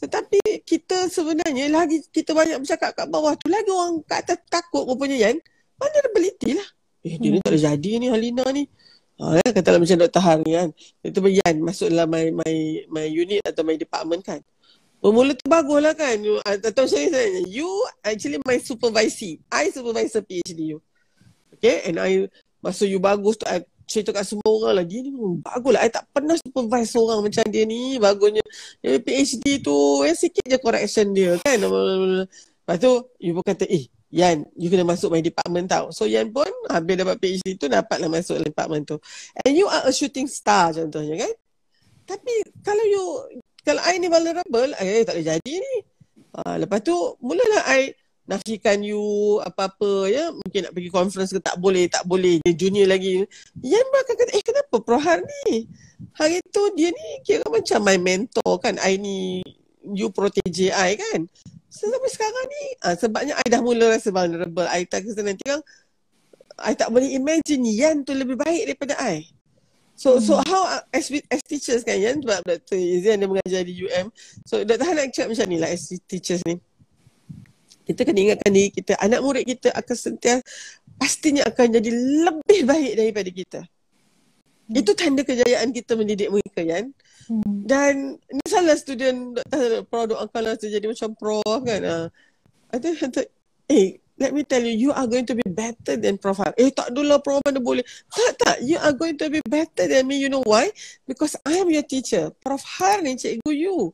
Tetapi 0.00 0.64
kita 0.64 1.12
sebenarnya 1.12 1.68
lagi 1.68 2.00
kita 2.08 2.32
banyak 2.32 2.56
bercakap 2.64 2.96
kat 2.96 3.06
bawah 3.12 3.36
tu 3.36 3.52
lagi 3.52 3.68
orang 3.68 4.00
kat 4.08 4.24
atas 4.24 4.40
takut 4.48 4.88
rupanya 4.88 5.28
kan. 5.28 5.36
Mana 5.76 5.96
ability 6.08 6.56
lah. 6.56 6.68
Eh 7.04 7.20
dia 7.20 7.36
ni 7.36 7.38
tak 7.44 7.52
ada 7.52 7.60
jadi 7.60 7.90
ni 8.00 8.06
Halina 8.08 8.48
ni. 8.48 8.64
Ha, 9.20 9.38
ya, 9.44 9.48
katalah 9.52 9.78
macam 9.78 10.00
Dr. 10.00 10.22
Har 10.24 10.38
ni 10.40 10.56
kan. 10.56 10.68
Itu 11.04 11.20
Yan 11.20 11.54
masuk 11.60 11.92
dalam 11.92 12.08
my, 12.08 12.32
my, 12.32 12.54
my 12.88 13.06
unit 13.06 13.44
atau 13.44 13.60
my 13.60 13.76
department 13.76 14.24
kan. 14.24 14.40
Bermula 15.04 15.36
tu 15.36 15.44
bagus 15.44 15.84
lah 15.84 15.92
kan. 15.92 16.16
You, 16.16 16.40
atau 16.40 16.88
saya 16.88 17.12
tanya, 17.12 17.44
you 17.44 17.68
actually 18.00 18.40
my 18.40 18.56
supervisee. 18.56 19.36
I 19.52 19.68
supervisor 19.68 20.24
PhD 20.24 20.74
you. 20.74 20.80
Okay, 21.52 21.84
and 21.84 22.00
I, 22.00 22.24
masa 22.64 22.88
you 22.88 22.96
bagus 22.98 23.36
tu, 23.36 23.44
I 23.44 23.62
cerita 23.86 24.10
kat 24.12 24.24
semua 24.24 24.48
orang. 24.48 24.86
Dia 24.88 25.00
ni 25.04 25.12
bagus 25.40 25.72
lah. 25.72 25.82
I 25.84 25.90
tak 25.92 26.04
pernah 26.10 26.36
supervise 26.38 26.94
orang 26.96 27.20
macam 27.24 27.44
dia 27.48 27.64
ni. 27.64 27.96
Bagusnya. 28.00 28.44
Dia 28.80 28.98
PhD 29.00 29.60
tu, 29.64 30.04
eh, 30.04 30.16
sikit 30.16 30.44
je 30.44 30.58
correction 30.58 31.12
dia 31.12 31.36
kan. 31.40 31.60
Lepas 31.60 32.76
tu, 32.80 32.92
you 33.20 33.36
pun 33.36 33.44
kata, 33.44 33.68
eh, 33.68 33.86
Yan, 34.14 34.46
you 34.54 34.70
kena 34.70 34.86
masuk 34.86 35.10
my 35.10 35.18
department 35.18 35.66
tau. 35.66 35.90
So 35.90 36.06
Yan 36.06 36.30
pun 36.30 36.46
habis 36.70 36.94
dapat 36.94 37.18
PhD 37.18 37.58
tu 37.58 37.66
dapatlah 37.66 38.06
masuk 38.06 38.38
department 38.46 38.86
tu. 38.86 38.96
And 39.42 39.58
you 39.58 39.66
are 39.66 39.90
a 39.90 39.92
shooting 39.92 40.30
star 40.30 40.70
contohnya 40.70 41.18
kan. 41.26 41.32
Tapi 42.06 42.34
kalau 42.62 42.84
you 42.86 43.04
kalau 43.66 43.82
I 43.82 43.98
ni 43.98 44.06
vulnerable, 44.06 44.70
I 44.78 45.02
tak 45.02 45.18
boleh 45.18 45.26
jadi 45.26 45.54
ni. 45.58 45.74
Ha, 46.36 46.60
lepas 46.62 46.78
tu, 46.84 46.94
mulalah 47.24 47.64
I 47.74 47.96
nafikan 48.24 48.80
you 48.80 49.00
apa-apa 49.44 50.08
ya. 50.08 50.32
Mungkin 50.32 50.68
nak 50.68 50.72
pergi 50.72 50.90
conference 50.90 51.30
ke 51.32 51.40
tak 51.40 51.56
boleh, 51.60 51.88
tak 51.88 52.04
boleh. 52.08 52.40
Dia 52.44 52.52
junior 52.56 52.88
lagi. 52.88 53.24
Yang 53.60 53.86
akan 53.88 54.14
kata, 54.16 54.30
eh 54.32 54.44
kenapa 54.44 54.74
Prohar 54.80 55.18
ni? 55.22 55.68
Hari 56.16 56.40
tu 56.52 56.62
dia 56.76 56.92
ni 56.92 57.08
kira 57.24 57.44
macam 57.48 57.80
my 57.84 57.98
mentor 58.00 58.52
kan. 58.60 58.76
I 58.80 58.96
ni, 58.96 59.40
you 59.84 60.08
protege 60.12 60.72
I 60.72 60.96
kan. 60.96 61.28
So, 61.68 61.90
sampai 61.90 62.10
sekarang 62.12 62.46
ni, 62.46 62.62
ha, 62.86 62.94
sebabnya 62.94 63.34
I 63.34 63.46
dah 63.50 63.58
mula 63.58 63.90
rasa 63.90 64.14
vulnerable. 64.14 64.68
I 64.70 64.86
tak 64.86 65.04
kena 65.04 65.34
nanti 65.34 65.42
kan, 65.42 65.58
I 66.60 66.78
tak 66.78 66.94
boleh 66.94 67.10
imagine 67.18 67.66
Yan 67.66 68.06
tu 68.06 68.14
lebih 68.14 68.38
baik 68.38 68.70
daripada 68.70 68.94
I. 69.02 69.26
So 69.94 70.18
hmm. 70.18 70.26
so 70.26 70.42
how 70.50 70.82
as 70.90 71.06
as 71.30 71.40
teachers 71.46 71.86
kan 71.86 71.94
Yan 71.94 72.18
sebab 72.18 72.42
Dr. 72.42 72.78
Izzian 72.78 73.22
dia 73.22 73.30
mengajar 73.30 73.62
di 73.62 73.74
UM. 73.78 74.10
So 74.42 74.62
Dr. 74.66 74.82
Han 74.82 74.94
nak 74.98 75.14
cakap 75.14 75.28
macam 75.30 75.46
ni 75.46 75.56
lah 75.62 75.70
as 75.70 75.86
teachers 76.06 76.42
ni. 76.46 76.58
Kita 77.84 78.00
kena 78.02 78.20
ingatkan 78.20 78.50
diri 78.50 78.72
kita, 78.72 78.96
anak 78.96 79.20
murid 79.20 79.44
kita 79.44 79.68
akan 79.76 79.96
sentiasa 79.96 80.40
pastinya 80.96 81.44
akan 81.44 81.66
jadi 81.80 81.90
lebih 82.24 82.60
baik 82.64 82.92
daripada 82.96 83.30
kita. 83.30 83.60
Hmm. 83.64 84.74
Itu 84.80 84.96
tanda 84.96 85.22
kejayaan 85.22 85.68
kita 85.76 85.92
mendidik 85.94 86.32
mereka 86.32 86.64
kan. 86.64 86.84
Hmm. 87.28 87.64
Dan 87.68 87.94
ni 88.16 88.44
salah 88.48 88.76
student 88.80 89.36
Dr. 89.36 89.84
Pro 89.84 90.08
doakan 90.08 90.40
lah 90.40 90.56
jadi 90.56 90.84
macam 90.84 91.12
pro 91.12 91.44
kan. 91.44 91.80
Uh, 91.84 92.06
ada 92.72 92.88
eh 93.68 94.00
let 94.18 94.32
me 94.32 94.44
tell 94.44 94.62
you, 94.62 94.70
you 94.70 94.90
are 94.92 95.06
going 95.06 95.26
to 95.26 95.34
be 95.34 95.46
better 95.46 95.96
than 95.96 96.18
Prof. 96.18 96.38
Har. 96.38 96.54
Eh, 96.58 96.70
tak 96.70 96.94
dulu 96.94 97.18
Prof. 97.22 97.42
mana 97.42 97.58
boleh. 97.58 97.82
Tak, 98.10 98.32
tak. 98.38 98.56
You 98.62 98.78
are 98.78 98.94
going 98.94 99.18
to 99.18 99.26
be 99.30 99.42
better 99.46 99.90
than 99.90 100.06
me. 100.06 100.22
You 100.22 100.30
know 100.30 100.42
why? 100.46 100.70
Because 101.06 101.34
I 101.42 101.58
am 101.58 101.70
your 101.70 101.86
teacher. 101.86 102.30
Prof. 102.42 102.62
Har 102.62 103.02
ni 103.02 103.18
cikgu 103.18 103.50
you. 103.50 103.90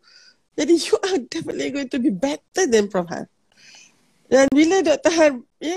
Jadi, 0.57 0.75
you 0.77 0.97
are 1.01 1.19
definitely 1.33 1.71
going 1.73 1.89
to 1.89 1.99
be 1.99 2.13
better 2.13 2.69
than 2.69 2.89
Prof. 2.93 3.09
Har. 3.09 3.29
Dan 4.31 4.47
bila 4.55 4.79
Dr. 4.87 5.11
Har, 5.11 5.31
ya, 5.59 5.77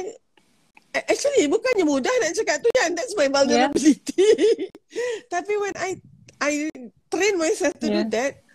actually, 0.94 1.50
bukannya 1.50 1.90
mudah 1.90 2.14
nak 2.22 2.38
cakap 2.38 2.62
tu, 2.62 2.70
kan? 2.78 2.94
That's 2.94 3.18
my 3.18 3.26
vulnerability. 3.26 4.14
Yeah. 4.14 4.70
Tapi 5.34 5.54
when 5.58 5.74
I 5.82 5.98
I 6.38 6.70
train 7.10 7.42
myself 7.42 7.74
to 7.82 7.90
yeah. 7.90 8.06
do 8.06 8.14
that, 8.14 8.46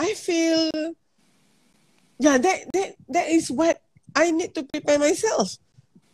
I 0.00 0.16
feel, 0.16 0.72
yeah, 2.16 2.40
that 2.40 2.58
that 2.72 2.96
that 3.12 3.26
is 3.28 3.52
what 3.52 3.76
I 4.16 4.32
need 4.32 4.56
to 4.56 4.64
prepare 4.64 4.96
myself. 4.96 5.60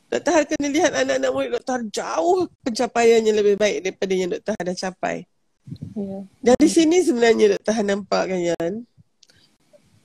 Dr. 0.08 0.32
Har 0.34 0.44
kena 0.48 0.72
lihat 0.72 0.96
anak-anak 0.96 1.30
murid 1.30 1.50
Dr. 1.62 1.72
Har 1.78 1.84
jauh 1.92 2.48
pencapaiannya 2.64 3.32
lebih 3.38 3.54
baik 3.60 3.78
daripada 3.86 4.12
yang 4.16 4.30
Dr. 4.34 4.52
Har 4.56 4.64
dah 4.66 4.76
capai. 4.76 5.16
Yeah. 5.94 6.22
Dari 6.42 6.66
sini 6.66 7.04
sebenarnya 7.04 7.54
Dr. 7.54 7.72
Har 7.76 7.84
nampak 7.86 8.34
kan 8.34 8.40
Yan. 8.40 8.74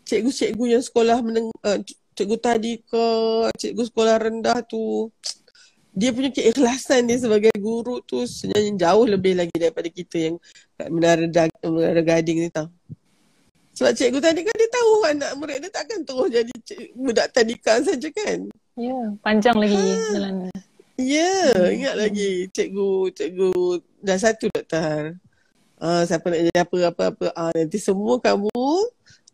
Cikgu-cikgu 0.04 0.76
yang 0.76 0.84
sekolah 0.84 1.24
meneng, 1.24 1.48
uh, 1.64 1.80
cikgu 2.14 2.38
tadi 2.40 2.72
ke 2.82 3.06
cikgu 3.58 3.84
sekolah 3.90 4.16
rendah 4.22 4.62
tu 4.66 5.10
dia 5.94 6.10
punya 6.10 6.34
keikhlasan 6.34 7.06
dia 7.06 7.22
sebagai 7.22 7.54
guru 7.62 8.02
tu 8.02 8.26
sebenarnya 8.26 8.90
jauh 8.90 9.06
lebih 9.06 9.38
lagi 9.38 9.54
daripada 9.54 9.86
kita 9.94 10.18
yang 10.18 10.36
kat 10.74 10.90
menara, 10.90 11.26
menara 11.62 12.02
gading 12.02 12.42
ni 12.42 12.50
tau. 12.50 12.66
Sebab 13.74 13.94
cikgu 13.94 14.20
tadi 14.22 14.42
kan 14.46 14.54
dia 14.54 14.70
tahu 14.70 14.92
anak 15.06 15.32
murid 15.38 15.58
dia 15.66 15.70
takkan 15.74 16.02
terus 16.06 16.30
jadi 16.30 16.54
budak 16.94 17.30
tadika 17.34 17.82
saja 17.82 18.10
kan. 18.10 18.50
Ya, 18.74 18.90
yeah, 18.90 19.06
panjang 19.22 19.58
lagi 19.58 19.78
ha. 19.78 20.10
jalan. 20.14 20.36
Ya, 20.46 20.54
yeah, 21.02 21.50
hmm. 21.58 21.76
ingat 21.78 21.96
lagi 21.98 22.30
cikgu 22.54 22.90
cikgu 23.14 23.52
dah 24.02 24.18
satu 24.18 24.50
doktor. 24.50 25.18
Ah, 25.82 26.06
siapa 26.06 26.26
nak 26.30 26.42
jadi 26.42 26.60
apa 26.62 26.76
apa 26.90 27.04
apa. 27.14 27.26
Ah, 27.34 27.52
nanti 27.54 27.78
semua 27.82 28.22
kamu 28.22 28.54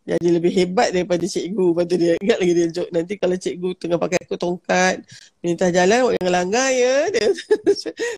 jadi 0.10 0.42
lebih 0.42 0.52
hebat 0.58 0.90
daripada 0.90 1.22
cikgu. 1.22 1.66
Lepas 1.70 1.86
tu 1.86 1.96
dia 2.02 2.14
ingat 2.18 2.38
lagi 2.42 2.54
dia 2.58 2.68
joke. 2.74 2.90
Nanti 2.90 3.14
kalau 3.22 3.38
cikgu 3.38 3.70
tengah 3.78 4.00
pakai 4.02 4.18
aku 4.26 4.36
tongkat, 4.42 5.06
minta 5.46 5.70
jalan, 5.70 6.18
yang 6.18 6.34
langgar 6.34 6.74
ya. 6.74 7.06
Dia, 7.14 7.30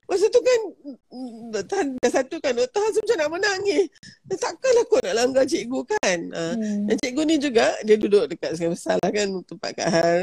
masa 0.07 0.25
tu 0.31 0.39
kan, 0.39 0.59
tahan 1.67 1.87
dah 1.99 2.11
satu 2.11 2.39
kan, 2.39 2.55
tahan 2.55 2.91
macam 2.95 3.17
nak 3.19 3.29
menangis. 3.35 3.85
Takkanlah 4.31 4.83
kau 4.87 5.03
nak 5.03 5.15
langgar 5.19 5.43
cikgu 5.43 5.79
kan. 5.99 6.19
Uh, 6.31 6.55
hmm. 6.55 6.87
Dan 6.87 6.95
cikgu 7.03 7.21
ni 7.27 7.35
juga, 7.43 7.67
dia 7.83 7.95
duduk 7.99 8.31
dekat 8.31 8.55
Sungai 8.55 8.71
Besar 8.71 8.95
lah 9.03 9.11
kan, 9.11 9.27
tempat 9.43 9.69
Kak 9.75 9.89
Har. 9.91 10.19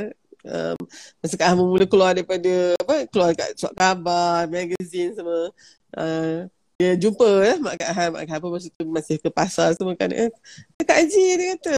Um, 0.48 0.78
masa 1.20 1.34
Kak 1.36 1.48
Har 1.52 1.56
mula 1.60 1.84
keluar 1.84 2.16
daripada, 2.16 2.72
apa, 2.80 3.04
keluar 3.12 3.36
dekat 3.36 3.60
suat 3.60 3.76
khabar, 3.76 4.48
magazine 4.48 5.12
semua. 5.12 5.52
Uh, 5.92 6.48
dia 6.78 6.94
jumpa 6.94 7.26
eh, 7.42 7.58
Mak 7.58 7.74
Kak 7.74 7.90
Han, 7.90 8.08
Mak 8.14 8.22
Kak 8.22 8.30
Han 8.30 8.40
pun 8.40 8.50
masa 8.54 8.68
tu 8.70 8.84
masih 8.86 9.16
ke 9.18 9.28
pasar 9.34 9.74
semua 9.74 9.98
kan. 9.98 10.14
Eh, 10.14 10.30
Kak 10.78 10.94
Haji 10.94 11.24
dia 11.34 11.46
kata, 11.58 11.76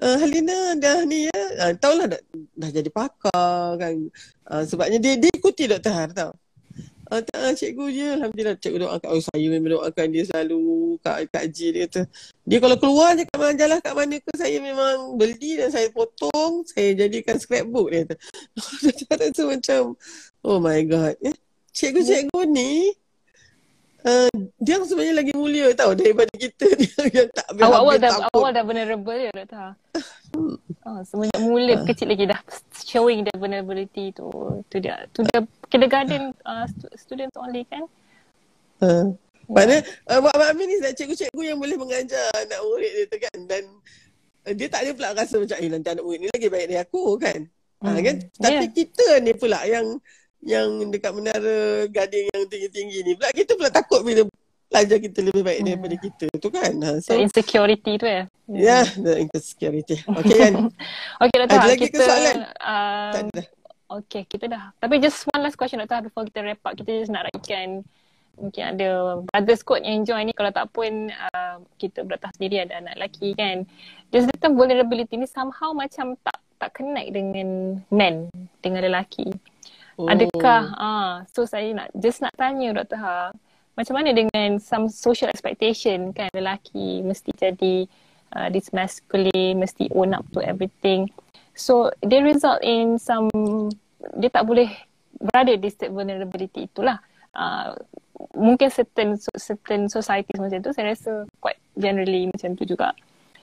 uh, 0.00 0.16
Halina 0.24 0.72
dah 0.80 1.04
ni 1.04 1.28
ya, 1.28 1.40
uh, 1.68 1.72
tahulah 1.76 2.16
dah, 2.16 2.20
dah 2.56 2.70
jadi 2.72 2.88
pakar 2.88 3.76
kan. 3.76 4.08
Uh, 4.48 4.64
sebabnya 4.64 4.96
dia, 4.96 5.20
dia 5.20 5.28
ikuti 5.36 5.68
Dr. 5.68 5.92
Har 5.92 6.10
tau. 6.16 6.32
Uh, 7.12 7.20
tak, 7.20 7.60
cikgu 7.60 7.84
je, 7.92 8.06
Alhamdulillah 8.16 8.56
cikgu 8.56 8.78
doakan. 8.88 9.08
Oh, 9.12 9.20
saya 9.20 9.46
memang 9.52 9.70
doakan 9.76 10.06
dia 10.08 10.24
selalu, 10.24 10.96
Kak, 11.04 11.28
Kak 11.28 11.42
Haji 11.44 11.66
dia 11.68 11.82
kata. 11.84 12.02
Dia 12.48 12.58
kalau 12.64 12.76
keluar 12.80 13.12
je 13.12 13.28
kat 13.28 13.36
majalah 13.36 13.78
kat 13.84 13.92
mana 13.92 14.16
ke, 14.16 14.32
saya 14.32 14.56
memang 14.64 15.20
beli 15.20 15.60
dan 15.60 15.68
saya 15.68 15.92
potong, 15.92 16.64
saya 16.64 16.96
jadikan 16.96 17.36
scrapbook 17.36 17.92
dia 17.92 18.08
kata. 18.08 18.16
Kata 19.12 19.44
macam, 19.44 19.92
oh 20.40 20.56
my 20.56 20.80
god. 20.88 21.20
Cikgu-cikgu 21.76 22.48
ni, 22.48 22.96
Uh, 24.02 24.26
dia 24.58 24.82
sebenarnya 24.82 25.14
lagi 25.22 25.30
mulia 25.30 25.70
tau 25.78 25.94
daripada 25.94 26.26
kita 26.34 26.66
dia 26.74 26.90
yang 27.22 27.28
tak 27.30 27.46
awal 27.62 27.86
awal 27.86 27.96
dah 28.02 28.10
takut. 28.10 28.34
awal 28.34 28.50
dah 28.50 28.62
vulnerable 28.66 29.14
ya 29.14 29.30
doktor. 29.30 29.78
Hmm. 30.34 30.58
Oh, 30.82 31.00
semenjak 31.06 31.38
mula 31.38 31.74
uh. 31.78 31.86
kecil 31.86 32.10
lagi 32.10 32.26
dah 32.26 32.40
showing 32.82 33.22
the 33.22 33.30
vulnerability 33.38 34.10
tu 34.10 34.26
tu 34.66 34.76
dia 34.82 35.06
tu 35.14 35.22
dia 35.30 35.46
kindergarten 35.70 36.34
uh, 36.42 36.66
students 36.98 37.38
only 37.38 37.62
kan. 37.70 37.86
Uh. 38.82 39.14
Mana 39.46 39.86
uh, 40.10 40.18
Mak 40.18 40.34
Mak 40.34 40.48
Amin 40.50 40.66
ni 40.66 40.76
cikgu-cikgu 40.82 41.54
yang 41.54 41.58
boleh 41.62 41.78
mengajar 41.78 42.26
anak 42.34 42.58
murid 42.58 42.90
dia 42.90 43.04
tu 43.06 43.18
kan 43.22 43.38
dan 43.46 43.62
uh, 44.50 44.54
dia 44.54 44.66
tak 44.66 44.82
ada 44.82 44.90
pula 44.98 45.14
rasa 45.14 45.38
macam 45.38 45.56
eh 45.62 45.68
nanti 45.70 45.88
anak 45.94 46.02
murid 46.02 46.18
ni 46.26 46.28
lagi 46.30 46.48
baik 46.50 46.66
dari 46.74 46.80
aku 46.82 47.02
kan. 47.22 47.40
Hmm. 47.78 47.94
Uh, 47.94 48.00
kan? 48.02 48.16
Tapi 48.34 48.66
yeah. 48.66 48.74
kita 48.74 49.06
ni 49.22 49.32
pula 49.38 49.62
yang 49.62 49.86
yang 50.42 50.90
dekat 50.90 51.14
menara 51.14 51.86
gading 51.86 52.26
yang 52.34 52.44
tinggi-tinggi 52.50 52.98
ni 53.06 53.12
pula 53.14 53.30
kita 53.30 53.54
pula 53.54 53.70
takut 53.70 54.02
bila 54.02 54.26
pelajar 54.66 54.98
kita 54.98 55.18
lebih 55.22 55.42
baik 55.46 55.58
hmm. 55.62 55.68
daripada 55.68 55.96
kita 56.00 56.26
tu 56.40 56.48
kan. 56.50 56.72
Ha, 56.82 56.90
so, 56.98 57.14
the 57.14 57.22
insecurity 57.22 57.92
tu 57.94 58.06
ya 58.10 58.26
yeah 58.50 58.84
the 58.98 59.22
insecurity. 59.22 60.02
Okay 60.02 60.36
kan? 60.48 60.54
Okay 61.22 61.36
Dr. 61.46 61.54
ada 61.54 61.68
lagi 61.70 61.86
kita, 61.86 62.02
soalan? 62.02 62.36
uh, 62.58 63.12
tak 63.14 63.22
ada 63.30 63.42
okay 64.02 64.22
kita 64.26 64.50
dah. 64.50 64.74
Tapi 64.82 64.98
just 64.98 65.22
one 65.30 65.46
last 65.46 65.54
question 65.54 65.78
Dr. 65.78 66.10
before 66.10 66.26
kita 66.26 66.42
wrap 66.42 66.58
up 66.66 66.74
kita 66.74 66.90
just 66.90 67.12
nak 67.14 67.30
raihkan 67.30 67.86
mungkin 68.32 68.64
ada 68.64 69.20
brothers 69.28 69.62
quote 69.62 69.84
yang 69.86 70.02
join 70.02 70.26
ni. 70.26 70.34
Kalau 70.34 70.50
tak 70.50 70.66
pun 70.74 71.12
uh, 71.12 71.62
kita 71.76 72.02
beratah 72.02 72.32
sendiri 72.34 72.64
ada 72.64 72.82
anak 72.82 72.98
lelaki 72.98 73.36
kan. 73.38 73.68
Just 74.10 74.26
the 74.32 74.50
vulnerability 74.50 75.20
ni 75.20 75.28
somehow 75.28 75.70
macam 75.70 76.18
tak 76.24 76.40
tak 76.58 76.74
connect 76.74 77.12
dengan 77.12 77.78
men 77.92 78.32
dengan 78.64 78.86
lelaki 78.88 79.30
Oh. 80.00 80.08
Adakah 80.08 80.62
ah 80.76 81.12
so 81.28 81.44
saya 81.44 81.68
nak 81.76 81.88
just 81.92 82.24
nak 82.24 82.32
tanya 82.36 82.72
Dr. 82.72 82.98
Ha 83.00 83.32
macam 83.72 83.94
mana 83.96 84.12
dengan 84.12 84.60
some 84.60 84.88
social 84.92 85.32
expectation 85.32 86.12
kan 86.12 86.28
lelaki 86.36 87.00
mesti 87.00 87.32
jadi 87.32 87.88
uh, 88.36 88.48
this 88.52 88.68
masculine 88.72 89.56
mesti 89.60 89.88
own 89.96 90.12
up 90.12 90.24
to 90.32 90.44
everything. 90.44 91.08
So 91.56 91.92
they 92.04 92.20
result 92.20 92.60
in 92.64 93.00
some 93.00 93.28
dia 94.20 94.28
tak 94.28 94.44
boleh 94.44 94.68
berada 95.16 95.56
di 95.56 95.68
state 95.72 95.92
vulnerability 95.92 96.68
itulah. 96.68 97.00
Uh, 97.32 97.72
mungkin 98.36 98.68
certain 98.68 99.16
certain 99.40 99.88
society 99.88 100.36
macam 100.36 100.60
tu 100.60 100.72
saya 100.76 100.92
rasa 100.92 101.24
quite 101.40 101.60
generally 101.76 102.28
macam 102.28 102.52
tu 102.56 102.68
juga. 102.68 102.92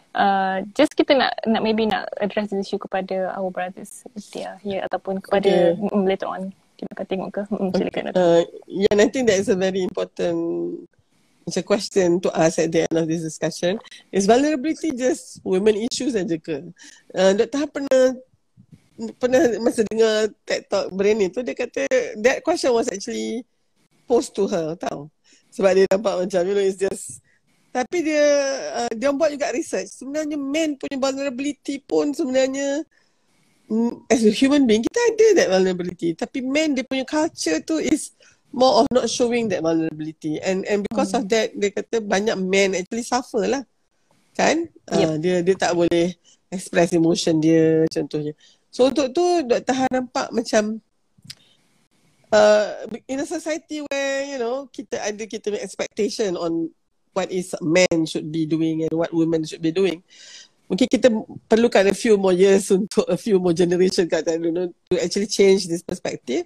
Uh, 0.10 0.66
just 0.74 0.98
kita 0.98 1.14
nak 1.14 1.38
nak 1.46 1.62
maybe 1.62 1.86
nak 1.86 2.10
address 2.18 2.50
this 2.50 2.66
issue 2.66 2.82
kepada 2.82 3.30
our 3.38 3.54
brothers 3.54 4.02
dia 4.34 4.58
here 4.66 4.82
ataupun 4.90 5.22
kepada 5.22 5.78
okay. 5.78 5.94
mm, 5.94 6.06
later 6.10 6.26
on. 6.26 6.50
Kita 6.82 6.90
akan 6.98 7.06
tengok 7.06 7.30
ke? 7.30 7.42
Mm, 7.54 7.70
silakan 7.78 8.04
uh, 8.18 8.42
yeah 8.66 8.96
I 8.98 9.08
think 9.12 9.30
that 9.30 9.38
is 9.38 9.54
a 9.54 9.58
very 9.60 9.86
important 9.86 10.38
macam 11.46 11.64
question 11.66 12.22
to 12.22 12.30
ask 12.34 12.58
at 12.58 12.74
the 12.74 12.90
end 12.90 12.96
of 12.98 13.06
this 13.06 13.22
discussion. 13.22 13.78
Is 14.10 14.26
vulnerability 14.26 14.98
just 14.98 15.42
women 15.46 15.78
issues 15.78 16.18
saja 16.18 16.38
ke? 16.42 16.74
Uh, 17.14 17.34
Dr. 17.38 17.70
pernah 17.70 18.18
pernah 19.18 19.42
masa 19.62 19.86
dengar 19.88 20.34
TED 20.44 20.68
Talk 20.68 20.90
brain 20.92 21.22
tu 21.32 21.40
dia 21.46 21.56
kata 21.56 21.86
that 22.20 22.42
question 22.42 22.74
was 22.74 22.90
actually 22.90 23.46
posed 24.10 24.34
to 24.34 24.50
her 24.50 24.74
tau. 24.74 25.14
Sebab 25.54 25.72
dia 25.78 25.86
nampak 25.90 26.26
macam 26.26 26.42
you 26.50 26.54
know 26.58 26.66
it's 26.66 26.82
just 26.82 27.22
tapi 27.70 28.02
dia 28.02 28.26
uh, 28.82 28.92
dia 28.94 29.14
buat 29.14 29.30
juga 29.30 29.54
research. 29.54 29.94
Sebenarnya 30.02 30.38
men 30.38 30.74
punya 30.76 30.98
vulnerability 30.98 31.78
pun 31.86 32.10
sebenarnya 32.18 32.82
mm, 33.70 34.10
as 34.10 34.26
a 34.26 34.34
human 34.34 34.66
being 34.66 34.82
kita 34.82 35.00
ada 35.14 35.28
that 35.38 35.48
vulnerability. 35.54 36.18
Tapi 36.18 36.42
men 36.42 36.74
dia 36.74 36.86
punya 36.86 37.06
culture 37.06 37.62
tu 37.62 37.78
is 37.78 38.14
more 38.50 38.82
of 38.82 38.86
not 38.90 39.06
showing 39.06 39.46
that 39.54 39.62
vulnerability. 39.62 40.42
And 40.42 40.66
and 40.66 40.82
because 40.90 41.14
hmm. 41.14 41.22
of 41.22 41.24
that 41.30 41.54
dia 41.54 41.70
kata 41.70 42.02
banyak 42.02 42.36
men 42.42 42.74
actually 42.74 43.06
suffer 43.06 43.46
lah. 43.46 43.64
Kan? 44.34 44.66
Uh, 44.90 44.98
yep. 44.98 45.08
Uh, 45.14 45.18
dia 45.22 45.36
dia 45.46 45.56
tak 45.56 45.78
boleh 45.78 46.18
express 46.50 46.90
emotion 46.98 47.38
dia 47.38 47.86
contohnya. 47.94 48.34
So 48.74 48.90
untuk 48.90 49.14
tu 49.14 49.26
Dr. 49.46 49.74
Han 49.78 49.90
nampak 49.94 50.34
macam 50.34 50.82
uh, 52.34 52.90
in 53.06 53.22
a 53.22 53.28
society 53.30 53.86
where 53.86 54.26
you 54.26 54.42
know 54.42 54.66
kita 54.74 54.98
ada 54.98 55.24
kita 55.30 55.54
expectation 55.62 56.34
on 56.34 56.70
what 57.14 57.32
is 57.32 57.56
men 57.62 58.06
should 58.06 58.30
be 58.32 58.46
doing 58.46 58.86
and 58.86 58.94
what 58.94 59.14
women 59.14 59.46
should 59.46 59.62
be 59.62 59.74
doing. 59.74 60.04
Mungkin 60.70 60.86
kita 60.86 61.10
perlukan 61.50 61.90
a 61.90 61.98
few 61.98 62.14
more 62.14 62.34
years 62.34 62.70
untuk 62.70 63.10
a 63.10 63.18
few 63.18 63.42
more 63.42 63.58
generation 63.58 64.06
kat 64.06 64.30
you 64.38 64.54
know, 64.54 64.70
to 64.90 65.02
actually 65.02 65.26
change 65.26 65.66
this 65.66 65.82
perspective. 65.82 66.46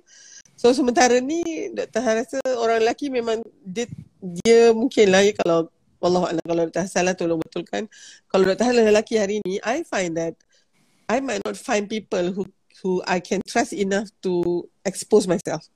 So 0.55 0.71
sementara 0.71 1.19
ni 1.19 1.43
Dr. 1.75 1.99
Han 1.99 2.23
rasa 2.23 2.39
orang 2.55 2.87
lelaki 2.87 3.11
memang 3.11 3.43
dia, 3.59 3.89
dia 4.23 4.71
mungkin 4.71 5.11
lah 5.11 5.27
ya 5.27 5.35
kalau 5.35 5.67
Allah 6.03 6.35
Allah 6.35 6.43
kalau 6.47 6.63
Dr. 6.71 6.87
Salah 6.87 7.15
tolong 7.15 7.39
betulkan. 7.39 7.87
Kalau 8.31 8.47
Dr. 8.47 8.63
Han 8.71 8.75
lelaki 8.79 9.19
hari 9.19 9.43
ni, 9.43 9.59
I 9.59 9.83
find 9.83 10.15
that 10.15 10.39
I 11.11 11.19
might 11.19 11.43
not 11.43 11.59
find 11.59 11.87
people 11.91 12.31
who 12.31 12.47
who 12.79 13.03
I 13.03 13.19
can 13.19 13.43
trust 13.43 13.75
enough 13.75 14.07
to 14.23 14.63
expose 14.87 15.27
myself. 15.27 15.67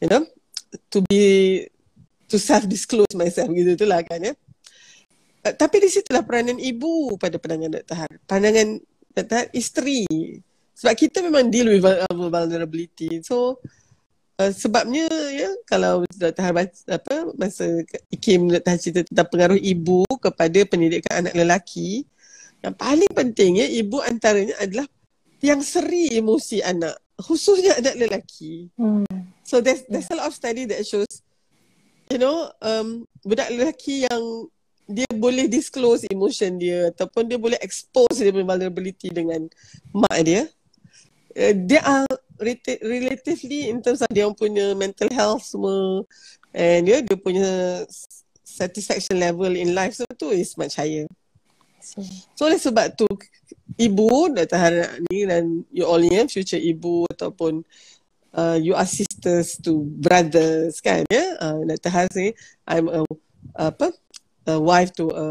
You 0.00 0.12
know, 0.12 0.22
to 0.92 0.98
be 1.08 1.64
to 2.28 2.36
self 2.36 2.68
disclose 2.68 3.10
myself 3.16 3.48
gitu 3.50 3.74
tu 3.74 3.86
lah 3.88 4.04
kan 4.04 4.20
ya. 4.20 4.32
Uh, 5.42 5.54
tapi 5.56 5.80
di 5.80 5.88
situlah 5.88 6.22
peranan 6.22 6.60
ibu 6.60 7.16
pada 7.16 7.40
pandangan 7.40 7.80
Dr. 7.80 7.96
Har. 7.96 8.12
Pandangan 8.28 8.68
Dr. 9.16 9.34
Har, 9.34 9.46
isteri. 9.56 10.04
Sebab 10.76 10.94
kita 10.94 11.24
memang 11.24 11.50
deal 11.50 11.72
with 11.72 11.82
vulnerability. 12.12 13.24
So, 13.24 13.58
uh, 14.38 14.52
sebabnya 14.52 15.08
ya 15.32 15.50
kalau 15.64 16.04
Dr. 16.10 16.42
Har 16.44 16.54
apa, 16.68 17.16
masa 17.34 17.66
Ikim 18.12 18.52
Dr. 18.52 18.70
Har 18.76 18.78
cerita 18.78 19.00
tentang 19.08 19.28
pengaruh 19.30 19.58
ibu 19.58 20.04
kepada 20.20 20.58
pendidikan 20.68 21.26
anak 21.26 21.34
lelaki, 21.34 22.04
yang 22.62 22.74
paling 22.74 23.10
penting 23.14 23.62
ya, 23.62 23.66
ibu 23.70 24.02
antaranya 24.02 24.58
adalah 24.58 24.86
yang 25.38 25.62
seri 25.62 26.18
emosi 26.18 26.60
anak. 26.66 26.98
Khususnya 27.18 27.78
anak 27.78 27.98
lelaki. 27.98 28.70
Hmm. 28.78 29.06
So, 29.42 29.58
there's, 29.58 29.86
there's 29.90 30.10
a 30.10 30.18
lot 30.18 30.30
of 30.30 30.34
study 30.38 30.66
that 30.70 30.86
shows 30.86 31.22
you 32.10 32.20
know 32.20 32.48
um, 32.64 33.04
budak 33.24 33.48
lelaki 33.52 34.04
yang 34.08 34.22
dia 34.88 35.08
boleh 35.12 35.44
disclose 35.46 36.08
emotion 36.08 36.56
dia 36.56 36.88
ataupun 36.88 37.28
dia 37.28 37.36
boleh 37.36 37.60
expose 37.60 38.24
dia 38.24 38.32
punya 38.32 38.48
vulnerability 38.48 39.12
dengan 39.12 39.44
mak 39.92 40.24
dia 40.24 40.48
uh, 41.36 41.54
dia 41.54 41.80
are 41.84 42.08
relatively 42.82 43.68
in 43.68 43.82
terms 43.84 44.00
of 44.00 44.08
dia 44.08 44.24
punya 44.32 44.72
mental 44.72 45.10
health 45.12 45.44
semua 45.44 46.02
and 46.54 46.88
yeah, 46.88 47.04
dia 47.04 47.16
punya 47.18 47.84
satisfaction 48.42 49.20
level 49.20 49.52
in 49.52 49.76
life 49.76 49.94
so 49.94 50.08
tu 50.16 50.32
is 50.32 50.56
much 50.56 50.80
higher. 50.80 51.06
So 52.34 52.48
oleh 52.50 52.58
sebab 52.58 52.98
tu 52.98 53.06
ibu 53.78 54.32
dah 54.34 54.44
tahan 54.48 55.04
ni 55.08 55.28
dan 55.28 55.62
you 55.70 55.86
all 55.86 56.00
ni 56.00 56.18
future 56.26 56.58
ibu 56.58 57.06
ataupun 57.12 57.62
uh, 58.34 58.58
you 58.60 58.74
are 58.74 58.88
sisters 58.88 59.56
to 59.62 59.84
brothers 60.00 60.80
kan 60.84 61.04
ya 61.08 61.16
yeah? 61.16 61.30
uh, 61.40 61.60
Dr. 61.64 61.92
Has 61.92 62.12
ni 62.16 62.34
I'm 62.68 62.88
a 62.88 63.04
apa 63.56 63.92
a 64.48 64.56
wife 64.56 64.92
to 64.96 65.12
a 65.12 65.26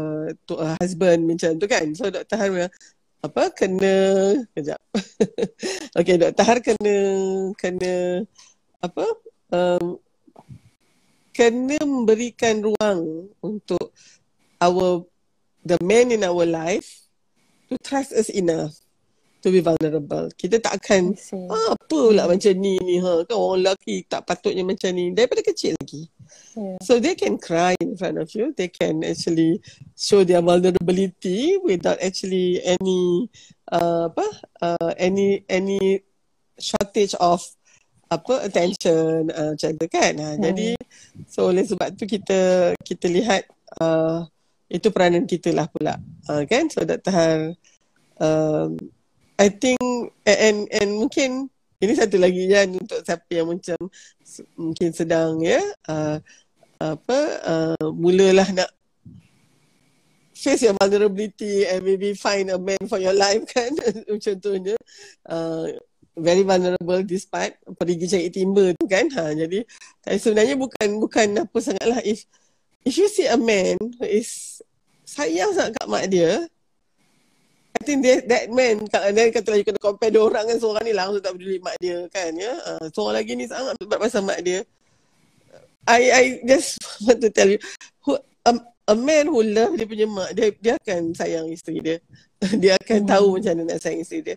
to 0.46 0.54
a 0.62 0.78
husband 0.78 1.26
macam 1.26 1.58
tu 1.58 1.66
kan 1.66 1.90
so 1.94 2.10
Dr. 2.10 2.38
Har 2.38 2.50
apa 3.18 3.42
kena 3.50 3.94
kejap 4.54 4.78
okay 5.98 6.14
Dr. 6.16 6.44
Har 6.46 6.58
kena 6.62 6.94
kena 7.58 8.22
apa 8.78 9.04
um, 9.50 9.98
kena 11.34 11.78
memberikan 11.82 12.62
ruang 12.62 13.30
untuk 13.42 13.90
our 14.62 15.02
the 15.66 15.78
men 15.82 16.14
in 16.14 16.22
our 16.22 16.46
life 16.46 17.10
to 17.66 17.74
trust 17.82 18.14
us 18.14 18.30
enough 18.30 18.78
to 19.42 19.48
be 19.54 19.62
vulnerable. 19.62 20.28
Kita 20.34 20.58
tak 20.58 20.82
akan 20.82 21.14
ah, 21.50 21.74
apa 21.74 21.84
pula 21.86 22.26
hmm. 22.26 22.30
macam 22.34 22.52
ni 22.58 22.74
ni 22.82 22.96
ha. 22.98 23.22
Kan 23.24 23.36
orang 23.36 23.58
lelaki 23.62 24.04
tak 24.06 24.26
patutnya 24.26 24.66
macam 24.66 24.90
ni 24.94 25.14
daripada 25.14 25.40
kecil 25.42 25.78
lagi. 25.78 26.10
Yeah. 26.58 26.78
So 26.82 26.98
they 26.98 27.14
can 27.14 27.38
cry 27.38 27.78
in 27.78 27.94
front 27.94 28.18
of 28.18 28.28
you. 28.34 28.50
They 28.52 28.68
can 28.68 29.06
actually 29.06 29.62
show 29.94 30.26
their 30.26 30.42
vulnerability 30.42 31.56
without 31.62 32.02
actually 32.02 32.58
any 32.62 33.30
uh, 33.70 34.10
apa 34.10 34.26
uh, 34.60 34.90
any 34.98 35.46
any 35.46 36.02
shortage 36.58 37.14
of 37.22 37.40
apa 38.08 38.48
attention 38.48 39.30
uh, 39.30 39.54
macam 39.54 39.70
tu 39.78 39.86
kan. 39.86 40.12
Ha, 40.18 40.28
hmm. 40.34 40.40
Jadi 40.42 40.70
so 41.28 41.52
oleh 41.52 41.62
sebab 41.62 41.94
tu 41.94 42.08
kita 42.08 42.72
kita 42.82 43.06
lihat 43.06 43.46
uh, 43.78 44.26
itu 44.68 44.88
peranan 44.92 45.24
kita 45.24 45.54
lah 45.54 45.68
pula. 45.70 45.96
Uh, 46.28 46.44
kan 46.44 46.68
so 46.68 46.84
Dr. 46.84 47.12
Har 47.12 47.38
um, 48.20 48.76
I 49.38 49.48
think 49.54 49.78
and 50.26 50.66
and 50.68 50.90
mungkin 50.98 51.46
ini 51.78 51.94
satu 51.94 52.18
lagi 52.18 52.50
kan 52.50 52.74
untuk 52.74 53.00
siapa 53.06 53.30
yang 53.30 53.54
macam 53.54 53.78
mungkin 54.58 54.90
sedang 54.90 55.38
ya 55.38 55.62
uh, 55.86 56.18
apa 56.82 57.18
uh, 57.46 57.86
mulalah 57.94 58.50
nak 58.50 58.70
face 60.34 60.66
your 60.66 60.74
vulnerability 60.78 61.66
and 61.66 61.82
maybe 61.82 62.14
find 62.14 62.50
a 62.50 62.58
man 62.58 62.78
for 62.86 62.98
your 62.98 63.14
life 63.14 63.42
kan 63.54 63.74
contohnya. 64.06 64.74
Uh, 65.26 65.74
very 66.18 66.42
vulnerable 66.42 66.98
despite 67.06 67.54
pergi 67.78 68.10
cari 68.10 68.28
timba 68.28 68.74
tu 68.74 68.84
kan 68.90 69.06
ha 69.14 69.30
jadi 69.30 69.62
sebenarnya 70.18 70.58
bukan 70.58 70.98
bukan 70.98 71.28
apa 71.46 71.58
sangatlah. 71.62 72.02
If 72.02 72.26
if 72.82 72.98
you 72.98 73.06
see 73.06 73.30
a 73.30 73.38
man 73.38 73.78
who 73.78 74.04
is 74.04 74.58
sayang 75.06 75.54
sangat 75.54 75.78
kat 75.78 75.86
mak 75.86 76.04
dia 76.10 76.44
I 77.78 77.86
think 77.86 78.02
that, 78.02 78.26
that 78.26 78.44
man 78.50 78.82
dan 78.90 79.30
kata 79.30 79.54
lagi 79.54 79.62
kena 79.70 79.78
compare 79.78 80.10
dua 80.10 80.34
orang 80.34 80.50
kan 80.50 80.58
seorang 80.58 80.82
ni 80.82 80.90
langsung 80.90 81.22
tak 81.22 81.38
peduli 81.38 81.62
mak 81.62 81.78
dia 81.78 82.10
kan 82.10 82.34
ya. 82.34 82.58
Uh, 82.66 82.90
seorang 82.90 83.22
lagi 83.22 83.32
ni 83.38 83.46
sangat 83.46 83.78
berat 83.86 84.02
pasal 84.02 84.26
mak 84.26 84.42
dia. 84.42 84.66
I 85.86 86.02
I 86.10 86.24
just 86.42 86.82
want 87.06 87.22
to 87.22 87.30
tell 87.30 87.46
you 87.46 87.62
who 88.02 88.18
a, 88.18 88.52
a 88.90 88.94
man 88.98 89.30
who 89.30 89.46
love 89.46 89.78
dia 89.78 89.86
punya 89.86 90.10
mak 90.10 90.34
dia 90.34 90.50
dia 90.58 90.74
akan 90.74 91.14
sayang 91.14 91.46
isteri 91.54 91.78
dia. 91.78 91.96
dia 92.62 92.74
akan 92.82 92.98
hmm. 93.06 93.10
tahu 93.14 93.26
macam 93.38 93.52
mana 93.54 93.62
nak 93.70 93.78
sayang 93.78 94.02
isteri 94.02 94.20
dia. 94.26 94.36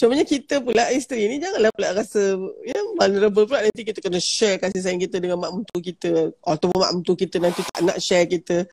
Cumanya 0.00 0.24
kita 0.24 0.64
pula 0.64 0.88
isteri 0.96 1.28
ni 1.28 1.36
janganlah 1.44 1.70
pula 1.76 1.92
rasa 1.92 2.40
ya 2.64 2.80
vulnerable 2.96 3.44
pula 3.44 3.68
nanti 3.68 3.84
kita 3.84 4.00
kena 4.00 4.16
share 4.16 4.56
kasih 4.56 4.80
sayang 4.80 5.04
kita 5.04 5.20
dengan 5.20 5.36
mak 5.36 5.52
mentua 5.52 5.78
kita 5.84 6.32
ataupun 6.40 6.78
mak 6.80 6.92
mentua 6.96 7.16
kita 7.20 7.36
nanti 7.36 7.60
tak 7.68 7.84
nak 7.84 8.00
share 8.00 8.24
kita 8.24 8.64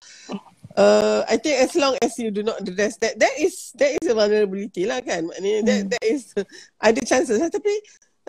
uh, 0.75 1.23
I 1.29 1.37
think 1.37 1.61
as 1.61 1.73
long 1.75 1.97
as 2.01 2.17
you 2.19 2.31
do 2.31 2.43
not 2.43 2.61
address 2.61 2.97
that 2.97 3.17
that 3.19 3.33
is 3.39 3.71
that 3.77 3.97
is 3.97 4.05
a 4.09 4.13
vulnerability 4.13 4.85
lah 4.85 5.01
kan 5.01 5.25
maknanya 5.29 5.61
that 5.65 5.79
hmm. 5.81 5.89
that 5.93 6.03
is 6.05 6.33
ada 6.81 7.01
chances 7.05 7.39
lah 7.39 7.49
tapi 7.49 7.73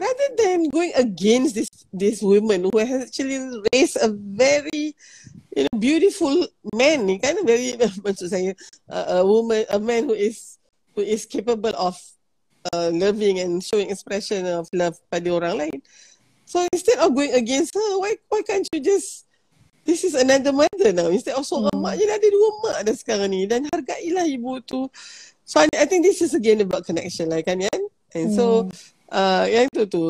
rather 0.00 0.28
than 0.40 0.68
going 0.72 0.92
against 0.96 1.58
this 1.58 1.68
this 1.92 2.24
woman 2.24 2.64
who 2.64 2.76
has 2.80 3.10
actually 3.10 3.36
raised 3.72 4.00
a 4.00 4.08
very 4.12 4.96
you 5.52 5.62
know 5.66 5.76
beautiful 5.76 6.32
man 6.72 7.04
ni 7.04 7.20
kan 7.20 7.36
very 7.44 7.76
maksud 8.06 8.30
saya 8.30 8.52
uh, 8.88 9.20
a 9.20 9.26
woman 9.26 9.66
a 9.68 9.78
man 9.80 10.08
who 10.08 10.16
is 10.16 10.56
who 10.96 11.04
is 11.04 11.28
capable 11.28 11.74
of 11.76 11.96
uh, 12.72 12.90
loving 12.92 13.38
and 13.40 13.62
showing 13.62 13.90
expression 13.90 14.46
of 14.46 14.68
love 14.72 14.98
pada 15.08 15.28
orang 15.32 15.56
lain. 15.56 15.78
So 16.44 16.66
instead 16.74 16.98
of 16.98 17.14
going 17.14 17.32
against 17.32 17.74
her, 17.74 17.88
why 17.98 18.18
why 18.28 18.42
can't 18.42 18.66
you 18.74 18.82
just 18.82 19.24
this 19.90 20.06
is 20.06 20.14
another 20.14 20.54
mother 20.54 20.94
now 20.94 21.10
instead 21.10 21.34
of 21.34 21.42
seorang 21.42 21.74
hmm. 21.74 21.82
mak 21.82 21.98
je 21.98 22.06
ada 22.06 22.28
dua 22.30 22.48
mak 22.62 22.78
dah 22.86 22.94
sekarang 22.94 23.34
ni 23.34 23.50
dan 23.50 23.66
hargailah 23.66 24.22
ibu 24.30 24.62
tu. 24.62 24.86
So 25.42 25.58
I, 25.58 25.66
I 25.74 25.86
think 25.90 26.06
this 26.06 26.22
is 26.22 26.30
again 26.30 26.62
about 26.62 26.86
connection 26.86 27.26
lah 27.26 27.42
kan 27.42 27.58
kan. 27.58 27.82
And 28.14 28.30
hmm. 28.30 28.38
so 28.38 28.70
uh, 29.10 29.50
yang 29.50 29.66
tu 29.74 29.90
tu 29.90 30.04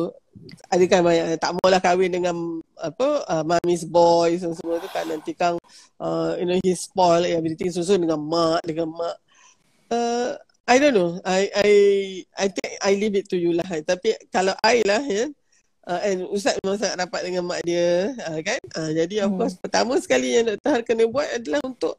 ada 0.69 0.83
kan 0.85 1.01
banyak 1.01 1.41
tak 1.41 1.57
maulah 1.57 1.81
kahwin 1.81 2.13
dengan 2.13 2.61
apa 2.77 3.25
uh, 3.25 3.43
mommy's 3.43 3.81
boys 3.81 4.45
dan 4.45 4.53
semua 4.53 4.77
tu 4.77 4.89
kan 4.93 5.09
nanti 5.09 5.33
kan 5.33 5.57
uh, 5.97 6.37
you 6.37 6.45
know 6.45 6.57
he 6.61 6.77
spoil 6.77 7.25
everything 7.25 7.73
susun 7.73 8.05
dengan 8.05 8.21
mak 8.21 8.61
dengan 8.61 8.93
mak 8.93 9.17
uh, 9.89 10.37
I 10.69 10.79
don't 10.79 10.95
know. 10.95 11.19
I 11.25 11.49
I 11.51 11.71
I 12.37 12.45
think 12.47 12.71
I 12.79 12.95
leave 12.95 13.17
it 13.17 13.27
to 13.33 13.37
you 13.37 13.51
lah. 13.57 13.65
Tapi 13.65 14.15
kalau 14.29 14.53
I 14.61 14.85
lah 14.85 15.03
ya. 15.03 15.27
Uh, 15.81 16.01
and 16.05 16.19
Ustaz 16.29 16.61
memang 16.61 16.77
sangat 16.77 16.95
rapat 17.01 17.21
dengan 17.25 17.41
mak 17.41 17.65
dia 17.65 18.13
uh, 18.29 18.39
kan. 18.45 18.61
Uh, 18.77 18.91
jadi 18.93 19.25
of 19.25 19.33
hmm. 19.33 19.37
course 19.41 19.57
pertama 19.57 19.97
sekali 19.97 20.37
yang 20.37 20.45
Dr. 20.45 20.69
Har 20.69 20.81
kena 20.85 21.09
buat 21.09 21.25
adalah 21.33 21.61
untuk 21.65 21.97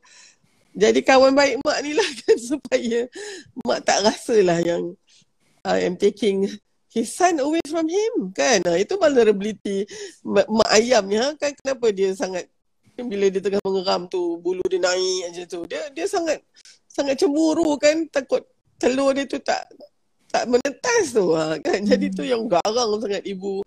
jadi 0.72 1.00
kawan 1.02 1.34
baik 1.34 1.58
mak 1.66 1.78
ni 1.82 1.92
lah 1.92 2.06
kan 2.22 2.36
supaya 2.38 3.10
mak 3.66 3.82
tak 3.82 4.06
rasa 4.06 4.38
lah 4.38 4.62
yang 4.62 4.94
I 5.66 5.86
am 5.86 5.98
taking 5.98 6.46
his 6.94 7.10
son 7.10 7.42
away 7.42 7.58
from 7.66 7.90
him 7.90 8.30
kan. 8.30 8.62
Uh, 8.62 8.78
itu 8.78 8.94
vulnerability 8.94 9.82
mak, 10.22 10.46
mak 10.46 10.70
ayam 10.70 11.02
ni 11.10 11.18
ha? 11.18 11.34
kan 11.34 11.50
kenapa 11.50 11.90
dia 11.90 12.14
sangat 12.14 12.46
bila 12.94 13.26
dia 13.34 13.42
tengah 13.42 13.58
mengeram 13.66 14.06
tu 14.06 14.38
bulu 14.38 14.62
dia 14.70 14.78
naik 14.78 15.34
aja 15.34 15.42
tu. 15.50 15.66
Dia 15.66 15.90
dia 15.90 16.06
sangat 16.06 16.38
sangat 16.86 17.18
cemburu 17.18 17.74
kan 17.82 18.06
takut 18.14 18.46
telur 18.78 19.10
dia 19.10 19.26
tu 19.26 19.42
tak 19.42 19.66
tak 20.32 20.48
menetas 20.48 21.12
tu 21.12 21.36
ha, 21.36 21.60
kan 21.60 21.84
jadi 21.90 22.06
tu 22.08 22.24
yang 22.24 22.48
garang 22.48 22.96
sangat 22.98 23.22
ibu 23.28 23.60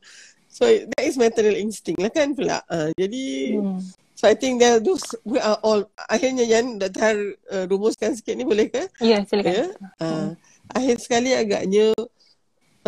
so 0.49 0.65
that 0.65 1.03
is 1.05 1.15
maternal 1.15 1.53
instinct 1.53 2.01
lah 2.01 2.09
kan 2.09 2.33
pula 2.33 2.59
ha, 2.65 2.89
jadi 2.97 3.55
hmm. 3.61 3.79
so 4.17 4.25
I 4.25 4.33
think 4.33 4.59
that 4.65 4.81
those 4.81 5.05
we 5.21 5.37
are 5.37 5.61
all 5.61 5.85
akhirnya 6.09 6.43
Yan 6.49 6.81
Dr. 6.81 7.37
Uh, 7.45 7.69
rumuskan 7.69 8.17
sikit 8.17 8.33
ni 8.33 8.43
boleh 8.43 8.73
ke 8.73 8.89
ya 8.99 9.15
yeah, 9.15 9.21
silakan 9.29 9.53
yeah? 9.53 9.69
Ha, 10.01 10.05
hmm. 10.09 10.29
akhir 10.73 10.95
sekali 10.97 11.37
agaknya 11.37 11.93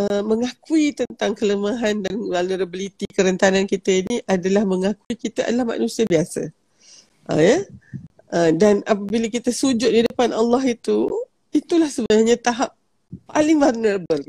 uh, 0.02 0.22
mengakui 0.26 0.98
tentang 0.98 1.38
kelemahan 1.38 2.02
dan 2.02 2.18
vulnerability 2.18 3.06
kerentanan 3.14 3.70
kita 3.70 4.02
ini 4.02 4.26
adalah 4.26 4.66
mengakui 4.66 5.14
kita 5.14 5.45
adalah 5.45 5.78
manusia 5.78 6.10
biasa 6.10 6.49
ha, 7.30 7.38
ya 7.38 7.45
yeah? 7.45 7.62
uh, 8.34 8.49
dan 8.58 8.82
apabila 8.90 9.30
kita 9.30 9.54
sujud 9.54 9.94
di 9.94 10.02
depan 10.02 10.34
Allah 10.34 10.64
itu 10.66 11.06
itulah 11.52 11.88
sebenarnya 11.91 12.40
tahap 12.40 12.76
paling 13.28 13.58
vulnerable. 13.60 14.24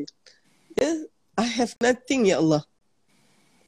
Yeah? 0.79 1.09
I 1.39 1.47
have 1.47 1.75
nothing 1.79 2.27
ya 2.27 2.43
Allah. 2.43 2.67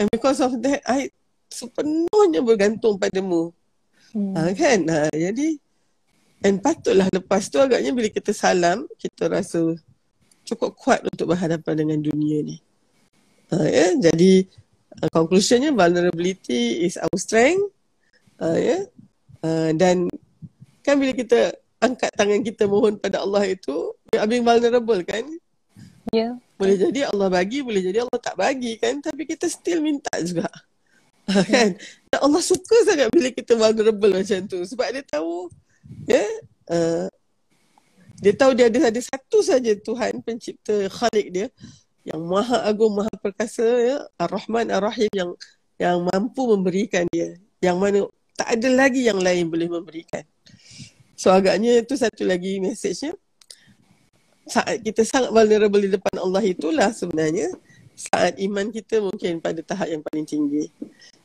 And 0.00 0.10
because 0.10 0.40
of 0.42 0.58
that, 0.64 0.82
I 0.88 1.14
sepenuhnya 1.50 2.40
bergantung 2.40 2.96
padamu. 2.96 3.52
Hmm. 4.10 4.34
Ha, 4.34 4.50
kan? 4.56 4.86
Ha, 4.90 5.06
jadi, 5.12 5.54
and 6.42 6.58
patutlah 6.58 7.06
lepas 7.12 7.46
tu 7.46 7.62
agaknya 7.62 7.94
bila 7.94 8.08
kita 8.10 8.34
salam, 8.34 8.88
kita 8.98 9.30
rasa 9.30 9.76
cukup 10.42 10.74
kuat 10.74 11.06
untuk 11.06 11.30
berhadapan 11.30 11.84
dengan 11.84 11.98
dunia 12.00 12.42
ni. 12.42 12.56
Ha, 13.54 13.66
ya? 13.66 13.86
Jadi, 13.98 14.46
uh, 14.98 15.10
conclusionnya 15.14 15.70
vulnerability 15.70 16.86
is 16.86 16.98
our 16.98 17.18
strength. 17.18 17.70
Ha, 18.42 18.56
ya? 18.56 18.78
Uh, 19.46 19.70
dan 19.78 20.10
kan 20.82 20.96
bila 20.98 21.14
kita 21.14 21.54
angkat 21.80 22.12
tangan 22.12 22.40
kita 22.44 22.68
mohon 22.68 22.96
pada 23.00 23.24
Allah 23.24 23.46
itu 23.48 23.94
being 24.26 24.46
vulnerable 24.46 25.00
kan 25.06 25.22
ya 26.10 26.16
yeah. 26.16 26.32
boleh 26.58 26.76
jadi 26.76 27.10
Allah 27.12 27.28
bagi 27.30 27.62
boleh 27.62 27.82
jadi 27.84 28.02
Allah 28.02 28.18
tak 28.18 28.34
bagi 28.34 28.74
kan 28.80 28.98
tapi 28.98 29.28
kita 29.28 29.46
still 29.46 29.84
minta 29.84 30.10
juga 30.22 30.48
yeah. 31.30 31.44
kan 31.54 31.70
dan 32.10 32.18
Allah 32.18 32.42
suka 32.42 32.76
sangat 32.86 33.08
bila 33.14 33.30
kita 33.30 33.54
vulnerable 33.54 34.12
macam 34.14 34.38
tu 34.50 34.58
sebab 34.66 34.86
dia 34.90 35.04
tahu 35.06 35.48
ya 36.10 36.18
yeah, 36.18 36.30
uh, 36.74 37.06
dia 38.20 38.32
tahu 38.36 38.52
dia 38.52 38.68
ada 38.68 38.92
ada 38.92 39.00
satu 39.00 39.40
saja 39.40 39.72
Tuhan 39.80 40.20
pencipta 40.20 40.90
Khalik 40.92 41.28
dia 41.32 41.46
yang 42.04 42.20
maha 42.20 42.68
agung 42.68 42.92
maha 42.92 43.12
perkasa 43.20 43.64
ya 43.64 43.96
Ar-Rahman 44.20 44.68
Ar-Rahim 44.68 45.12
yang 45.12 45.30
yang 45.80 45.98
mampu 46.04 46.44
memberikan 46.44 47.08
dia 47.08 47.40
yang 47.64 47.80
mana 47.80 48.04
tak 48.36 48.56
ada 48.56 48.68
lagi 48.72 49.08
yang 49.08 49.20
lain 49.20 49.48
boleh 49.48 49.68
memberikan 49.68 50.24
So 51.20 51.28
agaknya 51.28 51.84
itu 51.84 52.00
satu 52.00 52.24
lagi 52.24 52.56
mesejnya. 52.64 53.12
Saat 54.48 54.82
kita 54.82 55.02
sangat 55.04 55.30
vulnerable 55.30 55.82
di 55.82 55.90
depan 55.92 56.14
Allah 56.20 56.42
itulah 56.42 56.90
sebenarnya 56.90 57.52
saat 58.00 58.40
iman 58.40 58.72
kita 58.72 59.04
mungkin 59.04 59.44
pada 59.44 59.60
tahap 59.60 59.92
yang 59.92 60.00
paling 60.00 60.24
tinggi. 60.24 60.72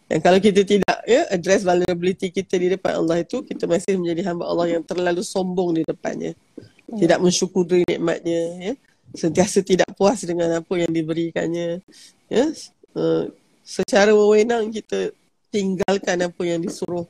Dan 0.05 0.21
kalau 0.21 0.37
kita 0.37 0.61
tidak 0.61 0.97
ya 1.07 1.25
address 1.33 1.65
vulnerability 1.65 2.29
kita 2.29 2.59
di 2.59 2.67
depan 2.75 3.01
Allah 3.01 3.25
itu, 3.25 3.41
kita 3.41 3.65
masih 3.65 3.97
menjadi 3.97 4.27
hamba 4.29 4.45
Allah 4.45 4.77
yang 4.77 4.83
terlalu 4.85 5.23
sombong 5.25 5.81
di 5.81 5.81
depannya. 5.87 6.37
Tidak 6.85 7.17
mensyukuri 7.17 7.81
nikmatnya 7.87 8.41
ya. 8.61 8.73
Sentiasa 9.15 9.63
tidak 9.63 9.89
puas 9.95 10.21
dengan 10.21 10.61
apa 10.61 10.73
yang 10.77 10.91
diberikannya. 10.91 11.81
Ya. 12.29 12.45
Uh, 12.93 13.31
secara 13.65 14.13
wewenang 14.13 14.69
kita 14.69 15.09
tinggalkan 15.49 16.21
apa 16.21 16.41
yang 16.43 16.61
disuruh, 16.61 17.07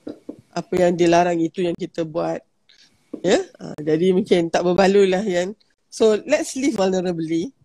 apa 0.54 0.74
yang 0.78 0.94
dilarang 0.96 1.42
itu 1.42 1.66
yang 1.66 1.76
kita 1.76 2.08
buat. 2.08 2.40
Ya, 3.24 3.44
uh, 3.60 3.76
jadi 3.80 4.12
mungkin 4.16 4.48
tak 4.48 4.64
berbaloi 4.64 5.08
lah 5.10 5.24
Yan. 5.26 5.52
So 5.96 6.20
let's 6.28 6.60
live 6.60 6.76
vulnerably. 6.76 7.56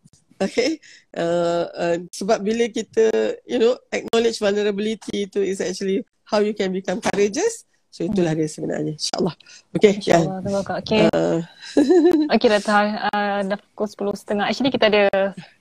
Okay, 0.41 0.79
uh, 1.19 1.67
uh, 1.75 1.97
sebab 2.15 2.47
bila 2.47 2.71
kita, 2.71 3.37
you 3.45 3.61
know, 3.61 3.77
acknowledge 3.93 4.41
vulnerability 4.41 5.29
itu 5.29 5.43
is 5.45 5.61
actually 5.61 6.01
how 6.25 6.39
you 6.39 6.55
can 6.55 6.71
become 6.73 7.03
courageous. 7.03 7.69
So 7.91 8.07
itulah 8.07 8.39
dia 8.39 8.47
sebenarnya. 8.47 8.95
InsyaAllah. 8.95 9.35
Okay. 9.75 9.99
InsyaAllah. 9.99 10.39
Terima 10.47 10.63
kasih. 10.63 10.81
Okay. 10.81 11.03
Uh. 11.11 11.39
okay, 12.39 12.49
Dr. 12.55 12.85
Uh, 13.11 13.39
dah 13.51 13.59
pukul 13.75 14.15
10.30. 14.15 14.47
Actually 14.47 14.71
kita 14.73 14.87
ada 14.89 15.05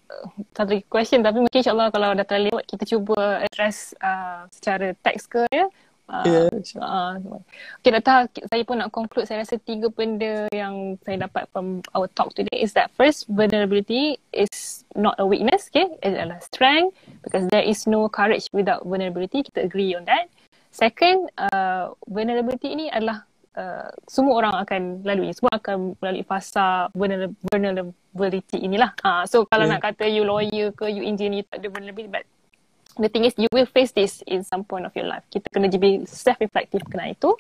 uh, 0.08 0.28
satu 0.54 0.78
question 0.88 1.26
tapi 1.26 1.42
mungkin 1.42 1.60
insyaAllah 1.66 1.90
kalau 1.90 2.14
dah 2.14 2.28
terlewat 2.30 2.64
kita 2.70 2.86
cuba 2.86 3.44
address 3.50 3.98
uh, 4.00 4.46
secara 4.54 4.94
teks 5.02 5.26
ke 5.26 5.42
ya. 5.50 5.66
Yeah. 6.10 6.50
Uh, 6.82 7.22
okay, 7.80 7.92
Dr. 7.94 8.28
Saya 8.50 8.64
pun 8.66 8.82
nak 8.82 8.90
conclude. 8.90 9.30
Saya 9.30 9.46
rasa 9.46 9.62
tiga 9.62 9.94
benda 9.94 10.50
yang 10.50 10.98
saya 11.06 11.30
dapat 11.30 11.46
from 11.54 11.86
our 11.94 12.10
talk 12.18 12.34
today 12.34 12.58
is 12.58 12.74
that 12.74 12.90
first, 12.98 13.30
vulnerability 13.30 14.18
is 14.34 14.84
not 14.98 15.14
a 15.22 15.26
weakness. 15.26 15.70
Okay, 15.70 15.86
it 16.02 16.18
adalah 16.18 16.42
strength 16.42 16.98
because 17.22 17.46
there 17.54 17.64
is 17.64 17.86
no 17.86 18.10
courage 18.10 18.50
without 18.50 18.82
vulnerability. 18.84 19.46
Kita 19.46 19.70
agree 19.70 19.94
on 19.94 20.10
that. 20.10 20.34
Second, 20.74 21.30
uh, 21.38 21.94
vulnerability 22.06 22.74
ini 22.74 22.86
adalah 22.90 23.26
uh, 23.58 23.90
semua 24.10 24.46
orang 24.46 24.54
akan 24.66 24.82
lalui. 25.06 25.30
Semua 25.34 25.58
akan 25.58 25.98
melalui 26.02 26.26
fasa 26.26 26.90
vulnerability 26.94 28.58
inilah. 28.62 28.94
Uh, 29.02 29.26
so 29.30 29.46
kalau 29.50 29.66
yeah. 29.70 29.78
nak 29.78 29.82
kata 29.86 30.10
you 30.10 30.26
lawyer 30.26 30.74
ke, 30.74 30.90
you 30.90 31.06
engineer, 31.06 31.46
tak 31.50 31.62
ada 31.62 31.70
vulnerability. 31.70 32.10
But 32.10 32.26
the 33.00 33.10
thing 33.10 33.24
is 33.26 33.34
you 33.40 33.48
will 33.56 33.66
face 33.66 33.96
this 33.96 34.22
in 34.28 34.44
some 34.44 34.68
point 34.68 34.84
of 34.86 34.94
your 34.94 35.08
life. 35.08 35.24
Kita 35.32 35.48
kena 35.50 35.72
jadi 35.72 36.04
self-reflective 36.06 36.84
kena 36.92 37.16
itu. 37.16 37.34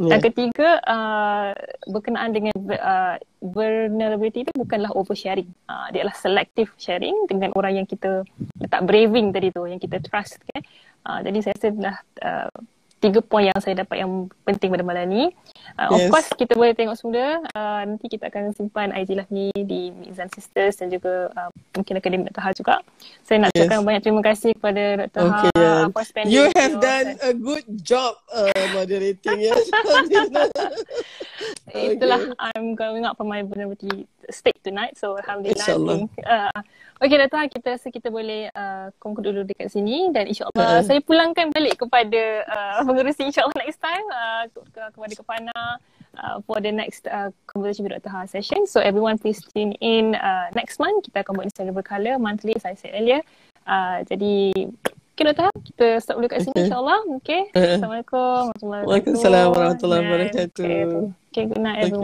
Yeah. 0.00 0.16
Dan 0.16 0.18
ketiga, 0.24 0.80
uh, 0.88 1.52
berkenaan 1.86 2.32
dengan 2.32 2.56
uh, 2.80 3.20
vulnerability 3.44 4.48
itu 4.48 4.52
bukanlah 4.56 4.88
oversharing. 4.96 5.46
Uh, 5.68 5.92
dia 5.92 6.02
adalah 6.02 6.16
selective 6.16 6.72
sharing 6.80 7.14
dengan 7.28 7.52
orang 7.54 7.82
yang 7.82 7.86
kita 7.86 8.24
letak 8.56 8.82
braving 8.88 9.30
tadi 9.36 9.52
tu, 9.52 9.68
yang 9.68 9.78
kita 9.78 10.00
trust. 10.00 10.40
Okay? 10.48 10.64
Uh, 11.04 11.20
jadi 11.20 11.38
saya 11.44 11.54
rasa 11.54 11.68
dah 11.76 11.96
uh, 12.24 12.56
tiga 13.02 13.20
poin 13.20 13.50
yang 13.50 13.60
saya 13.60 13.84
dapat 13.84 14.00
yang 14.00 14.30
penting 14.46 14.72
pada 14.72 14.86
malam 14.86 15.06
ni. 15.10 15.28
Uh, 15.78 15.88
yes. 15.96 15.96
Of 15.96 16.02
course 16.12 16.28
kita 16.36 16.52
boleh 16.54 16.74
tengok 16.76 16.96
semula. 16.98 17.40
Uh, 17.56 17.82
nanti 17.88 18.06
kita 18.08 18.28
akan 18.28 18.52
simpan 18.52 18.92
IG 18.92 19.16
lah 19.16 19.26
ni 19.32 19.48
di 19.54 19.88
Mizan 19.92 20.28
Sisters 20.32 20.76
dan 20.80 20.92
juga 20.92 21.32
uh, 21.32 21.50
mungkin 21.76 21.98
Akademi 21.98 22.28
Dr. 22.28 22.42
Ha 22.42 22.50
juga. 22.52 22.74
Saya 23.24 23.46
nak 23.46 23.50
yes. 23.52 23.66
ucapkan 23.66 23.80
banyak 23.84 24.02
terima 24.04 24.22
kasih 24.22 24.50
kepada 24.56 24.82
Dr. 25.08 25.22
Okay, 25.28 25.50
Ha 25.56 25.60
yeah. 25.60 25.80
for 25.88 26.04
spending 26.04 26.32
You 26.32 26.44
have 26.54 26.74
done 26.80 27.08
a 27.24 27.32
good 27.32 27.64
job 27.80 28.16
uh, 28.32 28.52
moderating. 28.76 29.38
yes. 29.40 29.64
itulah 31.70 32.34
I'm 32.38 32.74
going 32.74 33.06
out 33.06 33.14
for 33.14 33.22
my 33.22 33.46
vulnerability 33.46 34.10
state 34.30 34.58
tonight. 34.66 34.98
So 34.98 35.14
alhamdulillah. 35.14 35.62
InsyaAllah. 35.62 35.98
Uh, 36.26 36.58
okay. 36.98 37.18
Ha, 37.22 37.46
kita 37.46 37.78
rasa 37.78 37.86
kita 37.94 38.10
boleh 38.10 38.50
uh, 38.50 38.90
conclude 38.98 39.30
dulu 39.30 39.42
dekat 39.46 39.70
sini 39.70 40.10
dan 40.10 40.26
insyaAllah 40.26 40.82
uh. 40.82 40.82
saya 40.82 40.98
pulangkan 40.98 41.54
balik 41.54 41.78
kepada 41.78 42.46
uh, 42.50 42.82
pengerusi 42.82 43.30
insyaAllah 43.30 43.54
next 43.62 43.78
time 43.78 44.06
uh, 44.10 44.44
kepada 44.90 45.14
Kepana 45.14 45.56
uh, 46.18 46.36
for 46.42 46.58
the 46.58 46.72
next 46.74 47.06
uh, 47.06 47.30
conversation 47.46 47.86
with 47.86 47.94
Dr. 47.94 48.10
Ha 48.10 48.26
session. 48.26 48.66
So 48.66 48.82
everyone 48.82 49.22
please 49.22 49.38
tune 49.54 49.78
in 49.78 50.18
uh, 50.18 50.50
next 50.58 50.82
month. 50.82 51.06
Kita 51.06 51.22
akan 51.22 51.38
buat 51.38 51.46
secara 51.54 51.70
berkala 51.70 52.18
monthly 52.18 52.58
as 52.58 52.66
I 52.66 52.74
said 52.74 52.98
earlier. 52.98 53.22
Uh, 53.62 54.02
jadi 54.10 54.66
Okay 55.22 55.38
Dr. 55.38 55.54
kita 55.62 55.86
stop 56.02 56.18
dulu 56.18 56.26
kat 56.26 56.42
sini 56.42 56.50
okay. 56.50 56.62
insyaAllah. 56.66 57.00
Okay. 57.22 57.42
Uh. 57.54 57.78
Assalamualaikum. 57.78 58.42
Waalaikumsalam 58.58 59.46
warahmatullahi 59.54 60.00
wabarakatuh. 60.02 60.66
Okay. 60.66 60.82
okay, 61.30 61.44
good 61.46 61.62
night 61.62 61.78
everyone. 61.78 62.00